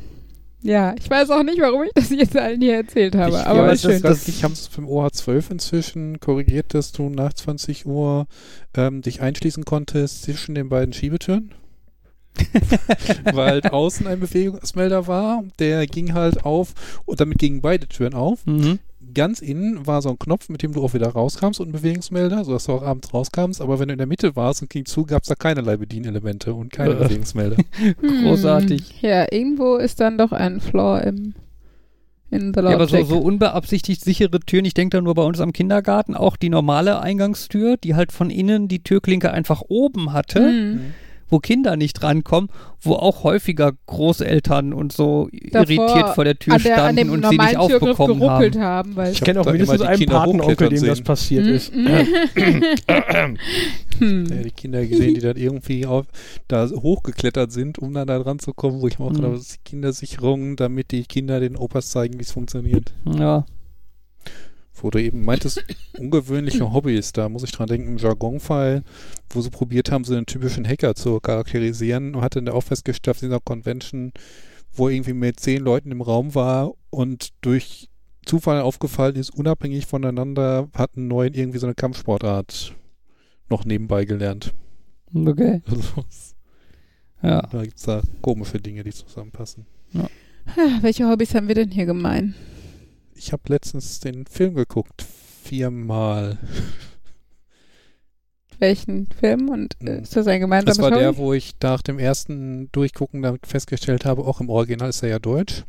ja, 0.63 0.93
ich 0.97 1.09
weiß 1.09 1.29
auch 1.31 1.43
nicht, 1.43 1.59
warum 1.59 1.83
ich 1.83 1.91
das 1.95 2.09
jetzt 2.09 2.37
allen 2.37 2.61
hier 2.61 2.75
erzählt 2.75 3.15
habe, 3.15 3.31
ich 3.31 3.37
aber 3.37 3.67
weiß, 3.67 3.81
schön. 3.81 4.01
dass, 4.01 4.01
dass 4.01 4.27
ich 4.27 4.43
haben 4.43 4.53
es 4.53 4.69
beim 4.69 4.85
OH12 4.85 5.51
inzwischen 5.51 6.19
korrigiert, 6.19 6.73
dass 6.73 6.91
du 6.91 7.09
nach 7.09 7.33
20 7.33 7.85
Uhr 7.85 8.27
ähm, 8.75 9.01
dich 9.01 9.21
einschließen 9.21 9.65
konntest 9.65 10.23
zwischen 10.23 10.55
den 10.55 10.69
beiden 10.69 10.93
Schiebetüren. 10.93 11.53
Weil 13.33 13.51
halt 13.51 13.73
außen 13.73 14.07
ein 14.07 14.19
Bewegungsmelder 14.19 15.07
war, 15.07 15.43
der 15.59 15.85
ging 15.85 16.13
halt 16.13 16.45
auf 16.45 17.01
und 17.05 17.19
damit 17.19 17.39
gingen 17.39 17.61
beide 17.61 17.87
Türen 17.87 18.13
auf. 18.13 18.45
Mhm. 18.45 18.79
Ganz 19.13 19.41
innen 19.41 19.85
war 19.87 20.01
so 20.01 20.09
ein 20.09 20.19
Knopf, 20.19 20.49
mit 20.49 20.61
dem 20.63 20.73
du 20.73 20.83
auch 20.83 20.93
wieder 20.93 21.07
rauskamst 21.09 21.59
und 21.59 21.69
ein 21.69 21.71
Bewegungsmelder, 21.71 22.43
sodass 22.45 22.65
du 22.65 22.73
auch 22.73 22.83
abends 22.83 23.13
rauskamst. 23.13 23.61
Aber 23.61 23.79
wenn 23.79 23.87
du 23.87 23.93
in 23.93 23.97
der 23.97 24.07
Mitte 24.07 24.35
warst 24.35 24.61
und 24.61 24.69
ging 24.69 24.85
zu, 24.85 25.05
gab 25.05 25.23
es 25.23 25.29
da 25.29 25.35
keinerlei 25.35 25.77
Bedienelemente 25.77 26.53
und 26.53 26.71
keine 26.71 26.93
Äh. 26.93 27.03
Bewegungsmelder. 27.03 27.57
Hm, 28.01 28.23
Großartig. 28.23 29.01
Ja, 29.01 29.31
irgendwo 29.31 29.75
ist 29.77 29.99
dann 29.99 30.17
doch 30.17 30.31
ein 30.31 30.59
Flaw 30.59 31.01
im 31.07 31.33
in 32.29 32.53
the 32.55 32.61
Ja, 32.61 32.69
aber 32.75 32.87
so, 32.87 33.03
so 33.03 33.17
unbeabsichtigt 33.19 34.01
sichere 34.03 34.39
Türen, 34.39 34.63
ich 34.63 34.73
denke 34.73 34.95
da 34.97 35.01
nur 35.01 35.15
bei 35.15 35.23
uns 35.23 35.41
am 35.41 35.51
Kindergarten, 35.51 36.15
auch 36.15 36.37
die 36.37 36.49
normale 36.49 37.01
Eingangstür, 37.01 37.75
die 37.75 37.93
halt 37.95 38.13
von 38.13 38.29
innen 38.29 38.69
die 38.69 38.81
Türklinke 38.83 39.31
einfach 39.31 39.61
oben 39.67 40.13
hatte, 40.13 40.39
Hm. 40.39 40.79
Wo 41.31 41.39
Kinder 41.39 41.77
nicht 41.77 42.03
rankommen, 42.03 42.49
wo 42.81 42.93
auch 42.93 43.23
häufiger 43.23 43.71
Großeltern 43.87 44.73
und 44.73 44.91
so 44.91 45.29
Davor 45.51 45.67
irritiert 45.69 46.09
vor 46.13 46.25
der 46.25 46.37
Tür 46.37 46.53
an, 46.55 46.61
der, 46.63 46.73
an 46.73 46.77
standen 46.79 46.95
dem 46.97 47.09
und 47.11 47.25
sie 47.27 47.37
nicht 47.37 47.57
aufbekommen 47.57 48.21
haben. 48.29 48.61
haben, 48.61 48.95
weil 48.95 49.11
Ich 49.13 49.19
ich 49.19 49.23
kenne 49.23 49.41
auch 49.41 49.45
mindestens 49.45 49.75
immer 49.79 49.83
die 49.85 49.89
einen 49.89 49.99
Kinder 49.99 50.19
Patenonkel, 50.19 50.69
dem 50.69 50.85
das 50.85 50.97
sehen. 50.97 51.03
passiert 51.05 51.45
Hm, 51.47 51.53
ist. 51.55 51.71
hm. 53.99 54.25
Ja, 54.29 54.43
die 54.43 54.51
Kinder 54.51 54.85
gesehen, 54.85 55.15
die 55.15 55.21
dann 55.21 55.37
irgendwie 55.37 55.85
auf, 55.85 56.05
da 56.47 56.67
hochgeklettert 56.69 57.51
sind, 57.51 57.79
um 57.79 57.93
dann 57.93 58.07
da 58.07 58.19
dran 58.19 58.39
zu 58.39 58.53
kommen, 58.53 58.81
wo 58.81 58.87
ich 58.87 58.99
mir 58.99 59.05
auch 59.05 59.09
Mhm. 59.11 59.15
gedacht 59.15 59.27
habe, 59.31 59.37
das 59.39 59.49
ist 59.51 59.65
Kindersicherung, 59.65 60.55
damit 60.55 60.91
die 60.91 61.03
Kinder 61.03 61.39
den 61.39 61.55
Opas 61.55 61.89
zeigen, 61.89 62.17
wie 62.19 62.23
es 62.23 62.31
funktioniert. 62.31 62.93
Ja. 63.05 63.45
Wo 64.81 64.89
du 64.89 65.01
eben 65.01 65.23
meintest, 65.23 65.63
ungewöhnliche 65.97 66.69
Hobbys, 66.73 67.11
da 67.13 67.29
muss 67.29 67.43
ich 67.43 67.51
dran 67.51 67.67
denken, 67.67 67.87
im 67.89 67.97
Jargon-Fall, 67.97 68.83
wo 69.29 69.41
sie 69.41 69.49
probiert 69.49 69.91
haben, 69.91 70.03
so 70.03 70.13
einen 70.15 70.25
typischen 70.25 70.67
Hacker 70.67 70.95
zu 70.95 71.19
charakterisieren 71.19 72.15
und 72.15 72.21
hatte 72.21 72.41
dann 72.41 72.53
auch 72.53 72.61
festgestellt, 72.63 73.15
auf 73.15 73.19
dieser 73.19 73.39
Convention, 73.39 74.11
wo 74.73 74.89
irgendwie 74.89 75.13
mit 75.13 75.39
zehn 75.39 75.61
Leuten 75.63 75.91
im 75.91 76.01
Raum 76.01 76.33
war 76.35 76.71
und 76.89 77.29
durch 77.41 77.89
Zufall 78.25 78.61
aufgefallen 78.61 79.15
ist, 79.15 79.31
unabhängig 79.35 79.85
voneinander, 79.85 80.69
hatten 80.75 81.07
neuen 81.07 81.33
irgendwie 81.33 81.57
so 81.59 81.65
eine 81.67 81.75
Kampfsportart 81.75 82.75
noch 83.49 83.65
nebenbei 83.65 84.05
gelernt. 84.05 84.53
Okay. 85.13 85.61
Also, 85.69 86.05
Ja. 87.23 87.41
da 87.51 87.63
gibt 87.63 87.77
es 87.77 87.83
da 87.83 88.01
komische 88.21 88.59
Dinge, 88.59 88.83
die 88.83 88.91
zusammenpassen. 88.91 89.65
Ah, 89.93 90.07
Welche 90.81 91.07
Hobbys 91.07 91.35
haben 91.35 91.47
wir 91.47 91.55
denn 91.55 91.69
hier 91.69 91.85
gemein? 91.85 92.33
Ich 93.23 93.31
habe 93.33 93.43
letztens 93.49 93.99
den 93.99 94.25
Film 94.25 94.55
geguckt, 94.55 95.05
viermal. 95.43 96.39
Welchen 98.57 99.05
Film? 99.11 99.49
Und 99.49 99.75
äh, 99.81 99.97
Mhm. 99.97 100.03
ist 100.03 100.15
das 100.15 100.25
ein 100.25 100.39
gemeinsames 100.39 100.77
Das 100.77 100.83
war 100.83 100.89
der, 100.89 101.09
Hobby? 101.09 101.17
wo 101.19 101.33
ich 101.33 101.53
nach 101.61 101.83
dem 101.83 101.99
ersten 101.99 102.71
Durchgucken 102.71 103.21
damit 103.21 103.45
festgestellt 103.45 104.05
habe, 104.05 104.23
auch 104.25 104.41
im 104.41 104.49
Original 104.49 104.89
ist 104.89 105.03
er 105.03 105.09
ja 105.09 105.19
Deutsch. 105.19 105.65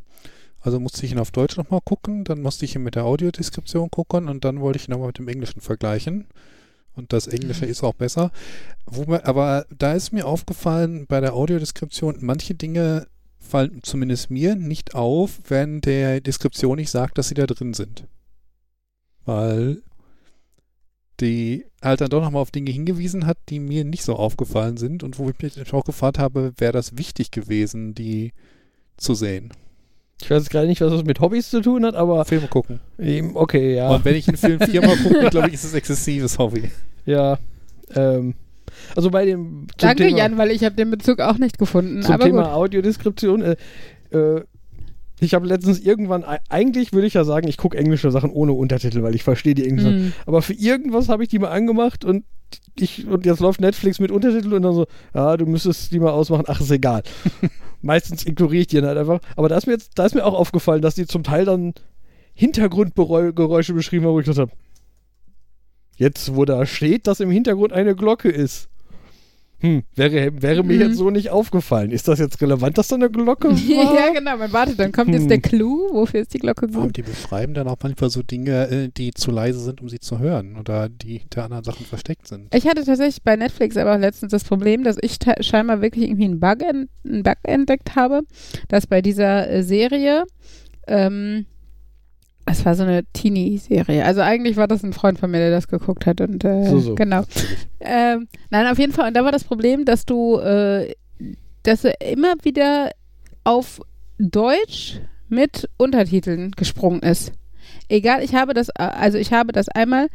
Also 0.60 0.80
musste 0.80 1.04
ich 1.04 1.12
ihn 1.12 1.18
auf 1.18 1.30
Deutsch 1.30 1.58
nochmal 1.58 1.80
gucken, 1.84 2.24
dann 2.24 2.40
musste 2.40 2.64
ich 2.64 2.74
ihn 2.74 2.84
mit 2.84 2.94
der 2.94 3.04
Audiodeskription 3.04 3.90
gucken 3.90 4.28
und 4.30 4.46
dann 4.46 4.60
wollte 4.62 4.78
ich 4.78 4.88
ihn 4.88 4.92
nochmal 4.92 5.08
mit 5.08 5.18
dem 5.18 5.28
Englischen 5.28 5.60
vergleichen. 5.60 6.28
Und 6.94 7.12
das 7.12 7.26
Englische 7.26 7.66
ist 7.66 7.82
auch 7.82 7.94
besser. 7.94 8.30
Man, 9.06 9.20
aber 9.20 9.66
da 9.76 9.92
ist 9.92 10.12
mir 10.12 10.26
aufgefallen, 10.26 11.04
bei 11.06 11.20
der 11.20 11.34
Audiodeskription, 11.34 12.16
manche 12.20 12.54
Dinge 12.54 13.06
fallen 13.52 13.80
zumindest 13.82 14.30
mir 14.30 14.56
nicht 14.56 14.94
auf, 14.94 15.40
wenn 15.48 15.80
der 15.80 16.20
Deskription 16.20 16.76
nicht 16.76 16.90
sagt, 16.90 17.18
dass 17.18 17.28
sie 17.28 17.34
da 17.34 17.46
drin 17.46 17.74
sind. 17.74 18.06
Weil 19.24 19.82
die 21.20 21.66
halt 21.82 22.00
dann 22.00 22.10
doch 22.10 22.22
nochmal 22.22 22.42
auf 22.42 22.50
Dinge 22.50 22.70
hingewiesen 22.70 23.26
hat, 23.26 23.36
die 23.48 23.60
mir 23.60 23.84
nicht 23.84 24.02
so 24.02 24.16
aufgefallen 24.16 24.78
sind 24.78 25.04
und 25.04 25.18
wo 25.18 25.28
ich 25.28 25.40
mich 25.40 25.72
auch 25.72 25.84
gefragt 25.84 26.18
habe, 26.18 26.52
wäre 26.56 26.72
das 26.72 26.96
wichtig 26.96 27.30
gewesen, 27.30 27.94
die 27.94 28.32
zu 28.96 29.14
sehen. 29.14 29.52
Ich 30.20 30.30
weiß 30.30 30.44
jetzt 30.44 30.50
gerade 30.50 30.66
nicht, 30.66 30.80
was 30.80 30.90
das 30.90 31.04
mit 31.04 31.20
Hobbys 31.20 31.50
zu 31.50 31.60
tun 31.60 31.84
hat, 31.84 31.94
aber 31.94 32.24
Filme 32.24 32.48
gucken. 32.48 32.80
okay, 33.34 33.76
ja. 33.76 33.90
Und 33.90 34.04
wenn 34.04 34.16
ich 34.16 34.26
einen 34.28 34.36
Film 34.36 34.60
viermal 34.60 34.96
gucke, 35.02 35.30
glaube 35.30 35.48
ich, 35.48 35.54
ist 35.54 35.64
es 35.64 35.74
exzessives 35.74 36.38
Hobby. 36.38 36.70
Ja. 37.04 37.38
Ähm, 37.94 38.34
also 38.96 39.10
bei 39.10 39.24
dem 39.24 39.66
Danke, 39.78 40.04
Thema, 40.04 40.18
Jan, 40.18 40.38
weil 40.38 40.50
ich 40.50 40.64
habe 40.64 40.74
den 40.74 40.90
Bezug 40.90 41.20
auch 41.20 41.38
nicht 41.38 41.58
gefunden. 41.58 42.02
zum 42.02 42.14
aber 42.14 42.24
Thema 42.24 42.42
gut. 42.44 42.52
Audiodeskription. 42.52 43.42
Äh, 43.42 43.56
äh, 44.10 44.42
ich 45.20 45.34
habe 45.34 45.46
letztens 45.46 45.78
irgendwann, 45.80 46.24
ei- 46.24 46.40
eigentlich 46.48 46.92
würde 46.92 47.06
ich 47.06 47.14
ja 47.14 47.22
sagen, 47.24 47.46
ich 47.46 47.56
gucke 47.56 47.78
englische 47.78 48.10
Sachen 48.10 48.30
ohne 48.30 48.52
Untertitel, 48.52 49.02
weil 49.02 49.14
ich 49.14 49.22
verstehe 49.22 49.54
die 49.54 49.66
englischen. 49.68 49.92
Hm. 49.92 50.12
Aber 50.26 50.42
für 50.42 50.52
irgendwas 50.54 51.08
habe 51.08 51.22
ich 51.22 51.28
die 51.28 51.38
mal 51.38 51.50
angemacht 51.50 52.04
und 52.04 52.24
ich 52.78 53.06
und 53.06 53.24
jetzt 53.24 53.40
läuft 53.40 53.60
Netflix 53.60 53.98
mit 54.00 54.10
Untertitel 54.10 54.52
und 54.52 54.62
dann 54.62 54.74
so, 54.74 54.86
ja, 55.14 55.36
du 55.36 55.46
müsstest 55.46 55.92
die 55.92 56.00
mal 56.00 56.10
ausmachen, 56.10 56.44
ach, 56.48 56.60
ist 56.60 56.70
egal. 56.70 57.02
Meistens 57.82 58.26
ignoriere 58.26 58.62
ich 58.62 58.66
die 58.66 58.76
dann 58.76 58.86
halt 58.86 58.98
einfach. 58.98 59.20
Aber 59.36 59.48
da 59.48 59.56
ist 59.56 59.66
mir 59.66 59.72
jetzt, 59.74 59.92
da 59.94 60.04
ist 60.06 60.14
mir 60.14 60.24
auch 60.24 60.34
aufgefallen, 60.34 60.82
dass 60.82 60.94
die 60.96 61.06
zum 61.06 61.22
Teil 61.22 61.44
dann 61.44 61.72
Hintergrundgeräusche 62.34 63.72
beschrieben 63.74 64.06
haben, 64.06 64.12
wo 64.14 64.20
ich 64.20 64.26
gesagt 64.26 64.50
habe, 64.50 64.60
Jetzt, 66.02 66.34
wo 66.34 66.44
da 66.44 66.66
steht, 66.66 67.06
dass 67.06 67.20
im 67.20 67.30
Hintergrund 67.30 67.72
eine 67.72 67.94
Glocke 67.94 68.28
ist. 68.28 68.68
Hm, 69.60 69.84
wäre, 69.94 70.42
wäre 70.42 70.64
mir 70.64 70.74
Mhm. 70.74 70.80
jetzt 70.80 70.96
so 70.96 71.10
nicht 71.10 71.30
aufgefallen. 71.30 71.92
Ist 71.92 72.08
das 72.08 72.18
jetzt 72.18 72.40
relevant, 72.42 72.76
dass 72.78 72.88
da 72.88 72.96
eine 72.96 73.08
Glocke 73.08 73.48
war? 73.52 73.94
ja, 73.94 74.12
genau. 74.12 74.36
Man 74.36 74.52
wartet, 74.52 74.80
dann 74.80 74.90
kommt 74.90 75.10
jetzt 75.10 75.22
Hm. 75.22 75.28
der 75.28 75.40
Clou. 75.40 75.88
Wofür 75.92 76.22
ist 76.22 76.34
die 76.34 76.38
Glocke 76.40 76.66
Aber 76.66 76.82
gut? 76.86 76.96
die 76.96 77.02
beschreiben 77.02 77.54
dann 77.54 77.68
auch 77.68 77.76
manchmal 77.80 78.10
so 78.10 78.24
Dinge, 78.24 78.68
äh, 78.68 78.88
die 78.88 79.12
zu 79.14 79.30
leise 79.30 79.60
sind, 79.60 79.80
um 79.80 79.88
sie 79.88 80.00
zu 80.00 80.18
hören 80.18 80.56
oder 80.58 80.88
die 80.88 81.18
hinter 81.18 81.44
anderen 81.44 81.62
Sachen 81.62 81.86
versteckt 81.86 82.26
sind. 82.26 82.52
Ich 82.52 82.66
hatte 82.66 82.82
tatsächlich 82.84 83.22
bei 83.22 83.36
Netflix 83.36 83.76
aber 83.76 83.94
auch 83.94 84.00
letztens 84.00 84.32
das 84.32 84.42
Problem, 84.42 84.82
dass 84.82 84.96
ich 85.00 85.18
scheinbar 85.42 85.80
wirklich 85.80 86.06
irgendwie 86.06 86.24
einen 86.24 86.40
Bug, 86.40 86.60
en 86.68 86.88
einen 87.06 87.22
Bug 87.22 87.36
entdeckt 87.44 87.94
habe, 87.94 88.22
dass 88.66 88.88
bei 88.88 89.00
dieser 89.00 89.48
äh, 89.48 89.62
Serie, 89.62 90.24
ähm, 90.88 91.46
es 92.46 92.64
war 92.64 92.74
so 92.74 92.82
eine 92.82 93.04
Teenie-Serie. 93.12 94.04
Also 94.04 94.20
eigentlich 94.20 94.56
war 94.56 94.68
das 94.68 94.82
ein 94.82 94.92
Freund 94.92 95.18
von 95.18 95.30
mir, 95.30 95.38
der 95.38 95.50
das 95.50 95.68
geguckt 95.68 96.06
hat 96.06 96.20
und 96.20 96.44
äh, 96.44 96.68
So, 96.68 96.80
so. 96.80 96.94
genau. 96.94 97.22
Ähm, 97.80 98.28
nein, 98.50 98.66
auf 98.66 98.78
jeden 98.78 98.92
Fall. 98.92 99.08
Und 99.08 99.14
da 99.14 99.24
war 99.24 99.32
das 99.32 99.44
Problem, 99.44 99.84
dass 99.84 100.04
du, 100.04 100.38
äh, 100.38 100.94
dass 101.62 101.84
er 101.84 102.00
immer 102.00 102.34
wieder 102.42 102.90
auf 103.44 103.80
Deutsch 104.18 105.00
mit 105.28 105.68
Untertiteln 105.76 106.50
gesprungen 106.52 107.00
ist. 107.00 107.32
Egal, 107.88 108.22
ich 108.22 108.34
habe 108.34 108.54
das, 108.54 108.68
äh, 108.70 108.72
also 108.82 109.18
ich 109.18 109.32
habe 109.32 109.52
das 109.52 109.68
einmal. 109.68 110.08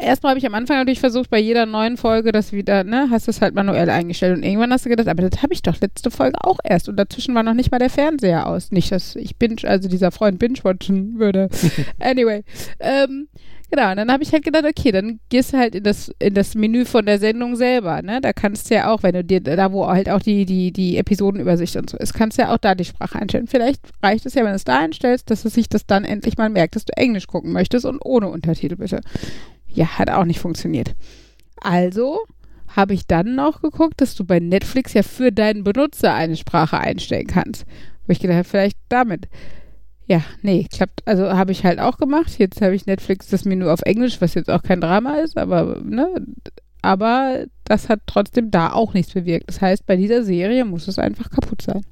Erstmal 0.00 0.30
habe 0.30 0.38
ich 0.38 0.46
am 0.46 0.54
Anfang 0.54 0.78
natürlich 0.78 1.00
versucht, 1.00 1.30
bei 1.30 1.38
jeder 1.38 1.66
neuen 1.66 1.96
Folge 1.96 2.32
das 2.32 2.52
wieder, 2.52 2.84
ne, 2.84 3.08
hast 3.10 3.26
du 3.26 3.30
es 3.30 3.40
halt 3.40 3.54
manuell 3.54 3.90
eingestellt 3.90 4.36
und 4.36 4.42
irgendwann 4.42 4.72
hast 4.72 4.86
du 4.86 4.90
gedacht, 4.90 5.08
aber 5.08 5.28
das 5.28 5.42
habe 5.42 5.52
ich 5.52 5.62
doch 5.62 5.80
letzte 5.80 6.10
Folge 6.10 6.36
auch 6.42 6.58
erst 6.64 6.88
und 6.88 6.96
dazwischen 6.96 7.34
war 7.34 7.42
noch 7.42 7.54
nicht 7.54 7.70
mal 7.70 7.78
der 7.78 7.90
Fernseher 7.90 8.46
aus. 8.46 8.70
Nicht, 8.70 8.92
dass 8.92 9.16
ich 9.16 9.36
binge, 9.36 9.56
also 9.64 9.88
dieser 9.88 10.10
Freund 10.10 10.38
binge-watchen 10.38 11.18
würde. 11.18 11.48
anyway, 11.98 12.44
ähm, 12.78 13.28
Genau, 13.70 13.90
und 13.92 13.98
dann 13.98 14.10
habe 14.10 14.24
ich 14.24 14.32
halt 14.32 14.44
gedacht, 14.44 14.64
okay, 14.64 14.90
dann 14.90 15.20
gehst 15.28 15.52
du 15.52 15.58
halt 15.58 15.76
in 15.76 15.84
das, 15.84 16.10
in 16.18 16.34
das 16.34 16.56
Menü 16.56 16.84
von 16.84 17.06
der 17.06 17.20
Sendung 17.20 17.54
selber, 17.54 18.02
ne? 18.02 18.20
Da 18.20 18.32
kannst 18.32 18.68
du 18.68 18.74
ja 18.74 18.90
auch, 18.92 19.04
wenn 19.04 19.14
du 19.14 19.22
dir, 19.22 19.40
da 19.40 19.70
wo 19.70 19.86
halt 19.86 20.10
auch 20.10 20.20
die, 20.20 20.44
die, 20.44 20.72
die 20.72 20.96
Episodenübersicht 20.96 21.76
und 21.76 21.88
so 21.88 21.96
ist, 21.96 22.12
kannst 22.12 22.36
du 22.36 22.42
ja 22.42 22.52
auch 22.52 22.58
da 22.58 22.74
die 22.74 22.84
Sprache 22.84 23.20
einstellen. 23.20 23.46
Vielleicht 23.46 23.80
reicht 24.02 24.26
es 24.26 24.34
ja, 24.34 24.42
wenn 24.42 24.50
du 24.50 24.56
es 24.56 24.64
da 24.64 24.80
einstellst, 24.80 25.30
dass 25.30 25.44
es 25.44 25.54
sich 25.54 25.68
das 25.68 25.86
dann 25.86 26.04
endlich 26.04 26.36
mal 26.36 26.50
merkt, 26.50 26.74
dass 26.74 26.84
du 26.84 26.96
Englisch 26.96 27.28
gucken 27.28 27.52
möchtest 27.52 27.86
und 27.86 28.00
ohne 28.04 28.28
Untertitel 28.28 28.74
bitte. 28.74 29.02
Ja, 29.68 29.98
hat 29.98 30.10
auch 30.10 30.24
nicht 30.24 30.40
funktioniert. 30.40 30.96
Also 31.60 32.18
habe 32.74 32.94
ich 32.94 33.06
dann 33.06 33.36
noch 33.36 33.62
geguckt, 33.62 34.00
dass 34.00 34.16
du 34.16 34.24
bei 34.24 34.40
Netflix 34.40 34.94
ja 34.94 35.04
für 35.04 35.30
deinen 35.30 35.62
Benutzer 35.62 36.12
eine 36.12 36.36
Sprache 36.36 36.78
einstellen 36.78 37.28
kannst. 37.28 37.66
Wo 38.06 38.12
ich 38.12 38.18
gedacht 38.18 38.38
habe, 38.38 38.48
vielleicht 38.48 38.78
damit. 38.88 39.28
Ja, 40.10 40.24
nee, 40.42 40.66
klappt. 40.72 41.06
Also 41.06 41.30
habe 41.30 41.52
ich 41.52 41.64
halt 41.64 41.78
auch 41.78 41.96
gemacht. 41.96 42.36
Jetzt 42.40 42.60
habe 42.60 42.74
ich 42.74 42.84
Netflix 42.84 43.28
das 43.28 43.44
Menü 43.44 43.68
auf 43.68 43.82
Englisch, 43.82 44.20
was 44.20 44.34
jetzt 44.34 44.50
auch 44.50 44.64
kein 44.64 44.80
Drama 44.80 45.18
ist, 45.18 45.38
aber 45.38 45.78
ne, 45.84 46.08
aber 46.82 47.44
das 47.64 47.88
hat 47.88 48.00
trotzdem 48.06 48.50
da 48.50 48.72
auch 48.72 48.92
nichts 48.92 49.12
bewirkt. 49.12 49.48
Das 49.48 49.60
heißt, 49.60 49.86
bei 49.86 49.94
dieser 49.94 50.24
Serie 50.24 50.64
muss 50.64 50.88
es 50.88 50.98
einfach 50.98 51.30
kaputt 51.30 51.62
sein. 51.62 51.82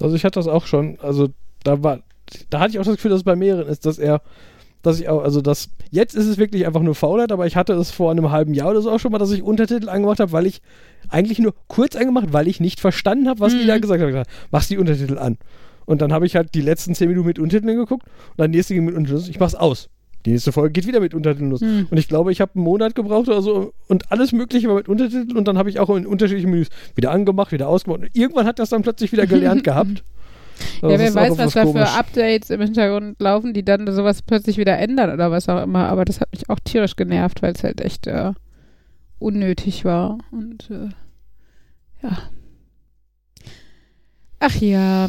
Also 0.00 0.14
ich 0.14 0.24
hatte 0.24 0.38
das 0.38 0.46
auch 0.46 0.64
schon, 0.66 0.96
also 1.00 1.28
da 1.64 1.82
war, 1.82 1.98
da 2.50 2.60
hatte 2.60 2.70
ich 2.70 2.78
auch 2.78 2.84
das 2.84 2.94
Gefühl, 2.94 3.10
dass 3.10 3.18
es 3.20 3.24
bei 3.24 3.34
mehreren 3.34 3.66
ist, 3.66 3.84
dass 3.84 3.98
er, 3.98 4.22
dass 4.82 5.00
ich 5.00 5.08
auch, 5.08 5.24
also 5.24 5.40
das, 5.40 5.70
jetzt 5.90 6.14
ist 6.14 6.26
es 6.26 6.38
wirklich 6.38 6.68
einfach 6.68 6.82
nur 6.82 6.94
Faulheit, 6.94 7.32
aber 7.32 7.48
ich 7.48 7.56
hatte 7.56 7.72
es 7.72 7.90
vor 7.90 8.12
einem 8.12 8.30
halben 8.30 8.54
Jahr 8.54 8.70
oder 8.70 8.80
so 8.80 8.92
auch 8.92 9.00
schon 9.00 9.10
mal, 9.10 9.18
dass 9.18 9.32
ich 9.32 9.42
Untertitel 9.42 9.88
angemacht 9.88 10.20
habe, 10.20 10.30
weil 10.30 10.46
ich 10.46 10.62
eigentlich 11.08 11.40
nur 11.40 11.52
kurz 11.66 11.96
angemacht, 11.96 12.32
weil 12.32 12.46
ich 12.46 12.60
nicht 12.60 12.78
verstanden 12.78 13.28
habe, 13.28 13.40
was 13.40 13.54
die 13.54 13.64
Mhm. 13.64 13.68
da 13.68 13.78
gesagt 13.78 14.00
haben. 14.02 14.22
Machst 14.52 14.70
die 14.70 14.78
Untertitel 14.78 15.18
an. 15.18 15.36
Und 15.86 16.02
dann 16.02 16.12
habe 16.12 16.26
ich 16.26 16.36
halt 16.36 16.54
die 16.54 16.60
letzten 16.60 16.94
zehn 16.94 17.08
Minuten 17.08 17.26
mit 17.26 17.38
Untertiteln 17.38 17.76
geguckt 17.76 18.04
und 18.06 18.38
dann 18.38 18.52
die 18.52 18.58
nächste 18.58 18.74
ging 18.74 18.84
mit 18.84 18.94
Untertiteln. 18.94 19.30
Ich 19.30 19.40
mach's 19.40 19.54
aus. 19.54 19.88
Die 20.26 20.30
nächste 20.30 20.52
Folge 20.52 20.72
geht 20.72 20.86
wieder 20.86 21.00
mit 21.00 21.12
Untertiteln 21.12 21.50
los. 21.50 21.60
Hm. 21.60 21.86
Und 21.90 21.98
ich 21.98 22.08
glaube, 22.08 22.32
ich 22.32 22.40
habe 22.40 22.52
einen 22.54 22.64
Monat 22.64 22.94
gebraucht 22.94 23.28
oder 23.28 23.42
so 23.42 23.74
und 23.88 24.10
alles 24.10 24.32
Mögliche 24.32 24.68
war 24.68 24.76
mit 24.76 24.88
Untertiteln 24.88 25.36
und 25.36 25.46
dann 25.46 25.58
habe 25.58 25.68
ich 25.68 25.80
auch 25.80 25.90
in 25.90 26.06
unterschiedlichen 26.06 26.50
Menüs 26.50 26.68
wieder 26.94 27.10
angemacht, 27.10 27.52
wieder 27.52 27.68
ausgemacht. 27.68 28.00
Und 28.00 28.10
irgendwann 28.14 28.46
hat 28.46 28.58
das 28.58 28.70
dann 28.70 28.82
plötzlich 28.82 29.12
wieder 29.12 29.26
gelernt 29.26 29.64
gehabt. 29.64 30.02
Also 30.82 30.94
ja, 30.94 30.98
wer 30.98 31.14
weiß, 31.14 31.32
etwas 31.32 31.46
was 31.46 31.52
da 31.54 31.66
für. 31.66 31.98
Updates 31.98 32.50
im 32.50 32.60
Hintergrund 32.60 33.20
laufen, 33.20 33.52
die 33.52 33.64
dann 33.64 33.90
sowas 33.92 34.22
plötzlich 34.22 34.56
wieder 34.56 34.78
ändern 34.78 35.12
oder 35.12 35.30
was 35.30 35.48
auch 35.48 35.62
immer. 35.62 35.88
Aber 35.88 36.04
das 36.04 36.20
hat 36.20 36.32
mich 36.32 36.48
auch 36.48 36.60
tierisch 36.60 36.96
genervt, 36.96 37.42
weil 37.42 37.52
es 37.52 37.64
halt 37.64 37.80
echt 37.80 38.06
äh, 38.06 38.32
unnötig 39.18 39.84
war. 39.84 40.18
Und 40.30 40.70
äh, 40.70 40.88
ja. 42.02 42.18
Ach 44.40 44.54
ja. 44.56 45.08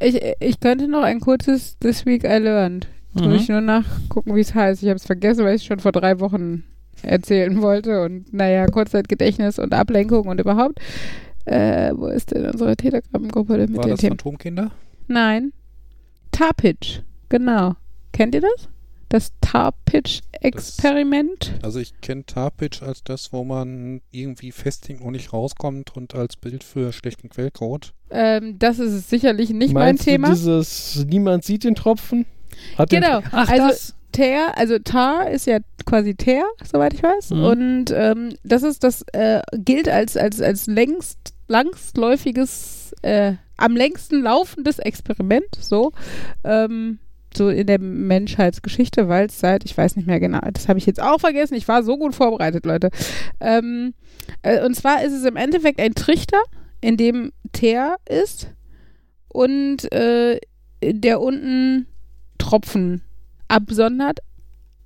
Ich, 0.00 0.20
ich 0.40 0.60
könnte 0.60 0.88
noch 0.88 1.02
ein 1.02 1.20
kurzes 1.20 1.78
This 1.78 2.06
Week 2.06 2.24
I 2.24 2.38
Learned. 2.38 2.88
Jetzt 3.14 3.24
Mhm. 3.24 3.32
muss 3.32 3.42
ich 3.42 3.48
nur 3.48 3.60
nachgucken, 3.60 4.34
wie 4.34 4.40
es 4.40 4.54
heißt. 4.54 4.82
Ich 4.82 4.88
habe 4.88 4.96
es 4.96 5.06
vergessen, 5.06 5.44
weil 5.44 5.54
ich 5.54 5.62
es 5.62 5.66
schon 5.66 5.80
vor 5.80 5.92
drei 5.92 6.20
Wochen 6.20 6.64
erzählen 7.02 7.60
wollte. 7.62 8.02
Und 8.02 8.32
naja, 8.32 8.66
Kurzzeitgedächtnis 8.66 9.58
und 9.58 9.72
Ablenkung 9.74 10.26
und 10.28 10.40
überhaupt. 10.40 10.78
Äh, 11.46 11.92
wo 11.94 12.08
ist 12.08 12.32
denn 12.32 12.44
unsere 12.50 12.76
Telegram-Gruppe 12.76 13.56
mit 13.58 13.76
War 13.76 13.84
den 13.84 13.90
das 13.92 14.00
Themen? 14.00 14.10
Phantomkinder? 14.18 14.70
Nein. 15.06 15.52
Tarpitch. 16.32 17.02
Genau. 17.28 17.74
Kennt 18.12 18.34
ihr 18.34 18.40
das? 18.42 18.68
Das 19.08 19.32
Tarpitch-Experiment? 19.40 21.54
Also 21.62 21.78
ich 21.78 22.00
kenne 22.00 22.24
Tarpitch 22.26 22.82
als 22.82 23.02
das, 23.04 23.32
wo 23.32 23.44
man 23.44 24.00
irgendwie 24.10 24.52
festhängt 24.52 25.00
und 25.00 25.12
nicht 25.12 25.32
rauskommt 25.32 25.96
und 25.96 26.14
als 26.14 26.36
Bild 26.36 26.64
für 26.64 26.92
schlechten 26.92 27.28
Quellcode. 27.28 27.92
Ähm, 28.10 28.58
das 28.58 28.78
ist 28.78 28.92
es 28.92 29.10
sicherlich 29.10 29.50
nicht 29.50 29.74
mein 29.74 29.96
Meinst 29.96 30.04
Thema. 30.04 30.28
Du 30.28 30.34
dieses 30.34 31.04
Niemand 31.08 31.44
sieht 31.44 31.64
den 31.64 31.74
Tropfen? 31.74 32.26
Hat 32.76 32.92
den- 32.92 33.02
Genau. 33.02 33.20
Ach, 33.32 33.48
also 33.48 33.68
das. 33.68 33.92
Also 34.54 34.78
Tar 34.78 35.30
ist 35.30 35.46
ja 35.46 35.58
quasi 35.84 36.14
Teer, 36.14 36.44
soweit 36.64 36.94
ich 36.94 37.02
weiß. 37.02 37.30
Mhm. 37.30 37.44
Und 37.44 37.84
ähm, 37.92 38.34
das 38.44 38.62
ist 38.62 38.82
das 38.82 39.02
äh, 39.12 39.42
gilt 39.52 39.90
als 39.90 40.16
als 40.16 40.40
als 40.40 40.66
längst 40.66 41.34
langstläufiges, 41.48 42.94
äh, 43.02 43.34
am 43.58 43.76
längsten 43.76 44.22
laufendes 44.22 44.78
Experiment, 44.78 45.54
so 45.60 45.92
ähm, 46.44 46.98
so 47.36 47.48
in 47.48 47.66
der 47.66 47.78
Menschheitsgeschichte, 47.80 49.08
weil 49.08 49.26
es 49.26 49.38
seit, 49.38 49.64
ich 49.64 49.76
weiß 49.76 49.96
nicht 49.96 50.06
mehr 50.06 50.20
genau, 50.20 50.40
das 50.52 50.68
habe 50.68 50.78
ich 50.78 50.86
jetzt 50.86 51.00
auch 51.00 51.20
vergessen. 51.20 51.54
Ich 51.54 51.68
war 51.68 51.82
so 51.82 51.96
gut 51.96 52.14
vorbereitet, 52.14 52.66
Leute. 52.66 52.90
Ähm, 53.40 53.94
äh, 54.42 54.64
und 54.64 54.74
zwar 54.74 55.04
ist 55.04 55.12
es 55.12 55.24
im 55.24 55.36
Endeffekt 55.36 55.80
ein 55.80 55.94
Trichter, 55.94 56.42
in 56.80 56.96
dem 56.96 57.32
Teer 57.52 57.96
ist 58.08 58.48
und 59.28 59.90
äh, 59.92 60.40
der 60.82 61.20
unten 61.20 61.86
Tropfen 62.38 63.02
absondert. 63.48 64.20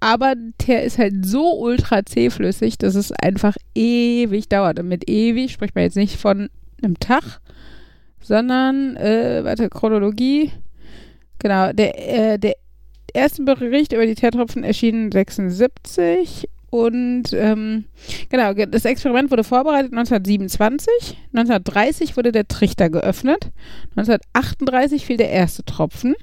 Aber 0.01 0.35
der 0.67 0.85
ist 0.85 0.99
halt 0.99 1.27
so 1.27 1.59
ultra 1.61 2.05
zähflüssig, 2.05 2.79
dass 2.79 2.95
es 2.95 3.13
einfach 3.13 3.57
ewig 3.75 4.49
dauert. 4.49 4.79
Und 4.79 4.89
mit 4.89 5.11
ewig 5.11 5.53
spricht 5.53 5.75
man 5.75 5.85
jetzt 5.85 5.97
nicht 5.97 6.17
von 6.17 6.49
einem 6.83 6.99
Tag, 6.99 7.41
sondern, 8.23 8.97
äh, 8.97 9.45
warte, 9.45 9.69
Chronologie. 9.69 10.53
Genau, 11.41 11.73
der, 11.73 12.33
äh, 12.35 12.39
der 12.39 12.55
erste 13.13 13.43
Bericht 13.43 13.93
über 13.93 14.07
die 14.07 14.15
Teertropfen 14.15 14.63
erschien 14.63 15.11
76 15.11 16.49
und 16.71 17.33
ähm, 17.33 17.85
genau, 18.29 18.55
ge- 18.55 18.67
das 18.71 18.85
Experiment 18.85 19.31
wurde 19.33 19.43
vorbereitet 19.43 19.93
1927. 19.93 21.19
1930 21.35 22.17
wurde 22.17 22.31
der 22.31 22.47
Trichter 22.47 22.89
geöffnet. 22.91 23.51
1938 23.97 25.05
fiel 25.05 25.17
der 25.17 25.31
erste 25.31 25.65
Tropfen. 25.65 26.15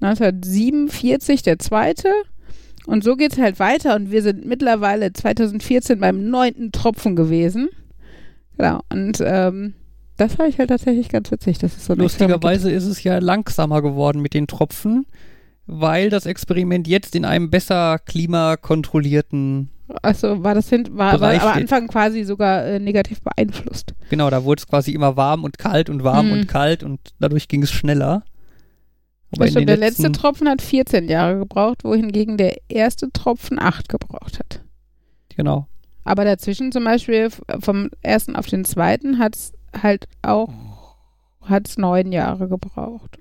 1947 0.00 1.42
der 1.42 1.58
zweite. 1.58 2.08
Und 2.86 3.04
so 3.04 3.14
geht 3.14 3.32
es 3.34 3.38
halt 3.38 3.60
weiter 3.60 3.94
und 3.94 4.10
wir 4.10 4.22
sind 4.22 4.44
mittlerweile 4.44 5.12
2014 5.12 6.00
beim 6.00 6.28
neunten 6.28 6.72
Tropfen 6.72 7.14
gewesen. 7.14 7.68
Genau, 8.58 8.80
und 8.90 9.18
ähm, 9.24 9.74
das 10.16 10.34
fand 10.34 10.50
ich 10.50 10.58
halt 10.58 10.68
tatsächlich 10.70 11.08
ganz 11.08 11.30
witzig. 11.30 11.58
Das 11.58 11.76
ist 11.76 11.84
so 11.86 11.94
Lustigerweise 11.94 12.70
ist 12.70 12.86
es 12.86 13.02
ja 13.02 13.18
langsamer 13.18 13.82
geworden 13.82 14.20
mit 14.20 14.34
den 14.34 14.46
Tropfen, 14.46 15.06
weil 15.66 16.10
das 16.10 16.26
Experiment 16.26 16.86
jetzt 16.88 17.14
in 17.16 17.24
einem 17.24 17.50
besser 17.50 17.98
klimakontrollierten, 17.98 19.70
Achso, 20.02 20.42
war 20.42 20.54
das 20.54 20.70
hin, 20.70 20.88
war, 20.92 21.20
war 21.20 21.34
am. 21.34 21.48
Anfang 21.62 21.86
quasi 21.86 22.24
sogar 22.24 22.64
äh, 22.64 22.78
negativ 22.78 23.20
beeinflusst. 23.20 23.94
genau, 24.08 24.30
da 24.30 24.42
wurde 24.44 24.60
es 24.60 24.66
quasi 24.66 24.92
immer 24.92 25.16
warm 25.16 25.44
und 25.44 25.58
kalt 25.58 25.90
und 25.90 26.02
warm 26.02 26.26
Mhm. 26.28 26.32
und 26.32 26.48
kalt 26.48 26.82
und 26.82 26.98
dadurch 27.18 27.46
ging 27.48 27.62
es 27.62 27.70
schneller. 27.70 28.22
Aber 29.34 29.46
stimmt, 29.46 29.60
den 29.62 29.66
der 29.66 29.76
letzte 29.76 30.12
Tropfen 30.12 30.48
hat 30.48 30.60
14 30.62 31.08
Jahre 31.08 31.38
gebraucht, 31.38 31.84
wohingegen 31.84 32.36
der 32.36 32.56
erste 32.68 33.10
Tropfen 33.12 33.58
8 33.58 33.88
gebraucht 33.88 34.38
hat. 34.38 34.60
Genau. 35.36 35.66
Aber 36.04 36.24
dazwischen 36.24 36.72
zum 36.72 36.84
Beispiel 36.84 37.28
vom 37.60 37.88
ersten 38.02 38.34
auf 38.36 38.46
den 38.46 38.64
zweiten 38.64 39.18
hat 39.18 39.36
es 39.36 39.52
halt 39.80 40.08
auch 40.22 40.52
hat's 41.42 41.76
neun 41.78 42.12
Jahre 42.12 42.48
gebraucht. 42.48 43.18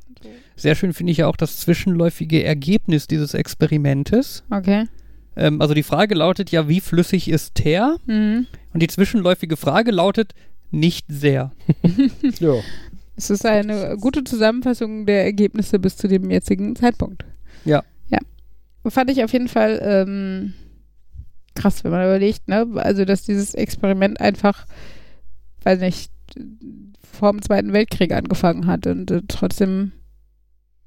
Sehr 0.55 0.75
schön 0.75 0.93
finde 0.93 1.11
ich 1.11 1.17
ja 1.19 1.27
auch 1.27 1.35
das 1.35 1.57
zwischenläufige 1.57 2.43
Ergebnis 2.43 3.07
dieses 3.07 3.33
Experimentes. 3.33 4.43
Okay. 4.51 4.85
Ähm, 5.35 5.61
also 5.61 5.73
die 5.73 5.83
Frage 5.83 6.13
lautet 6.13 6.51
ja, 6.51 6.67
wie 6.67 6.81
flüssig 6.81 7.29
ist 7.29 7.55
Teer? 7.55 7.97
Mhm. 8.05 8.45
Und 8.73 8.83
die 8.83 8.87
zwischenläufige 8.87 9.57
Frage 9.57 9.91
lautet, 9.91 10.33
nicht 10.69 11.05
sehr. 11.09 11.51
Ja. 12.39 12.55
Es 13.17 13.29
ist 13.29 13.45
eine 13.45 13.97
gute 13.99 14.23
Zusammenfassung 14.23 15.05
der 15.05 15.25
Ergebnisse 15.25 15.77
bis 15.77 15.97
zu 15.97 16.07
dem 16.07 16.31
jetzigen 16.31 16.75
Zeitpunkt. 16.75 17.25
Ja. 17.65 17.83
Ja. 18.09 18.19
fand 18.87 19.11
ich 19.11 19.23
auf 19.23 19.33
jeden 19.33 19.49
Fall 19.49 19.79
ähm, 19.83 20.53
krass, 21.53 21.83
wenn 21.83 21.91
man 21.91 22.05
überlegt, 22.05 22.47
ne? 22.47 22.65
Also, 22.75 23.05
dass 23.05 23.23
dieses 23.23 23.53
Experiment 23.53 24.19
einfach, 24.19 24.65
weiß 25.63 25.79
nicht, 25.81 26.09
vor 27.11 27.31
dem 27.31 27.41
Zweiten 27.41 27.73
Weltkrieg 27.73 28.11
angefangen 28.13 28.67
hat 28.67 28.87
und 28.87 29.09
äh, 29.11 29.21
trotzdem 29.27 29.91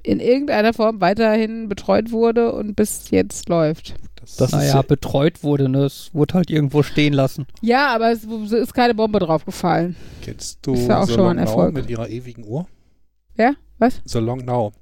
in 0.03 0.21
irgendeiner 0.21 0.75
Form 0.75 1.01
weiterhin 1.01 1.69
betreut 1.69 2.11
wurde 2.11 2.53
und 2.53 2.75
bis 2.77 3.11
jetzt 3.11 3.49
läuft. 3.49 3.95
Das, 4.39 4.53
naja, 4.53 4.75
ja- 4.77 4.83
betreut 4.83 5.43
wurde, 5.43 5.69
ne? 5.69 5.85
Es 5.85 6.11
wurde 6.15 6.35
halt 6.35 6.51
irgendwo 6.51 6.83
stehen 6.83 7.12
lassen. 7.12 7.47
Ja, 7.61 7.95
aber 7.95 8.11
es 8.12 8.25
ist 8.25 8.75
keine 8.75 8.95
Bombe 8.95 9.19
draufgefallen. 9.19 9.97
kennst 10.23 10.66
du 10.66 10.75
ist 10.75 10.89
ja 10.89 11.01
auch 11.03 11.07
The 11.07 11.12
schon 11.15 11.27
ein 11.29 11.39
Erfolg. 11.39 11.75
mit 11.75 11.91
ihrer 11.91 12.09
ewigen 12.09 12.45
Uhr? 12.47 12.66
Ja? 13.37 13.53
Was? 13.79 14.01
The 14.05 14.19
Long 14.19 14.45
Now. 14.45 14.73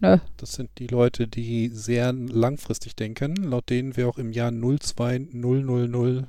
Nö. 0.00 0.18
Das 0.36 0.52
sind 0.52 0.70
die 0.78 0.86
Leute, 0.86 1.26
die 1.26 1.68
sehr 1.68 2.12
langfristig 2.12 2.94
denken, 2.94 3.34
laut 3.36 3.68
denen 3.70 3.96
wir 3.96 4.08
auch 4.08 4.18
im 4.18 4.30
Jahr 4.32 4.52
02000 4.52 6.26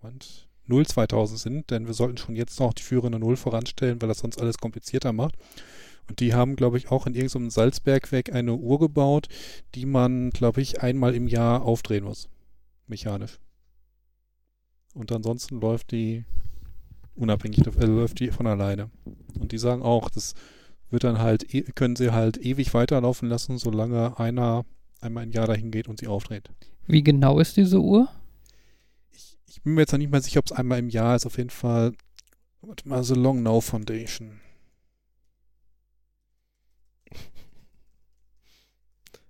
und 0.00 0.48
0 0.66 0.86
2000 0.86 1.38
sind, 1.40 1.70
denn 1.70 1.86
wir 1.86 1.94
sollten 1.94 2.16
schon 2.16 2.36
jetzt 2.36 2.58
noch 2.60 2.72
die 2.72 2.82
führende 2.82 3.18
Null 3.18 3.36
voranstellen, 3.36 4.00
weil 4.00 4.08
das 4.08 4.18
sonst 4.18 4.40
alles 4.40 4.58
komplizierter 4.58 5.12
macht. 5.12 5.36
Und 6.08 6.20
die 6.20 6.34
haben, 6.34 6.56
glaube 6.56 6.76
ich, 6.76 6.90
auch 6.90 7.06
in 7.06 7.14
irgendeinem 7.14 7.50
Salzbergwerk 7.50 8.32
eine 8.32 8.54
Uhr 8.54 8.78
gebaut, 8.78 9.28
die 9.74 9.86
man, 9.86 10.30
glaube 10.30 10.60
ich, 10.60 10.82
einmal 10.82 11.14
im 11.14 11.28
Jahr 11.28 11.62
aufdrehen 11.62 12.04
muss. 12.04 12.28
Mechanisch. 12.86 13.38
Und 14.94 15.10
ansonsten 15.12 15.60
läuft 15.60 15.90
die 15.92 16.24
unabhängig, 17.16 17.66
äh, 17.66 17.86
läuft 17.86 18.20
die 18.20 18.30
von 18.30 18.46
alleine. 18.46 18.90
Und 19.38 19.52
die 19.52 19.58
sagen 19.58 19.82
auch, 19.82 20.10
das 20.10 20.34
wird 20.90 21.04
dann 21.04 21.18
halt, 21.18 21.54
e- 21.54 21.62
können 21.74 21.96
sie 21.96 22.12
halt 22.12 22.36
ewig 22.38 22.74
weiterlaufen 22.74 23.28
lassen, 23.28 23.58
solange 23.58 24.18
einer 24.18 24.64
einmal 25.00 25.24
im 25.24 25.32
Jahr 25.32 25.46
dahin 25.46 25.70
geht 25.70 25.88
und 25.88 26.00
sie 26.00 26.06
aufdreht. 26.06 26.50
Wie 26.86 27.02
genau 27.02 27.38
ist 27.38 27.56
diese 27.56 27.80
Uhr? 27.80 28.08
Ich, 29.54 29.62
bin 29.62 29.74
mir 29.74 29.82
jetzt 29.82 29.92
noch 29.92 29.98
nicht 29.98 30.10
mal 30.10 30.20
sicher, 30.20 30.40
ob 30.40 30.46
es 30.46 30.52
einmal 30.52 30.80
im 30.80 30.88
Jahr 30.88 31.14
ist. 31.14 31.26
Auf 31.26 31.38
jeden 31.38 31.50
Fall, 31.50 31.92
warte 32.60 32.88
mal, 32.88 33.04
The 33.04 33.14
Long 33.14 33.40
Now 33.40 33.60
Foundation. 33.60 34.40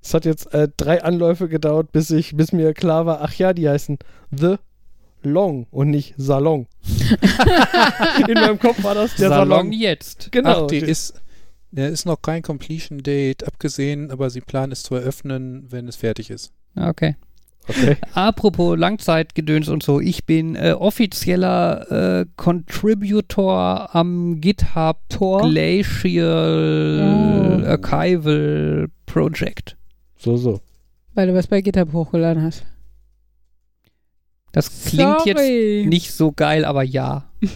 Es 0.03 0.15
hat 0.15 0.25
jetzt 0.25 0.53
äh, 0.55 0.69
drei 0.77 1.03
Anläufe 1.03 1.49
gedauert, 1.49 1.93
bis 1.93 2.11
ich, 2.11 2.37
bis 2.37 2.53
mir 2.53 2.73
klar 2.73 3.05
war, 3.05 3.21
ach 3.21 3.35
ja, 3.35 3.53
die 3.53 3.69
heißen 3.69 3.99
The 4.31 4.57
Long 5.23 5.67
und 5.71 5.91
nicht 5.91 6.15
Salon. 6.17 6.69
In 8.29 8.35
meinem 8.35 8.59
Kopf 8.59 8.83
war 8.83 8.95
das 8.95 9.17
der 9.17 9.29
Salon, 9.29 9.49
Salon. 9.49 9.73
jetzt. 9.73 10.33
Genau. 10.33 10.65
Ach, 10.65 10.67
die 10.67 10.79
ist, 10.79 11.21
der 11.71 11.91
ist 11.91 12.07
noch 12.07 12.21
kein 12.23 12.43
Completion 12.43 13.03
Date 13.03 13.45
abgesehen, 13.45 14.11
aber 14.11 14.31
sie 14.31 14.41
planen 14.41 14.73
es 14.73 14.83
zu 14.83 14.95
eröffnen, 14.95 15.71
wenn 15.71 15.87
es 15.87 15.97
fertig 15.97 16.31
ist. 16.31 16.53
Ah, 16.77 16.89
Okay. 16.89 17.17
Okay. 17.69 17.97
Apropos 18.15 18.79
Langzeitgedöns 18.79 19.69
und 19.69 19.83
so, 19.83 20.01
ich 20.01 20.25
bin 20.25 20.57
äh, 20.57 20.73
offizieller 20.73 22.21
äh, 22.21 22.27
Contributor 22.37 23.95
am 23.95 24.41
GitHub 24.41 24.99
Tor? 25.09 25.49
Glacial 25.49 27.01
Oh. 27.65 27.67
Archival 27.67 28.89
Project. 29.07 29.77
So, 30.17 30.37
so. 30.37 30.61
Weil 31.15 31.29
du 31.29 31.35
was 31.35 31.47
bei 31.47 31.61
GitHub 31.61 31.93
hochgeladen 31.93 32.43
hast. 32.43 32.65
Das 34.55 34.85
klingt 34.87 35.21
Sorry. 35.21 35.81
jetzt 35.81 35.89
nicht 35.89 36.13
so 36.13 36.33
geil, 36.33 36.65
aber 36.65 36.83
ja. 36.83 37.25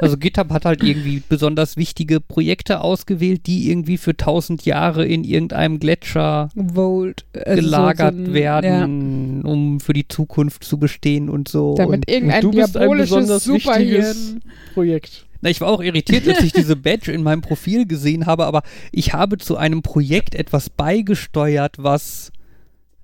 Also 0.00 0.16
GitHub 0.16 0.50
hat 0.50 0.64
halt 0.64 0.82
irgendwie 0.82 1.22
besonders 1.28 1.76
wichtige 1.76 2.20
Projekte 2.20 2.80
ausgewählt, 2.80 3.46
die 3.46 3.70
irgendwie 3.70 3.96
für 3.96 4.16
tausend 4.16 4.64
Jahre 4.66 5.06
in 5.06 5.22
irgendeinem 5.22 5.78
Gletscher 5.78 6.48
Volt. 6.56 7.24
also 7.32 7.62
so- 7.62 7.68
gelagert 7.68 8.14
so 8.16 8.20
ein- 8.24 8.34
werden, 8.34 9.42
um 9.44 9.78
für 9.78 9.92
die 9.92 10.06
Zukunft 10.08 10.64
zu 10.64 10.78
bestehen 10.78 11.30
und 11.30 11.46
so. 11.46 11.76
Ja, 11.78 11.84
damit 11.84 12.08
und, 12.08 12.10
irgendein 12.12 12.40
du 12.42 12.50
bist 12.50 12.76
ein 12.76 12.90
besonders 12.90 13.44
Superhirn. 13.44 13.86
wichtiges 14.04 14.36
Projekt. 14.74 15.26
na, 15.42 15.50
ich 15.50 15.60
war 15.60 15.68
auch 15.68 15.80
irritiert, 15.80 16.26
als 16.28 16.42
ich 16.42 16.52
diese 16.56 16.74
Badge 16.74 17.12
in 17.12 17.22
meinem 17.22 17.40
Profil 17.40 17.86
gesehen 17.86 18.26
habe, 18.26 18.46
aber 18.46 18.62
ich 18.90 19.12
habe 19.14 19.38
zu 19.38 19.56
einem 19.56 19.82
Projekt 19.82 20.34
etwas 20.34 20.70
beigesteuert, 20.70 21.76
was 21.78 22.32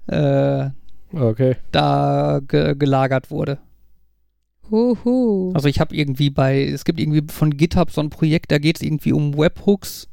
äh, 0.09 0.71
Okay. 1.13 1.57
da 1.73 2.41
ge 2.47 2.75
gelagert 2.77 3.31
wurde. 3.31 3.59
Huhu. 4.71 5.53
Also 5.55 5.69
ich 5.69 5.81
habe 5.81 5.97
irgendwie 5.97 6.31
bei, 6.31 6.65
es 6.65 6.85
gibt 6.85 7.01
irgendwie 7.01 7.23
von 7.33 7.57
GitHub 7.57 7.91
so 7.91 8.01
ein 8.01 8.11
Projekt, 8.11 8.53
da 8.53 8.59
geht 8.59 8.77
es 8.77 8.83
irgendwie 8.83 9.13
um 9.13 9.37
Webhooks. 9.37 10.09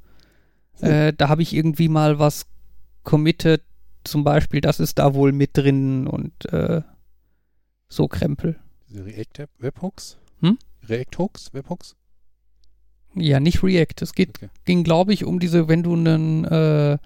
Äh, 0.81 1.13
da 1.13 1.29
habe 1.29 1.41
ich 1.43 1.53
irgendwie 1.53 1.89
mal 1.89 2.17
was 2.19 2.45
committed, 3.03 3.61
zum 4.03 4.23
Beispiel, 4.23 4.61
das 4.61 4.79
ist 4.79 4.97
da 4.99 5.13
wohl 5.13 5.31
mit 5.31 5.51
drin 5.57 6.07
und 6.07 6.51
äh, 6.51 6.81
so 7.87 8.07
Krempel. 8.07 8.55
Diese 8.89 9.05
React 9.05 9.47
Webhooks? 9.59 10.17
Hm? 10.41 10.57
React 10.87 11.17
Hooks? 11.19 11.53
Webhooks? 11.53 11.95
Ja, 13.15 13.39
nicht 13.39 13.63
React. 13.63 14.01
Es 14.01 14.13
geht, 14.13 14.29
Okay. 14.37 14.49
ging, 14.65 14.83
glaube 14.83 15.13
ich, 15.13 15.25
um 15.25 15.39
diese, 15.39 15.67
wenn 15.67 15.83
du 15.83 15.93
einen 15.93 16.45
äh, 16.45 16.97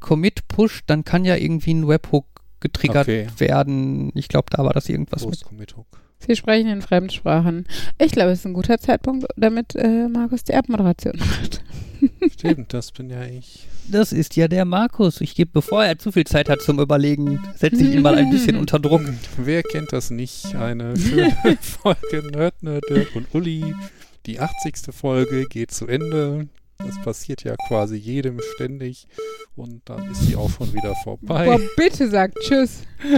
Commit 0.00 0.48
pusht, 0.48 0.84
dann 0.88 1.04
kann 1.04 1.24
ja 1.24 1.36
irgendwie 1.36 1.74
ein 1.74 1.88
Webhook 1.88 2.26
getriggert 2.66 3.08
Okay. 3.08 3.26
werden. 3.38 4.10
Ich 4.14 4.28
glaube, 4.28 4.48
da 4.50 4.64
war 4.64 4.72
das 4.72 4.88
irgendwas 4.88 5.26
mit. 5.26 5.74
Sie 6.18 6.34
sprechen 6.36 6.68
in 6.68 6.82
Fremdsprachen. 6.82 7.66
Ich 7.98 8.12
glaube, 8.12 8.30
es 8.32 8.40
ist 8.40 8.46
ein 8.46 8.54
guter 8.54 8.78
Zeitpunkt, 8.78 9.26
damit 9.36 9.74
äh, 9.76 10.08
Markus 10.08 10.44
die 10.44 10.54
Abmoderation 10.54 11.14
macht. 11.18 11.62
Stimmt, 12.32 12.72
das 12.74 12.90
bin 12.92 13.10
ja 13.10 13.24
ich. 13.24 13.66
Das 13.88 14.12
ist 14.12 14.34
ja 14.36 14.48
der 14.48 14.64
Markus. 14.64 15.20
Ich 15.20 15.34
gebe, 15.34 15.50
bevor 15.52 15.84
er 15.84 15.98
zu 15.98 16.12
viel 16.12 16.24
Zeit 16.24 16.48
hat 16.48 16.60
zum 16.60 16.80
Überlegen, 16.80 17.40
setze 17.54 17.82
ich 17.84 17.94
ihn 17.94 18.02
mal 18.02 18.16
ein 18.16 18.30
bisschen 18.30 18.56
unter 18.56 18.78
Druck. 18.78 19.02
Wer 19.36 19.62
kennt 19.62 19.92
das 19.92 20.10
nicht? 20.10 20.54
Eine 20.56 20.96
schöne 20.96 21.36
Folge 21.60 22.28
Nerd, 22.32 22.62
Nerd, 22.62 22.82
Nerd 22.90 23.14
und 23.14 23.26
Uli. 23.34 23.74
Die 24.26 24.40
80. 24.40 24.92
Folge 24.94 25.46
geht 25.48 25.70
zu 25.70 25.86
Ende. 25.86 26.48
Das 26.78 27.00
passiert 27.02 27.42
ja 27.44 27.54
quasi 27.68 27.96
jedem 27.96 28.40
ständig. 28.54 29.06
Und 29.56 29.82
dann 29.86 30.10
ist 30.10 30.22
sie 30.22 30.36
auch 30.36 30.50
schon 30.50 30.72
wieder 30.72 30.94
Boah, 31.04 31.18
vorbei. 31.18 31.58
bitte 31.76 32.08
sagt 32.08 32.38
Tschüss. 32.40 32.82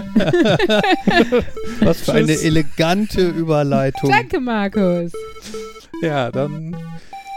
Was 1.80 2.00
für 2.02 2.12
eine 2.12 2.32
elegante 2.32 3.28
Überleitung. 3.28 4.10
Danke, 4.10 4.40
Markus. 4.40 5.12
Ja, 6.02 6.30
dann 6.30 6.76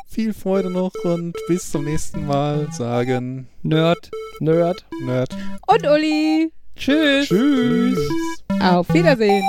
viel 0.08 0.34
Freude 0.34 0.70
noch 0.70 0.94
und 1.04 1.36
bis 1.48 1.72
zum 1.72 1.86
nächsten 1.86 2.28
Mal 2.28 2.68
sagen 2.72 3.48
Nerd. 3.64 4.12
Nerd. 4.40 4.86
Nerd. 5.02 5.36
Und 5.68 5.88
Uli. 5.88 6.52
Tschüss. 6.76 7.28
Tschüss. 7.28 8.00
Auf 8.62 8.94
Wiedersehen. 8.94 9.44